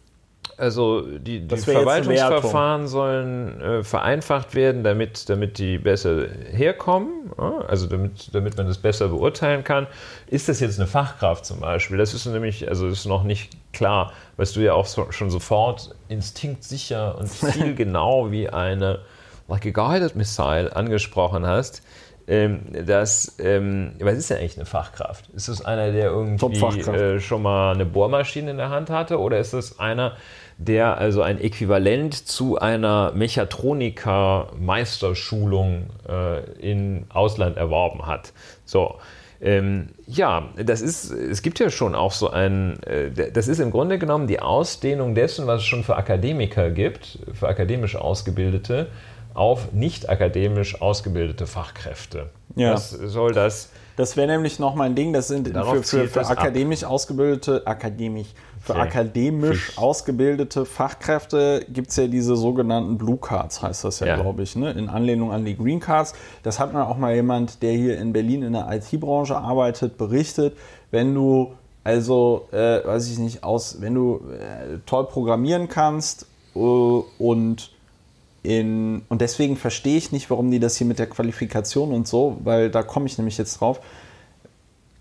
Also 0.61 1.01
die, 1.01 1.47
die 1.47 1.57
Verwaltungsverfahren 1.57 2.87
sollen 2.87 3.59
äh, 3.61 3.83
vereinfacht 3.83 4.53
werden, 4.53 4.83
damit, 4.83 5.27
damit 5.27 5.57
die 5.57 5.79
besser 5.79 6.27
herkommen, 6.51 7.31
also 7.67 7.87
damit, 7.87 8.29
damit 8.35 8.57
man 8.57 8.67
das 8.67 8.77
besser 8.77 9.07
beurteilen 9.07 9.63
kann. 9.63 9.87
Ist 10.27 10.49
das 10.49 10.59
jetzt 10.59 10.79
eine 10.79 10.87
Fachkraft 10.87 11.47
zum 11.47 11.61
Beispiel? 11.61 11.97
Das 11.97 12.13
ist 12.13 12.27
nämlich, 12.27 12.69
also 12.69 12.87
ist 12.87 13.07
noch 13.07 13.23
nicht 13.23 13.49
klar, 13.73 14.13
was 14.37 14.53
du 14.53 14.59
ja 14.59 14.73
auch 14.73 14.85
so, 14.85 15.11
schon 15.11 15.31
sofort 15.31 15.95
instinktsicher 16.09 17.17
und 17.17 17.27
zielgenau 17.31 18.29
wie 18.29 18.47
eine 18.47 18.99
like 19.47 19.65
a 19.65 19.71
guided 19.71 20.15
missile 20.15 20.75
angesprochen 20.75 21.43
hast. 21.47 21.81
Ähm, 22.27 22.61
dass, 22.85 23.37
ähm, 23.39 23.93
was 23.99 24.17
ist 24.17 24.29
denn 24.29 24.37
eigentlich 24.37 24.57
eine 24.57 24.65
Fachkraft? 24.65 25.29
Ist 25.29 25.47
das 25.49 25.65
einer, 25.65 25.91
der 25.91 26.11
irgendwie 26.11 26.69
äh, 26.89 27.19
schon 27.19 27.41
mal 27.41 27.73
eine 27.73 27.85
Bohrmaschine 27.85 28.51
in 28.51 28.57
der 28.57 28.69
Hand 28.69 28.89
hatte 28.89 29.19
oder 29.19 29.39
ist 29.39 29.53
das 29.53 29.79
einer, 29.79 30.15
der 30.57 30.97
also 30.97 31.23
ein 31.23 31.41
Äquivalent 31.41 32.13
zu 32.13 32.59
einer 32.59 33.11
Mechatroniker-Meisterschulung 33.13 35.87
äh, 36.07 36.41
im 36.59 37.05
Ausland 37.09 37.57
erworben 37.57 38.05
hat. 38.05 38.31
So. 38.65 38.99
Ähm, 39.43 39.87
ja, 40.05 40.49
das 40.55 40.81
ist, 40.81 41.09
es 41.09 41.41
gibt 41.41 41.57
ja 41.57 41.71
schon 41.71 41.95
auch 41.95 42.11
so 42.11 42.29
ein, 42.29 42.77
äh, 42.83 43.31
das 43.31 43.47
ist 43.47 43.59
im 43.59 43.71
Grunde 43.71 43.97
genommen 43.97 44.27
die 44.27 44.39
Ausdehnung 44.39 45.15
dessen, 45.15 45.47
was 45.47 45.61
es 45.61 45.65
schon 45.65 45.83
für 45.83 45.95
Akademiker 45.95 46.69
gibt, 46.69 47.17
für 47.33 47.47
akademisch 47.47 47.95
Ausgebildete, 47.95 48.89
auf 49.33 49.71
nicht 49.71 50.09
akademisch 50.09 50.81
ausgebildete 50.81 51.47
Fachkräfte. 51.47 52.29
Ja. 52.55 52.73
Was 52.73 52.91
soll 52.91 53.33
das? 53.33 53.69
Das 53.97 54.17
wäre 54.17 54.27
nämlich 54.27 54.57
noch 54.57 54.75
mein 54.75 54.95
Ding, 54.95 55.13
das 55.13 55.27
sind 55.27 55.47
für, 55.49 55.83
für, 55.83 56.07
für 56.07 56.25
akademisch 56.25 56.83
ab. 56.83 56.91
ausgebildete, 56.91 57.61
akademisch, 57.65 58.29
für 58.59 58.73
okay. 58.73 58.81
akademisch 58.81 59.77
ausgebildete 59.77 60.65
Fachkräfte 60.65 61.65
gibt 61.69 61.89
es 61.89 61.97
ja 61.97 62.07
diese 62.07 62.35
sogenannten 62.35 62.97
Blue 62.97 63.17
Cards, 63.17 63.61
heißt 63.61 63.83
das 63.83 63.99
ja, 63.99 64.07
ja. 64.07 64.15
glaube 64.15 64.43
ich, 64.43 64.55
ne? 64.55 64.71
in 64.71 64.87
Anlehnung 64.87 65.31
an 65.31 65.45
die 65.45 65.57
Green 65.57 65.79
Cards. 65.79 66.13
Das 66.41 66.59
hat 66.59 66.73
mir 66.73 66.87
auch 66.87 66.97
mal 66.97 67.13
jemand, 67.13 67.61
der 67.61 67.73
hier 67.73 67.99
in 67.99 68.13
Berlin 68.13 68.43
in 68.43 68.53
der 68.53 68.67
IT-Branche 68.71 69.37
arbeitet, 69.37 69.97
berichtet. 69.97 70.57
Wenn 70.89 71.13
du 71.13 71.53
also, 71.83 72.47
äh, 72.51 72.85
weiß 72.85 73.09
ich 73.11 73.17
nicht, 73.17 73.43
aus, 73.43 73.81
wenn 73.81 73.95
du 73.95 74.21
äh, 74.31 74.77
toll 74.85 75.05
programmieren 75.05 75.67
kannst 75.67 76.27
äh, 76.55 76.59
und 76.59 77.71
in, 78.43 79.03
und 79.09 79.21
deswegen 79.21 79.55
verstehe 79.55 79.97
ich 79.97 80.11
nicht, 80.11 80.29
warum 80.29 80.49
die 80.51 80.59
das 80.59 80.75
hier 80.77 80.87
mit 80.87 80.97
der 80.99 81.07
Qualifikation 81.07 81.91
und 81.93 82.07
so, 82.07 82.37
weil 82.43 82.69
da 82.71 82.81
komme 82.83 83.05
ich 83.05 83.17
nämlich 83.17 83.37
jetzt 83.37 83.59
drauf. 83.59 83.81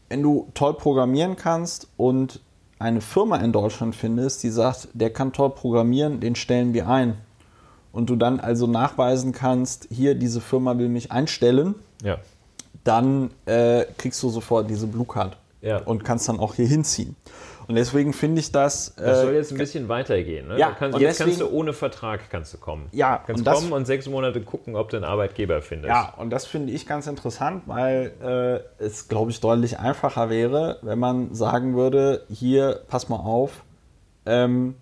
Wenn 0.09 0.23
du 0.23 0.49
toll 0.55 0.75
programmieren 0.75 1.37
kannst 1.37 1.89
und 1.97 2.41
eine 2.79 3.01
Firma 3.01 3.37
in 3.37 3.53
Deutschland 3.53 3.95
findest, 3.95 4.43
die 4.43 4.51
sagt, 4.51 4.89
der 4.93 5.11
kann 5.13 5.33
toll 5.33 5.51
programmieren, 5.51 6.21
den 6.21 6.35
stellen 6.35 6.75
wir 6.75 6.89
ein. 6.89 7.15
und 7.93 8.09
du 8.09 8.15
dann 8.15 8.39
also 8.39 8.69
nachweisen 8.69 9.33
kannst, 9.33 9.89
hier, 9.91 10.15
diese 10.15 10.41
Firma 10.41 10.79
will 10.79 10.89
mich 10.89 11.11
einstellen, 11.11 11.75
Ja. 12.05 12.19
dann 12.85 13.31
äh, 13.47 13.85
kriegst 13.99 14.23
du 14.23 14.29
sofort 14.31 14.71
diese 14.71 14.87
Blue 14.87 15.05
Card 15.05 15.37
Ja. 15.61 15.79
und 15.79 16.05
kannst 16.05 16.29
dann 16.29 16.39
auch 16.39 16.55
hier 16.55 16.69
hinziehen. 16.69 17.17
Und 17.71 17.77
deswegen 17.77 18.13
finde 18.13 18.41
ich 18.41 18.51
das. 18.51 18.95
Das 18.97 19.19
äh, 19.19 19.23
soll 19.23 19.35
jetzt 19.35 19.53
ein 19.53 19.59
bisschen 19.59 19.89
weitergehen. 19.89 20.49
Ne? 20.49 20.59
Ja, 20.59 20.73
kannst, 20.73 20.97
und 20.97 21.01
jetzt 21.03 21.19
kannst 21.19 21.37
du 21.41 21.45
deswegen- 21.45 21.57
ohne 21.61 21.73
Vertrag 21.73 22.29
kannst 22.29 22.53
du 22.53 22.59
kommen. 22.59 22.89
Ja, 22.91 23.23
kannst 23.25 23.39
und 23.41 23.47
das- 23.47 23.55
kommen 23.61 23.73
und 23.73 23.87
sechs 23.87 24.09
Monate 24.09 24.41
gucken, 24.41 24.75
ob 24.75 24.89
du 24.89 24.97
einen 24.97 25.05
Arbeitgeber 25.05 25.63
findest. 25.63 25.89
Ja, 25.89 26.13
und 26.19 26.31
das 26.31 26.47
finde 26.47 26.73
ich 26.73 26.85
ganz 26.85 27.07
interessant, 27.07 27.63
weil 27.67 28.11
äh, 28.81 28.85
es, 28.85 29.07
glaube 29.07 29.31
ich, 29.31 29.39
deutlich 29.39 29.79
einfacher 29.79 30.31
wäre, 30.31 30.79
wenn 30.83 30.99
man 30.99 31.33
sagen 31.33 31.77
würde, 31.77 32.25
hier, 32.29 32.81
pass 32.89 33.09
mal 33.09 33.19
auf, 33.21 33.63
ähm, 34.27 34.75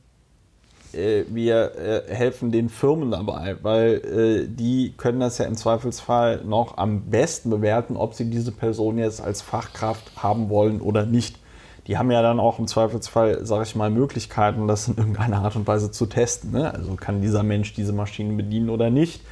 äh, 0.95 1.25
wir 1.29 1.73
äh, 2.09 2.15
helfen 2.15 2.51
den 2.51 2.71
Firmen 2.71 3.11
dabei, 3.11 3.57
weil 3.61 3.95
äh, 3.97 4.47
die 4.49 4.95
können 4.97 5.21
das 5.21 5.37
ja 5.37 5.45
im 5.45 5.57
Zweifelsfall 5.57 6.41
noch 6.47 6.79
am 6.79 7.03
besten 7.11 7.51
bewerten, 7.51 7.99
ob 7.99 8.15
sie 8.15 8.31
diese 8.31 8.53
Person 8.53 8.97
jetzt 8.97 9.21
als 9.21 9.43
Fachkraft 9.43 10.11
haben 10.17 10.49
wollen 10.49 10.81
oder 10.81 11.05
nicht. 11.05 11.39
Die 11.89 11.97
haben 11.99 12.11
ja 12.11 12.21
dann 12.23 12.39
auch 12.39 12.59
im 12.59 12.67
Zweifelsfall, 12.67 13.45
sage 13.47 13.65
ich 13.65 13.75
mal, 13.75 13.89
Möglichkeiten, 13.91 14.69
das 14.69 14.89
in 14.89 14.97
irgendeiner 14.99 15.39
Art 15.43 15.57
und 15.57 15.67
Weise 15.67 15.91
zu 15.91 16.07
testen. 16.07 16.53
Ne? 16.53 16.73
Also 16.73 16.95
kann 16.95 17.23
dieser 17.23 17.43
Mensch 17.43 17.73
diese 17.73 17.93
Maschinen 17.95 18.37
bedienen 18.37 18.69
oder 18.71 18.91
nicht. 18.91 19.23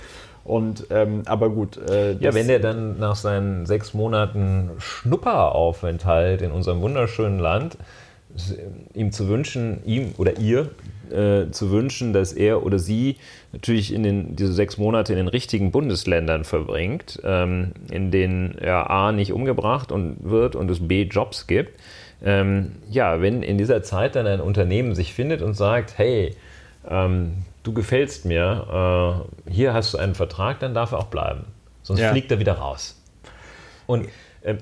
Und 0.43 0.87
ähm, 0.91 1.23
aber 1.27 1.51
gut. 1.51 1.77
Äh, 1.77 2.13
Ja, 2.21 2.33
wenn 2.33 2.47
der 2.49 2.61
dann 2.61 2.99
nach 2.99 3.17
seinen 3.17 3.67
sechs 3.67 3.95
Monaten 3.95 4.71
Schnupperaufenthalt 4.79 6.43
in 6.43 6.51
unserem 6.53 6.81
wunderschönen 6.81 7.39
Land 7.39 7.77
s- 8.35 8.55
ihm 8.95 9.13
zu 9.13 9.29
wünschen, 9.29 9.81
ihm 9.85 10.13
oder 10.19 10.39
ihr 10.39 10.71
äh, 11.11 11.51
zu 11.51 11.71
wünschen, 11.71 12.13
dass 12.13 12.33
er 12.33 12.65
oder 12.65 12.79
sie 12.79 13.17
natürlich 13.53 13.93
in 13.93 14.03
den, 14.03 14.37
diese 14.37 14.53
sechs 14.53 14.79
Monate 14.79 15.13
in 15.13 15.19
den 15.19 15.29
richtigen 15.29 15.71
Bundesländern 15.73 16.45
verbringt, 16.45 17.21
ähm, 17.25 17.73
in 17.91 18.11
denen 18.11 18.57
er 18.59 18.89
A 18.91 19.13
nicht 19.13 19.33
umgebracht 19.33 19.93
und 19.93 20.17
wird 20.23 20.57
und 20.57 20.71
es 20.71 20.87
B 20.87 21.03
Jobs 21.03 21.47
gibt. 21.47 21.79
Ähm, 22.23 22.77
ja, 22.91 23.21
wenn 23.21 23.43
in 23.43 23.59
dieser 23.59 23.83
Zeit 23.83 24.17
dann 24.17 24.27
ein 24.27 24.41
Unternehmen 24.41 24.95
sich 24.95 25.13
findet 25.13 25.43
und 25.43 25.55
sagt, 25.55 25.99
hey, 25.99 26.35
ähm, 26.89 27.45
du 27.63 27.73
gefällst 27.73 28.25
mir, 28.25 29.27
äh, 29.47 29.51
hier 29.51 29.75
hast 29.75 29.93
du 29.95 29.99
einen 29.99 30.15
Vertrag, 30.15 30.61
dann 30.61 30.73
darf 30.75 30.93
er 30.93 30.99
auch 30.99 31.07
bleiben. 31.07 31.45
Sonst 31.83 32.01
Ja. 32.01 32.11
fliegt 32.11 32.31
er 32.31 32.39
wieder 32.39 32.55
raus. 32.55 33.01
Und 33.87 34.09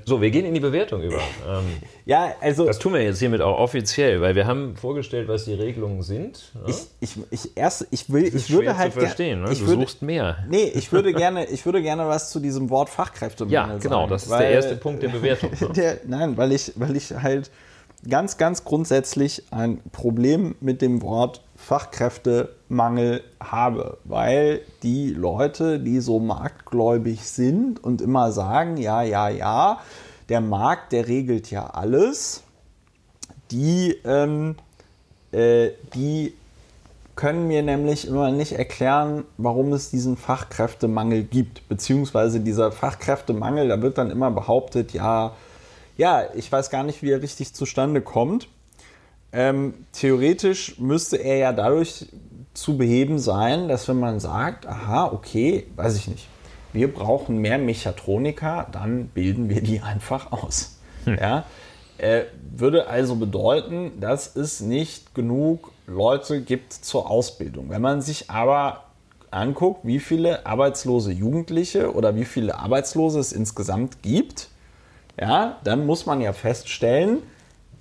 so, 0.05 0.21
wir 0.23 0.31
gehen 0.31 0.45
in 0.47 0.55
die 0.55 0.61
Bewertung 0.61 1.03
über. 1.03 1.19
Ähm, 1.49 1.65
ja, 2.07 2.35
also 2.41 2.65
das 2.67 2.79
tun 2.79 2.95
wir 2.95 3.03
jetzt 3.03 3.19
hiermit 3.19 3.41
auch 3.41 3.59
offiziell, 3.59 4.21
weil 4.21 4.35
wir 4.35 4.47
haben 4.47 4.77
vorgestellt, 4.77 5.29
was 5.29 5.45
die 5.45 5.55
Regelungen 5.55 6.03
sind. 6.03 6.53
ne? 6.55 6.63
ich, 6.69 6.77
ich, 7.01 7.17
ich 7.31 7.57
erst, 7.57 7.87
ich 7.91 8.11
will, 8.13 8.25
ich 8.25 8.51
würde 8.51 8.77
halt 8.77 8.93
zu 8.95 9.01
verstehen. 9.01 9.43
Ne? 9.43 9.53
ich 9.53 9.59
Du 9.61 9.67
würde, 9.67 9.83
suchst 9.83 10.03
mehr. 10.03 10.39
Nee, 10.49 10.71
ich 10.75 10.91
würde 10.93 11.13
gerne, 11.13 11.47
ich 11.47 11.67
würde 11.67 11.83
gerne 11.83 12.07
was 12.09 12.31
zu 12.31 12.41
diesem 12.41 12.71
Wort 12.71 12.89
Fachkräftemangel 12.89 13.53
Ja, 13.55 13.67
sagen. 13.69 13.81
genau, 13.81 14.07
das 14.07 14.25
ist 14.25 14.31
weil- 14.31 14.41
der 14.41 14.51
erste 14.51 14.77
Punkt 14.77 15.03
der 15.03 15.09
Bewertung. 15.09 15.51
ne? 15.61 15.69
Der, 15.77 15.97
nein, 16.07 16.37
weil 16.37 16.53
ich, 16.53 16.73
weil 16.77 16.97
ich 16.97 17.13
halt 17.13 17.51
ganz, 18.09 18.37
ganz 18.37 18.65
grundsätzlich 18.65 19.43
ein 19.51 19.81
Problem 19.93 20.55
mit 20.61 20.83
dem 20.83 21.03
Wort 21.03 21.43
Fachkräftemangel 21.65 23.23
habe, 23.41 23.97
weil 24.05 24.61
die 24.83 25.11
Leute, 25.11 25.81
die 25.81 26.01
so 26.01 26.21
marktgläubig 26.21 27.23
sind 27.23 27.83
und 27.83 28.03
immer 28.03 28.33
sagen, 28.33 28.77
ja, 28.77 29.03
ja, 29.03 29.31
ja, 29.31 29.81
der 30.29 30.41
Markt, 30.43 30.93
der 30.93 31.09
regelt 31.09 31.51
ja 31.51 31.67
alles, 31.67 32.43
die, 33.51 33.97
ähm, 34.05 34.57
äh, 35.33 35.71
die 35.95 36.35
können 37.17 37.47
mir 37.47 37.63
nämlich 37.63 38.07
immer 38.07 38.31
nicht 38.31 38.53
erklären, 38.53 39.25
warum 39.39 39.73
es 39.73 39.91
diesen 39.91 40.17
Fachkräftemangel 40.17 41.23
gibt. 41.23 41.67
Beziehungsweise 41.69 42.41
dieser 42.41 42.73
Fachkräftemangel, 42.73 43.69
da 43.69 43.81
wird 43.81 43.97
dann 43.97 44.11
immer 44.11 44.31
behauptet, 44.31 44.93
ja, 44.93 45.33
ja, 45.97 46.25
ich 46.35 46.51
weiß 46.51 46.71
gar 46.71 46.83
nicht, 46.83 47.03
wie 47.03 47.11
er 47.11 47.23
richtig 47.23 47.55
zustande 47.55 48.03
kommt. 48.03 48.49
Ähm, 49.35 49.75
theoretisch 49.93 50.79
müsste 50.79 51.17
er 51.17 51.37
ja 51.39 51.53
dadurch 51.53 52.07
zu 52.55 52.79
beheben 52.79 53.19
sein, 53.19 53.67
dass 53.67 53.89
wenn 53.89 53.99
man 53.99 54.21
sagt, 54.21 54.65
aha, 54.65 55.07
okay, 55.07 55.67
weiß 55.75 55.97
ich 55.97 56.07
nicht, 56.07 56.29
wir 56.73 56.93
brauchen 56.93 57.39
mehr 57.39 57.59
Mechatroniker, 57.59 58.69
dann 58.71 59.09
bilden 59.09 59.49
wir 59.49 59.61
die 59.61 59.81
einfach 59.83 60.31
aus. 60.31 60.79
Ja? 61.05 61.45
Äh, 61.99 62.23
würde 62.57 62.87
also 62.87 63.17
bedeuten, 63.17 64.01
dass 64.01 64.37
es 64.37 64.61
nicht 64.61 65.15
genug 65.17 65.73
Leute 65.89 66.41
gibt 66.41 66.73
zur 66.73 67.11
Ausbildung. 67.11 67.71
Wenn 67.71 67.83
man 67.83 68.03
sich 68.03 68.31
aber 68.31 68.85
anguckt, 69.33 69.81
wie 69.83 69.99
viele 69.99 70.47
arbeitslose 70.47 71.11
Jugendliche 71.11 71.93
oder 71.93 72.15
wie 72.15 72.25
viele 72.25 72.57
Arbeitslose 72.57 73.19
es 73.19 73.33
insgesamt 73.33 74.01
gibt, 74.03 74.49
ja, 75.21 75.59
dann 75.65 75.87
muss 75.87 76.07
man 76.07 76.21
ja 76.21 76.33
feststellen, 76.33 77.23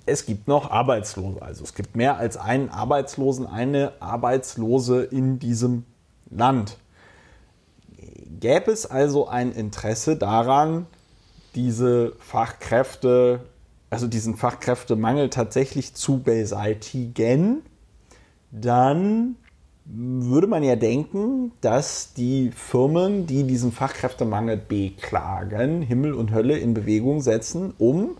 es 0.06 0.26
gibt 0.26 0.48
noch 0.48 0.70
Arbeitslose. 0.70 1.40
Also 1.42 1.64
es 1.64 1.74
gibt 1.74 1.96
mehr 1.96 2.18
als 2.18 2.36
einen 2.36 2.68
Arbeitslosen, 2.68 3.46
eine 3.46 3.92
Arbeitslose 4.00 5.02
in 5.04 5.38
diesem 5.38 5.84
Land. 6.30 6.78
Gäbe 8.40 8.70
es 8.70 8.86
also 8.86 9.28
ein 9.28 9.52
Interesse 9.52 10.16
daran, 10.16 10.86
diese 11.54 12.12
Fachkräfte, 12.18 13.40
also 13.90 14.06
diesen 14.06 14.36
Fachkräftemangel 14.36 15.30
tatsächlich 15.30 15.94
zu 15.94 16.18
beseitigen, 16.18 17.62
dann 18.50 19.36
würde 19.86 20.46
man 20.46 20.62
ja 20.62 20.76
denken, 20.76 21.52
dass 21.60 22.14
die 22.14 22.50
Firmen, 22.50 23.26
die 23.26 23.44
diesen 23.44 23.70
Fachkräftemangel 23.70 24.56
beklagen, 24.56 25.82
Himmel 25.82 26.14
und 26.14 26.32
Hölle 26.32 26.58
in 26.58 26.74
Bewegung 26.74 27.20
setzen, 27.20 27.74
um, 27.78 28.16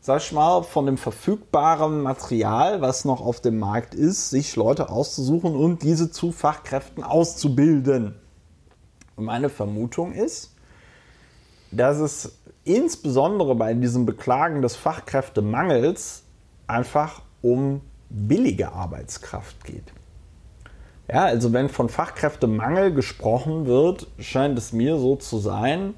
sag 0.00 0.22
ich 0.22 0.32
mal, 0.32 0.62
von 0.62 0.86
dem 0.86 0.96
verfügbaren 0.96 2.02
Material, 2.02 2.80
was 2.80 3.04
noch 3.04 3.20
auf 3.20 3.40
dem 3.40 3.58
Markt 3.58 3.94
ist, 3.94 4.30
sich 4.30 4.56
Leute 4.56 4.88
auszusuchen 4.88 5.54
und 5.54 5.82
diese 5.82 6.10
zu 6.10 6.32
Fachkräften 6.32 7.04
auszubilden. 7.04 8.14
Und 9.16 9.26
meine 9.26 9.50
Vermutung 9.50 10.12
ist, 10.12 10.56
dass 11.70 11.98
es 11.98 12.38
insbesondere 12.64 13.54
bei 13.54 13.74
diesem 13.74 14.06
Beklagen 14.06 14.62
des 14.62 14.74
Fachkräftemangels 14.74 16.24
einfach 16.66 17.22
um 17.42 17.82
billige 18.08 18.72
Arbeitskraft 18.72 19.64
geht. 19.64 19.92
Ja, 21.08 21.24
also 21.24 21.52
wenn 21.52 21.68
von 21.68 21.88
Fachkräftemangel 21.88 22.94
gesprochen 22.94 23.66
wird, 23.66 24.06
scheint 24.18 24.56
es 24.56 24.72
mir 24.72 24.96
so 24.96 25.16
zu 25.16 25.38
sein, 25.38 25.94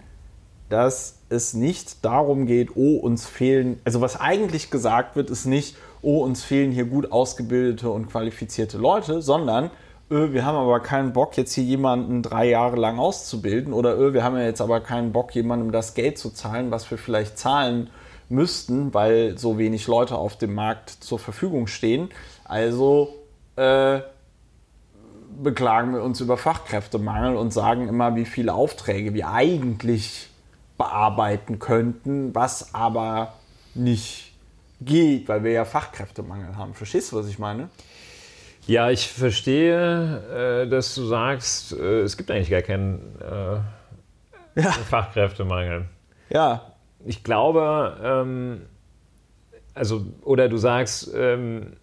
dass 0.68 1.21
es 1.32 1.54
nicht 1.54 2.04
darum 2.04 2.46
geht, 2.46 2.76
oh, 2.76 2.96
uns 2.96 3.26
fehlen, 3.26 3.80
also 3.84 4.00
was 4.00 4.20
eigentlich 4.20 4.70
gesagt 4.70 5.16
wird, 5.16 5.30
ist 5.30 5.46
nicht, 5.46 5.76
oh, 6.02 6.22
uns 6.22 6.44
fehlen 6.44 6.70
hier 6.70 6.84
gut 6.84 7.10
ausgebildete 7.10 7.90
und 7.90 8.10
qualifizierte 8.10 8.78
Leute, 8.78 9.22
sondern 9.22 9.70
öh, 10.10 10.32
wir 10.32 10.44
haben 10.44 10.56
aber 10.56 10.80
keinen 10.80 11.12
Bock, 11.12 11.36
jetzt 11.36 11.54
hier 11.54 11.64
jemanden 11.64 12.22
drei 12.22 12.48
Jahre 12.48 12.76
lang 12.76 12.98
auszubilden 12.98 13.72
oder 13.72 13.98
öh, 13.98 14.12
wir 14.12 14.22
haben 14.22 14.36
ja 14.36 14.44
jetzt 14.44 14.60
aber 14.60 14.80
keinen 14.80 15.12
Bock, 15.12 15.34
jemandem 15.34 15.72
das 15.72 15.94
Geld 15.94 16.18
zu 16.18 16.30
zahlen, 16.30 16.70
was 16.70 16.90
wir 16.90 16.98
vielleicht 16.98 17.38
zahlen 17.38 17.90
müssten, 18.28 18.94
weil 18.94 19.38
so 19.38 19.58
wenig 19.58 19.86
Leute 19.86 20.16
auf 20.16 20.36
dem 20.36 20.54
Markt 20.54 20.90
zur 20.90 21.18
Verfügung 21.18 21.66
stehen. 21.66 22.10
Also 22.44 23.14
äh, 23.56 24.00
beklagen 25.42 25.94
wir 25.94 26.02
uns 26.02 26.20
über 26.20 26.36
Fachkräftemangel 26.36 27.36
und 27.36 27.52
sagen 27.52 27.88
immer, 27.88 28.16
wie 28.16 28.24
viele 28.24 28.54
Aufträge 28.54 29.14
wir 29.14 29.28
eigentlich 29.30 30.28
bearbeiten 30.82 31.58
könnten, 31.60 32.34
was 32.34 32.74
aber 32.74 33.34
nicht 33.74 34.32
geht, 34.80 35.28
weil 35.28 35.44
wir 35.44 35.52
ja 35.52 35.64
Fachkräftemangel 35.64 36.56
haben. 36.56 36.74
Verstehst 36.74 37.12
du, 37.12 37.16
was 37.16 37.28
ich 37.28 37.38
meine? 37.38 37.68
Ja, 38.66 38.90
ich 38.90 39.08
verstehe, 39.08 40.64
äh, 40.64 40.68
dass 40.68 40.94
du 40.96 41.04
sagst, 41.04 41.72
äh, 41.72 42.00
es 42.00 42.16
gibt 42.16 42.30
eigentlich 42.30 42.50
gar 42.50 42.62
keinen 42.62 43.00
äh, 43.20 44.60
Ja. 44.60 44.72
Fachkräftemangel. 44.90 45.84
Ja, 46.30 46.72
Ich 47.04 47.22
glaube, 47.22 47.96
ähm, 48.02 48.62
also, 49.74 50.04
oder 50.22 50.48
du 50.48 50.56
sagst, 50.56 51.12
ähm, 51.14 51.74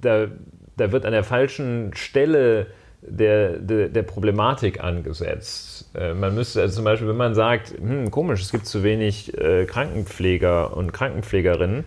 da, 0.00 0.28
da 0.76 0.92
wird 0.92 1.04
an 1.04 1.12
der 1.12 1.24
falschen 1.24 1.92
Stelle 1.94 2.68
der, 3.02 3.58
der, 3.58 3.88
der 3.88 4.02
Problematik 4.02 4.82
angesetzt. 4.82 5.77
Äh, 5.98 6.14
man 6.14 6.34
müsste 6.34 6.60
also 6.60 6.76
zum 6.76 6.84
Beispiel, 6.84 7.08
wenn 7.08 7.16
man 7.16 7.34
sagt, 7.34 7.74
hm, 7.78 8.10
komisch, 8.10 8.42
es 8.42 8.52
gibt 8.52 8.66
zu 8.66 8.82
wenig 8.82 9.36
äh, 9.36 9.64
Krankenpfleger 9.66 10.76
und 10.76 10.92
Krankenpflegerinnen, 10.92 11.84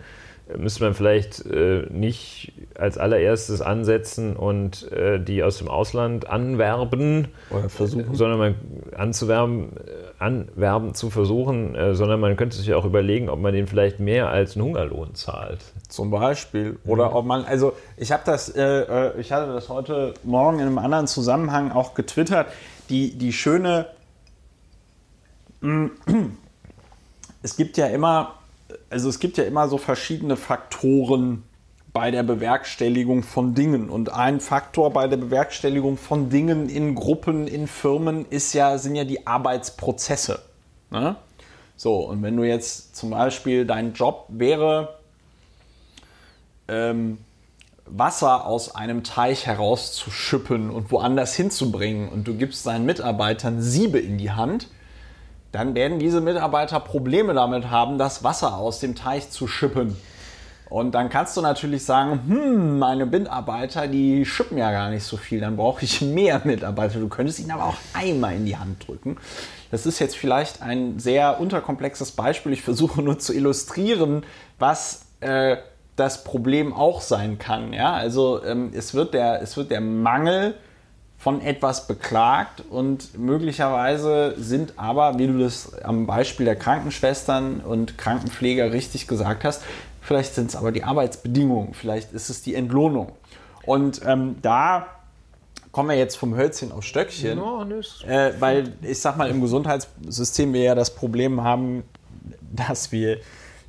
müsste 0.57 0.83
man 0.83 0.93
vielleicht 0.93 1.45
äh, 1.45 1.85
nicht 1.89 2.53
als 2.75 2.97
allererstes 2.97 3.61
ansetzen 3.61 4.35
und 4.35 4.91
äh, 4.91 5.19
die 5.19 5.43
aus 5.43 5.57
dem 5.57 5.67
Ausland 5.67 6.29
anwerben, 6.29 7.29
Oder 7.49 7.69
versuchen. 7.69 8.15
sondern 8.15 8.39
man 8.39 8.55
anzuwerben, 8.97 9.77
äh, 9.77 10.21
anwerben 10.21 10.93
zu 10.93 11.09
versuchen, 11.09 11.75
äh, 11.75 11.95
sondern 11.95 12.19
man 12.19 12.35
könnte 12.35 12.57
sich 12.57 12.73
auch 12.73 12.85
überlegen, 12.85 13.29
ob 13.29 13.39
man 13.39 13.53
denen 13.53 13.67
vielleicht 13.67 13.99
mehr 13.99 14.29
als 14.29 14.55
einen 14.55 14.65
Hungerlohn 14.65 15.15
zahlt. 15.15 15.59
Zum 15.87 16.11
Beispiel. 16.11 16.77
Oder 16.85 17.15
ob 17.15 17.25
man, 17.25 17.45
also 17.45 17.73
ich 17.97 18.11
habe 18.11 18.23
das, 18.25 18.49
äh, 18.49 18.61
äh, 18.61 19.19
ich 19.19 19.31
hatte 19.31 19.53
das 19.53 19.69
heute 19.69 20.13
Morgen 20.23 20.59
in 20.59 20.67
einem 20.67 20.77
anderen 20.79 21.07
Zusammenhang 21.07 21.71
auch 21.71 21.93
getwittert, 21.93 22.47
die, 22.89 23.17
die 23.17 23.31
schöne, 23.31 23.87
es 27.43 27.55
gibt 27.55 27.77
ja 27.77 27.87
immer, 27.87 28.35
also 28.89 29.09
es 29.09 29.19
gibt 29.19 29.37
ja 29.37 29.43
immer 29.43 29.67
so 29.67 29.77
verschiedene 29.77 30.35
Faktoren 30.35 31.43
bei 31.93 32.11
der 32.11 32.23
Bewerkstelligung 32.23 33.23
von 33.23 33.53
Dingen. 33.53 33.89
Und 33.89 34.13
ein 34.13 34.39
Faktor 34.39 34.91
bei 34.91 35.07
der 35.07 35.17
Bewerkstelligung 35.17 35.97
von 35.97 36.29
Dingen 36.29 36.69
in 36.69 36.95
Gruppen, 36.95 37.47
in 37.47 37.67
Firmen 37.67 38.25
ist 38.29 38.53
ja, 38.53 38.77
sind 38.77 38.95
ja 38.95 39.03
die 39.03 39.27
Arbeitsprozesse. 39.27 40.41
Ne? 40.89 41.15
So, 41.75 41.97
und 41.97 42.21
wenn 42.23 42.37
du 42.37 42.43
jetzt 42.43 42.95
zum 42.95 43.09
Beispiel 43.09 43.65
dein 43.65 43.93
Job 43.93 44.25
wäre, 44.29 44.95
ähm, 46.67 47.17
Wasser 47.85 48.45
aus 48.45 48.73
einem 48.73 49.03
Teich 49.03 49.47
herauszuschippen 49.47 50.69
und 50.69 50.91
woanders 50.91 51.35
hinzubringen 51.35 52.07
und 52.07 52.27
du 52.27 52.35
gibst 52.35 52.65
deinen 52.65 52.85
Mitarbeitern 52.85 53.61
Siebe 53.61 53.99
in 53.99 54.17
die 54.17 54.31
Hand, 54.31 54.69
dann 55.51 55.75
werden 55.75 55.99
diese 55.99 56.21
Mitarbeiter 56.21 56.79
Probleme 56.79 57.33
damit 57.33 57.69
haben, 57.69 57.97
das 57.97 58.23
Wasser 58.23 58.57
aus 58.57 58.79
dem 58.79 58.95
Teich 58.95 59.29
zu 59.29 59.47
schippen. 59.47 59.97
Und 60.69 60.95
dann 60.95 61.09
kannst 61.09 61.35
du 61.35 61.41
natürlich 61.41 61.83
sagen, 61.83 62.21
hm, 62.27 62.79
meine 62.79 63.05
Mitarbeiter, 63.05 63.89
die 63.89 64.25
schippen 64.25 64.57
ja 64.57 64.71
gar 64.71 64.89
nicht 64.89 65.03
so 65.03 65.17
viel, 65.17 65.41
dann 65.41 65.57
brauche 65.57 65.83
ich 65.83 66.01
mehr 66.01 66.41
Mitarbeiter. 66.45 66.99
Du 66.99 67.09
könntest 67.09 67.39
ihnen 67.41 67.51
aber 67.51 67.65
auch 67.65 67.77
einmal 67.93 68.35
in 68.35 68.45
die 68.45 68.55
Hand 68.55 68.87
drücken. 68.87 69.17
Das 69.69 69.85
ist 69.85 69.99
jetzt 69.99 70.15
vielleicht 70.15 70.61
ein 70.61 70.97
sehr 70.97 71.41
unterkomplexes 71.41 72.13
Beispiel. 72.13 72.53
Ich 72.53 72.61
versuche 72.61 73.01
nur 73.01 73.19
zu 73.19 73.33
illustrieren, 73.33 74.23
was 74.59 75.07
äh, 75.19 75.57
das 75.97 76.23
Problem 76.23 76.73
auch 76.73 77.01
sein 77.01 77.37
kann. 77.37 77.73
Ja? 77.73 77.91
Also 77.91 78.41
ähm, 78.45 78.71
es, 78.73 78.93
wird 78.93 79.13
der, 79.13 79.41
es 79.41 79.57
wird 79.57 79.71
der 79.71 79.81
Mangel 79.81 80.55
von 81.21 81.39
etwas 81.41 81.85
beklagt 81.85 82.63
und 82.67 83.15
möglicherweise 83.17 84.33
sind 84.37 84.73
aber, 84.77 85.19
wie 85.19 85.27
du 85.27 85.37
das 85.37 85.71
am 85.83 86.07
Beispiel 86.07 86.45
der 86.47 86.55
Krankenschwestern 86.55 87.59
und 87.59 87.95
Krankenpfleger 87.99 88.71
richtig 88.73 89.07
gesagt 89.07 89.43
hast, 89.43 89.61
vielleicht 90.01 90.33
sind 90.33 90.49
es 90.49 90.55
aber 90.55 90.71
die 90.71 90.83
Arbeitsbedingungen, 90.83 91.75
vielleicht 91.75 92.11
ist 92.13 92.31
es 92.31 92.41
die 92.41 92.55
Entlohnung. 92.55 93.11
Und 93.67 94.01
ähm, 94.03 94.37
da 94.41 94.87
kommen 95.71 95.89
wir 95.89 95.95
jetzt 95.95 96.15
vom 96.15 96.35
Hölzchen 96.35 96.71
auf 96.71 96.83
Stöckchen, 96.83 97.37
das- 97.69 98.03
äh, 98.09 98.33
weil 98.39 98.73
ich 98.81 98.99
sag 98.99 99.15
mal, 99.17 99.29
im 99.29 99.41
Gesundheitssystem 99.41 100.53
wir 100.53 100.63
ja 100.63 100.73
das 100.73 100.95
Problem 100.95 101.43
haben, 101.43 101.83
dass 102.51 102.91
wir 102.91 103.17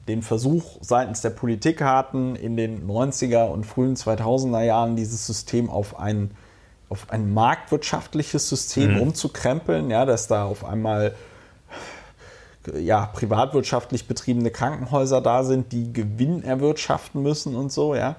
den 0.08 0.22
Versuch 0.22 0.78
seitens 0.80 1.20
der 1.20 1.30
Politik 1.30 1.82
hatten, 1.82 2.34
in 2.34 2.56
den 2.56 2.88
90er 2.88 3.44
und 3.50 3.64
frühen 3.66 3.94
2000er 3.94 4.62
Jahren 4.62 4.96
dieses 4.96 5.26
System 5.26 5.68
auf 5.68 6.00
ein, 6.00 6.30
auf 6.92 7.06
ein 7.08 7.32
marktwirtschaftliches 7.32 8.50
System 8.50 9.00
umzukrempeln, 9.00 9.90
ja, 9.90 10.04
dass 10.04 10.28
da 10.28 10.44
auf 10.44 10.62
einmal 10.62 11.14
ja, 12.78 13.06
privatwirtschaftlich 13.06 14.06
betriebene 14.06 14.50
Krankenhäuser 14.50 15.22
da 15.22 15.42
sind, 15.42 15.72
die 15.72 15.92
Gewinn 15.92 16.44
erwirtschaften 16.44 17.22
müssen 17.22 17.56
und 17.56 17.72
so, 17.72 17.94
ja. 17.94 18.16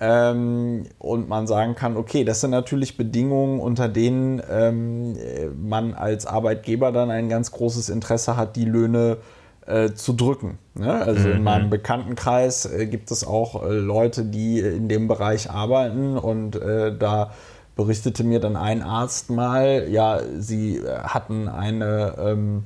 Ähm, 0.00 0.86
und 0.98 1.28
man 1.28 1.46
sagen 1.46 1.74
kann, 1.76 1.96
okay, 1.96 2.24
das 2.24 2.40
sind 2.40 2.50
natürlich 2.50 2.96
Bedingungen, 2.96 3.60
unter 3.60 3.88
denen 3.88 4.42
ähm, 4.50 5.16
äh, 5.16 5.46
man 5.46 5.94
als 5.94 6.26
Arbeitgeber 6.26 6.90
dann 6.90 7.10
ein 7.10 7.28
ganz 7.28 7.52
großes 7.52 7.90
Interesse 7.90 8.36
hat, 8.36 8.56
die 8.56 8.64
Löhne 8.64 9.18
äh, 9.66 9.92
zu 9.92 10.12
drücken. 10.12 10.58
Ne? 10.74 10.92
Also 10.92 11.30
in 11.30 11.44
meinem 11.44 11.70
Bekanntenkreis 11.70 12.66
äh, 12.66 12.86
gibt 12.86 13.10
es 13.12 13.24
auch 13.24 13.62
äh, 13.62 13.72
Leute, 13.72 14.24
die 14.24 14.58
in 14.58 14.88
dem 14.88 15.06
Bereich 15.06 15.50
arbeiten 15.50 16.18
und 16.18 16.56
äh, 16.56 16.96
da 16.96 17.30
berichtete 17.76 18.24
mir 18.24 18.40
dann 18.40 18.56
ein 18.56 18.82
Arzt 18.82 19.30
mal, 19.30 19.88
ja, 19.88 20.20
sie 20.38 20.78
äh, 20.78 20.98
hatten 21.00 21.48
eine 21.48 22.14
ähm, 22.18 22.64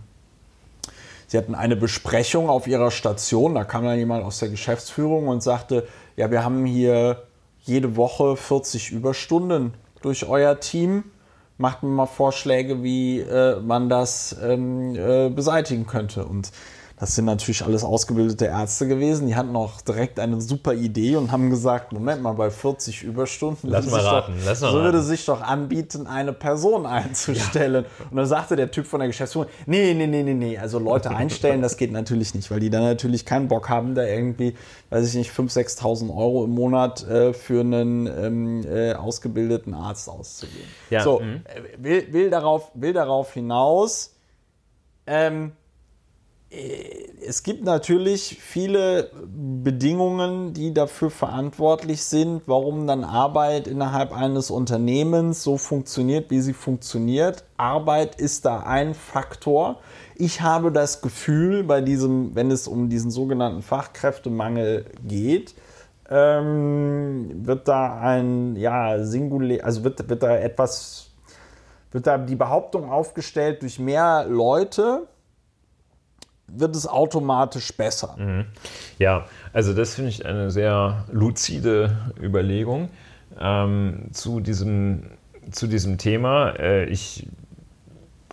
Sie 1.31 1.37
hatten 1.37 1.55
eine 1.55 1.77
Besprechung 1.77 2.49
auf 2.49 2.67
ihrer 2.67 2.91
Station, 2.91 3.55
da 3.55 3.63
kam 3.63 3.85
dann 3.85 3.99
jemand 3.99 4.25
aus 4.25 4.39
der 4.39 4.49
Geschäftsführung 4.49 5.29
und 5.29 5.43
sagte, 5.43 5.87
ja, 6.17 6.31
wir 6.31 6.43
haben 6.43 6.65
hier 6.65 7.23
jede 7.61 7.97
Woche 7.97 8.35
40 8.35 8.91
Überstunden 8.93 9.75
durch 10.01 10.27
euer 10.27 10.59
Team. 10.59 11.05
Macht 11.59 11.83
mir 11.83 11.91
mal 11.91 12.07
Vorschläge, 12.07 12.83
wie 12.83 13.21
äh, 13.21 13.61
man 13.61 13.91
das 13.91 14.37
ähm, 14.43 14.95
äh, 14.97 15.29
beseitigen 15.29 15.87
könnte. 15.87 16.25
Und 16.25 16.51
das 17.01 17.15
sind 17.15 17.27
natürlich 17.27 17.65
alles 17.65 17.85
ausgebildete 17.85 18.47
Ärzte 18.47 18.89
gewesen. 18.89 19.29
Die 19.29 19.37
hatten 19.37 19.55
auch 19.55 19.81
direkt 19.81 20.19
eine 20.19 20.41
super 20.41 20.75
Idee 20.75 21.17
und 21.17 21.31
haben 21.31 21.49
gesagt, 21.49 21.93
Moment 21.93 22.23
mal, 22.23 22.33
bei 22.33 22.51
40 22.51 23.05
Überstunden 23.05 23.69
Lass 23.69 23.85
würde 23.85 23.97
mal 23.97 24.03
sich 24.03 24.13
raten, 24.13 24.33
doch, 24.39 24.47
lass 24.47 24.61
mal 24.61 24.73
so 24.73 24.79
würde 24.79 24.99
raten. 24.99 25.07
sich 25.07 25.25
doch 25.25 25.41
anbieten, 25.41 26.07
eine 26.07 26.33
Person 26.33 26.87
einzustellen. 26.87 27.85
Und 28.11 28.17
dann 28.17 28.27
sagte 28.27 28.57
der 28.57 28.71
Typ 28.71 28.87
von 28.87 29.01
der 29.01 29.09
Geschäftsführung, 29.09 29.49
nee, 29.67 29.95
nee, 29.95 30.07
nee, 30.07 30.23
nee, 30.23 30.35
nee, 30.35 30.59
also 30.59 30.79
Leute 30.79 31.11
einstellen, 31.11 31.63
das 31.63 31.77
geht 31.77 31.93
natürlich 31.93 32.35
nicht, 32.35 32.51
weil 32.51 32.61
die 32.61 32.71
dann 32.71 32.83
natürlich 32.83 33.25
keinen 33.25 33.49
Bock 33.49 33.69
haben, 33.69 33.95
da 33.95 34.05
irgendwie, 34.05 34.55
weiß 34.91 35.07
ich 35.09 35.15
nicht, 35.15 35.31
5.000, 35.31 35.79
6.000 35.79 36.17
Euro 36.17 36.45
im 36.45 36.51
Monat 36.51 37.07
äh, 37.09 37.33
für 37.33 37.61
einen 37.61 38.07
ähm, 38.07 38.67
äh, 38.67 38.95
ausgebildeten 38.95 39.75
Arzt 39.75 40.09
auszugeben. 40.09 40.69
Ja, 40.91 41.03
so, 41.03 41.21
mhm. 41.21 41.43
äh, 41.45 41.83
will, 41.83 42.13
will, 42.13 42.31
darauf, 42.31 42.71
will 42.75 42.93
darauf 42.93 43.33
hinaus, 43.35 44.15
ähm, 45.07 45.53
es 46.51 47.43
gibt 47.43 47.63
natürlich 47.63 48.39
viele 48.41 49.11
Bedingungen, 49.27 50.55
die 50.55 50.73
dafür 50.73 51.11
verantwortlich 51.11 52.03
sind, 52.03 52.43
warum 52.47 52.87
dann 52.87 53.05
Arbeit 53.05 53.69
innerhalb 53.69 54.17
eines 54.17 54.51
Unternehmens 54.51 55.43
so 55.43 55.59
funktioniert, 55.59 56.31
wie 56.31 56.41
sie 56.41 56.55
funktioniert. 56.55 57.45
Arbeit 57.59 58.19
ist 58.19 58.47
da 58.47 58.61
ein 58.61 58.95
Faktor. 58.95 59.81
Ich 60.17 60.41
habe 60.41 60.73
das 60.73 61.03
Gefühl, 61.03 61.65
bei 61.65 61.83
diesem, 61.83 62.35
wenn 62.35 62.51
es 62.51 62.67
um 62.67 62.89
diesen 62.89 63.11
sogenannten 63.11 63.61
Fachkräftemangel 63.61 64.87
geht, 65.05 65.55
ähm, 66.09 67.47
wird 67.47 67.69
da 67.69 68.01
ein, 68.01 68.57
ja, 68.57 69.05
singulär, 69.05 69.67
also 69.67 69.85
wird, 69.85 70.09
wird 70.09 70.23
da 70.23 70.35
etwas, 70.35 71.11
wird 71.93 72.07
da 72.07 72.17
die 72.17 72.37
Behauptung 72.37 72.91
aufgestellt, 72.91 73.61
durch 73.61 73.79
mehr 73.79 74.25
Leute 74.27 75.09
wird 76.49 76.75
es 76.75 76.87
automatisch 76.87 77.73
besser. 77.77 78.17
Ja, 78.99 79.27
also 79.53 79.75
das 79.75 79.95
finde 79.95 80.11
ich 80.11 80.27
eine 80.27 80.51
sehr 80.51 81.05
luzide 81.13 81.97
Überlegung 82.21 82.89
ähm, 83.39 84.09
zu, 84.13 84.41
diesem, 84.41 85.05
zu 85.51 85.67
diesem 85.67 85.99
Thema. 85.99 86.51
Äh, 86.59 86.87
ich 86.87 87.29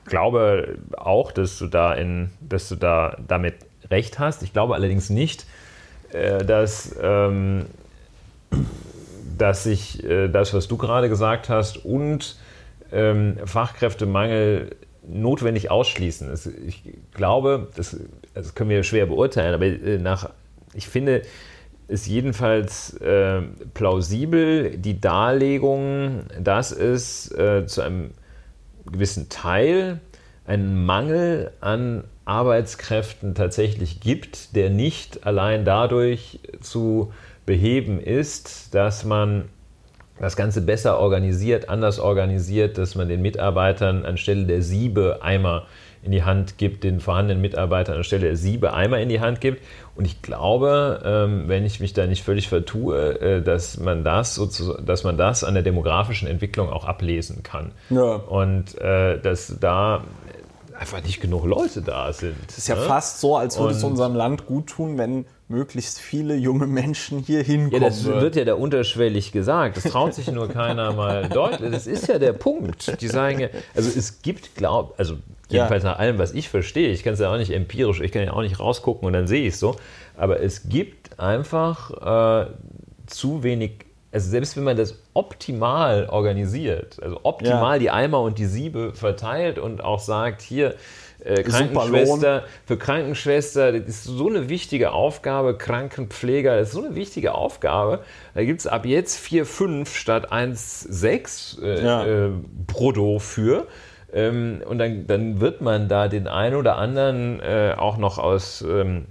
glaube 0.05 0.77
auch, 0.97 1.31
dass 1.31 1.57
du 1.57 1.67
da 1.67 1.93
in, 1.93 2.31
dass 2.41 2.69
du 2.69 2.75
da 2.75 3.17
damit 3.27 3.55
recht 3.89 4.19
hast. 4.19 4.43
Ich 4.43 4.53
glaube 4.53 4.75
allerdings 4.75 5.09
nicht, 5.09 5.45
äh, 6.11 6.43
dass, 6.45 6.95
ähm, 7.01 7.65
dass 9.37 9.63
sich 9.63 10.03
äh, 10.03 10.27
das, 10.27 10.53
was 10.53 10.67
du 10.67 10.77
gerade 10.77 11.09
gesagt 11.09 11.49
hast, 11.49 11.83
und 11.83 12.37
ähm, 12.91 13.37
Fachkräftemangel 13.45 14.75
notwendig 15.07 15.71
ausschließen. 15.71 16.29
Es, 16.31 16.45
ich 16.45 16.83
glaube, 17.13 17.69
das, 17.75 17.97
das 18.33 18.55
können 18.55 18.69
wir 18.69 18.83
schwer 18.83 19.05
beurteilen, 19.05 19.53
aber 19.53 19.65
äh, 19.65 19.97
nach, 19.97 20.29
ich 20.73 20.87
finde 20.87 21.21
es 21.87 22.07
jedenfalls 22.07 22.95
äh, 22.95 23.41
plausibel, 23.73 24.77
die 24.77 24.99
Darlegung, 24.99 26.23
dass 26.39 26.71
es 26.71 27.31
äh, 27.31 27.65
zu 27.67 27.81
einem 27.81 28.11
gewissen 28.91 29.29
Teil 29.29 29.99
einen 30.45 30.85
Mangel 30.85 31.51
an 31.61 32.03
Arbeitskräften 32.25 33.35
tatsächlich 33.35 33.99
gibt, 33.99 34.55
der 34.55 34.69
nicht 34.69 35.25
allein 35.25 35.65
dadurch 35.65 36.39
zu 36.59 37.13
beheben 37.45 37.99
ist, 37.99 38.73
dass 38.73 39.05
man 39.05 39.45
das 40.19 40.35
Ganze 40.35 40.61
besser 40.61 40.99
organisiert, 40.99 41.69
anders 41.69 41.99
organisiert, 41.99 42.77
dass 42.77 42.95
man 42.95 43.09
den 43.09 43.21
Mitarbeitern 43.21 44.05
anstelle 44.05 44.45
der 44.45 44.61
Siebe 44.61 45.19
Eimer 45.21 45.65
in 46.03 46.11
die 46.11 46.23
Hand 46.23 46.57
gibt, 46.57 46.83
den 46.83 46.99
vorhandenen 46.99 47.41
Mitarbeitern 47.41 47.97
anstelle 47.97 48.25
der 48.27 48.37
Siebe 48.37 48.73
Eimer 48.73 48.99
in 48.99 49.09
die 49.09 49.19
Hand 49.19 49.41
gibt. 49.41 49.63
Und 49.95 50.05
ich 50.05 50.21
glaube, 50.21 51.01
ähm, 51.03 51.47
wenn 51.47 51.65
ich 51.65 51.79
mich 51.79 51.93
da 51.93 52.05
nicht 52.05 52.23
völlig 52.23 52.47
vertue, 52.47 53.19
äh, 53.19 53.41
dass 53.41 53.79
man 53.79 54.03
das 54.03 54.39
dass 54.85 55.03
man 55.03 55.17
das 55.17 55.43
an 55.43 55.55
der 55.55 55.63
demografischen 55.63 56.27
Entwicklung 56.27 56.69
auch 56.69 56.85
ablesen 56.85 57.43
kann. 57.43 57.71
Ja. 57.89 58.15
Und 58.15 58.79
äh, 58.79 59.19
dass 59.19 59.57
da 59.59 60.03
einfach 60.79 61.01
nicht 61.03 61.21
genug 61.21 61.45
Leute 61.45 61.81
da 61.81 62.13
sind. 62.13 62.35
Es 62.47 62.59
ist 62.59 62.67
ja 62.67 62.75
ne? 62.75 62.81
fast 62.81 63.19
so, 63.19 63.37
als 63.37 63.57
würde 63.57 63.73
es 63.73 63.83
unserem 63.83 64.13
Land 64.13 64.45
gut 64.45 64.67
tun, 64.67 64.97
wenn 64.97 65.25
möglichst 65.47 65.99
viele 65.99 66.35
junge 66.35 66.65
Menschen 66.65 67.19
hier 67.19 67.43
hinkommen. 67.43 67.81
Ja, 67.81 67.87
das 67.87 68.05
wird 68.05 68.35
ja 68.35 68.45
da 68.45 68.55
unterschwellig 68.55 69.31
gesagt. 69.31 69.77
Das 69.77 69.83
traut 69.83 70.13
sich 70.13 70.31
nur 70.31 70.49
keiner 70.49 70.93
mal 70.93 71.29
deutlich. 71.33 71.71
Das 71.71 71.85
ist 71.85 72.07
ja 72.07 72.17
der 72.17 72.33
Punkt. 72.33 72.99
Die 73.01 73.07
sagen 73.07 73.39
ja, 73.39 73.49
also 73.75 73.89
es 73.95 74.21
gibt, 74.21 74.55
glaub, 74.55 74.95
also 74.97 75.17
jedenfalls 75.49 75.83
ja. 75.83 75.91
nach 75.91 75.99
allem, 75.99 76.17
was 76.17 76.33
ich 76.33 76.49
verstehe, 76.49 76.89
ich 76.89 77.03
kann 77.03 77.13
es 77.13 77.19
ja 77.19 77.31
auch 77.31 77.37
nicht 77.37 77.51
empirisch, 77.51 78.01
ich 78.01 78.11
kann 78.11 78.23
ja 78.23 78.33
auch 78.33 78.41
nicht 78.41 78.59
rausgucken 78.59 79.05
und 79.05 79.13
dann 79.13 79.27
sehe 79.27 79.43
ich 79.47 79.53
es 79.53 79.59
so, 79.59 79.75
aber 80.17 80.41
es 80.41 80.67
gibt 80.67 81.19
einfach 81.19 82.45
äh, 82.45 82.51
zu 83.05 83.43
wenig 83.43 83.85
also 84.11 84.29
selbst 84.29 84.55
wenn 84.55 84.63
man 84.63 84.77
das 84.77 84.97
optimal 85.13 86.07
organisiert, 86.07 87.03
also 87.03 87.19
optimal 87.23 87.73
ja. 87.73 87.79
die 87.79 87.89
Eimer 87.91 88.21
und 88.21 88.39
die 88.39 88.45
Siebe 88.45 88.93
verteilt 88.93 89.59
und 89.59 89.83
auch 89.83 89.99
sagt, 89.99 90.41
hier, 90.41 90.75
äh, 91.25 91.43
Krankenschwester, 91.43 92.43
für 92.65 92.77
Krankenschwester, 92.77 93.71
das 93.71 93.89
ist 93.89 94.03
so 94.03 94.29
eine 94.29 94.47
wichtige 94.47 94.91
Aufgabe, 94.91 95.57
Krankenpfleger, 95.57 96.57
das 96.57 96.69
ist 96.69 96.73
so 96.73 96.85
eine 96.85 96.95
wichtige 96.95 97.33
Aufgabe. 97.33 97.99
Da 98.35 98.43
gibt 98.43 98.59
es 98.59 98.67
ab 98.67 98.85
jetzt 98.85 99.17
4, 99.17 99.45
5 99.45 99.95
statt 99.95 100.31
1, 100.31 100.81
6 100.81 101.59
äh, 101.63 101.83
ja. 101.83 102.05
äh, 102.05 102.29
Brutto 102.67 103.19
für. 103.19 103.67
Ähm, 104.13 104.61
und 104.67 104.77
dann, 104.77 105.07
dann 105.07 105.41
wird 105.41 105.61
man 105.61 105.89
da 105.89 106.07
den 106.07 106.27
einen 106.27 106.55
oder 106.55 106.77
anderen 106.77 107.39
äh, 107.41 107.73
auch 107.75 107.97
noch 107.97 108.19
aus, 108.19 108.63
ähm, 108.67 109.05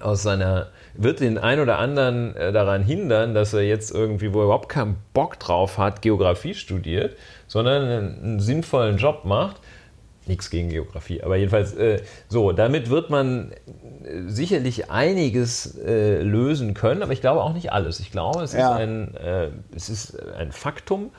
aus 0.00 0.22
seiner 0.22 0.68
wird 0.94 1.20
den 1.20 1.38
einen 1.38 1.62
oder 1.62 1.78
anderen 1.78 2.34
äh, 2.36 2.52
daran 2.52 2.82
hindern, 2.82 3.34
dass 3.34 3.54
er 3.54 3.62
jetzt 3.62 3.94
irgendwie, 3.94 4.32
wo 4.34 4.40
er 4.40 4.44
überhaupt 4.44 4.68
keinen 4.68 4.96
Bock 5.14 5.38
drauf 5.38 5.78
hat, 5.78 6.02
Geografie 6.02 6.54
studiert, 6.54 7.16
sondern 7.46 7.82
einen 7.82 8.40
sinnvollen 8.40 8.96
Job 8.96 9.24
macht 9.24 9.56
Nichts 10.26 10.50
gegen 10.50 10.68
Geografie, 10.68 11.22
aber 11.22 11.36
jedenfalls 11.36 11.74
äh, 11.74 12.00
so, 12.28 12.52
damit 12.52 12.90
wird 12.90 13.10
man 13.10 13.52
äh, 14.04 14.28
sicherlich 14.28 14.90
einiges 14.90 15.76
äh, 15.78 16.22
lösen 16.22 16.74
können, 16.74 17.02
aber 17.02 17.12
ich 17.12 17.20
glaube 17.20 17.42
auch 17.42 17.52
nicht 17.52 17.72
alles. 17.72 17.98
Ich 17.98 18.12
glaube, 18.12 18.42
es, 18.42 18.52
ja. 18.52 18.74
ist, 18.74 18.80
ein, 18.80 19.14
äh, 19.16 19.48
es 19.74 19.88
ist 19.88 20.16
ein 20.34 20.52
Faktum, 20.52 21.10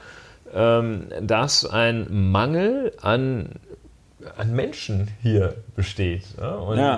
ähm, 0.53 1.07
dass 1.21 1.65
ein 1.65 2.31
Mangel 2.31 2.93
an, 3.01 3.49
an 4.37 4.53
Menschen 4.55 5.09
hier 5.21 5.55
besteht. 5.75 6.23
Ja? 6.39 6.55
Und 6.55 6.77
ja. 6.77 6.97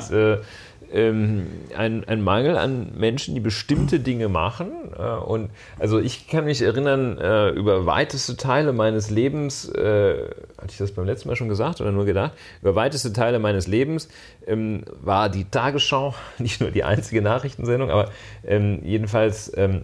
Äh, 0.92 1.06
ähm, 1.06 1.48
ein, 1.78 2.04
ein, 2.08 2.22
Mangel 2.22 2.58
an 2.58 2.92
Menschen, 2.98 3.36
die 3.36 3.40
bestimmte 3.40 4.00
Dinge 4.00 4.30
machen. 4.30 4.72
Äh, 4.98 5.02
und 5.02 5.50
also 5.80 6.00
ich 6.00 6.28
kann 6.28 6.46
mich 6.46 6.62
erinnern, 6.62 7.18
äh, 7.18 7.50
über 7.50 7.86
weiteste 7.86 8.38
Teile 8.38 8.74
meines 8.74 9.10
Lebens, 9.10 9.70
äh, 9.70 10.30
hatte 10.58 10.72
ich 10.72 10.78
das 10.78 10.92
beim 10.92 11.06
letzten 11.06 11.30
Mal 11.30 11.36
schon 11.36 11.50
gesagt 11.50 11.82
oder 11.82 11.92
nur 11.92 12.06
gedacht, 12.06 12.34
über 12.62 12.76
weiteste 12.76 13.14
Teile 13.14 13.40
meines 13.40 13.68
Lebens 13.68 14.10
ähm, 14.48 14.84
war 15.02 15.30
die 15.30 15.46
Tagesschau 15.46 16.16
nicht 16.38 16.62
nur 16.62 16.72
die 16.72 16.84
einzige 16.84 17.22
Nachrichtensendung, 17.22 17.90
aber 17.90 18.10
ähm, 18.46 18.80
jedenfalls 18.84 19.52
ähm, 19.56 19.84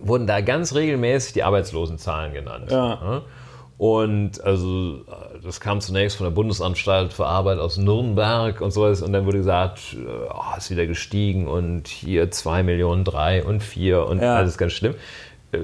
wurden 0.00 0.26
da 0.26 0.40
ganz 0.40 0.74
regelmäßig 0.74 1.34
die 1.34 1.42
Arbeitslosenzahlen 1.42 2.34
genannt. 2.34 2.70
Ja. 2.70 3.22
Und 3.76 4.42
also 4.44 5.00
das 5.42 5.60
kam 5.60 5.80
zunächst 5.80 6.16
von 6.16 6.24
der 6.24 6.30
Bundesanstalt 6.30 7.12
für 7.12 7.26
Arbeit 7.26 7.58
aus 7.58 7.76
Nürnberg 7.76 8.60
und 8.60 8.70
sowas 8.70 9.02
und 9.02 9.12
dann 9.12 9.26
wurde 9.26 9.38
gesagt, 9.38 9.96
oh, 10.32 10.56
ist 10.56 10.70
wieder 10.70 10.86
gestiegen 10.86 11.48
und 11.48 11.88
hier 11.88 12.30
2 12.30 12.62
Millionen, 12.62 13.04
3 13.04 13.44
und 13.44 13.62
4 13.62 14.06
und 14.06 14.22
ja. 14.22 14.36
alles 14.36 14.58
ganz 14.58 14.72
schlimm. 14.72 14.94
Äh, 15.50 15.58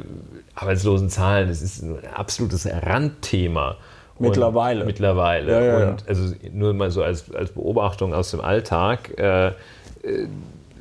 Arbeitslosenzahlen, 0.57 1.49
das 1.49 1.63
ist 1.63 1.83
ein 1.83 1.99
absolutes 2.15 2.67
Randthema. 2.67 3.77
Mittlerweile. 4.19 4.81
Und 4.81 4.87
mittlerweile. 4.89 5.53
Ja, 5.53 5.63
ja, 5.81 5.91
und 5.91 6.09
also 6.09 6.35
nur 6.53 6.75
mal 6.75 6.91
so 6.91 7.03
als, 7.03 7.33
als 7.33 7.53
Beobachtung 7.53 8.13
aus 8.13 8.33
dem 8.33 8.41
Alltag. 8.41 9.19
Äh, 9.19 9.49
äh 9.49 9.53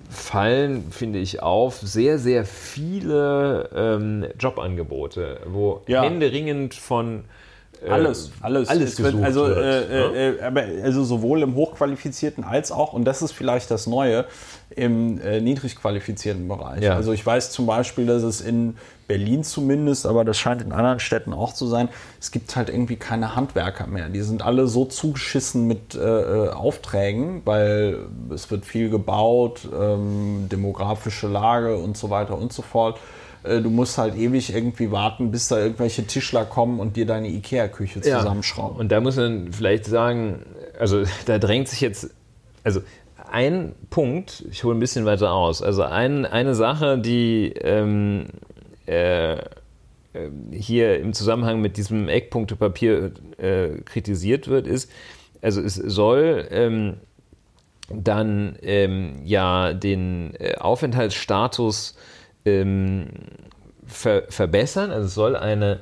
fallen, 0.10 0.91
finde 0.91 1.19
ich, 1.19 1.41
auf 1.41 1.80
sehr, 1.80 2.18
sehr 2.18 2.44
viele 2.45 3.69
ähm, 3.73 4.26
Jobangebote, 4.40 5.41
wo 5.45 5.81
ja. 5.88 6.02
händeringend 6.02 6.73
von 6.73 7.26
äh, 7.86 7.90
alles, 7.90 8.31
alles, 8.41 8.69
alles 8.69 8.95
gesucht 8.95 9.14
wird, 9.14 9.23
also, 9.23 9.48
wird. 9.48 9.90
Äh, 9.90 10.30
äh, 10.31 10.41
aber 10.41 10.64
also 10.84 11.03
sowohl 11.03 11.44
im 11.44 11.56
hochqualifizierten 11.56 12.44
als 12.44 12.72
auch, 12.72 12.94
und 12.94 13.06
das 13.06 13.22
ist 13.22 13.31
vielleicht 13.31 13.69
das 13.72 13.88
Neue, 13.88 14.26
im 14.72 15.22
äh, 15.22 15.41
niedrig 15.41 15.76
qualifizierten 15.76 16.48
Bereich. 16.48 16.84
Ja. 16.84 16.95
Also 16.95 17.14
ich 17.14 17.26
weiß 17.26 17.52
zum 17.52 17.68
Beispiel, 17.68 18.07
dass 18.07 18.23
es 18.23 18.41
in 18.41 18.76
Berlin 19.10 19.44
zumindest, 19.44 20.06
aber 20.06 20.23
das 20.23 20.38
scheint 20.38 20.61
in 20.61 20.72
anderen 20.72 20.99
Städten 20.99 21.34
auch 21.34 21.52
zu 21.52 21.68
sein, 21.68 21.90
es 22.22 22.31
gibt 22.31 22.56
halt 22.56 22.69
irgendwie 22.69 22.95
keine 22.95 23.36
Handwerker 23.36 23.88
mehr. 23.88 24.07
Die 24.07 24.22
sind 24.22 24.44
alle 24.44 24.68
so 24.68 24.86
zugeschissen 24.86 25.68
mit 25.68 25.95
äh, 25.95 25.99
äh 25.99 26.49
Aufträgen, 26.52 27.41
weil 27.44 28.06
es 28.34 28.49
wird 28.52 28.65
viel 28.65 28.90
gebaut, 28.90 29.68
ähm, 29.77 30.48
demografische 30.49 31.27
Lage 31.27 31.77
und 31.77 31.98
so 31.98 32.10
weiter 32.10 32.38
und 32.38 32.53
so 32.53 32.61
fort 32.61 32.99
äh, 33.44 33.61
du 33.61 33.69
musst 33.69 33.98
halt 33.98 34.15
ewig 34.15 34.53
irgendwie 34.53 34.91
warten, 34.91 35.31
bis 35.31 35.48
da 35.48 35.57
irgendwelche 35.57 36.06
Tischler 36.06 36.45
kommen 36.45 36.80
und 36.80 36.95
dir 36.95 37.06
deine 37.06 37.30
Ikea-Küche 37.30 38.02
zusammenschrauben. 38.02 38.76
Ja. 38.76 38.80
Und 38.81 38.91
da 38.91 39.02
muss 39.02 39.15
man 39.15 39.52
vielleicht 39.52 39.86
sagen, 39.86 40.45
also 40.77 41.03
da 41.26 41.40
drängt 41.40 41.68
sich 41.68 41.81
jetzt, 41.81 42.11
also 42.64 42.81
ein 43.31 43.73
Punkt, 43.90 44.44
ich 44.52 44.64
hole 44.64 44.76
ein 44.76 44.80
bisschen 44.80 45.06
weiter 45.06 45.31
aus, 45.31 45.61
also 45.61 45.84
ein, 45.84 46.26
eine 46.26 46.56
Sache, 46.56 46.98
die 46.98 47.53
ähm, 47.61 48.26
äh, 48.90 49.34
äh, 49.34 49.41
hier 50.52 50.99
im 50.99 51.14
Zusammenhang 51.14 51.61
mit 51.61 51.78
diesem 51.78 52.10
Eckpunktepapier 52.10 53.11
äh, 53.38 53.82
kritisiert 53.86 54.48
wird, 54.48 54.66
ist, 54.66 54.91
also 55.41 55.61
es 55.61 55.76
soll 55.76 56.48
ähm, 56.49 56.98
dann 57.90 58.57
ähm, 58.61 59.22
ja 59.24 59.74
den 59.74 60.34
äh, 60.40 60.56
Aufenthaltsstatus 60.56 61.95
ähm, 62.45 63.07
ver 63.86 64.24
verbessern, 64.30 64.91
also 64.91 65.06
es 65.06 65.14
soll 65.14 65.36
eine 65.36 65.80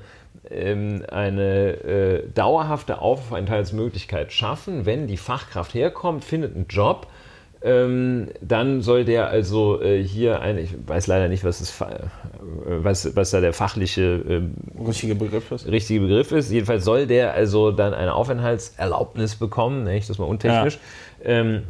ähm, 0.49 1.03
eine 1.09 1.71
äh, 1.83 2.29
dauerhafte 2.33 3.01
Aufenthaltsmöglichkeit 3.01 4.31
schaffen, 4.31 4.85
wenn 4.85 5.07
die 5.07 5.17
Fachkraft 5.17 5.73
herkommt, 5.73 6.23
findet 6.23 6.55
einen 6.55 6.67
Job 6.67 7.07
ähm, 7.67 8.29
dann 8.39 8.81
soll 8.81 9.03
der 9.03 9.27
also 9.27 9.81
äh, 9.81 10.01
hier 10.01 10.39
ein, 10.39 10.57
ich 10.57 10.73
weiß 10.87 11.07
leider 11.07 11.27
nicht, 11.27 11.43
was, 11.43 11.59
das, 11.59 11.81
äh, 11.81 11.99
was, 12.65 13.13
was 13.15 13.31
da 13.31 13.41
der 13.41 13.51
fachliche 13.51 14.23
ähm, 14.27 14.53
richtige 14.87 15.15
Begriff 15.15 15.51
ist. 15.51 15.67
Richtige 15.67 15.99
Begriff 15.99 16.31
ist. 16.31 16.49
Jedenfalls 16.49 16.85
soll 16.85 17.07
der 17.07 17.33
also 17.33 17.71
dann 17.71 17.93
eine 17.93 18.13
Aufenthaltserlaubnis 18.13 19.35
bekommen, 19.35 19.83
ne, 19.83 19.99
das 19.99 20.09
ist 20.09 20.17
mal 20.17 20.25
untechnisch. 20.25 20.79
Ja. 21.19 21.25
Ähm, 21.25 21.63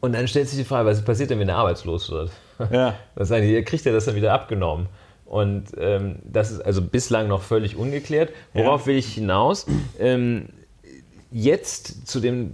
und 0.00 0.14
dann 0.14 0.28
stellt 0.28 0.48
sich 0.48 0.58
die 0.58 0.64
Frage, 0.64 0.88
was 0.88 1.04
passiert 1.04 1.28
denn, 1.28 1.40
wenn 1.40 1.48
er 1.48 1.56
arbeitslos 1.56 2.10
wird? 2.10 2.30
Ja. 2.70 2.94
Was 3.14 3.28
sagen 3.28 3.46
die, 3.46 3.62
kriegt 3.62 3.84
er 3.86 3.92
das 3.92 4.04
dann 4.04 4.14
wieder 4.14 4.32
abgenommen? 4.32 4.86
Und 5.24 5.68
ähm, 5.78 6.16
das 6.24 6.50
ist 6.50 6.60
also 6.60 6.82
bislang 6.82 7.26
noch 7.28 7.42
völlig 7.42 7.76
ungeklärt. 7.76 8.30
Worauf 8.52 8.82
ja. 8.82 8.86
will 8.86 8.96
ich 8.96 9.14
hinaus? 9.14 9.66
Ähm, 9.98 10.50
jetzt 11.32 12.06
zu 12.06 12.20
dem 12.20 12.52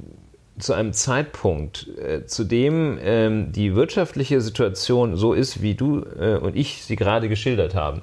zu 0.61 0.73
einem 0.73 0.93
Zeitpunkt, 0.93 1.89
äh, 1.99 2.25
zu 2.27 2.45
dem 2.45 2.99
ähm, 3.03 3.53
die 3.53 3.75
wirtschaftliche 3.75 4.41
Situation 4.41 5.17
so 5.17 5.33
ist, 5.33 5.63
wie 5.63 5.75
du 5.75 6.05
äh, 6.19 6.37
und 6.37 6.57
ich 6.57 6.85
sie 6.85 6.97
gerade 6.97 7.29
geschildert 7.29 7.75
haben, 7.75 8.03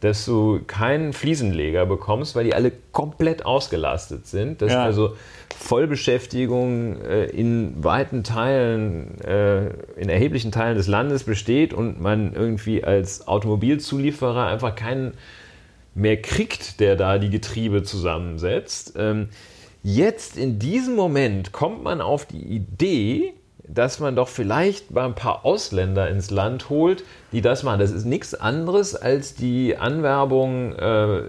dass 0.00 0.24
du 0.24 0.60
keinen 0.66 1.12
Fliesenleger 1.12 1.86
bekommst, 1.86 2.36
weil 2.36 2.44
die 2.44 2.54
alle 2.54 2.72
komplett 2.92 3.44
ausgelastet 3.44 4.26
sind, 4.26 4.62
dass 4.62 4.72
ja. 4.72 4.84
also 4.84 5.16
Vollbeschäftigung 5.56 7.00
äh, 7.02 7.24
in 7.26 7.82
weiten 7.82 8.22
Teilen, 8.22 9.20
äh, 9.22 9.70
in 9.96 10.08
erheblichen 10.08 10.52
Teilen 10.52 10.76
des 10.76 10.86
Landes 10.86 11.24
besteht 11.24 11.74
und 11.74 12.00
man 12.00 12.32
irgendwie 12.34 12.84
als 12.84 13.26
Automobilzulieferer 13.26 14.46
einfach 14.46 14.76
keinen 14.76 15.14
mehr 15.94 16.22
kriegt, 16.22 16.78
der 16.80 16.94
da 16.94 17.18
die 17.18 17.30
Getriebe 17.30 17.82
zusammensetzt. 17.82 18.94
Ähm, 18.96 19.28
Jetzt 19.82 20.36
in 20.36 20.58
diesem 20.58 20.96
Moment 20.96 21.52
kommt 21.52 21.82
man 21.82 22.00
auf 22.00 22.26
die 22.26 22.42
Idee, 22.42 23.34
dass 23.68 24.00
man 24.00 24.16
doch 24.16 24.28
vielleicht 24.28 24.90
mal 24.90 25.04
ein 25.04 25.14
paar 25.14 25.44
Ausländer 25.44 26.08
ins 26.08 26.30
Land 26.30 26.70
holt, 26.70 27.04
die 27.32 27.42
das 27.42 27.62
machen. 27.62 27.80
Das 27.80 27.90
ist 27.90 28.04
nichts 28.04 28.34
anderes 28.34 28.96
als 28.96 29.34
die 29.34 29.76
Anwerbung 29.76 30.74
äh, 30.74 31.22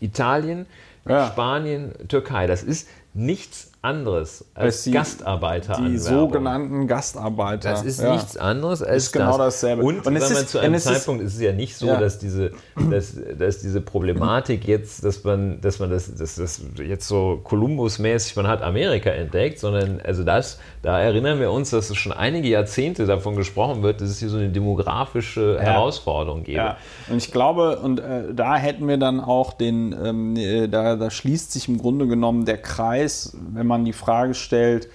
Italien, 0.00 0.66
ja. 1.06 1.26
Spanien, 1.28 1.92
Türkei. 2.08 2.46
Das 2.46 2.62
ist 2.62 2.88
nichts 3.12 3.70
anderes 3.84 4.44
als 4.54 4.82
die, 4.82 4.90
Gastarbeiter. 4.90 5.80
Die 5.80 5.98
sogenannten 5.98 6.86
Gastarbeiter. 6.86 7.70
Das 7.70 7.84
ist 7.84 8.00
ja. 8.00 8.12
nichts 8.12 8.36
anderes 8.36 8.82
als 8.82 9.04
ist 9.04 9.12
genau 9.12 9.38
das. 9.38 9.60
dasselbe. 9.60 9.82
Und, 9.82 10.06
und 10.06 10.06
wenn 10.06 10.14
man 10.14 10.46
zu 10.46 10.58
einem 10.58 10.78
Zeitpunkt 10.78 11.22
ist, 11.22 11.28
ist 11.28 11.34
es 11.36 11.42
ja 11.42 11.52
nicht 11.52 11.76
so, 11.76 11.86
ja. 11.86 11.98
dass 11.98 12.18
diese, 12.18 12.52
dass, 12.90 13.16
dass 13.38 13.60
diese 13.60 13.80
Problematik 13.80 14.66
jetzt, 14.66 15.04
dass 15.04 15.22
man, 15.24 15.60
dass 15.60 15.78
man 15.78 15.90
das, 15.90 16.14
das, 16.14 16.36
das 16.36 16.62
jetzt 16.78 17.06
so 17.06 17.40
Kolumbus-mäßig, 17.44 18.36
man 18.36 18.48
hat 18.48 18.62
Amerika 18.62 19.10
entdeckt, 19.10 19.58
sondern 19.58 20.00
also 20.02 20.24
das, 20.24 20.58
da 20.82 21.00
erinnern 21.00 21.38
wir 21.38 21.52
uns, 21.52 21.70
dass 21.70 21.90
es 21.90 21.96
schon 21.96 22.12
einige 22.12 22.48
Jahrzehnte 22.48 23.06
davon 23.06 23.36
gesprochen 23.36 23.82
wird, 23.82 24.00
dass 24.00 24.08
es 24.08 24.18
hier 24.18 24.28
so 24.28 24.36
eine 24.36 24.48
demografische 24.48 25.54
ja. 25.56 25.60
Herausforderung 25.60 26.44
gibt. 26.44 26.56
Ja. 26.56 26.76
Und 27.08 27.18
ich 27.18 27.30
glaube, 27.30 27.78
und 27.78 28.00
äh, 28.00 28.34
da 28.34 28.56
hätten 28.56 28.88
wir 28.88 28.96
dann 28.96 29.20
auch 29.20 29.52
den, 29.52 29.94
ähm, 30.02 30.36
äh, 30.36 30.68
da, 30.68 30.96
da 30.96 31.10
schließt 31.10 31.52
sich 31.52 31.68
im 31.68 31.78
Grunde 31.78 32.06
genommen 32.06 32.44
der 32.44 32.58
Kreis 32.58 33.34
wenn 33.52 33.66
man 33.66 33.73
die 33.82 33.94
Frage 33.94 34.34
stellt, 34.34 34.88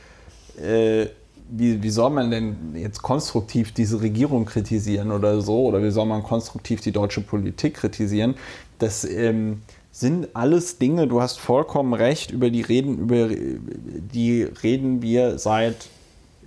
äh, 0.61 1.07
wie, 1.49 1.81
wie 1.81 1.89
soll 1.89 2.11
man 2.11 2.29
denn 2.29 2.75
jetzt 2.75 3.01
konstruktiv 3.01 3.73
diese 3.73 4.01
Regierung 4.01 4.45
kritisieren 4.45 5.11
oder 5.11 5.41
so, 5.41 5.65
oder 5.65 5.83
wie 5.83 5.89
soll 5.89 6.05
man 6.05 6.23
konstruktiv 6.23 6.81
die 6.81 6.91
deutsche 6.91 7.21
Politik 7.21 7.73
kritisieren, 7.73 8.35
das 8.77 9.03
ähm, 9.03 9.63
sind 9.91 10.35
alles 10.35 10.77
Dinge, 10.77 11.07
du 11.07 11.21
hast 11.21 11.39
vollkommen 11.39 11.93
recht, 11.93 12.31
über 12.31 12.49
die 12.49 12.61
reden, 12.61 12.99
über 12.99 13.29
die 13.29 14.43
reden 14.43 15.01
wir 15.01 15.39
seit 15.39 15.89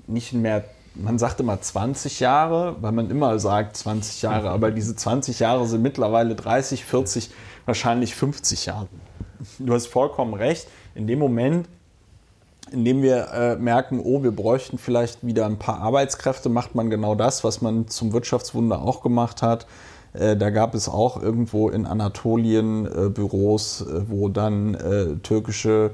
nicht 0.07 0.33
mehr, 0.33 0.65
man 0.95 1.19
sagt 1.19 1.41
immer 1.41 1.61
20 1.61 2.21
Jahre, 2.21 2.77
weil 2.81 2.93
man 2.93 3.11
immer 3.11 3.39
sagt 3.39 3.77
20 3.77 4.23
Jahre, 4.23 4.51
aber 4.51 4.71
diese 4.71 4.95
20 4.95 5.41
Jahre 5.41 5.67
sind 5.67 5.83
mittlerweile 5.83 6.35
30, 6.35 6.85
40, 6.85 7.31
wahrscheinlich 7.67 8.15
50 8.15 8.67
Jahre. 8.67 8.89
Du 9.59 9.73
hast 9.75 9.87
vollkommen 9.87 10.35
recht. 10.35 10.69
In 10.95 11.07
dem 11.07 11.19
Moment, 11.19 11.67
in 12.73 12.85
dem 12.85 13.03
wir 13.03 13.29
äh, 13.33 13.57
merken, 13.57 14.01
oh, 14.03 14.23
wir 14.23 14.33
bräuchten 14.33 14.79
vielleicht 14.79 15.25
wieder 15.27 15.47
ein 15.47 15.59
paar 15.59 15.81
Arbeitskräfte, 15.81 16.49
macht 16.49 16.75
man 16.75 16.91
genau 16.91 17.15
das, 17.15 17.45
was 17.45 17.61
man 17.61 17.89
zum 17.89 18.13
Wirtschaftswunder 18.13 18.83
auch 18.83 19.03
gemacht 19.03 19.43
hat. 19.43 19.67
Äh, 20.15 20.37
da 20.37 20.51
gab 20.51 20.75
es 20.75 20.89
auch 20.89 21.23
irgendwo 21.23 21.69
in 21.71 21.87
Anatolien 21.87 22.87
äh, 22.87 23.09
Büros, 23.09 23.81
äh, 23.81 24.11
wo 24.11 24.29
dann 24.29 24.75
äh, 24.75 25.17
türkische 25.23 25.93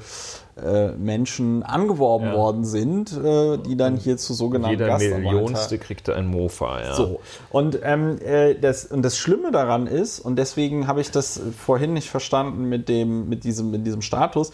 äh, 0.57 0.89
Menschen 0.93 1.63
angeworben 1.63 2.29
ja. 2.29 2.35
worden 2.35 2.65
sind, 2.65 3.13
die 3.13 3.77
dann 3.77 3.97
hier 3.97 4.17
zu 4.17 4.35
sogenannten 4.35 4.73
Jeder 4.73 4.87
Gastarbeiter... 4.89 5.21
Millionste 5.21 5.79
kriegte 5.79 6.17
ein 6.17 6.27
Mofa, 6.27 6.81
ja. 6.81 6.95
So. 6.95 7.21
Und, 7.51 7.79
ähm, 7.85 8.19
das, 8.61 8.87
und 8.87 9.03
das 9.03 9.17
Schlimme 9.17 9.53
daran 9.53 9.87
ist, 9.87 10.19
und 10.19 10.35
deswegen 10.35 10.89
habe 10.89 11.01
ich 11.01 11.13
das 11.13 11.41
vorhin 11.57 11.93
nicht 11.93 12.11
verstanden 12.11 12.69
mit, 12.69 12.89
dem, 12.89 13.29
mit, 13.29 13.45
diesem, 13.45 13.71
mit 13.71 13.87
diesem 13.87 14.03
Status, 14.03 14.51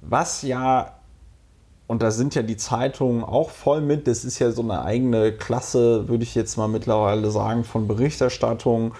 was 0.00 0.42
ja 0.42 0.93
und 1.86 2.02
da 2.02 2.10
sind 2.10 2.34
ja 2.34 2.42
die 2.42 2.56
Zeitungen 2.56 3.22
auch 3.22 3.50
voll 3.50 3.80
mit. 3.80 4.06
Das 4.06 4.24
ist 4.24 4.38
ja 4.38 4.50
so 4.50 4.62
eine 4.62 4.82
eigene 4.82 5.32
Klasse, 5.32 6.08
würde 6.08 6.24
ich 6.24 6.34
jetzt 6.34 6.56
mal 6.56 6.68
mittlerweile 6.68 7.30
sagen, 7.30 7.64
von 7.64 7.86
Berichterstattung. 7.86 8.94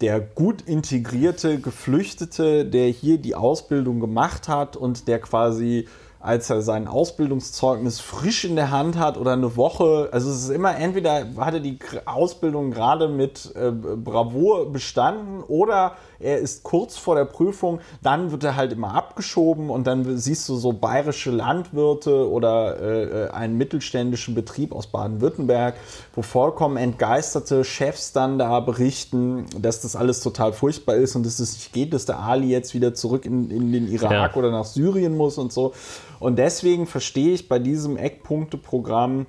Der 0.00 0.20
gut 0.20 0.62
integrierte 0.62 1.60
Geflüchtete, 1.60 2.64
der 2.64 2.88
hier 2.88 3.18
die 3.18 3.34
Ausbildung 3.34 4.00
gemacht 4.00 4.48
hat 4.48 4.76
und 4.76 5.08
der 5.08 5.20
quasi 5.20 5.86
als 6.24 6.48
er 6.48 6.62
sein 6.62 6.88
Ausbildungszeugnis 6.88 8.00
frisch 8.00 8.46
in 8.46 8.56
der 8.56 8.70
Hand 8.70 8.98
hat 8.98 9.18
oder 9.18 9.34
eine 9.34 9.56
Woche. 9.56 10.08
Also 10.10 10.30
es 10.30 10.44
ist 10.44 10.48
immer 10.48 10.74
entweder 10.74 11.26
hat 11.36 11.52
er 11.52 11.60
die 11.60 11.78
Ausbildung 12.06 12.70
gerade 12.70 13.08
mit 13.08 13.54
äh, 13.54 13.70
Bravour 13.70 14.72
bestanden 14.72 15.42
oder 15.42 15.96
er 16.18 16.38
ist 16.38 16.62
kurz 16.62 16.96
vor 16.96 17.14
der 17.14 17.24
Prüfung, 17.24 17.80
dann 18.02 18.30
wird 18.30 18.44
er 18.44 18.56
halt 18.56 18.72
immer 18.72 18.94
abgeschoben 18.94 19.70
und 19.70 19.86
dann 19.86 20.16
siehst 20.16 20.48
du 20.48 20.56
so 20.56 20.72
bayerische 20.72 21.30
Landwirte 21.30 22.30
oder 22.30 23.28
äh, 23.28 23.30
einen 23.30 23.56
mittelständischen 23.56 24.34
Betrieb 24.34 24.72
aus 24.72 24.86
Baden-Württemberg, 24.86 25.74
wo 26.14 26.22
vollkommen 26.22 26.76
entgeisterte 26.76 27.64
Chefs 27.64 28.12
dann 28.12 28.38
da 28.38 28.60
berichten, 28.60 29.46
dass 29.58 29.80
das 29.80 29.96
alles 29.96 30.20
total 30.20 30.52
furchtbar 30.52 30.96
ist 30.96 31.16
und 31.16 31.26
dass 31.26 31.40
es 31.40 31.54
nicht 31.54 31.72
geht, 31.72 31.92
dass 31.92 32.06
der 32.06 32.20
Ali 32.20 32.48
jetzt 32.48 32.74
wieder 32.74 32.94
zurück 32.94 33.26
in, 33.26 33.50
in 33.50 33.72
den 33.72 33.88
Irak 33.88 34.12
ja. 34.12 34.34
oder 34.34 34.50
nach 34.50 34.64
Syrien 34.64 35.16
muss 35.16 35.38
und 35.38 35.52
so. 35.52 35.72
Und 36.20 36.38
deswegen 36.38 36.86
verstehe 36.86 37.34
ich 37.34 37.48
bei 37.48 37.58
diesem 37.58 37.96
Eckpunkteprogramm 37.96 39.26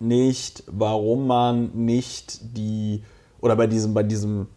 nicht, 0.00 0.64
warum 0.66 1.26
man 1.26 1.70
nicht 1.74 2.56
die, 2.56 3.04
oder 3.40 3.54
bei 3.54 3.66
diesem, 3.66 3.94
bei 3.94 4.02
diesem 4.02 4.48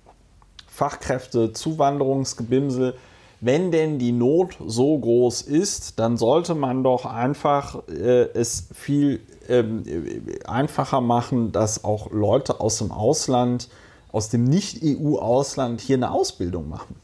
Fachkräftezuwanderungsgebimsel, 0.74 2.96
wenn 3.42 3.72
denn 3.72 4.00
die 4.00 4.12
Not 4.12 4.58
so 4.66 4.98
groß 4.98 5.42
ist, 5.42 6.00
dann 6.00 6.18
sollte 6.18 6.56
man 6.56 6.84
doch 6.84 7.06
einfach 7.06 7.88
äh, 7.90 8.30
es 8.34 8.70
viel 8.74 9.20
ähm, 9.50 9.84
einfacher 10.48 11.02
machen, 11.02 11.52
dass 11.52 11.84
auch 11.84 12.10
Leute 12.12 12.62
aus 12.62 12.78
dem 12.78 12.92
Ausland, 12.92 13.68
aus 14.12 14.30
dem 14.30 14.46
Nicht-EU-Ausland 14.46 15.82
hier 15.82 15.98
eine 15.98 16.12
Ausbildung 16.12 16.70
machen. 16.70 16.96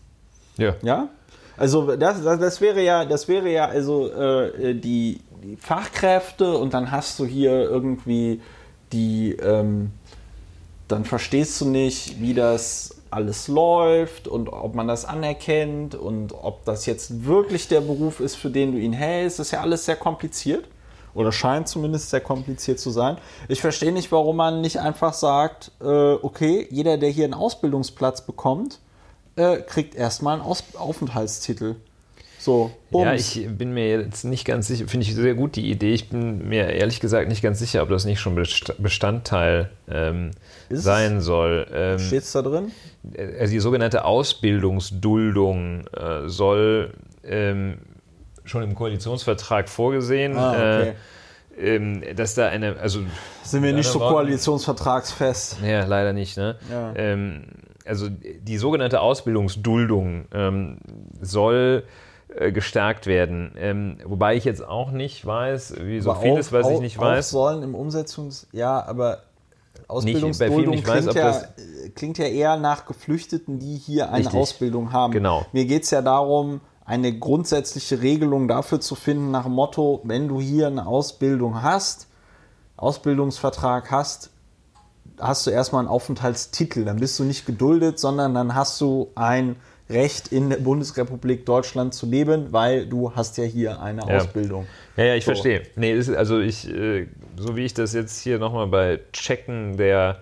Ja. 0.57 0.75
Ja? 0.81 1.09
Also 1.57 1.97
das, 1.97 2.23
das, 2.23 2.39
das, 2.39 2.61
wäre 2.61 2.81
ja, 2.81 3.03
das 3.03 3.27
wäre 3.27 3.51
ja 3.51 3.65
also 3.65 4.09
äh, 4.09 4.75
die, 4.75 5.19
die, 5.43 5.57
Fachkräfte 5.57 6.57
und 6.57 6.73
dann 6.73 6.89
hast 6.89 7.19
du 7.19 7.25
hier 7.25 7.51
irgendwie 7.51 8.39
die, 8.93 9.33
ähm, 9.33 9.91
dann 10.87 11.03
verstehst 11.03 11.59
du 11.59 11.65
nicht, 11.65 12.21
wie 12.21 12.33
das 12.33 12.98
alles 13.11 13.47
läuft 13.47 14.27
und 14.27 14.49
ob 14.49 14.75
man 14.75 14.87
das 14.87 15.05
anerkennt 15.05 15.95
und 15.95 16.33
ob 16.33 16.65
das 16.65 16.85
jetzt 16.85 17.25
wirklich 17.25 17.67
der 17.67 17.81
Beruf 17.81 18.19
ist, 18.19 18.35
für 18.35 18.49
den 18.49 18.73
du 18.73 18.77
ihn 18.77 18.93
hältst. 18.93 19.39
Ist 19.39 19.51
ja 19.51 19.61
alles 19.61 19.85
sehr 19.85 19.95
kompliziert 19.95 20.67
oder 21.13 21.31
scheint 21.31 21.67
zumindest 21.67 22.09
sehr 22.09 22.21
kompliziert 22.21 22.79
zu 22.79 22.91
sein. 22.91 23.17
Ich 23.47 23.61
verstehe 23.61 23.91
nicht, 23.91 24.11
warum 24.11 24.37
man 24.37 24.61
nicht 24.61 24.79
einfach 24.79 25.13
sagt, 25.13 25.71
äh, 25.81 25.85
okay, 25.85 26.67
jeder, 26.69 26.97
der 26.97 27.09
hier 27.09 27.25
einen 27.25 27.33
Ausbildungsplatz 27.33 28.25
bekommt, 28.25 28.79
äh, 29.35 29.57
kriegt 29.57 29.95
erstmal 29.95 30.35
einen 30.35 30.43
Aus 30.43 30.63
Aufenthaltstitel. 30.75 31.75
So, 32.39 32.71
Bums. 32.89 33.35
Ja, 33.35 33.43
ich 33.43 33.49
bin 33.57 33.73
mir 33.73 33.89
jetzt 33.89 34.23
nicht 34.23 34.45
ganz 34.45 34.67
sicher, 34.67 34.87
finde 34.87 35.05
ich 35.05 35.13
sehr 35.13 35.33
gut 35.33 35.57
die 35.57 35.69
Idee. 35.69 35.93
Ich 35.93 36.09
bin 36.09 36.47
mir 36.47 36.69
ehrlich 36.69 37.01
gesagt 37.01 37.27
nicht 37.27 37.41
ganz 37.41 37.59
sicher, 37.59 37.83
ob 37.83 37.89
das 37.89 38.05
nicht 38.05 38.21
schon 38.21 38.41
Bestandteil 38.77 39.69
ähm, 39.91 40.31
sein 40.69 41.19
soll. 41.19 41.67
Ähm, 41.73 41.99
Steht 41.99 42.23
es 42.23 42.31
da 42.31 42.41
drin? 42.41 42.71
Also 43.37 43.51
die 43.51 43.59
sogenannte 43.59 44.05
Ausbildungsduldung 44.05 45.85
äh, 45.87 46.29
soll 46.29 46.93
ähm, 47.25 47.79
schon 48.45 48.63
im 48.63 48.73
Koalitionsvertrag 48.73 49.67
vorgesehen. 49.67 50.37
Ah, 50.37 50.53
okay. 50.53 50.93
Äh, 51.59 51.75
ähm, 51.75 52.03
dass 52.15 52.35
da 52.35 52.47
eine, 52.47 52.77
also 52.77 53.01
sind 53.43 53.63
wir 53.63 53.73
nicht 53.73 53.89
so 53.89 53.99
koalitionsvertragsfest? 53.99 55.57
Ja, 55.61 55.83
leider 55.83 56.13
nicht. 56.13 56.37
Ne? 56.37 56.55
Ja. 56.71 56.93
Ähm, 56.95 57.47
also 57.85 58.07
die 58.09 58.57
sogenannte 58.57 59.01
Ausbildungsduldung 59.01 60.25
ähm, 60.33 60.77
soll 61.19 61.83
äh, 61.85 62.08
gestärkt 62.51 63.05
werden. 63.07 63.53
Ähm, 63.57 63.97
wobei 64.05 64.35
ich 64.35 64.45
jetzt 64.45 64.65
auch 64.65 64.91
nicht 64.91 65.25
weiß, 65.25 65.75
wie 65.81 65.99
so 65.99 66.11
aber 66.11 66.21
vieles, 66.21 66.51
was 66.51 66.69
ich 66.69 66.79
nicht 66.79 66.97
weiß. 66.97 67.29
sollen 67.29 67.63
im 67.63 67.75
Umsetzungs... 67.75 68.47
Ja, 68.51 68.83
aber 68.85 69.23
Ausbildungsduldung 69.87 70.69
nicht, 70.69 70.85
klingt, 70.85 71.07
weiß, 71.07 71.15
ja, 71.15 71.41
klingt 71.95 72.17
ja 72.17 72.25
eher 72.25 72.57
nach 72.57 72.85
Geflüchteten, 72.85 73.59
die 73.59 73.75
hier 73.75 74.09
eine 74.09 74.19
richtig. 74.19 74.39
Ausbildung 74.39 74.91
haben. 74.91 75.11
Genau. 75.11 75.45
Mir 75.51 75.65
geht 75.65 75.83
es 75.83 75.91
ja 75.91 76.01
darum, 76.01 76.61
eine 76.85 77.17
grundsätzliche 77.17 78.01
Regelung 78.01 78.47
dafür 78.47 78.79
zu 78.79 78.95
finden, 78.95 79.31
nach 79.31 79.43
dem 79.43 79.53
Motto, 79.53 80.01
wenn 80.03 80.27
du 80.27 80.39
hier 80.39 80.67
eine 80.67 80.87
Ausbildung 80.87 81.61
hast, 81.61 82.07
Ausbildungsvertrag 82.77 83.91
hast, 83.91 84.31
hast 85.19 85.45
du 85.45 85.51
erstmal 85.51 85.81
einen 85.81 85.89
Aufenthaltstitel. 85.89 86.85
Dann 86.85 86.97
bist 86.97 87.19
du 87.19 87.23
nicht 87.23 87.45
geduldet, 87.45 87.99
sondern 87.99 88.33
dann 88.33 88.55
hast 88.55 88.79
du 88.81 89.11
ein 89.15 89.57
Recht 89.89 90.29
in 90.29 90.49
der 90.49 90.57
Bundesrepublik 90.57 91.45
Deutschland 91.45 91.93
zu 91.93 92.05
leben, 92.05 92.51
weil 92.51 92.85
du 92.85 93.15
hast 93.15 93.37
ja 93.37 93.43
hier 93.43 93.81
eine 93.81 94.01
ja. 94.07 94.17
Ausbildung. 94.17 94.67
Ja, 94.95 95.05
ja, 95.05 95.15
ich 95.15 95.25
so. 95.25 95.31
verstehe. 95.31 95.63
Nee, 95.75 95.93
ist, 95.93 96.09
also 96.09 96.39
ich, 96.39 96.69
äh, 96.69 97.07
so 97.37 97.55
wie 97.55 97.65
ich 97.65 97.73
das 97.73 97.93
jetzt 97.93 98.21
hier 98.21 98.39
nochmal 98.39 98.67
bei 98.67 98.99
Checken 99.11 99.77
der 99.77 100.19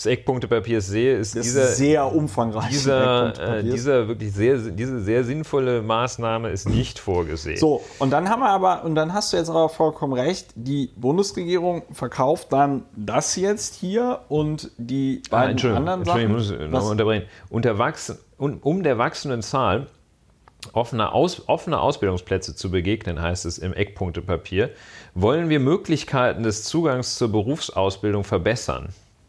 des 0.00 0.06
Eckpunktepapiers 0.06 0.86
sehe, 0.86 1.18
ist 1.18 1.36
das 1.36 1.42
dieser 1.42 1.66
sehr 1.66 2.10
umfangreich. 2.10 2.70
Dieser, 2.70 3.58
äh, 3.58 3.62
dieser 3.62 4.08
wirklich 4.08 4.32
sehr, 4.32 4.56
diese 4.56 5.00
sehr 5.00 5.24
sinnvolle 5.24 5.82
Maßnahme 5.82 6.48
ist 6.48 6.68
nicht 6.68 6.98
vorgesehen. 6.98 7.58
So, 7.58 7.82
und 7.98 8.10
dann 8.10 8.30
haben 8.30 8.40
wir 8.40 8.48
aber, 8.48 8.84
und 8.84 8.94
dann 8.94 9.12
hast 9.12 9.32
du 9.32 9.36
jetzt 9.36 9.50
aber 9.50 9.68
vollkommen 9.68 10.14
recht, 10.14 10.48
die 10.54 10.90
Bundesregierung 10.96 11.82
verkauft 11.92 12.50
dann 12.50 12.84
das 12.96 13.36
jetzt 13.36 13.74
hier 13.74 14.20
und 14.28 14.70
die 14.78 15.22
ah, 15.26 15.36
beiden 15.36 15.50
Entschuldigung, 15.52 15.88
anderen 15.88 16.00
Entschuldigung, 16.00 16.38
Sachen. 16.40 16.54
Ich 16.54 16.70
muss 16.70 16.82
noch 16.82 16.90
unterbrechen. 16.90 17.26
Unter 17.50 17.78
wachsen, 18.40 18.58
um 18.62 18.82
der 18.82 18.98
wachsenden 18.98 19.42
Zahl 19.42 19.86
offener, 20.72 21.14
Aus, 21.14 21.48
offener 21.48 21.80
Ausbildungsplätze 21.82 22.54
zu 22.54 22.70
begegnen, 22.70 23.20
heißt 23.20 23.46
es 23.46 23.58
im 23.58 23.72
Eckpunktepapier, 23.72 24.70
wollen 25.14 25.48
wir 25.48 25.60
Möglichkeiten 25.60 26.42
des 26.42 26.64
Zugangs 26.64 27.16
zur 27.16 27.30
Berufsausbildung 27.30 28.24
verbessern. 28.24 28.88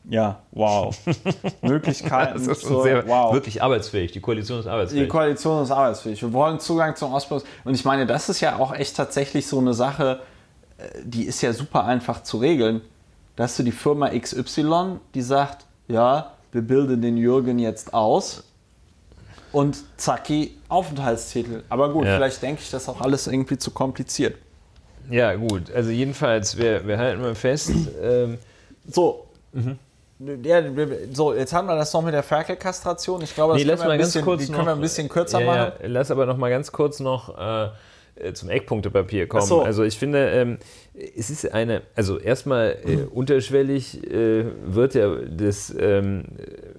Ja, 0.10 0.42
wow. 0.52 0.98
Möglichkeiten. 1.62 2.34
Das 2.34 2.48
ist 2.48 2.66
zur, 2.66 2.84
sehr, 2.84 3.08
wow. 3.08 3.34
wirklich 3.34 3.62
arbeitsfähig. 3.62 4.12
Die 4.12 4.20
Koalition 4.20 4.60
ist 4.60 4.66
arbeitsfähig. 4.66 5.04
Die 5.04 5.08
Koalition 5.08 5.62
ist 5.62 5.72
arbeitsfähig. 5.72 6.22
Wir 6.22 6.34
wollen 6.34 6.60
Zugang 6.60 6.96
zum 6.96 7.14
Ausbildung. 7.14 7.48
Und 7.66 7.76
ich 7.76 7.86
meine, 7.86 8.08
das 8.08 8.28
ist 8.28 8.42
ja 8.42 8.58
auch 8.58 8.74
echt 8.74 8.98
tatsächlich 8.98 9.46
so 9.46 9.60
eine 9.60 9.76
Sache, 9.76 10.22
äh, 10.80 10.84
die 11.04 11.26
ist 11.26 11.42
ja 11.42 11.54
super 11.54 11.86
einfach 11.86 12.24
zu 12.24 12.38
regeln. 12.38 12.82
Da 13.36 13.44
hast 13.44 13.60
du 13.60 13.64
die 13.64 13.72
Firma 13.72 14.10
XY, 14.10 15.00
die 15.14 15.22
sagt, 15.22 15.66
ja, 15.88 16.32
wir 16.52 16.64
bilden 16.64 17.02
den 17.02 17.16
Jürgen 17.16 17.60
jetzt 17.60 17.94
aus 17.94 18.44
und 19.52 19.78
zacki, 19.98 20.56
Aufenthaltstitel. 20.70 21.64
Aber 21.70 21.92
gut, 21.92 22.06
ja. 22.06 22.16
vielleicht 22.16 22.42
denke 22.42 22.62
ich, 22.62 22.72
das 22.72 22.84
ist 22.84 22.90
auch 22.90 23.02
alles 23.02 23.28
irgendwie 23.28 23.58
zu 23.58 23.72
kompliziert. 23.72 24.36
Ja, 25.10 25.34
gut. 25.36 25.72
Also 25.74 25.90
jedenfalls, 25.90 26.58
wir, 26.58 26.88
wir 26.88 26.98
halten 26.98 27.22
mal 27.22 27.36
fest. 27.36 27.72
Ähm, 28.02 28.38
so. 28.88 29.28
Mhm. 29.54 29.78
Ja, 30.44 30.62
so, 31.12 31.34
jetzt 31.34 31.52
haben 31.52 31.68
wir 31.68 31.76
das 31.76 31.92
noch 31.94 32.04
mit 32.04 32.14
der 32.14 32.22
Ferkelkastration. 32.22 33.24
Ich 33.24 33.34
glaube, 33.34 33.54
das 33.54 33.64
nee, 33.64 33.68
können, 33.68 33.82
wir 33.82 33.90
ein 33.90 33.98
bisschen, 33.98 34.38
die 34.38 34.46
können 34.48 34.66
wir 34.68 34.74
ein 34.74 34.82
bisschen 34.82 35.10
kürzer 35.10 35.40
ja, 35.40 35.46
machen. 35.46 35.72
Ja, 35.82 35.88
lass 35.88 36.12
aber 36.12 36.28
noch 36.28 36.38
mal 36.38 36.52
ganz 36.52 36.72
kurz 36.72 37.00
noch 37.00 37.36
äh, 37.38 37.70
äh, 38.16 38.34
zum 38.34 38.50
Eckpunktepapier 38.50 39.28
kommen. 39.28 39.46
so. 39.46 39.62
Also 39.62 39.84
ich 39.84 39.98
finde, 39.98 40.30
ähm, 40.30 40.58
es 40.94 41.30
ist 41.30 41.52
eine, 41.54 41.82
also 41.96 42.20
erstmal 42.20 42.78
äh, 42.86 42.98
unterschwellig 43.12 44.04
äh, 44.04 44.46
wird 44.64 44.94
ja 44.94 45.16
das, 45.16 45.74
ähm, 45.78 46.26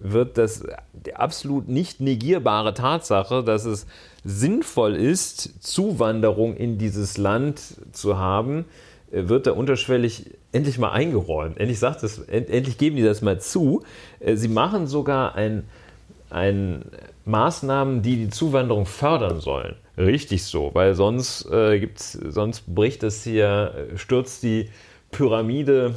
wird 0.01 0.39
das 0.39 0.65
die 1.07 1.15
absolut 1.15 1.69
nicht 1.69 2.01
negierbare 2.01 2.74
Tatsache, 2.74 3.43
dass 3.43 3.65
es 3.65 3.87
sinnvoll 4.24 4.95
ist, 4.95 5.62
Zuwanderung 5.62 6.57
in 6.57 6.79
dieses 6.79 7.19
Land 7.19 7.61
zu 7.93 8.19
haben, 8.19 8.65
äh, 9.11 9.29
wird 9.29 9.47
da 9.47 9.53
unterschwellig 9.53 10.31
endlich 10.53 10.79
mal 10.79 10.93
eingeräumt. 10.93 11.59
Endlich 11.59 11.79
sagt 11.79 12.03
end, 12.29 12.51
endlich 12.51 12.79
geben 12.79 12.97
die 12.97 13.03
das 13.03 13.23
mal 13.23 13.41
zu. 13.41 13.83
Äh, 14.20 14.37
Sie 14.37 14.49
machen 14.49 14.87
sogar 14.87 15.35
ein, 15.35 15.65
ein 16.31 16.85
Maßnahmen, 17.24 18.03
die 18.03 18.16
die 18.16 18.31
Zuwanderung 18.31 18.87
fördern 18.87 19.41
sollen. 19.41 19.77
Richtig 19.97 20.45
so, 20.45 20.70
weil 20.73 20.95
sonst 20.95 21.47
äh, 21.51 21.79
gibt's, 21.79 22.12
sonst 22.12 22.74
bricht 22.74 23.03
es 23.03 23.24
hier, 23.24 23.89
äh, 23.93 23.99
stürzt 23.99 24.43
die 24.43 24.70
Pyramide, 25.11 25.95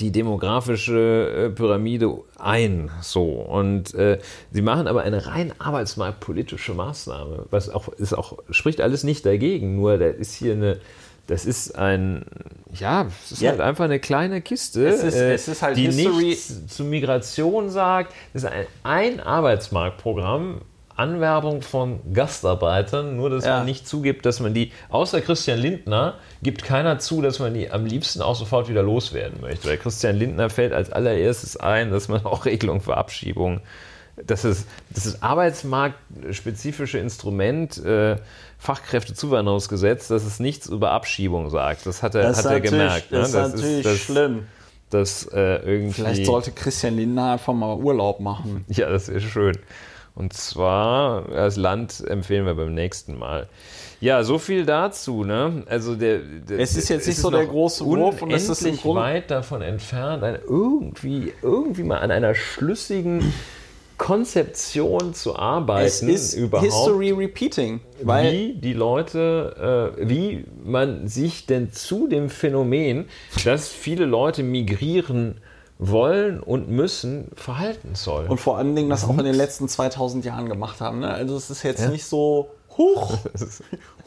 die 0.00 0.10
demografische 0.12 1.46
äh, 1.46 1.50
Pyramide 1.50 2.18
ein. 2.38 2.90
So 3.02 3.24
und 3.24 3.94
äh, 3.94 4.18
sie 4.50 4.62
machen 4.62 4.86
aber 4.86 5.02
eine 5.02 5.26
rein 5.26 5.52
arbeitsmarktpolitische 5.58 6.74
Maßnahme, 6.74 7.46
was 7.50 7.68
auch 7.70 7.88
ist 7.88 8.12
auch 8.12 8.38
spricht 8.50 8.80
alles 8.80 9.04
nicht 9.04 9.24
dagegen. 9.26 9.76
Nur 9.76 9.98
da 9.98 10.06
ist 10.06 10.34
hier 10.34 10.52
eine 10.54 10.80
das 11.26 11.46
ist 11.46 11.74
ein, 11.78 12.26
ja, 12.74 13.06
es 13.24 13.32
ist 13.32 13.40
Ja. 13.40 13.52
halt 13.52 13.62
einfach 13.62 13.84
eine 13.86 13.98
kleine 13.98 14.42
Kiste, 14.42 14.86
Es 14.86 15.02
ist- 15.02 15.14
äh, 15.14 15.32
es 15.32 15.48
ist 15.48 15.62
halt 15.62 15.78
die 15.78 15.86
History- 15.86 16.22
nichts 16.24 16.66
zu 16.66 16.84
Migration 16.84 17.70
sagt. 17.70 18.12
Das 18.34 18.42
ist 18.44 18.50
ein, 18.50 18.66
ein 18.82 19.20
Arbeitsmarktprogramm, 19.20 20.60
Anwerbung 20.96 21.62
von 21.62 22.00
Gastarbeitern, 22.12 23.16
nur 23.16 23.30
dass 23.30 23.44
Ja. 23.44 23.58
man 23.58 23.66
nicht 23.66 23.86
zugibt, 23.88 24.24
dass 24.26 24.40
man 24.40 24.54
die, 24.54 24.72
außer 24.90 25.20
Christian 25.20 25.58
Lindner, 25.58 26.14
gibt 26.42 26.62
keiner 26.64 26.98
zu, 26.98 27.20
dass 27.22 27.38
man 27.38 27.54
die 27.54 27.70
am 27.70 27.84
liebsten 27.86 28.22
auch 28.22 28.36
sofort 28.36 28.68
wieder 28.68 28.82
loswerden 28.82 29.40
möchte. 29.40 29.68
Weil 29.68 29.76
Christian 29.78 30.16
Lindner 30.16 30.50
fällt 30.50 30.72
als 30.72 30.90
allererstes 30.92 31.56
ein, 31.56 31.90
dass 31.90 32.08
man 32.08 32.24
auch 32.26 32.44
Regelungen 32.44 32.80
für 32.80 32.96
Abschiebung 32.96 33.60
das 34.26 34.44
ist 34.44 34.68
das 34.90 35.06
ist 35.06 35.24
arbeitsmarktspezifische 35.24 36.98
Instrument, 36.98 37.84
äh, 37.84 38.16
Fachkräftezuwanderungsgesetz, 38.58 40.08
dass 40.08 40.24
es 40.24 40.40
nichts 40.40 40.68
über 40.68 40.92
Abschiebung 40.92 41.50
sagt. 41.50 41.86
Das 41.86 42.02
hat 42.02 42.14
er, 42.14 42.22
Das 42.22 42.44
hat 42.44 42.52
er 42.52 42.60
gemerkt. 42.60 43.10
ne? 43.10 43.18
das 43.18 43.28
ist 43.30 43.34
natürlich 43.34 43.82
das, 43.84 43.98
schlimm. 43.98 44.46
Das 44.90 45.26
äh, 45.32 45.56
irgendwie. 45.56 45.94
Vielleicht 45.94 46.26
sollte 46.26 46.52
Christian 46.52 46.96
Lindner 46.96 47.32
einfach 47.32 47.52
mal 47.54 47.74
Urlaub 47.76 48.20
machen. 48.20 48.64
Ja, 48.68 48.88
das 48.88 49.08
ist 49.08 49.24
schön. 49.24 49.58
Und 50.14 50.32
zwar 50.32 51.28
als 51.30 51.56
Land 51.56 52.04
empfehlen 52.06 52.46
wir 52.46 52.54
beim 52.54 52.72
nächsten 52.72 53.18
Mal. 53.18 53.48
Ja, 54.00 54.22
so 54.22 54.38
viel 54.38 54.64
dazu. 54.64 55.24
Ne? 55.24 55.64
Also 55.66 55.96
der, 55.96 56.18
der, 56.18 56.60
Es 56.60 56.76
ist 56.76 56.88
jetzt 56.88 57.08
nicht 57.08 57.18
so 57.18 57.30
noch 57.30 57.38
der 57.38 57.48
große 57.48 57.84
Wurf 57.84 58.22
und 58.22 58.30
es 58.30 58.48
ist 58.48 58.64
im 58.64 58.76
Grunde- 58.76 59.00
weit 59.00 59.30
davon 59.30 59.60
entfernt, 59.62 60.22
irgendwie, 60.46 61.32
irgendwie 61.42 61.82
mal 61.82 61.98
an 61.98 62.12
einer 62.12 62.34
schlüssigen 62.34 63.32
Konzeption 63.98 65.14
zu 65.14 65.36
arbeiten. 65.36 65.86
Es 65.86 66.02
ist 66.02 66.34
überhaupt 66.34 66.66
History 66.66 67.10
repeating. 67.10 67.80
Weil 68.02 68.32
wie 68.32 68.54
die 68.54 68.72
Leute, 68.72 69.94
äh, 69.98 70.08
wie 70.08 70.44
man 70.64 71.08
sich 71.08 71.46
denn 71.46 71.72
zu 71.72 72.06
dem 72.06 72.28
Phänomen, 72.28 73.06
dass 73.44 73.68
viele 73.68 74.04
Leute 74.04 74.42
migrieren 74.42 75.40
wollen 75.78 76.40
und 76.40 76.68
müssen, 76.68 77.30
verhalten 77.34 77.94
soll. 77.94 78.26
Und 78.26 78.38
vor 78.40 78.58
allen 78.58 78.74
Dingen 78.76 78.90
das 78.90 79.04
auch 79.04 79.18
in 79.18 79.24
den 79.24 79.34
letzten 79.34 79.68
2000 79.68 80.24
Jahren 80.24 80.48
gemacht 80.48 80.80
haben. 80.80 81.00
Ne? 81.00 81.08
Also 81.10 81.36
es 81.36 81.50
ist 81.50 81.62
jetzt 81.62 81.88
nicht 81.90 82.04
so 82.06 82.50
hoch, 82.76 83.18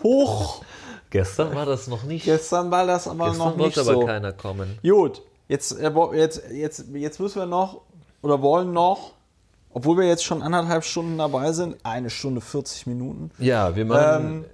hoch. 0.04 0.62
Gestern 1.10 1.56
war 1.56 1.66
das 1.66 1.88
noch 1.88 2.04
nicht. 2.04 2.26
Gestern 2.26 2.70
war 2.72 2.86
das 2.86 3.08
aber 3.08 3.30
Gestern 3.30 3.38
noch 3.38 3.56
nicht 3.56 3.78
wollte 3.78 3.82
aber 3.82 3.94
so. 3.94 4.06
keiner 4.06 4.34
kommen. 4.34 4.78
Gut, 4.82 5.22
jetzt, 5.48 5.72
äh, 5.80 5.92
jetzt, 6.14 6.42
jetzt, 6.52 6.86
jetzt 6.94 7.20
müssen 7.20 7.40
wir 7.40 7.46
noch 7.46 7.82
oder 8.22 8.42
wollen 8.42 8.74
noch, 8.74 9.12
obwohl 9.74 9.98
wir 9.98 10.08
jetzt 10.08 10.24
schon 10.26 10.42
anderthalb 10.42 10.84
Stunden 10.84 11.18
dabei 11.18 11.52
sind, 11.54 11.78
eine 11.84 12.10
Stunde 12.10 12.42
40 12.42 12.88
Minuten, 12.88 13.32
Ja, 13.40 13.76
wir 13.76 13.86
machen. 13.86 14.26
ähm, 14.26 14.46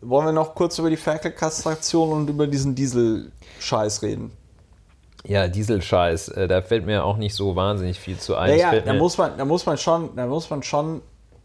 wollen 0.00 0.26
wir 0.26 0.32
noch 0.32 0.54
kurz 0.54 0.78
über 0.78 0.90
die 0.90 0.96
Ferkelkastration 0.96 2.12
und 2.12 2.28
über 2.30 2.46
diesen 2.46 2.74
Diesel-Scheiß 2.74 4.02
reden. 4.02 4.32
Ja, 5.24 5.48
Dieselscheiß. 5.48 6.28
Äh, 6.28 6.48
da 6.48 6.62
fällt 6.62 6.86
mir 6.86 7.04
auch 7.04 7.16
nicht 7.16 7.34
so 7.34 7.54
wahnsinnig 7.56 8.00
viel 8.00 8.18
zu 8.18 8.36
ein. 8.36 8.58
Ja, 8.58 8.72
ja, 8.74 8.80
da 8.80 8.94
muss 8.94 9.18
man, 9.18 9.36
da 9.36 9.44
muss 9.44 9.66
man 9.66 9.78
schon, 9.78 10.14
da 10.16 10.26
muss 10.26 10.50
man 10.50 10.62
schon, 10.62 11.02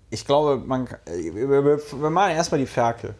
ich 0.09 0.25
glaube, 0.25 0.57
man, 0.65 0.87
äh, 1.05 1.33
wir, 1.33 1.49
wir, 1.49 1.77
wir 1.77 2.09
machen 2.09 2.31
erstmal 2.31 2.59
die 2.59 2.67
Ferkel. 2.67 3.15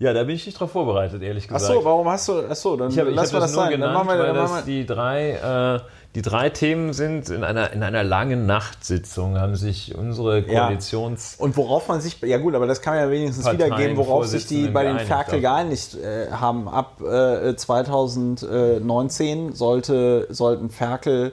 Ja, 0.00 0.14
da 0.14 0.24
bin 0.24 0.34
ich 0.34 0.46
nicht 0.46 0.58
drauf 0.58 0.72
vorbereitet, 0.72 1.22
ehrlich 1.22 1.44
Ach 1.50 1.54
gesagt. 1.56 1.74
so, 1.74 1.84
warum 1.84 2.08
hast 2.08 2.26
du, 2.26 2.42
ach 2.48 2.56
so, 2.56 2.74
dann 2.74 2.90
Ich 2.90 2.98
habe 2.98 3.10
lass 3.10 3.26
hab 3.26 3.34
mal 3.34 3.40
das 3.40 3.50
das 3.50 3.54
sein. 3.54 3.70
Dann 3.70 3.80
genannt, 3.80 3.94
machen 3.94 4.08
wir, 4.08 4.18
weil 4.18 4.26
dann 4.28 4.34
das 4.34 4.50
machen 4.50 4.66
wir, 4.66 4.72
die 4.72 4.86
drei, 4.86 5.30
äh, 5.32 5.80
die 6.14 6.22
drei 6.22 6.48
Themen 6.48 6.94
sind. 6.94 7.28
In 7.28 7.44
einer, 7.44 7.70
in 7.74 7.82
einer 7.82 8.02
langen 8.02 8.46
Nachtsitzung 8.46 9.38
haben 9.38 9.56
sich 9.56 9.94
unsere 9.94 10.38
Ja. 10.38 10.64
Koalitions... 10.64 11.34
Und 11.36 11.54
worauf 11.58 11.86
man 11.88 12.00
sich, 12.00 12.18
ja 12.22 12.38
gut, 12.38 12.54
aber 12.54 12.66
das 12.66 12.80
kann 12.80 12.94
man 12.94 13.04
ja 13.04 13.10
wenigstens 13.10 13.44
Parteien, 13.44 13.72
wiedergeben, 13.72 13.98
worauf 13.98 14.24
sich 14.26 14.46
die 14.46 14.68
bei 14.68 14.84
den 14.84 15.00
Ferkel 15.00 15.42
geeinigt 15.42 15.96
äh, 15.96 16.30
haben. 16.30 16.66
Ab 16.66 17.02
äh, 17.02 17.54
2019 17.54 19.52
sollte, 19.52 20.28
sollten 20.30 20.70
Ferkel, 20.70 21.32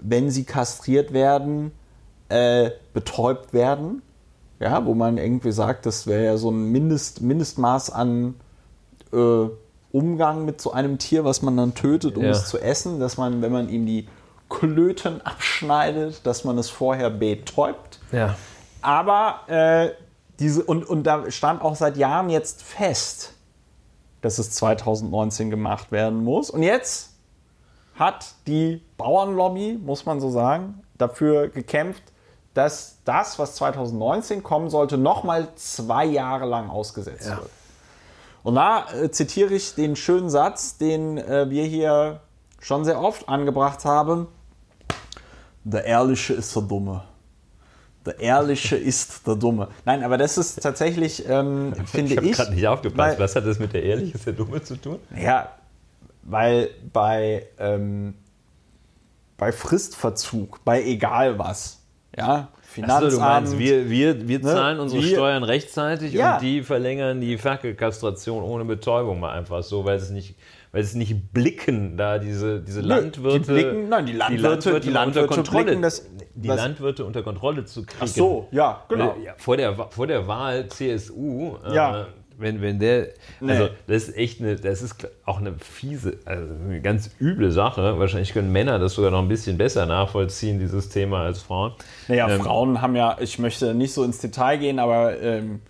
wenn 0.00 0.30
sie 0.30 0.44
kastriert 0.44 1.12
werden, 1.12 1.72
äh, 2.28 2.70
betäubt 2.94 3.52
werden. 3.52 4.02
Ja, 4.58 4.84
wo 4.86 4.94
man 4.94 5.18
irgendwie 5.18 5.52
sagt, 5.52 5.84
das 5.86 6.06
wäre 6.06 6.24
ja 6.24 6.36
so 6.36 6.50
ein 6.50 6.70
Mindest, 6.72 7.20
Mindestmaß 7.20 7.90
an 7.90 8.34
äh, 9.12 9.48
Umgang 9.92 10.44
mit 10.44 10.60
so 10.60 10.72
einem 10.72 10.98
Tier, 10.98 11.24
was 11.24 11.42
man 11.42 11.56
dann 11.56 11.74
tötet, 11.74 12.16
um 12.16 12.24
Ja. 12.24 12.30
es 12.30 12.46
zu 12.46 12.58
essen, 12.58 12.98
dass 13.00 13.16
man, 13.16 13.42
wenn 13.42 13.52
man 13.52 13.68
ihm 13.68 13.86
die 13.86 14.08
Klöten 14.48 15.20
abschneidet, 15.22 16.24
dass 16.26 16.44
man 16.44 16.56
es 16.58 16.70
vorher 16.70 17.10
betäubt. 17.10 17.98
Ja. 18.12 18.36
Aber 18.80 19.40
äh, 19.48 19.90
diese, 20.38 20.62
und, 20.64 20.84
und 20.88 21.04
da 21.04 21.30
stand 21.30 21.62
auch 21.62 21.76
seit 21.76 21.96
Jahren 21.96 22.30
jetzt 22.30 22.62
fest, 22.62 23.32
dass 24.22 24.38
es 24.38 24.52
2019 24.52 25.50
gemacht 25.50 25.92
werden 25.92 26.22
muss. 26.24 26.50
Und 26.50 26.62
jetzt 26.62 27.14
hat 27.94 28.34
die 28.46 28.82
Bauernlobby, 28.96 29.78
muss 29.82 30.04
man 30.06 30.20
so 30.20 30.30
sagen, 30.30 30.82
dafür 30.98 31.48
gekämpft, 31.48 32.02
dass 32.56 32.98
das, 33.04 33.38
was 33.38 33.54
2019 33.56 34.42
kommen 34.42 34.70
sollte, 34.70 34.96
nochmal 34.98 35.48
zwei 35.56 36.04
Jahre 36.06 36.46
lang 36.46 36.70
ausgesetzt 36.70 37.26
Ja. 37.28 37.36
wird. 37.38 37.50
Und 38.42 38.54
da 38.54 38.86
äh, 38.92 39.10
zitiere 39.10 39.52
ich 39.54 39.74
den 39.74 39.96
schönen 39.96 40.30
Satz, 40.30 40.78
den 40.78 41.18
äh, 41.18 41.50
wir 41.50 41.64
hier 41.64 42.20
schon 42.60 42.84
sehr 42.84 43.00
oft 43.00 43.28
angebracht 43.28 43.84
haben. 43.84 44.28
Der 45.64 45.84
Ehrliche 45.84 46.32
ist 46.34 46.54
der 46.54 46.62
Dumme. 46.62 47.02
Der 48.06 48.20
Ehrliche 48.20 48.76
ist 48.92 49.26
der 49.26 49.34
Dumme. 49.34 49.68
Nein, 49.84 50.04
aber 50.04 50.16
das 50.16 50.38
ist 50.38 50.62
tatsächlich, 50.62 51.28
ähm, 51.28 51.74
finde 51.86 52.14
Ich 52.14 52.20
ich. 52.20 52.26
habe 52.26 52.30
gerade 52.30 52.54
nicht 52.54 52.66
aufgepasst. 52.68 53.18
weil- 53.18 53.24
Was 53.24 53.34
hat 53.36 53.46
das 53.46 53.58
mit 53.58 53.72
der 53.72 53.82
Ehrlich 53.82 54.14
ist 54.14 54.26
der 54.26 54.32
Dumme 54.32 54.62
zu 54.62 54.76
tun? 54.76 55.00
ja, 55.20 55.48
weil 56.22 56.70
bei, 56.92 57.46
ähm, 57.58 58.14
bei 59.36 59.52
Fristverzug, 59.52 60.64
bei 60.64 60.82
egal 60.84 61.38
was, 61.38 61.75
ja, 62.16 62.48
Finanzamt, 62.62 63.04
Achso, 63.06 63.16
du 63.16 63.22
meinst, 63.22 63.58
wir, 63.58 63.88
wir, 63.88 64.28
wir 64.28 64.38
Ne, 64.40 64.44
zahlen 64.44 64.80
unsere 64.80 65.02
wir- 65.02 65.08
Steuern 65.08 65.44
rechtzeitig 65.44 66.12
Ja. 66.12 66.34
und 66.34 66.42
die 66.42 66.62
verlängern 66.62 67.20
die 67.20 67.38
Ferkelkastration 67.38 68.42
ohne 68.42 68.64
Betäubung 68.64 69.18
mal 69.20 69.32
einfach 69.32 69.62
so, 69.62 69.84
weil 69.84 69.96
es 69.96 70.10
nicht, 70.10 70.34
weil 70.72 70.82
es 70.82 70.94
nicht 70.94 71.32
blicken, 71.32 71.96
da 71.96 72.18
diese, 72.18 72.60
diese 72.60 72.80
Nö, 72.82 72.88
Landwirte. 72.88 73.38
die 73.40 73.44
blicken- 73.46 73.88
nein, 73.88 74.04
die 74.06 74.12
Landwirte- 74.12 74.70
die 74.80 74.88
unter 74.88 74.90
Landwirte 74.90 75.28
Kontrolle, 75.28 75.64
blicken 75.64 75.82
das- 75.82 76.06
die 76.34 76.48
was- 76.48 76.56
Landwirte 76.56 77.04
unter 77.06 77.22
Kontrolle 77.22 77.64
zu 77.64 77.82
kriegen. 77.86 77.98
ach 78.02 78.06
so, 78.08 78.48
ja, 78.50 78.82
genau. 78.88 79.16
Ja, 79.24 79.32
vor, 79.38 79.56
der, 79.56 79.74
vor 79.90 80.06
der 80.06 80.26
Wahl 80.28 80.66
CSU, 80.68 81.56
Ja. 81.72 82.02
äh, 82.02 82.04
wenn, 82.38 82.60
wenn 82.60 82.78
der, 82.78 83.08
Nee. 83.40 83.52
also 83.52 83.68
das 83.86 84.08
ist 84.08 84.16
echt 84.16 84.40
eine, 84.40 84.56
das 84.56 84.82
ist 84.82 85.08
auch 85.24 85.38
eine 85.38 85.54
fiese, 85.58 86.18
also 86.24 86.44
eine 86.64 86.80
ganz 86.80 87.10
üble 87.20 87.50
Sache. 87.50 87.98
Wahrscheinlich 87.98 88.32
können 88.32 88.52
Männer 88.52 88.78
das 88.78 88.94
sogar 88.94 89.10
noch 89.10 89.20
ein 89.22 89.28
bisschen 89.28 89.56
besser 89.58 89.86
nachvollziehen, 89.86 90.58
dieses 90.58 90.88
Thema, 90.88 91.22
als 91.24 91.42
Frauen. 91.42 91.72
Naja, 92.08 92.28
Ähm, 92.28 92.40
Frauen 92.40 92.80
haben 92.82 92.94
ja, 92.96 93.16
ich 93.20 93.38
möchte 93.38 93.74
nicht 93.74 93.92
so 93.92 94.04
ins 94.04 94.18
Detail 94.18 94.58
gehen, 94.58 94.78
aber 94.78 95.20
ähm, 95.20 95.60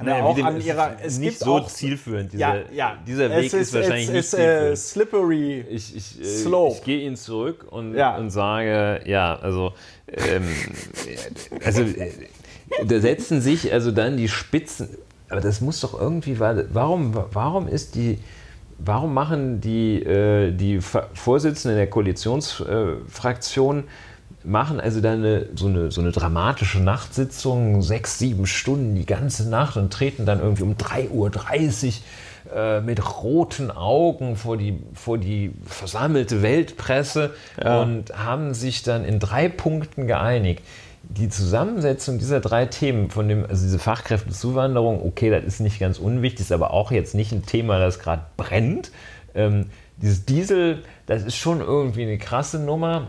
Naja, 0.00 0.22
auch 0.24 0.36
dem- 0.36 0.46
an 0.46 0.56
es 0.58 0.64
ihrer, 0.66 0.92
ist 1.00 1.06
es 1.14 1.18
nicht 1.18 1.28
gibt 1.30 1.40
so 1.40 1.56
auch, 1.56 1.66
zielführend. 1.66 2.32
Dieser, 2.32 2.40
ja, 2.56 2.62
ja, 2.72 2.98
dieser 3.06 3.30
Weg 3.30 3.46
es 3.46 3.52
ist, 3.54 3.74
wahrscheinlich 3.74 4.06
es 4.06 4.12
nicht 4.12 4.18
ist, 4.32 4.34
äh, 4.34 4.76
slippery. 4.76 5.64
Ich, 5.68 5.96
ich, 5.96 6.20
äh, 6.20 6.24
slope. 6.24 6.76
ich 6.76 6.84
gehe 6.84 7.00
ihn 7.00 7.16
zurück 7.16 7.66
und, 7.68 7.94
Ja. 7.96 8.16
und 8.16 8.30
sage, 8.30 9.00
ja, 9.06 9.34
also, 9.36 9.72
ähm, 10.06 10.44
also 11.64 11.82
äh, 11.82 12.12
da 12.86 13.00
setzen 13.00 13.40
sich 13.40 13.72
also 13.72 13.90
dann 13.90 14.16
die 14.16 14.28
Spitzen, 14.28 14.96
aber 15.28 15.40
das 15.40 15.60
muss 15.60 15.80
doch 15.80 15.98
irgendwie, 15.98 16.38
warum, 16.40 17.14
warum 17.32 17.68
ist 17.68 17.94
die, 17.94 18.18
warum 18.78 19.14
machen 19.14 19.60
die, 19.60 20.02
äh, 20.02 20.52
die 20.52 20.80
Vorsitzenden 20.80 21.76
der 21.76 21.90
Koalitionsfraktion 21.90 23.84
machen 24.44 24.80
also 24.80 25.00
dann 25.00 25.18
eine, 25.18 25.46
so, 25.54 25.66
eine, 25.66 25.90
so 25.90 26.00
eine 26.00 26.12
dramatische 26.12 26.80
Nachtsitzung, 26.80 27.82
sechs, 27.82 28.18
sieben 28.18 28.46
Stunden 28.46 28.94
die 28.94 29.06
ganze 29.06 29.48
Nacht 29.48 29.76
und 29.76 29.92
treten 29.92 30.26
dann 30.26 30.40
irgendwie 30.40 30.62
um 30.62 30.74
3.30 30.74 31.10
Uhr 31.10 31.92
äh, 32.54 32.80
mit 32.80 33.22
roten 33.22 33.70
Augen 33.70 34.36
vor 34.36 34.56
die, 34.56 34.78
vor 34.94 35.18
die 35.18 35.52
versammelte 35.66 36.42
Weltpresse 36.42 37.34
ja. 37.62 37.82
und 37.82 38.16
haben 38.16 38.54
sich 38.54 38.82
dann 38.82 39.04
in 39.04 39.18
drei 39.18 39.48
Punkten 39.48 40.06
geeinigt. 40.06 40.62
Die 41.10 41.28
Zusammensetzung 41.28 42.18
dieser 42.18 42.40
drei 42.40 42.66
Themen, 42.66 43.10
von 43.10 43.28
dem, 43.28 43.44
also 43.46 43.64
diese 43.64 43.78
Fachkräftezuwanderung, 43.78 45.04
okay, 45.04 45.30
das 45.30 45.44
ist 45.44 45.60
nicht 45.60 45.80
ganz 45.80 45.98
unwichtig, 45.98 46.40
ist 46.40 46.52
aber 46.52 46.72
auch 46.72 46.90
jetzt 46.90 47.14
nicht 47.14 47.32
ein 47.32 47.46
Thema, 47.46 47.78
das 47.78 47.98
gerade 47.98 48.22
brennt. 48.36 48.92
Ähm, 49.34 49.66
dieses 49.96 50.26
Diesel, 50.26 50.82
das 51.06 51.24
ist 51.24 51.36
schon 51.36 51.60
irgendwie 51.60 52.02
eine 52.02 52.18
krasse 52.18 52.58
Nummer. 52.58 53.08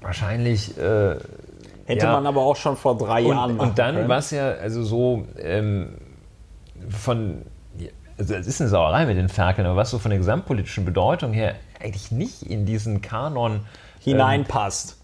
Wahrscheinlich. 0.00 0.76
Äh, 0.78 1.16
Hätte 1.86 2.06
ja. 2.06 2.12
man 2.12 2.26
aber 2.26 2.42
auch 2.42 2.56
schon 2.56 2.76
vor 2.76 2.96
drei 2.96 3.24
und, 3.24 3.30
Jahren 3.30 3.58
Und 3.58 3.78
dann 3.78 4.08
war 4.08 4.18
es 4.18 4.30
ja 4.30 4.50
also 4.52 4.82
so 4.82 5.26
ähm, 5.38 5.94
von. 6.88 7.42
Also 8.16 8.34
es 8.34 8.46
ist 8.46 8.60
eine 8.60 8.68
Sauerei 8.68 9.06
mit 9.06 9.16
den 9.16 9.30
Ferkeln, 9.30 9.66
aber 9.66 9.76
was 9.76 9.90
so 9.90 9.98
von 9.98 10.10
der 10.10 10.18
gesamtpolitischen 10.18 10.84
Bedeutung 10.84 11.32
her 11.32 11.54
eigentlich 11.82 12.10
nicht 12.10 12.42
in 12.42 12.66
diesen 12.66 13.00
Kanon 13.00 13.52
ähm, 13.52 13.60
hineinpasst. 14.00 14.90
Ähm, 14.90 14.99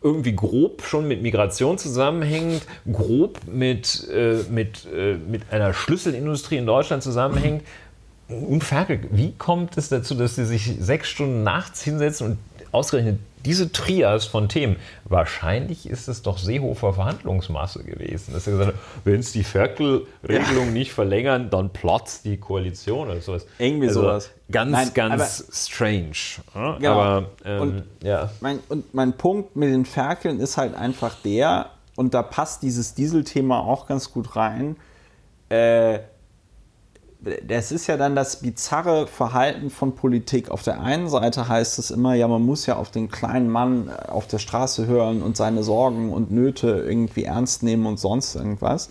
irgendwie 0.00 0.34
grob 0.34 0.82
schon 0.82 1.08
mit 1.08 1.22
Migration 1.22 1.76
zusammenhängt, 1.78 2.62
grob 2.90 3.40
mit, 3.46 4.08
äh, 4.12 4.44
mit, 4.50 4.86
äh, 4.94 5.14
mit 5.14 5.50
einer 5.50 5.74
Schlüsselindustrie 5.74 6.56
in 6.56 6.66
Deutschland 6.66 7.02
zusammenhängt. 7.02 7.62
Und 8.28 8.62
Ferkel, 8.62 9.00
wie 9.10 9.32
kommt 9.32 9.76
es 9.76 9.88
dazu, 9.88 10.14
dass 10.14 10.36
sie 10.36 10.44
sich 10.44 10.76
sechs 10.78 11.08
Stunden 11.08 11.42
nachts 11.42 11.82
hinsetzen 11.82 12.26
und 12.26 12.38
ausgerechnet 12.72 13.18
diese 13.44 13.72
Trias 13.72 14.26
von 14.26 14.48
Themen, 14.48 14.76
wahrscheinlich 15.04 15.88
ist 15.88 16.08
es 16.08 16.22
doch 16.22 16.38
Seehofer 16.38 16.92
Verhandlungsmasse 16.92 17.84
gewesen. 17.84 18.32
Dass 18.32 18.46
er 18.46 18.52
gesagt 18.52 18.72
hat, 18.74 18.80
wenn 19.04 19.20
es 19.20 19.32
die 19.32 19.44
Ferkel-Regelung 19.44 20.66
ja. 20.66 20.72
nicht 20.72 20.92
verlängern, 20.92 21.50
dann 21.50 21.70
platzt 21.70 22.24
die 22.24 22.36
Koalition 22.36 23.08
oder 23.08 23.20
sowas. 23.20 23.46
Irgendwie 23.58 23.88
also 23.88 24.02
sowas. 24.02 24.30
Ganz, 24.50 24.72
Nein, 24.72 24.90
ganz 24.94 25.44
strange. 25.52 26.12
Ja, 26.54 26.76
genau. 26.76 26.92
Aber, 26.92 27.30
ähm, 27.44 27.60
und, 27.60 27.84
ja. 28.02 28.30
Mein, 28.40 28.60
und 28.68 28.94
mein 28.94 29.12
Punkt 29.16 29.56
mit 29.56 29.70
den 29.70 29.84
Ferkeln 29.84 30.40
ist 30.40 30.56
halt 30.56 30.74
einfach 30.74 31.14
der, 31.24 31.70
und 31.96 32.14
da 32.14 32.22
passt 32.22 32.62
dieses 32.62 32.94
Dieselthema 32.94 33.58
auch 33.58 33.86
ganz 33.86 34.12
gut 34.12 34.36
rein, 34.36 34.76
äh, 35.48 36.00
das 37.20 37.72
ist 37.72 37.88
ja 37.88 37.96
dann 37.96 38.14
das 38.14 38.40
bizarre 38.40 39.08
Verhalten 39.08 39.70
von 39.70 39.94
Politik. 39.94 40.50
Auf 40.50 40.62
der 40.62 40.80
einen 40.80 41.08
Seite 41.08 41.48
heißt 41.48 41.78
es 41.78 41.90
immer, 41.90 42.14
ja, 42.14 42.28
man 42.28 42.42
muss 42.42 42.66
ja 42.66 42.76
auf 42.76 42.90
den 42.90 43.10
kleinen 43.10 43.50
Mann 43.50 43.90
auf 43.90 44.28
der 44.28 44.38
Straße 44.38 44.86
hören 44.86 45.22
und 45.22 45.36
seine 45.36 45.64
Sorgen 45.64 46.12
und 46.12 46.30
Nöte 46.30 46.84
irgendwie 46.86 47.24
ernst 47.24 47.64
nehmen 47.64 47.86
und 47.86 47.98
sonst 47.98 48.36
irgendwas. 48.36 48.88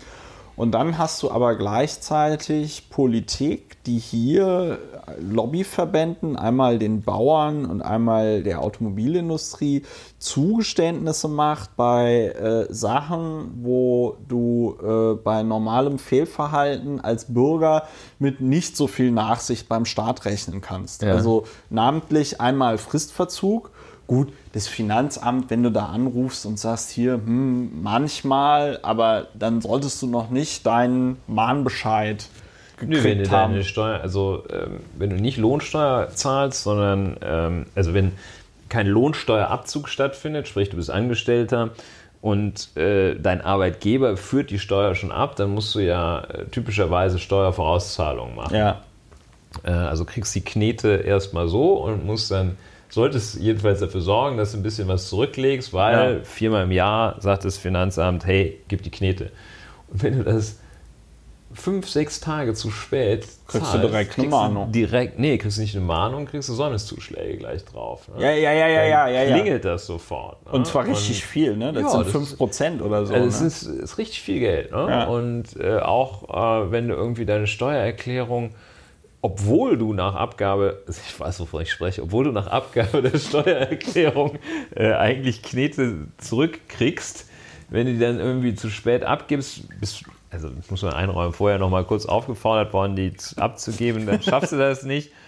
Und 0.58 0.72
dann 0.72 0.98
hast 0.98 1.22
du 1.22 1.30
aber 1.30 1.54
gleichzeitig 1.54 2.90
Politik, 2.90 3.76
die 3.84 3.98
hier 3.98 4.80
Lobbyverbänden, 5.20 6.36
einmal 6.36 6.80
den 6.80 7.02
Bauern 7.02 7.64
und 7.64 7.80
einmal 7.80 8.42
der 8.42 8.60
Automobilindustrie, 8.60 9.84
Zugeständnisse 10.18 11.28
macht 11.28 11.76
bei 11.76 12.30
äh, 12.30 12.74
Sachen, 12.74 13.60
wo 13.62 14.16
du 14.26 14.76
äh, 14.82 15.14
bei 15.22 15.44
normalem 15.44 16.00
Fehlverhalten 16.00 17.00
als 17.00 17.32
Bürger 17.32 17.84
mit 18.18 18.40
nicht 18.40 18.76
so 18.76 18.88
viel 18.88 19.12
Nachsicht 19.12 19.68
beim 19.68 19.84
Staat 19.84 20.24
rechnen 20.24 20.60
kannst. 20.60 21.02
Ja. 21.02 21.12
Also 21.12 21.44
namentlich 21.70 22.40
einmal 22.40 22.78
Fristverzug 22.78 23.70
Gut, 24.08 24.32
das 24.54 24.68
Finanzamt, 24.68 25.50
wenn 25.50 25.62
du 25.62 25.70
da 25.70 25.86
anrufst 25.86 26.46
und 26.46 26.58
sagst, 26.58 26.90
hier, 26.90 27.14
hm, 27.14 27.82
manchmal, 27.82 28.78
aber 28.82 29.28
dann 29.34 29.60
solltest 29.60 30.00
du 30.00 30.06
noch 30.06 30.30
nicht 30.30 30.64
deinen 30.64 31.18
Mahnbescheid 31.26 32.26
Nö, 32.80 33.04
wenn 33.04 33.18
du 33.18 33.30
haben. 33.30 33.52
deine 33.52 33.64
Steuer, 33.64 34.00
also 34.00 34.44
ähm, 34.50 34.80
wenn 34.96 35.10
du 35.10 35.16
nicht 35.16 35.36
Lohnsteuer 35.36 36.08
zahlst, 36.08 36.62
sondern, 36.62 37.16
ähm, 37.22 37.66
also 37.74 37.92
wenn 37.92 38.12
kein 38.70 38.86
Lohnsteuerabzug 38.86 39.90
stattfindet, 39.90 40.48
sprich 40.48 40.70
du 40.70 40.76
bist 40.76 40.90
Angestellter 40.90 41.70
und 42.22 42.74
äh, 42.78 43.14
dein 43.14 43.42
Arbeitgeber 43.42 44.16
führt 44.16 44.48
die 44.50 44.58
Steuer 44.58 44.94
schon 44.94 45.12
ab, 45.12 45.36
dann 45.36 45.50
musst 45.50 45.74
du 45.74 45.80
ja 45.80 46.20
äh, 46.20 46.46
typischerweise 46.46 47.18
Steuervorauszahlungen 47.18 48.34
machen. 48.34 48.56
Ja. 48.56 48.80
Äh, 49.64 49.70
also 49.70 50.06
kriegst 50.06 50.34
die 50.34 50.40
Knete 50.40 50.96
erstmal 50.96 51.48
so 51.48 51.74
und 51.74 52.06
musst 52.06 52.30
dann 52.30 52.56
solltest 52.88 53.36
jedenfalls 53.36 53.80
dafür 53.80 54.00
sorgen, 54.00 54.36
dass 54.36 54.52
du 54.52 54.58
ein 54.58 54.62
bisschen 54.62 54.88
was 54.88 55.08
zurücklegst, 55.08 55.72
weil 55.72 56.18
ja. 56.18 56.24
viermal 56.24 56.64
im 56.64 56.72
Jahr 56.72 57.20
sagt 57.20 57.44
das 57.44 57.58
Finanzamt, 57.58 58.26
hey, 58.26 58.60
gib 58.68 58.82
die 58.82 58.90
Knete. 58.90 59.30
Und 59.88 60.02
wenn 60.02 60.18
du 60.18 60.24
das 60.24 60.58
fünf, 61.54 61.88
sechs 61.88 62.20
Tage 62.20 62.54
zu 62.54 62.70
spät 62.70 63.26
kriegst 63.46 63.70
zahlst, 63.70 63.74
du 63.74 63.88
direkt 63.88 64.18
eine 64.18 64.28
Mahnung. 64.28 64.72
Direkt, 64.72 65.18
nee, 65.18 65.38
kriegst 65.38 65.56
du 65.56 65.62
nicht 65.62 65.74
eine 65.74 65.84
Mahnung, 65.84 66.26
kriegst 66.26 66.48
du 66.48 66.54
Sonnenszuschläge 66.54 67.38
gleich 67.38 67.64
drauf. 67.64 68.08
Ne? 68.08 68.22
Ja, 68.22 68.30
ja, 68.30 68.52
ja, 68.52 68.68
ja, 68.68 68.84
ja, 68.84 69.08
ja, 69.08 69.22
ja. 69.22 69.34
Klingelt 69.34 69.64
das 69.64 69.86
sofort. 69.86 70.44
Ne? 70.46 70.52
Und 70.52 70.66
zwar 70.66 70.86
richtig 70.86 71.22
Und, 71.22 71.28
viel, 71.28 71.56
ne? 71.56 71.72
Das 71.72 71.82
ja, 71.82 72.04
sind 72.04 72.14
das 72.14 72.38
5% 72.38 72.82
oder 72.82 73.06
so. 73.06 73.14
Also 73.14 73.40
ne? 73.40 73.46
ist, 73.46 73.62
ist 73.62 73.98
richtig 73.98 74.20
viel 74.20 74.40
Geld. 74.40 74.72
Ne? 74.72 74.86
Ja. 74.88 75.04
Und 75.04 75.56
äh, 75.58 75.78
auch 75.78 76.28
äh, 76.28 76.70
wenn 76.70 76.88
du 76.88 76.94
irgendwie 76.94 77.24
deine 77.24 77.46
Steuererklärung 77.46 78.54
obwohl 79.20 79.76
du 79.76 79.92
nach 79.94 80.14
Abgabe, 80.14 80.82
ich 80.88 81.18
weiß, 81.18 81.40
wovon 81.40 81.62
ich 81.62 81.72
spreche, 81.72 82.02
obwohl 82.02 82.24
du 82.24 82.32
nach 82.32 82.46
Abgabe 82.46 83.02
der 83.02 83.18
Steuererklärung 83.18 84.38
äh, 84.74 84.92
eigentlich 84.92 85.42
Knete 85.42 86.08
zurückkriegst, 86.18 87.26
wenn 87.70 87.86
du 87.86 87.92
die 87.92 87.98
dann 87.98 88.18
irgendwie 88.18 88.54
zu 88.54 88.70
spät 88.70 89.04
abgibst, 89.04 89.62
bist 89.80 90.04
also 90.30 90.50
muss 90.68 90.82
man 90.82 90.92
einräumen, 90.92 91.32
vorher 91.32 91.58
noch 91.58 91.70
mal 91.70 91.84
kurz 91.84 92.06
aufgefordert 92.06 92.72
worden, 92.72 92.96
die 92.96 93.12
abzugeben, 93.36 94.06
dann 94.06 94.22
schaffst 94.22 94.52
du 94.52 94.58
das 94.58 94.82
nicht. 94.82 95.10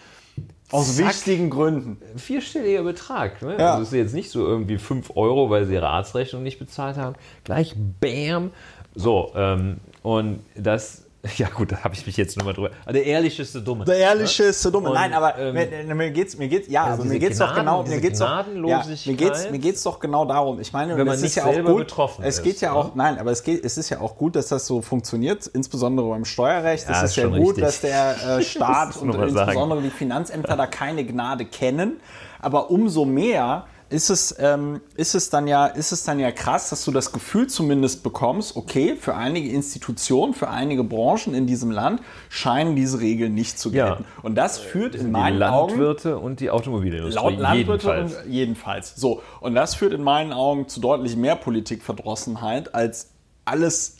Aus 0.70 0.96
Zack, 0.96 1.08
wichtigen 1.08 1.50
Gründen. 1.50 1.98
Vierstelliger 2.16 2.84
Betrag. 2.84 3.42
Ne? 3.42 3.56
Ja. 3.58 3.72
Also 3.72 3.82
ist 3.82 3.92
jetzt 3.92 4.14
nicht 4.14 4.30
so 4.30 4.46
irgendwie 4.46 4.78
5 4.78 5.16
Euro, 5.16 5.50
weil 5.50 5.64
sie 5.64 5.74
ihre 5.74 5.88
Arztrechnung 5.88 6.44
nicht 6.44 6.60
bezahlt 6.60 6.96
haben. 6.96 7.16
Gleich 7.42 7.74
Bam. 8.00 8.50
So, 8.94 9.32
ähm, 9.34 9.78
und 10.02 10.40
das 10.54 11.06
Ja, 11.36 11.48
gut, 11.48 11.72
da 11.72 11.84
habe 11.84 11.94
ich 11.94 12.06
mich 12.06 12.16
jetzt 12.16 12.36
nochmal 12.36 12.54
drüber. 12.54 12.70
Der 12.88 13.04
ehrlichste 13.04 13.60
Dumme. 13.60 13.84
Der 13.84 13.96
ehrlichste 13.96 14.72
Dumme. 14.72 14.88
Und, 14.88 14.94
Nein, 14.94 15.12
aber 15.12 15.38
ähm, 15.38 15.54
mir, 15.54 15.94
mir 15.94 16.10
geht's, 16.10 16.36
mir 16.38 16.48
geht's, 16.48 16.68
ja, 16.68 16.84
also 16.84 17.04
mir 17.04 17.18
geht's 17.18 17.38
Gnaden, 17.38 17.54
doch 17.54 17.60
genau, 17.60 17.82
mir 17.82 18.00
geht's 18.00 18.18
doch, 18.18 18.46
ja, 18.66 18.84
mir 19.06 19.14
geht's, 19.14 19.50
mir 19.50 19.58
geht's 19.58 19.82
doch 19.82 20.00
genau 20.00 20.24
darum. 20.24 20.60
Ich 20.60 20.72
meine, 20.72 20.96
wenn 20.96 21.06
man 21.06 21.20
nicht 21.20 21.34
ja 21.34 21.44
selber 21.44 21.74
gut, 21.74 21.94
es 22.22 22.42
geht 22.42 22.60
ja 22.60 22.72
auch, 22.72 22.94
nein, 22.94 23.18
aber 23.18 23.30
es 23.30 23.42
geht, 23.42 23.64
es 23.64 23.76
ist 23.76 23.90
ja 23.90 24.00
auch 24.00 24.16
gut, 24.16 24.36
dass 24.36 24.48
das 24.48 24.66
so 24.66 24.80
funktioniert, 24.80 25.46
insbesondere 25.46 26.08
beim 26.08 26.24
Steuerrecht. 26.24 26.88
Ja, 26.88 27.02
es 27.02 27.10
ist 27.10 27.16
ja 27.16 27.26
gut, 27.26 27.56
richtig. 27.56 27.64
dass 27.64 27.80
der 27.80 28.38
äh, 28.38 28.42
Staat 28.50 28.96
und 28.96 29.14
insbesondere 29.14 29.82
die 29.82 29.90
Finanzämter 29.90 30.56
da 30.56 30.66
keine 30.66 31.04
Gnade 31.04 31.44
kennen. 31.44 32.00
Aber 32.42 32.70
umso 32.70 33.04
mehr 33.04 33.66
ist 33.90 34.08
es, 34.08 34.34
ähm, 34.38 34.80
ist, 34.94 35.14
es 35.14 35.30
dann 35.30 35.48
ja, 35.48 35.66
ist 35.66 35.90
es 35.90 36.04
dann 36.04 36.20
ja 36.20 36.30
krass, 36.30 36.70
dass 36.70 36.84
du 36.84 36.92
das 36.92 37.12
Gefühl 37.12 37.48
zumindest 37.48 38.04
bekommst, 38.04 38.56
okay, 38.56 38.94
für 38.94 39.16
einige 39.16 39.50
Institutionen, 39.50 40.32
für 40.32 40.48
einige 40.48 40.84
Branchen 40.84 41.34
in 41.34 41.48
diesem 41.48 41.72
Land 41.72 42.00
scheinen 42.28 42.76
diese 42.76 43.00
Regeln 43.00 43.34
nicht 43.34 43.58
zu 43.58 43.72
gelten. 43.72 44.04
Ja. 44.04 44.22
Und 44.22 44.36
das 44.36 44.58
führt 44.58 44.94
in 44.94 45.10
meinen 45.10 45.34
die 45.34 45.38
Landwirte 45.40 46.16
Augen, 46.16 46.24
und 46.24 46.40
die 46.40 46.50
Automobilindustrie. 46.50 47.20
Laut 47.20 47.38
Landwirte 47.38 47.88
jedenfalls. 47.88 48.24
Und 48.24 48.32
jedenfalls. 48.32 48.96
So, 48.96 49.22
und 49.40 49.54
das 49.56 49.74
führt 49.74 49.92
in 49.92 50.04
meinen 50.04 50.32
Augen 50.32 50.68
zu 50.68 50.80
deutlich 50.80 51.16
mehr 51.16 51.34
Politikverdrossenheit 51.34 52.74
als 52.74 53.10
alles, 53.44 53.96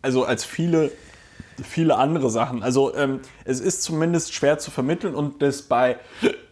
also 0.00 0.24
als 0.24 0.44
viele 0.44 0.92
viele 1.60 1.96
andere 1.96 2.30
Sachen. 2.30 2.62
Also 2.62 2.94
ähm, 2.94 3.18
es 3.44 3.58
ist 3.58 3.82
zumindest 3.82 4.32
schwer 4.32 4.58
zu 4.60 4.70
vermitteln 4.70 5.16
und 5.16 5.42
das 5.42 5.62
bei 5.62 5.96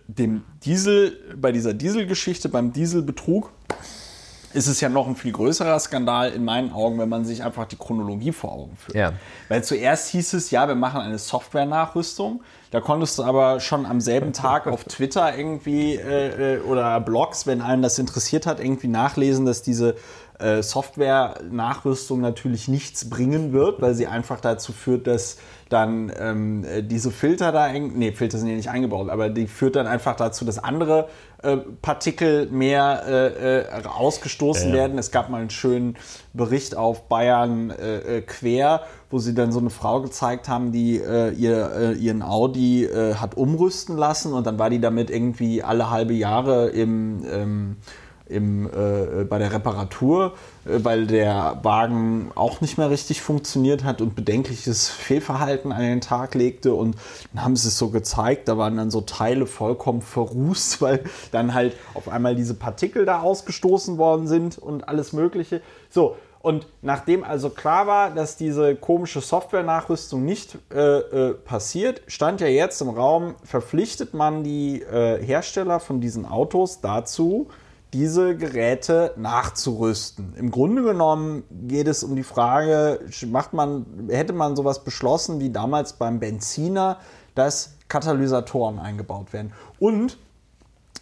dem 0.09 0.45
Diesel, 0.65 1.37
bei 1.37 1.53
dieser 1.53 1.75
Dieselgeschichte, 1.75 2.49
beim 2.49 2.73
Dieselbetrug, 2.73 3.53
ist 4.57 4.69
es 4.69 4.81
ja 4.81 4.89
noch 4.89 5.07
ein 5.07 5.17
viel 5.17 5.33
größerer 5.33 5.79
Skandal 5.79 6.33
in 6.33 6.45
meinen 6.45 6.73
Augen, 6.73 6.99
wenn 6.99 7.11
man 7.11 7.25
sich 7.25 7.43
einfach 7.43 7.67
die 7.67 7.77
Chronologie 7.77 8.33
vor 8.33 8.53
Augen 8.53 8.77
führt. 8.77 8.97
Ja. 8.97 9.13
Weil 9.49 9.63
zuerst 9.63 10.09
hieß 10.09 10.33
es, 10.33 10.51
ja, 10.51 10.67
wir 10.67 10.75
machen 10.75 11.01
eine 11.01 11.19
Software-Nachrüstung. 11.19 12.43
Da 12.71 12.81
konntest 12.81 13.19
du 13.19 13.25
aber 13.25 13.61
schon 13.61 13.85
am 13.85 14.01
selben 14.01 14.33
Tag 14.33 14.67
auf 14.67 14.85
Twitter 14.85 15.37
irgendwie 15.37 15.97
äh, 15.97 16.57
äh, 16.57 16.61
oder 16.61 17.01
Blogs, 17.01 17.47
wenn 17.47 17.61
einen 17.61 17.83
das 17.83 17.99
interessiert 17.99 18.47
hat, 18.47 18.59
irgendwie 18.59 18.89
nachlesen, 18.89 19.45
dass 19.45 19.63
diese 19.63 19.95
äh, 20.39 20.63
Software-Nachrüstung 20.63 22.21
natürlich 22.21 22.69
nichts 22.69 23.09
bringen 23.09 23.53
wird, 23.53 23.81
weil 23.81 23.95
sie 23.95 24.07
einfach 24.07 24.41
dazu 24.41 24.73
führt, 24.73 25.07
dass 25.07 25.39
dann 25.69 26.13
ähm, 26.17 26.65
diese 26.83 27.11
Filter 27.11 27.51
da, 27.51 27.73
nee, 27.73 28.13
Filter 28.13 28.39
sind 28.39 28.49
ja 28.49 28.55
nicht 28.55 28.71
eingebaut, 28.71 29.09
aber 29.11 29.31
die 29.31 29.49
führt 29.49 29.75
dann 29.75 29.87
einfach 29.87 30.15
dazu, 30.15 30.45
dass 30.45 30.63
andere 30.63 31.09
äh, 31.43 31.57
Partikel 31.57 32.47
mehr 32.51 33.03
äh, 33.07 33.61
äh, 33.63 33.85
ausgestoßen 33.85 34.69
ja, 34.69 34.75
ja. 34.75 34.81
werden. 34.83 34.99
Es 34.99 35.11
gab 35.11 35.29
mal 35.29 35.41
einen 35.41 35.51
schönen 35.51 35.97
Bericht 36.33 36.77
auf 36.77 37.09
Bayern 37.09 37.71
äh, 37.71 38.19
äh, 38.19 38.23
quer, 38.23 38.83
wo 39.11 39.19
sie 39.19 39.35
dann 39.35 39.51
so 39.51 39.59
eine 39.59 39.71
Frau 39.71 40.03
gezeigt 40.03 40.49
haben, 40.49 40.71
die 40.71 40.99
äh, 40.99 41.31
ihr, 41.31 41.97
ihren 41.99 42.23
Audi 42.23 42.89
hat 43.15 43.37
umrüsten 43.37 43.97
lassen 43.97 44.33
und 44.33 44.47
dann 44.47 44.59
war 44.59 44.71
die 44.71 44.81
damit 44.81 45.11
irgendwie 45.11 45.63
alle 45.63 45.91
halbe 45.91 46.15
Jahre 46.15 46.69
im 46.69 47.25
ähm, 47.31 47.77
im, 48.29 48.67
äh, 48.67 49.25
bei 49.25 49.39
der 49.39 49.53
Reparatur, 49.53 50.35
äh, 50.65 50.79
weil 50.83 51.07
der 51.07 51.61
Wagen 51.63 52.31
auch 52.35 52.61
nicht 52.61 52.79
mehr 52.79 52.91
richtig 52.91 53.23
funktioniert 53.23 53.85
hat 53.85 54.01
und 54.01 54.15
bedenkliches 54.15 54.89
Fehlverhalten 54.89 55.73
an 55.73 55.83
den 55.83 56.01
Tag 56.01 56.35
legte. 56.35 56.75
Und 56.75 56.97
dann 57.33 57.45
haben 57.45 57.57
sie 57.57 57.69
es 57.69 57.79
so 57.79 57.91
gezeigt, 57.91 58.49
da 58.49 58.59
waren 58.59 58.77
dann 58.77 58.91
so 58.91 59.01
Teile 59.01 59.47
vollkommen 59.47 60.03
verrußt, 60.03 60.81
weil 60.83 61.05
dann 61.31 61.55
halt 61.55 61.77
auf 61.95 62.09
einmal 62.09 62.35
diese 62.35 62.55
Partikel 62.55 63.05
da 63.07 63.21
ausgestoßen 63.21 63.99
worden 63.99 64.27
sind 64.27 64.59
und 64.59 64.89
alles 64.89 65.13
Mögliche. 65.13 65.61
So, 65.89 66.17
und 66.47 66.69
nachdem 66.81 67.25
also 67.25 67.51
klar 67.51 67.89
war, 67.89 68.11
dass 68.15 68.37
diese 68.37 68.77
komische 68.77 69.21
Software-Nachrüstung 69.21 70.25
nicht 70.25 70.57
äh, 70.73 70.79
äh, 70.79 71.35
passiert, 71.35 72.03
stand 72.07 72.41
ja 72.41 72.47
jetzt 72.47 72.81
im 72.83 72.89
Raum, 72.89 73.35
verpflichtet 73.43 74.15
man 74.15 74.45
die 74.45 74.81
äh, 74.81 75.21
Hersteller 75.21 75.81
von 75.81 76.01
diesen 76.01 76.25
Autos 76.25 76.81
dazu, 76.81 77.49
diese 77.93 78.37
Geräte 78.37 79.15
nachzurüsten. 79.17 80.35
Im 80.37 80.51
Grunde 80.51 80.83
genommen 80.83 81.45
geht 81.51 81.87
es 81.87 82.03
um 82.05 82.17
die 82.17 82.23
Frage, 82.23 83.01
macht 83.27 83.53
man, 83.53 84.09
hätte 84.09 84.33
man 84.33 84.57
sowas 84.57 84.85
beschlossen 84.85 85.41
wie 85.41 85.51
damals 85.51 85.95
beim 85.95 86.19
Benziner, 86.19 86.99
dass 87.35 87.75
Katalysatoren 87.89 88.79
eingebaut 88.79 89.33
werden. 89.33 89.53
Und 89.79 90.19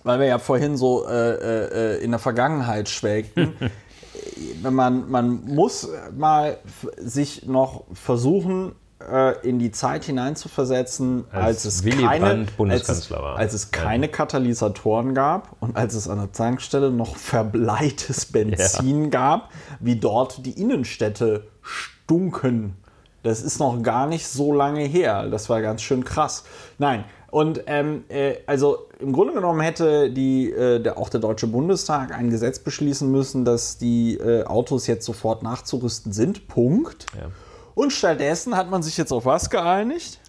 weil 0.02 0.20
wir 0.20 0.26
ja 0.26 0.38
vorhin 0.38 0.76
so 0.76 1.06
äh, 1.06 1.96
äh, 1.96 2.04
in 2.04 2.10
der 2.10 2.20
Vergangenheit 2.20 2.88
schwelgten, 2.88 3.54
wenn 4.62 4.74
man, 4.74 5.10
man 5.10 5.44
muss 5.46 5.88
mal 6.16 6.58
sich 6.98 7.46
noch 7.46 7.84
versuchen, 7.92 8.72
äh, 9.10 9.48
in 9.48 9.58
die 9.58 9.70
Zeit 9.70 10.04
hineinzuversetzen, 10.04 11.24
als, 11.30 11.44
als 11.44 11.64
es 11.64 11.84
Willy 11.84 12.04
keine, 12.04 12.46
als 12.70 12.88
es, 12.88 13.12
als 13.12 13.54
es 13.54 13.70
keine 13.70 14.08
Katalysatoren 14.08 15.14
gab 15.14 15.56
und 15.60 15.76
als 15.76 15.94
es 15.94 16.08
an 16.08 16.18
der 16.18 16.32
Tankstelle 16.32 16.90
noch 16.90 17.16
verbleites 17.16 18.26
Benzin 18.32 19.04
ja. 19.04 19.08
gab, 19.08 19.50
wie 19.80 19.96
dort 19.96 20.44
die 20.46 20.60
Innenstädte 20.60 21.46
stunken. 21.62 22.76
Das 23.22 23.40
ist 23.40 23.58
noch 23.58 23.82
gar 23.82 24.06
nicht 24.06 24.26
so 24.26 24.52
lange 24.52 24.82
her. 24.82 25.28
Das 25.30 25.48
war 25.48 25.62
ganz 25.62 25.80
schön 25.80 26.04
krass. 26.04 26.44
Nein, 26.78 27.04
und 27.34 27.64
ähm, 27.66 28.04
äh, 28.10 28.36
also 28.46 28.86
im 29.00 29.12
Grunde 29.12 29.32
genommen 29.34 29.60
hätte 29.60 30.08
die, 30.08 30.52
äh, 30.52 30.78
der, 30.78 30.96
auch 30.98 31.08
der 31.08 31.18
Deutsche 31.18 31.48
Bundestag 31.48 32.12
ein 32.12 32.30
Gesetz 32.30 32.60
beschließen 32.60 33.10
müssen, 33.10 33.44
dass 33.44 33.76
die 33.76 34.14
äh, 34.18 34.44
Autos 34.44 34.86
jetzt 34.86 35.04
sofort 35.04 35.42
nachzurüsten 35.42 36.12
sind. 36.12 36.46
Punkt. 36.46 37.06
Ja. 37.12 37.30
Und 37.74 37.92
stattdessen 37.92 38.56
hat 38.56 38.70
man 38.70 38.82
sich 38.82 38.96
jetzt 38.96 39.12
auf 39.12 39.24
was 39.24 39.50
geeinigt? 39.50 40.20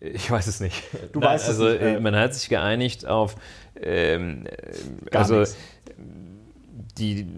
Ich 0.00 0.30
weiß 0.30 0.46
es 0.46 0.60
nicht. 0.60 0.82
Du 1.12 1.20
Nein, 1.20 1.30
weißt 1.30 1.48
also, 1.48 1.68
es 1.68 1.80
nicht. 1.80 1.96
Äh, 1.96 2.00
man 2.00 2.16
hat 2.16 2.34
sich 2.34 2.48
geeinigt 2.48 3.06
auf 3.06 3.36
ähm, 3.80 4.46
also 5.12 5.40
nichts. 5.40 5.56
die 6.98 7.28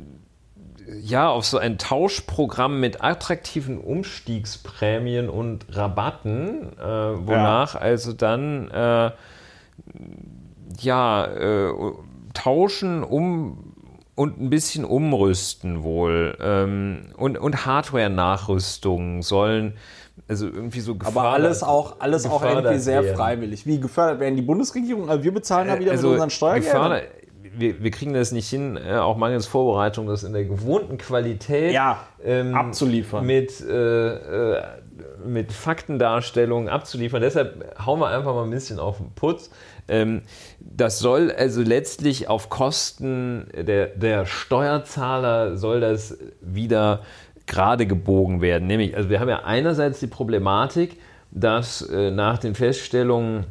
ja, 1.01 1.29
auf 1.31 1.47
so 1.47 1.59
ein 1.59 1.79
Tauschprogramm 1.79 2.81
mit 2.81 3.03
attraktiven 3.03 3.79
Umstiegsprämien 3.79 5.29
und 5.29 5.67
Rabatten, 5.71 6.79
äh, 6.79 6.83
wonach 6.83 7.75
ja. 7.75 7.81
also 7.81 8.13
dann 8.13 8.71
äh, 8.71 9.11
ja 10.81 11.25
äh, 11.27 11.73
tauschen 12.35 13.03
um 13.03 13.74
und 14.15 14.41
ein 14.41 14.51
bisschen 14.51 14.85
umrüsten 14.85 15.83
wohl 15.83 16.37
ähm, 16.41 17.07
und, 17.17 17.39
und 17.39 17.67
Hardware-Nachrüstungen 17.67 19.23
sollen 19.23 19.75
also 20.29 20.47
irgendwie 20.47 20.81
so 20.81 20.95
gefördert, 20.95 21.23
Aber 21.23 21.31
alles 21.31 21.63
auch, 21.63 22.01
alles 22.01 22.25
auch 22.25 22.43
irgendwie 22.43 22.79
sehr 22.79 23.03
werden. 23.03 23.17
freiwillig. 23.17 23.67
Wie 23.67 23.81
gefördert 23.81 24.21
werden 24.21 24.37
die 24.37 24.43
Bundesregierung? 24.43 25.11
Also 25.11 25.25
wir 25.25 25.35
bezahlen 25.35 25.67
da 25.69 25.79
wieder 25.79 25.91
also 25.91 26.07
mit 26.07 26.15
unseren 26.15 26.31
Steuergeldern 26.31 27.03
wir, 27.57 27.83
wir 27.83 27.91
kriegen 27.91 28.15
das 28.15 28.33
nicht 28.33 28.49
hin, 28.49 28.77
äh, 28.77 28.97
auch 28.97 29.17
mangels 29.17 29.47
Vorbereitung, 29.47 30.07
das 30.07 30.25
in 30.25 30.33
der 30.33 30.45
gewohnten 30.45 30.99
Qualität 30.99 31.73
ja, 31.73 31.99
ähm, 32.23 32.55
abzuliefern. 32.55 33.25
Mit, 33.25 33.61
äh, 33.61 34.55
äh, 34.55 34.63
mit 35.25 35.53
Faktendarstellungen 35.53 36.69
abzuliefern. 36.69 37.21
Deshalb 37.23 37.65
hauen 37.85 38.01
wir 38.01 38.09
einfach 38.09 38.35
mal 38.35 38.45
ein 38.45 38.51
bisschen 38.51 38.79
auf 38.79 38.99
den 38.99 39.11
Putz. 39.15 39.51
Ähm, 39.89 40.23
das 40.61 40.99
soll 40.99 41.31
also 41.31 41.63
letztlich 41.63 42.29
auf 42.29 42.49
Kosten 42.49 43.47
der, 43.55 43.89
der 43.89 44.27
Steuerzahler 44.27 45.57
soll 45.57 45.81
das 45.81 46.19
wieder 46.41 47.03
gerade 47.47 47.87
gebogen 47.87 48.41
werden. 48.41 48.67
Nämlich, 48.67 48.97
also 48.97 49.11
wir 49.11 49.21
haben 49.21 49.29
ja 49.29 49.45
einerseits 49.45 50.01
die 50.01 50.07
Problematik, 50.07 50.99
dass 51.31 51.83
äh, 51.83 52.11
nach 52.11 52.39
den 52.39 52.55
Feststellungen 52.55 53.47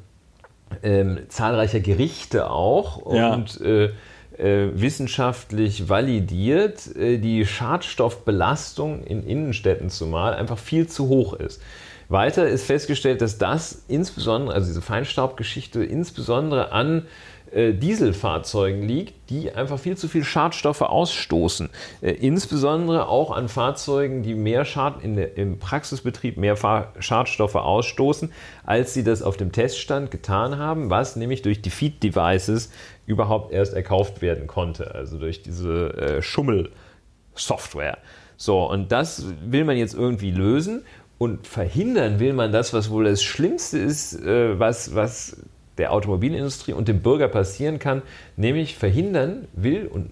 ähm, 0.81 1.19
zahlreicher 1.27 1.80
Gerichte 1.80 2.49
auch 2.49 2.97
und 2.97 3.60
ja. 3.60 3.65
äh, 3.65 3.89
äh, 4.38 4.72
wissenschaftlich 4.73 5.89
validiert, 5.89 6.95
äh, 6.95 7.19
die 7.19 7.45
Schadstoffbelastung 7.45 9.03
in 9.03 9.23
Innenstädten 9.23 9.89
zumal 9.89 10.34
einfach 10.34 10.57
viel 10.57 10.88
zu 10.88 11.07
hoch 11.07 11.34
ist. 11.34 11.61
Weiter 12.10 12.48
ist 12.48 12.66
festgestellt, 12.66 13.22
dass 13.22 13.38
das 13.38 13.84
insbesondere, 13.88 14.56
also 14.56 14.68
diese 14.68 14.82
Feinstaubgeschichte, 14.82 15.84
insbesondere 15.84 16.72
an 16.72 17.08
äh, 17.54 17.74
Dieselfahrzeugen 17.74 18.82
liegt, 18.82 19.30
die 19.30 19.52
einfach 19.52 19.78
viel 19.78 19.96
zu 19.96 20.08
viel 20.08 20.24
Schadstoffe 20.24 20.82
ausstoßen. 20.82 21.70
Äh, 22.02 22.12
insbesondere 22.12 23.08
auch 23.08 23.32
an 23.32 23.48
Fahrzeugen, 23.48 24.24
die 24.24 24.34
mehr 24.34 24.66
Schad 24.66 25.04
in 25.04 25.16
der, 25.16 25.38
im 25.38 25.60
Praxisbetrieb 25.60 26.38
mehr 26.38 26.58
Schadstoffe 27.00 27.56
ausstoßen, 27.56 28.32
als 28.66 28.94
sie 28.94 29.04
das 29.04 29.22
auf 29.22 29.38
dem 29.38 29.52
Teststand 29.52 30.10
getan 30.10 30.58
haben, 30.58 30.90
was 30.90 31.16
nämlich 31.16 31.44
durch 31.44 31.62
die 31.62 31.70
Feed-Devices 31.70 32.72
überhaupt 33.06 33.52
erst 33.52 33.74
erkauft 33.74 34.22
werden 34.22 34.48
konnte, 34.48 34.96
also 34.96 35.20
durch 35.20 35.44
diese 35.44 35.94
äh, 35.94 36.22
Schummelsoftware. 36.24 38.00
So, 38.36 38.68
und 38.68 38.92
das 38.92 39.26
will 39.46 39.64
man 39.64 39.78
jetzt 39.78 39.94
irgendwie 39.94 40.32
lösen 40.32 40.84
und 41.24 41.48
verhindern 41.48 42.20
will 42.20 42.34
man 42.34 42.52
das, 42.52 42.74
was 42.74 42.90
wohl 42.90 43.06
das 43.06 43.24
Schlimmste 43.24 43.80
ist, 43.80 44.22
äh, 44.26 44.60
was, 44.60 44.94
was 44.94 45.38
der 45.78 45.94
Automobilindustrie 45.94 46.74
und 46.74 46.90
dem 46.90 47.02
Bürger 47.02 47.30
passieren 47.30 47.80
kann, 47.80 48.02
nämlich 48.36 48.76
verhindern 48.76 49.48
will 49.54 49.88
und 49.88 50.12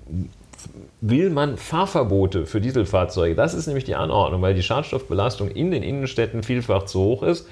will 1.02 1.30
man 1.30 1.58
Fahrverbote 1.58 2.46
für 2.46 2.62
Dieselfahrzeuge. 2.62 3.36
Das 3.36 3.54
ist 3.54 3.68
nämlich 3.68 3.84
die 3.84 3.96
Anordnung, 3.96 4.42
weil 4.42 4.54
die 4.54 4.64
Schadstoffbelastung 4.64 5.52
in 5.52 5.72
den 5.72 5.84
Innenstädten 5.84 6.44
vielfach 6.44 6.84
zu 6.84 7.02
hoch 7.02 7.24
ist, 7.24 7.46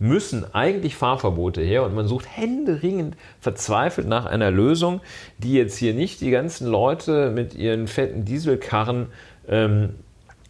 müssen 0.00 0.52
eigentlich 0.52 0.96
Fahrverbote 0.96 1.60
her 1.60 1.84
und 1.84 1.94
man 1.94 2.08
sucht 2.08 2.26
händeringend 2.28 3.16
verzweifelt 3.38 4.08
nach 4.08 4.26
einer 4.26 4.50
Lösung, 4.50 5.00
die 5.38 5.52
jetzt 5.52 5.76
hier 5.76 5.94
nicht 5.94 6.20
die 6.20 6.32
ganzen 6.32 6.66
Leute 6.66 7.30
mit 7.30 7.54
ihren 7.54 7.86
fetten 7.86 8.24
Dieselkarren 8.24 9.06
ähm, 9.48 9.90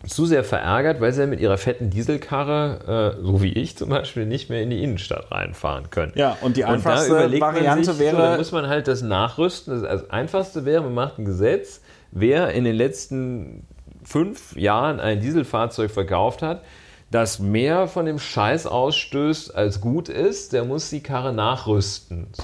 zu 0.07 0.27
sehr 0.27 0.45
verärgert, 0.45 1.01
weil 1.01 1.13
sie 1.13 1.21
ja 1.23 1.27
mit 1.27 1.41
ihrer 1.41 1.59
fetten 1.59 1.91
Dieselkarre, 1.91 3.17
äh, 3.19 3.25
so 3.25 3.43
wie 3.43 3.53
ich 3.53 3.77
zum 3.77 3.89
Beispiel, 3.89 4.27
nicht 4.27 4.51
mehr 4.51 4.63
in 4.63 4.71
die 4.71 4.83
Innenstadt 4.83 5.31
reinfahren 5.31 5.91
können. 5.91 6.13
Ja, 6.15 6.37
und 6.41 6.57
die 6.57 6.65
einfachste 6.65 7.27
und 7.27 7.41
Variante 7.41 7.93
sich, 7.93 7.99
wäre. 7.99 8.17
So, 8.17 8.23
da 8.23 8.37
muss 8.37 8.53
man 8.53 8.69
halt 8.69 8.89
das 8.89 9.03
nachrüsten. 9.03 9.75
Das, 9.75 9.89
also 9.89 10.09
einfachste 10.09 10.65
wäre, 10.65 10.83
man 10.83 10.95
macht 10.95 11.19
ein 11.19 11.25
Gesetz, 11.25 11.81
wer 12.11 12.53
in 12.53 12.65
den 12.65 12.77
letzten 12.77 13.67
fünf 14.05 14.57
Jahren 14.57 15.01
ein 15.01 15.21
Dieselfahrzeug 15.21 15.91
verkauft 15.91 16.43
hat, 16.43 16.63
das 17.11 17.39
mehr 17.39 17.87
von 17.87 18.07
dem 18.07 18.19
Scheiß 18.19 18.67
ausstößt 18.67 19.55
als 19.55 19.81
gut 19.81 20.09
ist, 20.09 20.53
der 20.53 20.65
muss 20.65 20.91
die 20.91 21.03
Karre 21.03 21.33
nachrüsten. 21.33 22.27
So. 22.33 22.43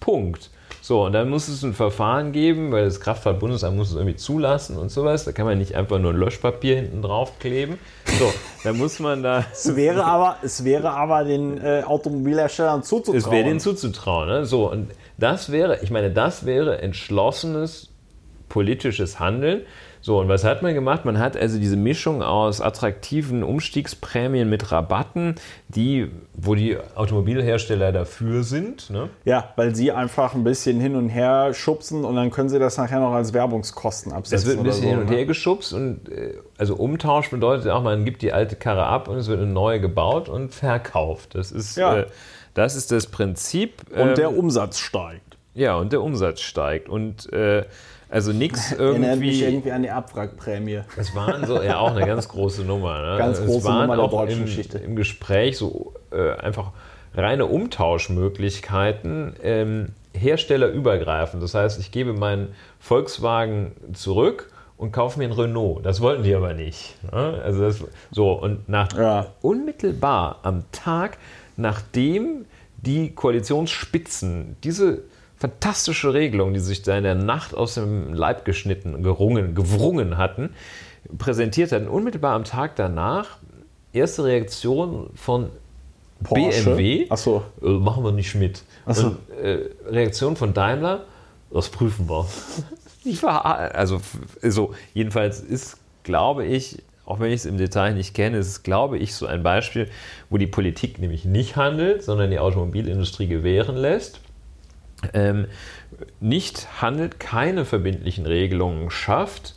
Punkt. 0.00 0.50
So, 0.86 1.04
und 1.04 1.14
dann 1.14 1.28
muss 1.28 1.48
es 1.48 1.64
ein 1.64 1.74
Verfahren 1.74 2.30
geben, 2.30 2.70
weil 2.70 2.84
das 2.84 3.00
Kraftfahrtbundesamt 3.00 3.76
muss 3.76 3.88
es 3.88 3.96
irgendwie 3.96 4.14
zulassen 4.14 4.76
und 4.76 4.88
sowas. 4.88 5.24
Da 5.24 5.32
kann 5.32 5.44
man 5.44 5.58
nicht 5.58 5.74
einfach 5.74 5.98
nur 5.98 6.12
ein 6.12 6.16
Löschpapier 6.16 6.76
hinten 6.76 7.02
drauf 7.02 7.40
kleben. 7.40 7.80
So, 8.20 8.32
da 8.62 8.72
muss 8.72 9.00
man 9.00 9.20
da. 9.24 9.44
es 9.52 9.74
wäre 9.74 10.04
aber, 10.04 10.36
es 10.44 10.62
wäre 10.62 10.92
aber 10.92 11.24
den 11.24 11.58
äh, 11.58 11.82
Automobilherstellern 11.84 12.84
zuzutrauen. 12.84 13.18
Es 13.18 13.28
wäre 13.28 13.42
denen 13.42 13.58
zuzutrauen. 13.58 14.28
Ne? 14.28 14.46
So, 14.46 14.70
und 14.70 14.92
das 15.18 15.50
wäre, 15.50 15.80
ich 15.82 15.90
meine, 15.90 16.12
das 16.12 16.46
wäre 16.46 16.80
entschlossenes 16.80 17.88
politisches 18.48 19.18
Handeln. 19.18 19.62
So, 20.06 20.20
und 20.20 20.28
was 20.28 20.44
hat 20.44 20.62
man 20.62 20.72
gemacht? 20.72 21.04
Man 21.04 21.18
hat 21.18 21.36
also 21.36 21.58
diese 21.58 21.76
Mischung 21.76 22.22
aus 22.22 22.60
attraktiven 22.60 23.42
Umstiegsprämien 23.42 24.48
mit 24.48 24.70
Rabatten, 24.70 25.34
die, 25.66 26.08
wo 26.32 26.54
die 26.54 26.78
Automobilhersteller 26.94 27.90
dafür 27.90 28.44
sind. 28.44 28.88
Ne? 28.88 29.08
Ja, 29.24 29.52
weil 29.56 29.74
sie 29.74 29.90
einfach 29.90 30.34
ein 30.34 30.44
bisschen 30.44 30.78
hin 30.80 30.94
und 30.94 31.08
her 31.08 31.54
schubsen 31.54 32.04
und 32.04 32.14
dann 32.14 32.30
können 32.30 32.48
sie 32.48 32.60
das 32.60 32.76
nachher 32.76 33.00
noch 33.00 33.14
als 33.14 33.32
Werbungskosten 33.32 34.12
absetzen. 34.12 34.36
Es 34.36 34.46
wird 34.46 34.58
ein 34.58 34.62
bisschen 34.62 34.82
so, 34.84 34.88
hin 34.90 34.98
und 35.00 35.10
ne? 35.10 35.16
her 35.16 35.26
geschubst 35.26 35.72
und 35.72 36.08
äh, 36.08 36.34
also 36.56 36.76
Umtausch 36.76 37.28
bedeutet 37.30 37.68
auch, 37.72 37.82
man 37.82 38.04
gibt 38.04 38.22
die 38.22 38.32
alte 38.32 38.54
Karre 38.54 38.86
ab 38.86 39.08
und 39.08 39.16
es 39.16 39.26
wird 39.26 39.40
eine 39.40 39.50
neue 39.50 39.80
gebaut 39.80 40.28
und 40.28 40.54
verkauft. 40.54 41.34
Das 41.34 41.50
ist, 41.50 41.76
ja. 41.76 41.96
äh, 41.96 42.06
das, 42.54 42.76
ist 42.76 42.92
das 42.92 43.08
Prinzip. 43.08 43.82
Und 43.90 44.10
ähm, 44.10 44.14
der 44.14 44.38
Umsatz 44.38 44.78
steigt. 44.78 45.36
Ja, 45.54 45.74
und 45.74 45.92
der 45.92 46.00
Umsatz 46.00 46.42
steigt. 46.42 46.88
Und 46.88 47.32
äh, 47.32 47.64
also 48.08 48.32
nichts 48.32 48.72
irgendwie. 48.78 49.06
Erinnert 49.06 49.18
mich 49.18 49.42
irgendwie 49.42 49.72
an 49.72 49.82
die 49.82 49.90
Abwrackprämie. 49.90 50.80
Es 50.96 51.14
waren 51.14 51.46
so, 51.46 51.62
ja 51.62 51.78
auch 51.78 51.90
eine 51.90 52.06
ganz 52.06 52.28
große 52.28 52.62
Nummer. 52.62 53.02
Ne? 53.02 53.18
Ganz 53.18 53.38
große 53.38 53.58
es 53.58 53.64
waren 53.64 53.88
Nummer 53.88 53.96
der 53.96 54.08
deutschen 54.08 54.38
im, 54.40 54.44
Geschichte. 54.44 54.78
Im 54.78 54.96
Gespräch 54.96 55.58
so 55.58 55.94
äh, 56.12 56.32
einfach 56.32 56.72
reine 57.14 57.46
Umtauschmöglichkeiten 57.46 59.34
ähm, 59.42 59.88
herstellerübergreifend. 60.12 61.42
Das 61.42 61.54
heißt, 61.54 61.80
ich 61.80 61.90
gebe 61.90 62.12
meinen 62.12 62.54
Volkswagen 62.78 63.72
zurück 63.94 64.50
und 64.76 64.92
kaufe 64.92 65.18
mir 65.18 65.24
einen 65.24 65.32
Renault. 65.32 65.84
Das 65.84 66.00
wollten 66.00 66.22
die 66.22 66.34
aber 66.34 66.54
nicht. 66.54 66.96
Ne? 67.10 67.40
Also 67.42 67.62
das, 67.62 67.84
so, 68.10 68.32
und 68.32 68.68
nach, 68.68 68.92
ja. 68.96 69.26
unmittelbar 69.42 70.40
am 70.42 70.64
Tag, 70.72 71.18
nachdem 71.56 72.44
die 72.76 73.14
Koalitionsspitzen 73.14 74.56
diese 74.62 75.02
fantastische 75.46 76.12
Regelung, 76.12 76.54
die 76.54 76.60
sich 76.60 76.82
da 76.82 76.96
in 76.96 77.04
der 77.04 77.14
Nacht 77.14 77.54
aus 77.54 77.74
dem 77.74 78.12
Leib 78.12 78.44
geschnitten, 78.44 79.02
gerungen, 79.02 79.54
gewrungen 79.54 80.18
hatten, 80.18 80.50
präsentiert 81.18 81.70
hatten, 81.70 81.86
unmittelbar 81.86 82.34
am 82.34 82.42
Tag 82.42 82.74
danach 82.74 83.38
erste 83.92 84.24
Reaktion 84.24 85.10
von 85.14 85.50
Porsche? 86.24 86.70
BMW, 86.70 87.06
Ach 87.10 87.16
so. 87.16 87.44
Äh, 87.62 87.68
machen 87.68 88.02
wir 88.02 88.10
nicht 88.10 88.34
mit. 88.34 88.64
So. 88.88 89.06
Und, 89.06 89.16
äh, 89.40 89.70
Reaktion 89.88 90.34
von 90.34 90.52
Daimler, 90.52 91.04
das 91.52 91.68
prüfen 91.68 92.08
wir. 92.08 92.26
ich 93.04 93.22
war, 93.22 93.44
also 93.44 94.00
so, 94.42 94.74
jedenfalls 94.94 95.40
ist, 95.40 95.78
glaube 96.02 96.44
ich, 96.44 96.82
auch 97.04 97.20
wenn 97.20 97.28
ich 97.28 97.36
es 97.36 97.46
im 97.46 97.56
Detail 97.56 97.94
nicht 97.94 98.14
kenne, 98.14 98.38
ist 98.38 98.48
es, 98.48 98.62
glaube 98.64 98.98
ich, 98.98 99.14
so 99.14 99.26
ein 99.26 99.44
Beispiel, 99.44 99.88
wo 100.28 100.38
die 100.38 100.48
Politik 100.48 100.98
nämlich 100.98 101.24
nicht 101.24 101.54
handelt, 101.54 102.02
sondern 102.02 102.32
die 102.32 102.40
Automobilindustrie 102.40 103.28
gewähren 103.28 103.76
lässt. 103.76 104.20
Ähm, 105.12 105.46
nicht 106.20 106.80
handelt, 106.80 107.20
keine 107.20 107.64
verbindlichen 107.64 108.26
Regelungen 108.26 108.90
schafft. 108.90 109.54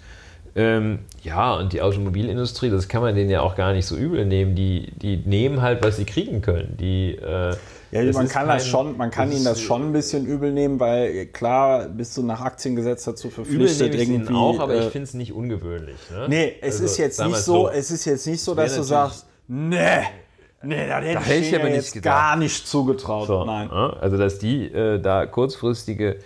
Ähm, 0.56 1.00
ja, 1.24 1.54
und 1.56 1.74
die 1.74 1.82
Automobilindustrie, 1.82 2.70
das 2.70 2.88
kann 2.88 3.02
man 3.02 3.16
denen 3.16 3.30
ja 3.30 3.42
auch 3.42 3.56
gar 3.56 3.72
nicht 3.72 3.86
so 3.86 3.96
übel 3.96 4.26
nehmen. 4.26 4.56
Die, 4.56 4.92
die 4.92 5.18
nehmen 5.18 5.62
halt, 5.62 5.84
was 5.84 5.98
sie 5.98 6.06
kriegen 6.06 6.42
können. 6.42 6.76
Die, 6.78 7.16
äh, 7.16 7.56
ja, 7.92 8.04
man 8.12 8.28
kann 8.28 8.48
kein, 8.48 8.58
das 8.58 8.68
schon, 8.68 8.98
man 8.98 9.10
kann 9.10 9.32
ihnen 9.32 9.46
das 9.46 9.62
schon 9.62 9.90
ein 9.90 9.94
bisschen 9.94 10.26
übel 10.26 10.52
nehmen, 10.52 10.80
weil 10.80 11.28
klar 11.28 11.88
bist 11.88 12.18
du 12.18 12.24
nach 12.24 12.42
Aktiengesetz 12.42 13.06
dazu 13.06 13.30
verpflichtet 13.30 13.94
übel 13.94 14.00
irgendwie. 14.02 14.34
auch, 14.34 14.60
aber 14.60 14.76
äh, 14.76 14.86
ich 14.86 14.92
finde 14.92 15.06
es 15.06 15.14
nicht 15.14 15.34
ungewöhnlich. 15.34 15.98
Ne? 16.12 16.28
Nee, 16.30 16.56
es 16.62 16.76
also, 16.76 16.86
ist 16.86 16.98
jetzt 16.98 17.24
nicht 17.24 17.38
so, 17.38 17.54
so, 17.54 17.70
es 17.70 17.92
ist 17.92 18.06
jetzt 18.06 18.28
nicht 18.28 18.42
so, 18.42 18.54
dass 18.54 18.76
du 18.76 18.84
sagst, 18.84 19.28
nee. 19.48 20.04
Nee, 20.62 20.88
da 20.88 21.00
hätte, 21.00 21.14
da 21.14 21.20
hätte 21.22 21.40
ich, 21.40 21.54
ich 21.54 21.60
aber 21.60 21.70
nicht 21.70 22.02
gar 22.02 22.36
nicht 22.36 22.68
zugetraut. 22.68 23.28
So, 23.28 23.46
Nein. 23.46 23.70
Also, 23.70 24.18
dass 24.18 24.40
die 24.40 24.66
äh, 24.66 25.00
da 25.00 25.26
kurzfristige 25.26 26.18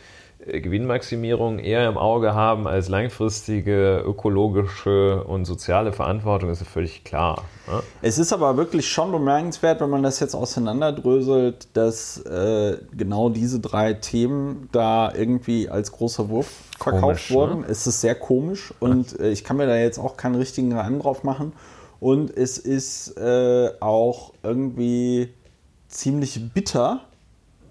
äh, 0.45 0.61
Gewinnmaximierung 0.61 1.59
eher 1.59 1.87
im 1.87 1.97
Auge 1.97 2.33
haben 2.33 2.67
als 2.67 2.89
langfristige 2.89 4.03
ökologische 4.05 5.23
und 5.23 5.45
soziale 5.45 5.93
Verantwortung, 5.93 6.49
ist 6.49 6.61
ja 6.61 6.65
völlig 6.65 7.03
klar. 7.03 7.43
Ne? 7.67 7.81
Es 8.01 8.17
ist 8.17 8.33
aber 8.33 8.57
wirklich 8.57 8.87
schon 8.87 9.11
bemerkenswert, 9.11 9.81
wenn 9.81 9.89
man 9.89 10.03
das 10.03 10.19
jetzt 10.19 10.35
auseinanderdröselt, 10.35 11.67
dass 11.73 12.17
äh, 12.25 12.77
genau 12.95 13.29
diese 13.29 13.59
drei 13.59 13.93
Themen 13.93 14.69
da 14.71 15.13
irgendwie 15.13 15.69
als 15.69 15.91
großer 15.91 16.29
Wurf 16.29 16.51
verkauft 16.79 17.01
komisch, 17.01 17.29
ne? 17.29 17.35
wurden. 17.35 17.59
Ne? 17.61 17.67
Es 17.69 17.87
ist 17.87 18.01
sehr 18.01 18.15
komisch 18.15 18.73
und 18.79 19.19
äh, 19.19 19.29
ich 19.29 19.43
kann 19.43 19.57
mir 19.57 19.67
da 19.67 19.75
jetzt 19.75 19.99
auch 19.99 20.17
keinen 20.17 20.35
richtigen 20.35 20.73
Reim 20.73 20.99
drauf 20.99 21.23
machen. 21.23 21.53
Und 22.03 22.35
es 22.35 22.57
ist 22.57 23.15
äh, 23.17 23.71
auch 23.79 24.33
irgendwie 24.43 25.29
ziemlich 25.87 26.53
bitter. 26.53 26.99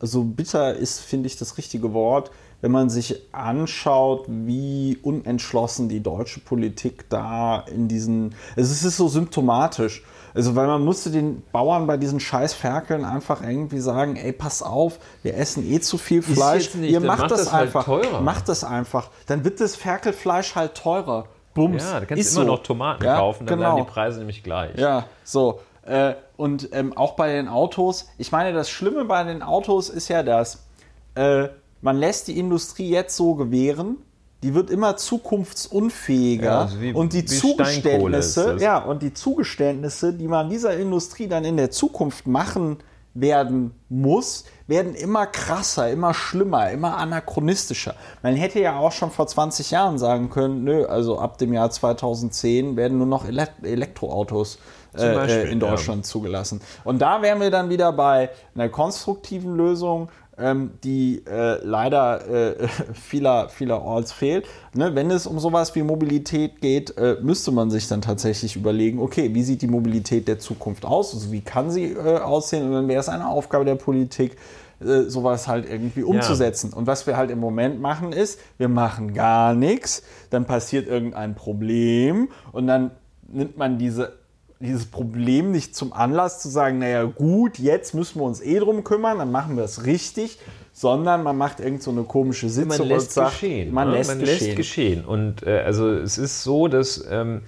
Also 0.00 0.24
bitter 0.24 0.74
ist, 0.74 1.00
finde 1.00 1.26
ich, 1.26 1.36
das 1.36 1.58
richtige 1.58 1.92
Wort, 1.92 2.30
wenn 2.62 2.70
man 2.70 2.88
sich 2.88 3.20
anschaut, 3.32 4.24
wie 4.28 4.96
unentschlossen 5.02 5.90
die 5.90 6.02
deutsche 6.02 6.40
Politik 6.40 7.10
da 7.10 7.60
in 7.60 7.88
diesen. 7.88 8.34
Also 8.56 8.72
es 8.72 8.82
ist 8.82 8.96
so 8.96 9.06
symptomatisch. 9.08 10.02
Also, 10.32 10.56
weil 10.56 10.66
man 10.66 10.82
musste 10.82 11.10
den 11.10 11.42
Bauern 11.52 11.86
bei 11.86 11.98
diesen 11.98 12.18
scheiß 12.18 12.54
Ferkeln 12.54 13.04
einfach 13.04 13.42
irgendwie 13.42 13.80
sagen, 13.80 14.16
ey, 14.16 14.32
pass 14.32 14.62
auf, 14.62 14.98
wir 15.22 15.36
essen 15.36 15.70
eh 15.70 15.80
zu 15.80 15.98
viel 15.98 16.22
Fleisch. 16.22 16.74
Nicht, 16.74 16.90
Ihr 16.90 17.00
macht, 17.00 17.18
macht 17.18 17.32
das, 17.32 17.40
das 17.40 17.52
halt 17.52 17.66
einfach. 17.66 17.86
Halt 17.86 18.22
macht 18.22 18.48
das 18.48 18.64
einfach. 18.64 19.10
Dann 19.26 19.44
wird 19.44 19.60
das 19.60 19.76
Ferkelfleisch 19.76 20.54
halt 20.54 20.74
teurer. 20.74 21.26
Bums. 21.54 21.82
Ja, 21.82 22.00
da 22.00 22.06
kannst 22.06 22.20
ist 22.20 22.36
du 22.36 22.40
immer 22.40 22.50
so. 22.50 22.56
noch 22.56 22.62
Tomaten 22.62 23.04
ja, 23.04 23.16
kaufen, 23.16 23.46
dann 23.46 23.58
genau. 23.58 23.74
werden 23.74 23.84
die 23.84 23.90
Preise 23.90 24.18
nämlich 24.18 24.42
gleich. 24.42 24.76
Ja, 24.78 25.06
so. 25.24 25.60
Äh, 25.84 26.14
und 26.36 26.68
ähm, 26.72 26.96
auch 26.96 27.14
bei 27.14 27.32
den 27.32 27.48
Autos, 27.48 28.08
ich 28.18 28.30
meine, 28.30 28.52
das 28.52 28.70
Schlimme 28.70 29.04
bei 29.04 29.24
den 29.24 29.42
Autos 29.42 29.88
ist 29.88 30.08
ja 30.08 30.22
das, 30.22 30.66
äh, 31.14 31.48
man 31.80 31.96
lässt 31.96 32.28
die 32.28 32.38
Industrie 32.38 32.88
jetzt 32.88 33.16
so 33.16 33.34
gewähren, 33.34 33.98
die 34.42 34.54
wird 34.54 34.70
immer 34.70 34.96
zukunftsunfähiger 34.96 36.44
ja, 36.44 36.60
also 36.62 36.80
wie, 36.80 36.92
und 36.92 37.12
die 37.12 37.24
Zugeständnisse, 37.24 38.56
ja, 38.60 38.78
und 38.78 39.02
die 39.02 39.12
Zugeständnisse, 39.12 40.12
die 40.12 40.26
man 40.26 40.48
dieser 40.48 40.76
Industrie 40.76 41.28
dann 41.28 41.44
in 41.44 41.56
der 41.56 41.70
Zukunft 41.70 42.26
machen 42.26 42.78
werden 43.14 43.72
muss, 43.88 44.44
werden 44.72 44.94
immer 44.94 45.26
krasser, 45.26 45.90
immer 45.90 46.14
schlimmer, 46.14 46.70
immer 46.70 46.96
anachronistischer. 46.96 47.94
Man 48.22 48.36
hätte 48.36 48.58
ja 48.58 48.78
auch 48.78 48.92
schon 48.92 49.10
vor 49.10 49.26
20 49.26 49.70
Jahren 49.70 49.98
sagen 49.98 50.30
können, 50.30 50.64
nö, 50.64 50.86
also 50.86 51.18
ab 51.18 51.36
dem 51.36 51.52
Jahr 51.52 51.70
2010 51.70 52.74
werden 52.76 52.96
nur 52.96 53.06
noch 53.06 53.26
Elektroautos 53.26 54.58
äh, 54.94 55.14
Beispiel, 55.14 55.52
in 55.52 55.60
Deutschland 55.60 56.06
ja. 56.06 56.10
zugelassen. 56.10 56.62
Und 56.84 57.00
da 57.00 57.20
wären 57.20 57.40
wir 57.40 57.50
dann 57.50 57.68
wieder 57.68 57.92
bei 57.92 58.30
einer 58.54 58.70
konstruktiven 58.70 59.54
Lösung, 59.56 60.08
ähm, 60.38 60.72
die 60.82 61.22
äh, 61.26 61.62
leider 61.62 62.26
äh, 62.60 62.68
vieler, 62.94 63.48
vielerorts 63.50 64.12
fehlt. 64.12 64.46
Ne, 64.74 64.94
wenn 64.94 65.10
es 65.10 65.26
um 65.26 65.38
sowas 65.38 65.74
wie 65.74 65.82
Mobilität 65.82 66.60
geht, 66.60 66.96
äh, 66.96 67.16
müsste 67.20 67.52
man 67.52 67.70
sich 67.70 67.88
dann 67.88 68.00
tatsächlich 68.00 68.56
überlegen, 68.56 68.98
okay, 68.98 69.34
wie 69.34 69.42
sieht 69.42 69.62
die 69.62 69.66
Mobilität 69.66 70.28
der 70.28 70.38
Zukunft 70.38 70.84
aus? 70.84 71.14
Also 71.14 71.32
wie 71.32 71.42
kann 71.42 71.70
sie 71.70 71.92
äh, 71.92 72.18
aussehen? 72.18 72.66
Und 72.66 72.72
dann 72.72 72.88
wäre 72.88 73.00
es 73.00 73.08
eine 73.08 73.28
Aufgabe 73.28 73.64
der 73.64 73.74
Politik, 73.74 74.36
äh, 74.84 75.10
sowas 75.10 75.48
halt 75.48 75.68
irgendwie 75.68 76.02
umzusetzen. 76.02 76.70
Ja. 76.72 76.78
Und 76.78 76.86
was 76.86 77.06
wir 77.06 77.16
halt 77.16 77.30
im 77.30 77.38
Moment 77.38 77.80
machen 77.80 78.12
ist, 78.12 78.40
wir 78.58 78.68
machen 78.68 79.14
gar 79.14 79.54
nichts, 79.54 80.02
dann 80.30 80.44
passiert 80.44 80.88
irgendein 80.88 81.34
Problem 81.34 82.28
und 82.52 82.66
dann 82.66 82.90
nimmt 83.28 83.56
man 83.56 83.78
diese 83.78 84.22
dieses 84.62 84.86
Problem 84.86 85.50
nicht 85.50 85.74
zum 85.74 85.92
Anlass 85.92 86.40
zu 86.40 86.48
sagen, 86.48 86.78
naja 86.78 87.02
gut, 87.04 87.58
jetzt 87.58 87.94
müssen 87.94 88.20
wir 88.20 88.24
uns 88.24 88.40
eh 88.40 88.58
drum 88.60 88.84
kümmern, 88.84 89.18
dann 89.18 89.32
machen 89.32 89.56
wir 89.56 89.64
es 89.64 89.86
richtig, 89.86 90.38
sondern 90.72 91.22
man 91.22 91.36
macht 91.36 91.60
irgend 91.60 91.82
so 91.82 91.90
eine 91.90 92.04
komische 92.04 92.48
Sitzung 92.48 92.78
man 92.78 92.88
lässt 92.88 93.08
und 93.08 93.12
sagt, 93.12 93.32
geschehen, 93.32 93.74
man, 93.74 93.88
ne? 93.88 93.96
lässt, 93.96 94.10
man 94.10 94.20
geschehen. 94.20 94.46
lässt 94.46 94.56
geschehen. 94.56 95.04
Und 95.04 95.42
äh, 95.42 95.58
also 95.58 95.90
es 95.90 96.16
ist 96.16 96.44
so, 96.44 96.68
dass, 96.68 97.04
ähm, 97.10 97.42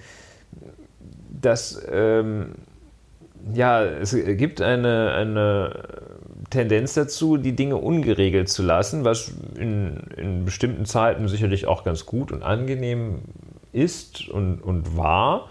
dass 1.41 1.81
ähm, 1.89 2.55
ja, 3.53 3.83
es 3.83 4.13
gibt 4.13 4.61
eine, 4.61 5.13
eine 5.13 5.83
Tendenz 6.49 6.93
dazu, 6.93 7.37
die 7.37 7.55
Dinge 7.55 7.77
ungeregelt 7.77 8.49
zu 8.49 8.63
lassen, 8.63 9.03
was 9.05 9.31
in, 9.57 9.97
in 10.17 10.45
bestimmten 10.45 10.85
Zeiten 10.85 11.27
sicherlich 11.27 11.67
auch 11.67 11.83
ganz 11.83 12.05
gut 12.05 12.31
und 12.31 12.43
angenehm 12.43 13.19
ist 13.71 14.29
und, 14.29 14.59
und 14.61 14.97
war. 14.97 15.49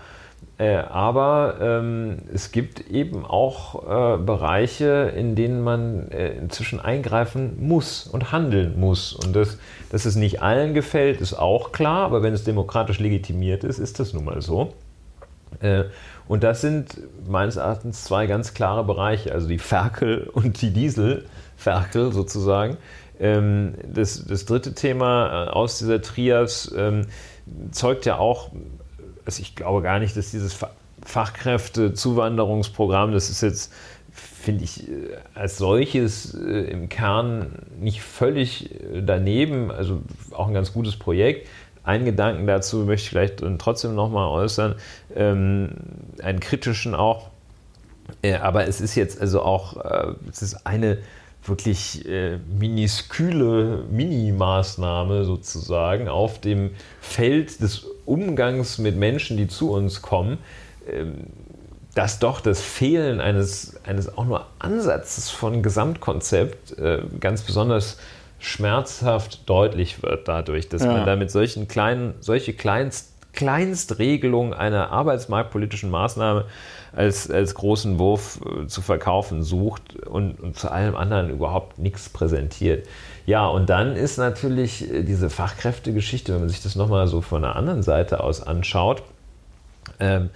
Äh, 0.57 0.77
aber 0.77 1.57
ähm, 1.61 2.19
es 2.33 2.53
gibt 2.53 2.89
eben 2.89 3.25
auch 3.25 3.83
äh, 3.83 4.19
Bereiche, 4.19 5.13
in 5.17 5.35
denen 5.35 5.63
man 5.63 6.11
äh, 6.13 6.29
inzwischen 6.35 6.79
eingreifen 6.79 7.67
muss 7.67 8.07
und 8.07 8.31
handeln 8.31 8.79
muss. 8.79 9.15
Und 9.15 9.35
das, 9.35 9.59
dass 9.91 10.05
es 10.05 10.15
nicht 10.15 10.43
allen 10.43 10.73
gefällt, 10.73 11.21
ist 11.21 11.35
auch 11.35 11.73
klar, 11.73 12.05
aber 12.05 12.23
wenn 12.23 12.35
es 12.35 12.45
demokratisch 12.45 13.01
legitimiert 13.01 13.65
ist, 13.65 13.79
ist 13.79 13.99
das 13.99 14.13
nun 14.13 14.25
mal 14.25 14.43
so. 14.43 14.73
Und 16.27 16.43
das 16.43 16.61
sind 16.61 16.99
meines 17.29 17.57
Erachtens 17.57 18.05
zwei 18.05 18.27
ganz 18.27 18.55
klare 18.55 18.85
Bereiche, 18.85 19.33
also 19.33 19.49
die 19.49 19.59
Ferkel 19.59 20.29
und 20.33 20.61
die 20.63 20.71
Dieselferkel 20.71 22.13
sozusagen. 22.13 22.77
Ähm, 23.21 23.75
das, 23.87 24.25
das 24.25 24.45
dritte 24.45 24.75
Thema 24.75 25.47
äh, 25.47 25.51
aus 25.51 25.79
dieser 25.79 26.03
Trias 26.03 26.75
ähm, 26.77 27.07
zeugt 27.71 28.07
ja 28.07 28.19
auch 28.19 28.51
also 29.25 29.43
ich 29.43 29.57
glaube 29.57 29.83
gar 29.83 29.99
nicht, 29.99 30.17
dass 30.17 30.31
dieses 30.31 30.57
Fachkräftezuwanderungsprogramm, 31.05 33.11
das 33.13 33.29
ist 33.31 33.41
jetzt, 33.43 33.73
finde 34.13 34.65
ich, 34.65 34.89
äh, 34.89 35.17
als 35.35 35.59
solches 35.59 36.35
äh, 36.35 36.71
im 36.71 36.89
Kern 36.89 37.67
nicht 37.81 38.01
völlig 38.03 38.75
äh, 38.75 39.03
daneben, 39.03 39.71
also 39.71 40.01
auch 40.33 40.49
ein 40.49 40.55
ganz 40.55 40.73
gutes 40.73 40.97
Projekt. 40.97 41.47
Einen 41.83 42.07
Gedanken 42.07 42.47
dazu 42.47 42.79
möchte 42.79 43.05
ich 43.05 43.11
vielleicht 43.11 43.45
trotzdem 43.59 43.95
nochmal 43.95 44.29
äußern, 44.29 44.77
ähm, 45.15 45.71
einen 46.23 46.41
kritischen 46.41 46.95
auch. 46.95 47.31
aber 48.41 48.69
es 48.69 48.81
ist 48.81 48.95
jetzt 48.97 49.21
also 49.21 49.43
auch, 49.43 49.77
es 50.31 50.43
ist 50.43 50.67
eine 50.67 50.99
wirklich 51.49 52.07
äh, 52.09 52.39
minisküle 52.59 53.85
Minimaßnahme 53.91 55.25
sozusagen 55.25 56.09
auf 56.09 56.41
dem 56.41 56.71
Feld 57.01 57.61
des 57.61 57.87
Umgangs 58.07 58.79
mit 58.79 58.97
Menschen, 58.97 59.37
die 59.37 59.49
zu 59.49 59.71
uns 59.71 60.03
kommen, 60.03 60.39
ähm, 60.91 61.25
dass 61.95 62.19
doch 62.19 62.41
das 62.41 62.61
Fehlen 62.61 63.21
eines, 63.21 63.77
eines 63.85 64.17
auch 64.17 64.25
nur 64.25 64.47
Ansatzes 64.59 65.31
von 65.31 65.63
Gesamtkonzept 65.63 66.79
äh, 66.79 67.03
ganz 67.21 67.43
besonders 67.43 67.99
schmerzhaft 68.41 69.49
deutlich 69.49 70.03
wird 70.03 70.29
dadurch, 70.29 70.69
dass 70.69 70.83
ja. 70.83 70.93
man 70.93 71.07
damit 71.07 71.31
solchen 71.31 71.69
kleinen, 71.69 72.15
solche 72.21 72.53
Kleinst 72.53 73.14
Kleinstregelung 73.35 74.55
einer 74.55 74.91
arbeitsmarktpolitischen 74.91 75.91
Maßnahme 75.91 76.47
als, 76.93 77.31
als 77.31 77.55
großen 77.55 77.99
Wurf 77.99 78.41
äh, 78.45 78.67
zu 78.67 78.81
verkaufen 78.81 79.43
sucht 79.43 79.97
und, 80.07 80.41
und 80.41 80.59
zu 80.59 80.71
allem 80.71 80.97
anderen 80.97 81.31
überhaupt 81.31 81.79
nichts 81.79 82.09
präsentiert. 82.09 82.87
Ja, 83.27 83.47
und 83.47 83.71
dann 83.71 83.97
ist 83.97 84.17
natürlich 84.17 84.91
äh, 84.91 85.03
diese 85.03 85.31
Fachkräftegeschichte, 85.31 86.33
wenn 86.33 86.41
man 86.41 86.49
sich 86.49 86.63
das 86.63 86.77
nochmal 86.77 87.07
so 87.07 87.21
von 87.21 87.43
der 87.43 87.57
anderen 87.57 87.83
Seite 87.83 88.23
aus 88.23 88.43
anschaut, 88.43 89.03
ähm, 90.01 90.31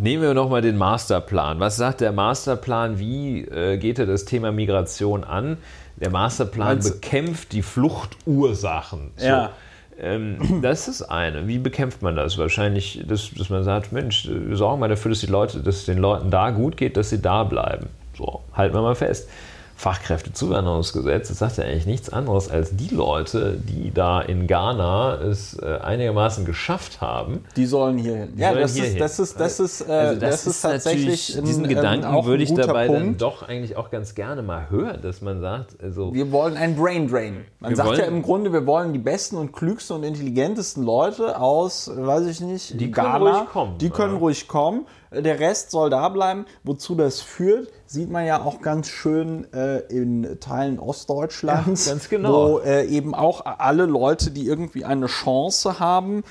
Nehmen 0.00 0.22
wir 0.22 0.34
nochmal 0.34 0.60
den 0.60 0.76
Masterplan. 0.76 1.60
Was 1.60 1.76
sagt 1.76 2.02
der 2.02 2.12
Masterplan? 2.12 2.98
Wie 2.98 3.42
äh, 3.44 3.78
geht 3.78 3.98
er 3.98 4.06
das 4.06 4.26
Thema 4.26 4.52
Migration 4.52 5.24
an? 5.24 5.56
Der 5.96 6.10
Masterplan 6.10 6.76
Meinst 6.76 7.00
bekämpft 7.00 7.52
die 7.52 7.62
Fluchtursachen. 7.62 9.12
So. 9.16 9.26
Ja. 9.26 9.50
Ähm, 10.00 10.60
das 10.62 10.88
ist 10.88 11.02
eine. 11.02 11.46
Wie 11.48 11.58
bekämpft 11.58 12.02
man 12.02 12.16
das? 12.16 12.38
Wahrscheinlich, 12.38 13.04
dass, 13.06 13.30
dass 13.36 13.50
man 13.50 13.64
sagt, 13.64 13.92
Mensch, 13.92 14.28
wir 14.30 14.56
sorgen 14.56 14.80
mal 14.80 14.88
dafür, 14.88 15.10
dass, 15.10 15.20
die 15.20 15.26
Leute, 15.26 15.60
dass 15.60 15.76
es 15.76 15.84
den 15.86 15.98
Leuten 15.98 16.30
da 16.30 16.50
gut 16.50 16.76
geht, 16.76 16.96
dass 16.96 17.10
sie 17.10 17.20
da 17.20 17.44
bleiben. 17.44 17.88
So, 18.16 18.42
halten 18.52 18.74
wir 18.74 18.82
mal 18.82 18.94
fest. 18.94 19.28
Fachkräftezuwanderungsgesetz, 19.78 21.28
das 21.28 21.38
sagt 21.38 21.56
ja 21.58 21.64
eigentlich 21.64 21.86
nichts 21.86 22.10
anderes 22.10 22.50
als 22.50 22.74
die 22.74 22.92
Leute, 22.92 23.60
die 23.62 23.92
da 23.94 24.20
in 24.20 24.48
Ghana 24.48 25.14
es 25.20 25.56
äh, 25.56 25.78
einigermaßen 25.80 26.44
geschafft 26.44 27.00
haben. 27.00 27.44
Die 27.54 27.64
sollen 27.64 27.96
hier 27.96 28.16
hin. 28.16 28.32
Ja, 28.36 28.52
das, 28.54 28.74
ist, 28.74 28.84
hin. 28.84 28.98
das 28.98 29.20
ist, 29.20 29.38
das 29.38 29.60
ist, 29.60 29.88
äh, 29.88 29.92
also 29.92 30.20
das, 30.20 30.30
das 30.30 30.46
ist, 30.48 30.62
tatsächlich. 30.62 31.38
Diesen 31.44 31.66
ein, 31.66 31.68
Gedanken 31.68 32.12
ähm, 32.12 32.24
würde 32.24 32.42
ich 32.42 32.52
dabei 32.52 32.88
Punkt. 32.88 33.02
dann 33.02 33.18
doch 33.18 33.48
eigentlich 33.48 33.76
auch 33.76 33.92
ganz 33.92 34.16
gerne 34.16 34.42
mal 34.42 34.68
hören, 34.68 35.00
dass 35.00 35.22
man 35.22 35.40
sagt, 35.40 35.80
also. 35.80 36.12
Wir 36.12 36.32
wollen 36.32 36.56
ein 36.56 36.74
Brain 36.74 37.08
Drain. 37.08 37.44
Man 37.60 37.76
sagt 37.76 37.98
ja 37.98 38.06
im 38.06 38.22
Grunde, 38.22 38.52
wir 38.52 38.66
wollen 38.66 38.92
die 38.92 38.98
besten 38.98 39.36
und 39.36 39.52
klügsten 39.52 39.94
und 39.94 40.02
intelligentesten 40.02 40.82
Leute 40.82 41.40
aus, 41.40 41.88
weiß 41.94 42.26
ich 42.26 42.40
nicht, 42.40 42.80
die 42.80 42.90
Ghana. 42.90 43.12
Können 43.12 43.36
ruhig 43.36 43.48
kommen. 43.50 43.78
Die 43.78 43.90
können 43.90 44.14
ja. 44.14 44.18
ruhig 44.18 44.48
kommen. 44.48 44.86
Der 45.12 45.38
Rest 45.38 45.70
soll 45.70 45.88
da 45.88 46.08
bleiben. 46.08 46.46
Wozu 46.64 46.96
das 46.96 47.20
führt, 47.20 47.68
sieht 47.88 48.10
man 48.10 48.26
ja 48.26 48.42
auch 48.42 48.60
ganz 48.60 48.88
schön 48.88 49.50
äh, 49.52 49.78
in 49.88 50.38
Teilen 50.40 50.78
Ostdeutschlands, 50.78 51.86
ja, 51.86 51.96
genau. 52.10 52.52
wo 52.52 52.58
äh, 52.58 52.86
eben 52.86 53.14
auch 53.14 53.44
alle 53.44 53.86
Leute, 53.86 54.30
die 54.30 54.46
irgendwie 54.46 54.84
eine 54.84 55.06
Chance 55.06 55.80
haben, 55.80 56.22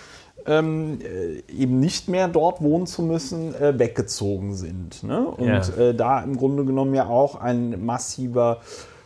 ähm, 0.46 1.00
äh, 1.02 1.42
eben 1.52 1.80
nicht 1.80 2.10
mehr 2.10 2.28
dort 2.28 2.62
wohnen 2.62 2.86
zu 2.86 3.02
müssen, 3.02 3.56
äh, 3.56 3.78
weggezogen 3.78 4.54
sind. 4.54 5.04
Ne? 5.04 5.28
Und 5.28 5.48
ja. 5.48 5.68
Äh, 5.78 5.96
da 5.96 6.22
im 6.22 6.38
Grunde 6.38 6.64
genommen 6.64 6.94
ja 6.94 7.08
auch 7.08 7.36
ein 7.36 7.84
massiver 7.84 8.62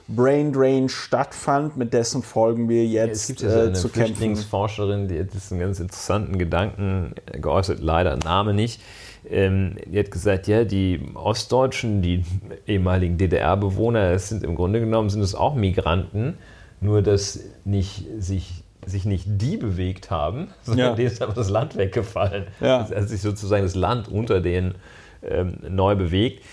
Brain 0.09 0.51
Drain 0.51 0.89
stattfand, 0.89 1.77
mit 1.77 1.93
dessen 1.93 2.21
Folgen 2.21 2.67
wir 2.67 2.85
jetzt 2.85 3.07
ja, 3.07 3.11
es 3.13 3.27
gibt 3.27 3.41
ja 3.41 3.49
so 3.49 3.59
eine 3.59 3.73
zu 3.73 3.87
Flüchtlingsforscherin, 3.87 5.07
die 5.07 5.19
hat 5.19 5.27
einen 5.49 5.59
ganz 5.61 5.79
interessanten 5.79 6.37
Gedanken 6.37 7.15
geäußert, 7.31 7.79
leider 7.79 8.17
Name 8.17 8.53
nicht 8.53 8.81
ähm, 9.29 9.75
die 9.85 9.99
hat 9.99 10.11
gesagt, 10.11 10.47
ja, 10.47 10.63
die 10.63 10.99
Ostdeutschen, 11.13 12.01
die 12.01 12.23
ehemaligen 12.67 13.17
DDR-Bewohner, 13.17 14.11
es 14.11 14.29
sind 14.29 14.43
im 14.43 14.55
Grunde 14.55 14.79
genommen 14.79 15.09
sind 15.09 15.21
es 15.21 15.35
auch 15.35 15.55
Migranten, 15.55 16.37
nur 16.79 17.01
dass 17.01 17.39
nicht 17.65 18.05
sich 18.17 18.63
sich 18.83 19.05
nicht 19.05 19.25
die 19.27 19.57
bewegt 19.57 20.09
haben, 20.09 20.47
sondern 20.63 20.87
ja. 20.87 20.95
denen 20.95 21.07
ist 21.07 21.21
einfach 21.21 21.35
das 21.35 21.49
Land 21.49 21.77
weggefallen. 21.77 22.45
Ja. 22.59 22.79
Also 22.79 22.95
hat 22.95 23.09
sich 23.09 23.21
sozusagen 23.21 23.63
das 23.63 23.75
Land 23.75 24.07
unter 24.07 24.41
denen 24.41 24.75
ähm, 25.23 25.57
neu 25.69 25.95
bewegt. 25.95 26.43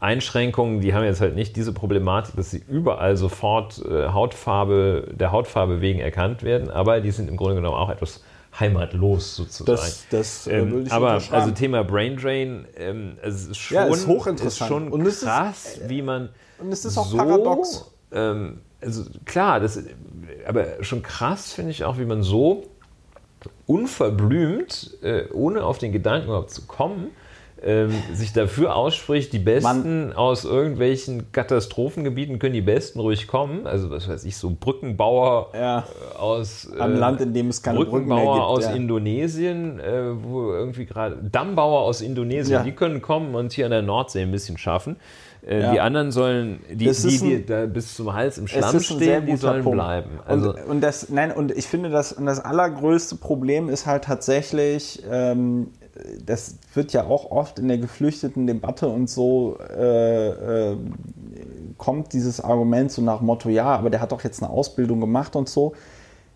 Einschränkungen, 0.00 0.80
die 0.80 0.94
haben 0.94 1.04
jetzt 1.04 1.20
halt 1.20 1.34
nicht 1.34 1.56
diese 1.56 1.74
Problematik, 1.74 2.34
dass 2.36 2.50
sie 2.50 2.62
überall 2.66 3.18
sofort 3.18 3.84
äh, 3.84 4.08
Hautfarbe, 4.08 5.08
der 5.12 5.32
Hautfarbe 5.32 5.82
wegen 5.82 6.00
erkannt 6.00 6.42
werden, 6.42 6.70
aber 6.70 7.02
die 7.02 7.10
sind 7.10 7.28
im 7.28 7.36
Grunde 7.36 7.56
genommen 7.56 7.76
auch 7.76 7.90
etwas 7.90 8.24
heimatlos 8.60 9.36
sozusagen. 9.36 9.76
Das, 9.76 10.04
das 10.10 10.46
äh, 10.46 10.58
ähm, 10.58 10.86
aber 10.90 11.20
also 11.30 11.50
Thema 11.52 11.82
Brain 11.82 12.16
Drain, 12.16 12.66
ähm, 12.76 13.16
es 13.22 13.48
ist 13.48 13.58
schon, 13.58 13.76
ja, 13.76 13.84
ist 13.84 14.06
hochinteressant. 14.06 14.48
Ist 14.48 14.68
schon 14.68 14.88
und 14.88 15.04
krass, 15.04 15.78
ist, 15.78 15.88
wie 15.88 16.02
man 16.02 16.28
und 16.58 16.72
es 16.72 16.84
ist 16.84 16.98
auch 16.98 17.06
so, 17.06 17.16
paradox. 17.16 17.90
Ähm, 18.12 18.60
also 18.80 19.04
klar, 19.24 19.60
das, 19.60 19.82
aber 20.46 20.82
schon 20.82 21.02
krass 21.02 21.52
finde 21.52 21.70
ich 21.70 21.84
auch, 21.84 21.98
wie 21.98 22.04
man 22.04 22.22
so 22.22 22.64
unverblümt, 23.66 24.98
äh, 25.02 25.24
ohne 25.32 25.64
auf 25.64 25.78
den 25.78 25.92
Gedanken 25.92 26.28
überhaupt 26.28 26.50
zu 26.50 26.66
kommen, 26.66 27.08
ähm, 27.62 27.92
sich 28.12 28.32
dafür 28.32 28.74
ausspricht, 28.74 29.32
die 29.32 29.38
Besten 29.38 30.06
Man, 30.08 30.12
aus 30.12 30.44
irgendwelchen 30.44 31.30
Katastrophengebieten 31.32 32.38
können 32.38 32.54
die 32.54 32.62
Besten 32.62 33.00
ruhig 33.00 33.26
kommen. 33.26 33.66
Also 33.66 33.90
was 33.90 34.08
weiß 34.08 34.24
ich, 34.24 34.36
so 34.36 34.50
Brückenbauer 34.58 35.50
ja, 35.54 35.80
äh, 35.80 36.18
aus 36.18 36.68
äh, 36.74 36.80
am 36.80 36.96
Land, 36.96 37.20
in 37.20 37.34
dem 37.34 37.48
es 37.48 37.62
keine 37.62 37.78
Brückenbauer 37.78 38.00
Brücken 38.00 38.24
mehr 38.24 38.34
gibt, 38.34 38.46
aus 38.46 38.64
ja. 38.64 38.72
Indonesien, 38.72 39.80
äh, 39.80 40.22
wo 40.22 40.52
irgendwie 40.52 40.86
gerade 40.86 41.16
Dammbauer 41.16 41.82
aus 41.82 42.00
Indonesien, 42.00 42.58
ja. 42.58 42.62
die 42.62 42.72
können 42.72 43.02
kommen 43.02 43.34
und 43.34 43.52
hier 43.52 43.66
an 43.66 43.72
der 43.72 43.82
Nordsee 43.82 44.22
ein 44.22 44.32
bisschen 44.32 44.56
schaffen. 44.56 44.96
Äh, 45.46 45.60
ja. 45.60 45.72
Die 45.72 45.80
anderen 45.80 46.12
sollen, 46.12 46.60
die, 46.70 46.90
die, 46.90 47.18
die, 47.18 47.46
da 47.46 47.66
bis 47.66 47.94
zum 47.94 48.12
Hals 48.12 48.36
im 48.38 48.46
Schlamm 48.46 48.78
stehen, 48.80 49.26
die 49.26 49.36
sollen 49.36 49.62
Punkt. 49.62 49.76
bleiben. 49.76 50.10
Also 50.26 50.50
und, 50.50 50.64
und, 50.64 50.80
das, 50.82 51.08
nein, 51.08 51.32
und 51.32 51.50
ich 51.52 51.66
finde, 51.66 51.88
das, 51.88 52.14
das 52.14 52.40
allergrößte 52.40 53.16
Problem 53.16 53.68
ist 53.68 53.86
halt 53.86 54.04
tatsächlich, 54.04 55.02
ähm, 55.10 55.68
das 56.24 56.58
wird 56.74 56.92
ja 56.92 57.04
auch 57.04 57.30
oft 57.30 57.58
in 57.58 57.68
der 57.68 57.78
geflüchteten 57.78 58.46
Debatte 58.46 58.88
und 58.88 59.08
so 59.08 59.58
äh, 59.58 60.28
äh, 60.72 60.76
kommt 61.78 62.12
dieses 62.12 62.40
Argument 62.40 62.92
so 62.92 63.02
nach 63.02 63.20
Motto, 63.20 63.48
ja, 63.48 63.64
aber 63.64 63.90
der 63.90 64.00
hat 64.00 64.12
doch 64.12 64.22
jetzt 64.22 64.42
eine 64.42 64.52
Ausbildung 64.52 65.00
gemacht 65.00 65.36
und 65.36 65.48
so. 65.48 65.74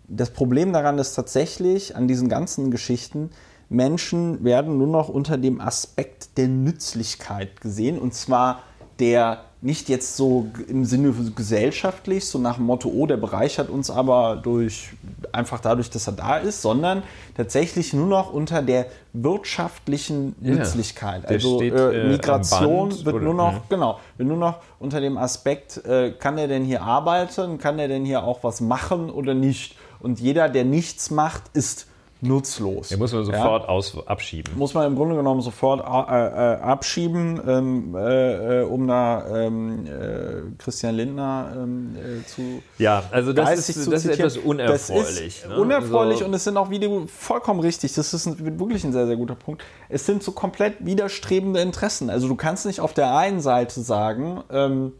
Das 0.08 0.30
Problem 0.30 0.72
daran 0.72 0.98
ist 0.98 1.14
tatsächlich 1.14 1.96
an 1.96 2.08
diesen 2.08 2.28
ganzen 2.28 2.70
Geschichten, 2.70 3.30
Menschen 3.68 4.44
werden 4.44 4.78
nur 4.78 4.86
noch 4.86 5.08
unter 5.08 5.38
dem 5.38 5.60
Aspekt 5.60 6.36
der 6.36 6.48
Nützlichkeit 6.48 7.60
gesehen 7.60 7.98
und 7.98 8.14
zwar 8.14 8.60
der 9.00 9.40
nicht 9.64 9.88
jetzt 9.88 10.16
so 10.16 10.48
im 10.68 10.84
Sinne 10.84 11.14
gesellschaftlich, 11.34 12.26
so 12.26 12.38
nach 12.38 12.56
dem 12.56 12.66
Motto, 12.66 12.90
oh, 12.90 13.06
der 13.06 13.16
bereichert 13.16 13.70
uns 13.70 13.90
aber 13.90 14.36
durch, 14.36 14.90
einfach 15.32 15.58
dadurch, 15.58 15.88
dass 15.88 16.06
er 16.06 16.12
da 16.12 16.36
ist, 16.36 16.60
sondern 16.60 17.02
tatsächlich 17.34 17.94
nur 17.94 18.06
noch 18.06 18.30
unter 18.30 18.60
der 18.60 18.86
wirtschaftlichen 19.14 20.36
Nützlichkeit. 20.38 21.26
Also 21.26 21.56
steht, 21.56 21.72
äh, 21.72 22.08
Migration 22.08 22.90
Band, 22.90 23.04
wird 23.06 23.14
oder, 23.16 23.24
nur 23.24 23.34
noch, 23.34 23.52
ja. 23.54 23.62
genau, 23.70 24.00
wird 24.18 24.28
nur 24.28 24.36
noch 24.36 24.58
unter 24.78 25.00
dem 25.00 25.16
Aspekt, 25.16 25.82
äh, 25.86 26.12
kann 26.12 26.36
er 26.36 26.46
denn 26.46 26.64
hier 26.64 26.82
arbeiten, 26.82 27.56
kann 27.56 27.78
er 27.78 27.88
denn 27.88 28.04
hier 28.04 28.22
auch 28.22 28.44
was 28.44 28.60
machen 28.60 29.08
oder 29.08 29.32
nicht? 29.32 29.76
Und 29.98 30.20
jeder, 30.20 30.50
der 30.50 30.66
nichts 30.66 31.10
macht, 31.10 31.42
ist 31.54 31.86
nutzlos. 32.24 32.88
Den 32.88 32.98
muss 32.98 33.12
man 33.12 33.24
sofort 33.24 33.64
ja? 33.64 33.68
aus, 33.68 33.96
abschieben. 34.06 34.52
Muss 34.56 34.74
man 34.74 34.86
im 34.86 34.96
Grunde 34.96 35.16
genommen 35.16 35.40
sofort 35.40 35.80
äh, 35.80 35.84
äh, 35.84 36.60
abschieben, 36.60 37.40
ähm, 37.46 37.94
äh, 37.94 38.62
um 38.62 38.86
da 38.86 39.44
ähm, 39.46 39.86
äh, 39.86 40.56
Christian 40.59 40.94
Lindner 40.94 41.52
ähm, 41.56 41.96
äh, 41.96 42.26
zu. 42.26 42.62
Ja, 42.78 43.05
also 43.10 43.32
das, 43.32 43.68
ist, 43.68 43.90
das 43.90 44.05
ist 44.05 44.18
etwas 44.18 44.36
unerfreulich. 44.36 45.06
Das 45.06 45.20
ist 45.20 45.48
ne? 45.48 45.59
unerfreulich 45.59 46.14
also 46.14 46.24
und 46.26 46.34
es 46.34 46.44
sind 46.44 46.56
auch, 46.56 46.70
wie 46.70 46.78
du 46.78 47.06
vollkommen 47.06 47.60
richtig, 47.60 47.92
das 47.94 48.12
ist 48.12 48.26
ein, 48.26 48.59
wirklich 48.59 48.84
ein 48.84 48.92
sehr, 48.92 49.06
sehr 49.06 49.16
guter 49.16 49.34
Punkt. 49.34 49.62
Es 49.88 50.06
sind 50.06 50.22
so 50.22 50.32
komplett 50.32 50.84
widerstrebende 50.84 51.60
Interessen. 51.60 52.10
Also 52.10 52.28
du 52.28 52.34
kannst 52.34 52.66
nicht 52.66 52.80
auf 52.80 52.94
der 52.94 53.16
einen 53.16 53.40
Seite 53.40 53.80
sagen, 53.80 54.42
ähm, 54.51 54.92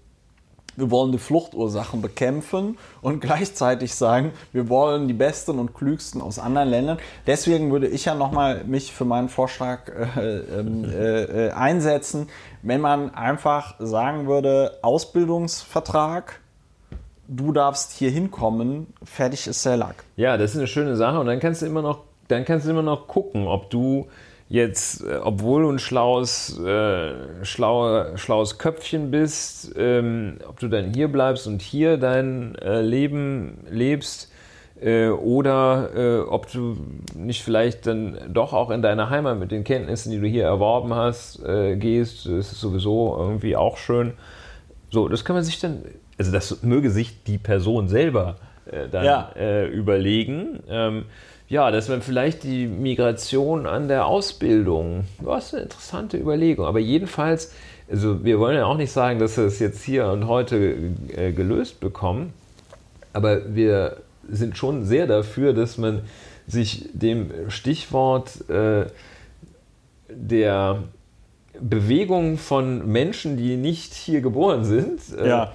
wir 0.77 0.91
wollen 0.91 1.13
die 1.13 1.19
Fluchtursachen 1.19 2.03
bekämpfen 2.03 2.79
und 3.03 3.21
gleichzeitig 3.21 3.95
sagen, 3.95 4.33
wir 4.53 4.69
wollen 4.69 5.09
die 5.09 5.15
Besten 5.15 5.59
und 5.59 5.75
Klügsten 5.75 6.21
aus 6.21 6.39
anderen 6.39 6.69
Ländern. 6.69 6.99
Deswegen 7.27 7.73
würde 7.73 7.87
ich 7.89 8.05
ja 8.07 8.15
nochmal 8.15 8.65
mich 8.65 8.93
für 8.93 9.05
meinen 9.05 9.29
Vorschlag 9.29 9.89
äh, 9.89 10.39
ähm, 10.39 10.85
äh, 10.91 11.49
äh, 11.49 11.51
einsetzen, 11.53 12.29
wenn 12.63 12.81
man 12.81 13.15
einfach 13.15 13.75
sagen 13.79 14.27
würde, 14.27 14.79
Ausbildungsvertrag, 14.83 16.41
du 17.29 17.53
darfst 17.53 17.93
hier 17.93 18.11
hinkommen, 18.11 18.89
fertig 19.05 19.47
ist 19.47 19.65
der 19.65 19.77
Lack. 19.77 20.05
Ja, 20.17 20.37
das 20.37 20.53
ist 20.53 20.59
eine 20.59 20.67
schöne 20.67 20.97
Sache 20.97 21.19
und 21.19 21.27
dann 21.27 21.41
kannst 21.41 21.63
du 21.63 21.67
immer 21.67 21.83
noch, 21.83 22.01
dann 22.29 22.45
kannst 22.45 22.67
du 22.67 22.71
immer 22.71 22.83
noch 22.83 23.07
gucken, 23.07 23.47
ob 23.47 23.71
du 23.71 24.07
jetzt, 24.49 25.05
äh, 25.05 25.17
obwohl 25.17 25.63
du 25.63 25.71
ein 25.71 25.79
schlaues, 25.79 26.59
äh, 26.59 27.45
schlaue, 27.45 28.17
schlaues 28.17 28.59
Köpfchen 28.59 29.11
bist, 29.11 29.75
ähm, 29.77 30.39
ob 30.49 30.61
du 30.61 30.69
dann 30.69 30.93
hier 30.93 31.09
bleibst 31.09 31.47
und 31.47 31.63
hier 31.63 31.97
dein 31.97 32.55
äh, 32.57 32.81
Leben 32.83 33.59
lebst 33.71 34.31
äh, 34.81 35.09
oder 35.09 35.91
äh, 35.95 36.21
ob 36.21 36.51
du 36.51 36.77
nicht 37.17 37.43
vielleicht 37.43 37.87
dann 37.87 38.19
doch 38.29 38.53
auch 38.53 38.71
in 38.71 38.83
deine 38.83 39.11
Heimat 39.11 39.39
mit 39.39 39.51
den 39.51 39.65
Kenntnissen, 39.65 40.11
die 40.11 40.21
du 40.21 40.27
hier 40.27 40.45
erworben 40.45 40.95
hast, 40.95 41.43
äh, 41.45 41.77
gehst. 41.77 42.27
Das 42.27 42.53
ist 42.53 42.61
sowieso 42.61 43.17
irgendwie 43.19 43.57
auch 43.57 43.79
schön. 43.79 44.13
So, 44.91 45.09
das 45.09 45.25
kann 45.25 45.35
man 45.35 45.45
sich 45.45 45.59
dann, 45.59 45.83
also 46.19 46.31
das 46.31 46.63
möge 46.63 46.91
sich 46.91 47.25
die 47.25 47.39
Person 47.39 47.89
selber 47.89 48.37
dann 48.91 49.05
ja. 49.05 49.67
überlegen. 49.67 50.61
Ähm, 50.71 51.05
ja, 51.49 51.71
dass 51.71 51.89
man 51.89 52.03
vielleicht 52.03 52.43
die 52.43 52.67
Migration 52.67 53.67
an 53.67 53.89
der 53.89 54.07
Ausbildung, 54.07 55.05
ist 55.39 55.55
eine 55.55 55.65
interessante 55.65 56.17
Überlegung. 56.17 56.67
Aber 56.67 56.79
jedenfalls, 56.79 57.53
also 57.91 58.25
wir 58.25 58.39
wollen 58.39 58.57
ja 58.57 58.65
auch 58.65 58.77
nicht 58.77 58.93
sagen, 58.93 59.19
dass 59.19 59.37
wir 59.37 59.45
es 59.45 59.59
jetzt 59.59 59.83
hier 59.83 60.07
und 60.07 60.27
heute 60.27 60.77
äh, 61.15 61.33
gelöst 61.33 61.81
bekommen, 61.81 62.33
aber 63.13 63.55
wir 63.55 63.99
sind 64.29 64.57
schon 64.57 64.85
sehr 64.85 65.07
dafür, 65.07 65.53
dass 65.53 65.77
man 65.77 66.01
sich 66.47 66.89
dem 66.93 67.31
Stichwort 67.49 68.49
äh, 68.49 68.87
der 70.09 70.83
Bewegung 71.61 72.39
von 72.39 72.91
Menschen, 72.91 73.37
die 73.37 73.57
nicht 73.57 73.95
hier 73.95 74.21
geboren 74.21 74.65
sind, 74.65 75.01
äh, 75.19 75.29
Ja. 75.29 75.53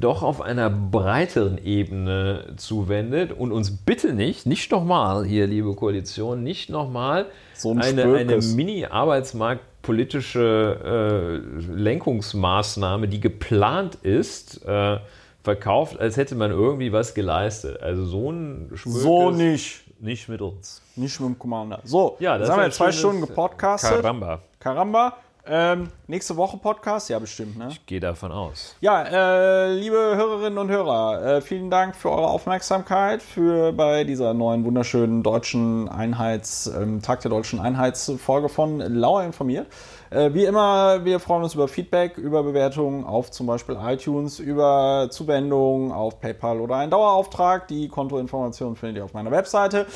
Doch 0.00 0.22
auf 0.22 0.40
einer 0.40 0.70
breiteren 0.70 1.58
Ebene 1.58 2.54
zuwendet 2.56 3.32
und 3.32 3.52
uns 3.52 3.70
bitte 3.70 4.12
nicht, 4.12 4.46
nicht 4.46 4.70
nochmal 4.70 5.24
hier, 5.24 5.46
liebe 5.46 5.74
Koalition, 5.74 6.42
nicht 6.42 6.70
nochmal 6.70 7.26
So 7.54 7.72
ein 7.72 7.80
eine, 7.80 8.14
eine 8.14 8.38
mini-arbeitsmarktpolitische 8.38 10.78
äh, 10.84 11.72
Lenkungsmaßnahme, 11.72 13.08
die 13.08 13.20
geplant 13.20 13.96
ist, 13.96 14.64
äh, 14.66 14.98
verkauft, 15.42 16.00
als 16.00 16.16
hätte 16.16 16.34
man 16.34 16.50
irgendwie 16.50 16.92
was 16.92 17.14
geleistet. 17.14 17.82
Also 17.82 18.04
so 18.06 18.30
ein 18.32 18.70
Spökes 18.74 19.02
So 19.02 19.30
nicht. 19.30 19.82
nicht 20.00 20.28
mit 20.28 20.40
uns. 20.40 20.80
Nicht 20.96 21.20
mit 21.20 21.28
dem 21.28 21.38
Commander. 21.38 21.80
So, 21.84 22.16
Ja, 22.18 22.38
das 22.38 22.48
haben 22.48 22.60
wir 22.60 22.64
jetzt 22.66 22.76
zwei 22.76 22.92
Stunden 22.92 23.20
gepodcastet. 23.20 24.00
Karamba. 24.00 24.40
Karamba. 24.58 25.16
Ähm, 25.46 25.88
nächste 26.06 26.36
Woche 26.36 26.56
Podcast? 26.56 27.10
Ja, 27.10 27.18
bestimmt, 27.18 27.58
ne? 27.58 27.68
Ich 27.70 27.84
gehe 27.84 28.00
davon 28.00 28.32
aus. 28.32 28.74
Ja, 28.80 29.02
äh, 29.02 29.74
liebe 29.74 29.96
Hörerinnen 29.96 30.58
und 30.58 30.70
Hörer, 30.70 31.22
äh, 31.22 31.40
vielen 31.42 31.70
Dank 31.70 31.94
für 31.96 32.10
eure 32.10 32.28
Aufmerksamkeit 32.28 33.20
für 33.20 33.72
bei 33.72 34.04
dieser 34.04 34.32
neuen 34.32 34.64
wunderschönen 34.64 35.22
deutschen 35.22 35.90
Einheits, 35.90 36.66
ähm, 36.66 37.02
Tag 37.02 37.20
der 37.20 37.30
deutschen 37.30 37.60
Einheitsfolge 37.60 38.48
von 38.48 38.78
Lauer 38.78 39.22
informiert. 39.22 39.66
Äh, 40.14 40.32
wie 40.32 40.44
immer, 40.44 41.04
wir 41.04 41.18
freuen 41.18 41.42
uns 41.42 41.54
über 41.54 41.66
Feedback, 41.66 42.18
über 42.18 42.44
Bewertungen 42.44 43.02
auf 43.04 43.32
zum 43.32 43.48
Beispiel 43.48 43.76
iTunes, 43.84 44.38
über 44.38 45.08
Zuwendungen 45.10 45.90
auf 45.90 46.20
PayPal 46.20 46.60
oder 46.60 46.76
einen 46.76 46.92
Dauerauftrag. 46.92 47.66
Die 47.66 47.88
Kontoinformationen 47.88 48.76
findet 48.76 48.98
ihr 48.98 49.04
auf 49.04 49.12
meiner 49.12 49.32
Webseite. 49.32 49.86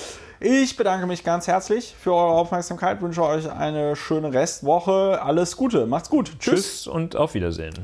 Ich 0.40 0.76
bedanke 0.76 1.06
mich 1.06 1.22
ganz 1.22 1.46
herzlich 1.46 1.94
für 1.96 2.12
eure 2.12 2.32
Aufmerksamkeit, 2.32 3.00
wünsche 3.00 3.22
euch 3.22 3.50
eine 3.50 3.94
schöne 3.94 4.32
Restwoche. 4.32 5.22
Alles 5.22 5.56
Gute, 5.56 5.86
macht's 5.86 6.10
gut. 6.10 6.32
Tschüss. 6.40 6.54
Tschüss 6.54 6.86
und 6.88 7.14
auf 7.14 7.34
Wiedersehen. 7.34 7.74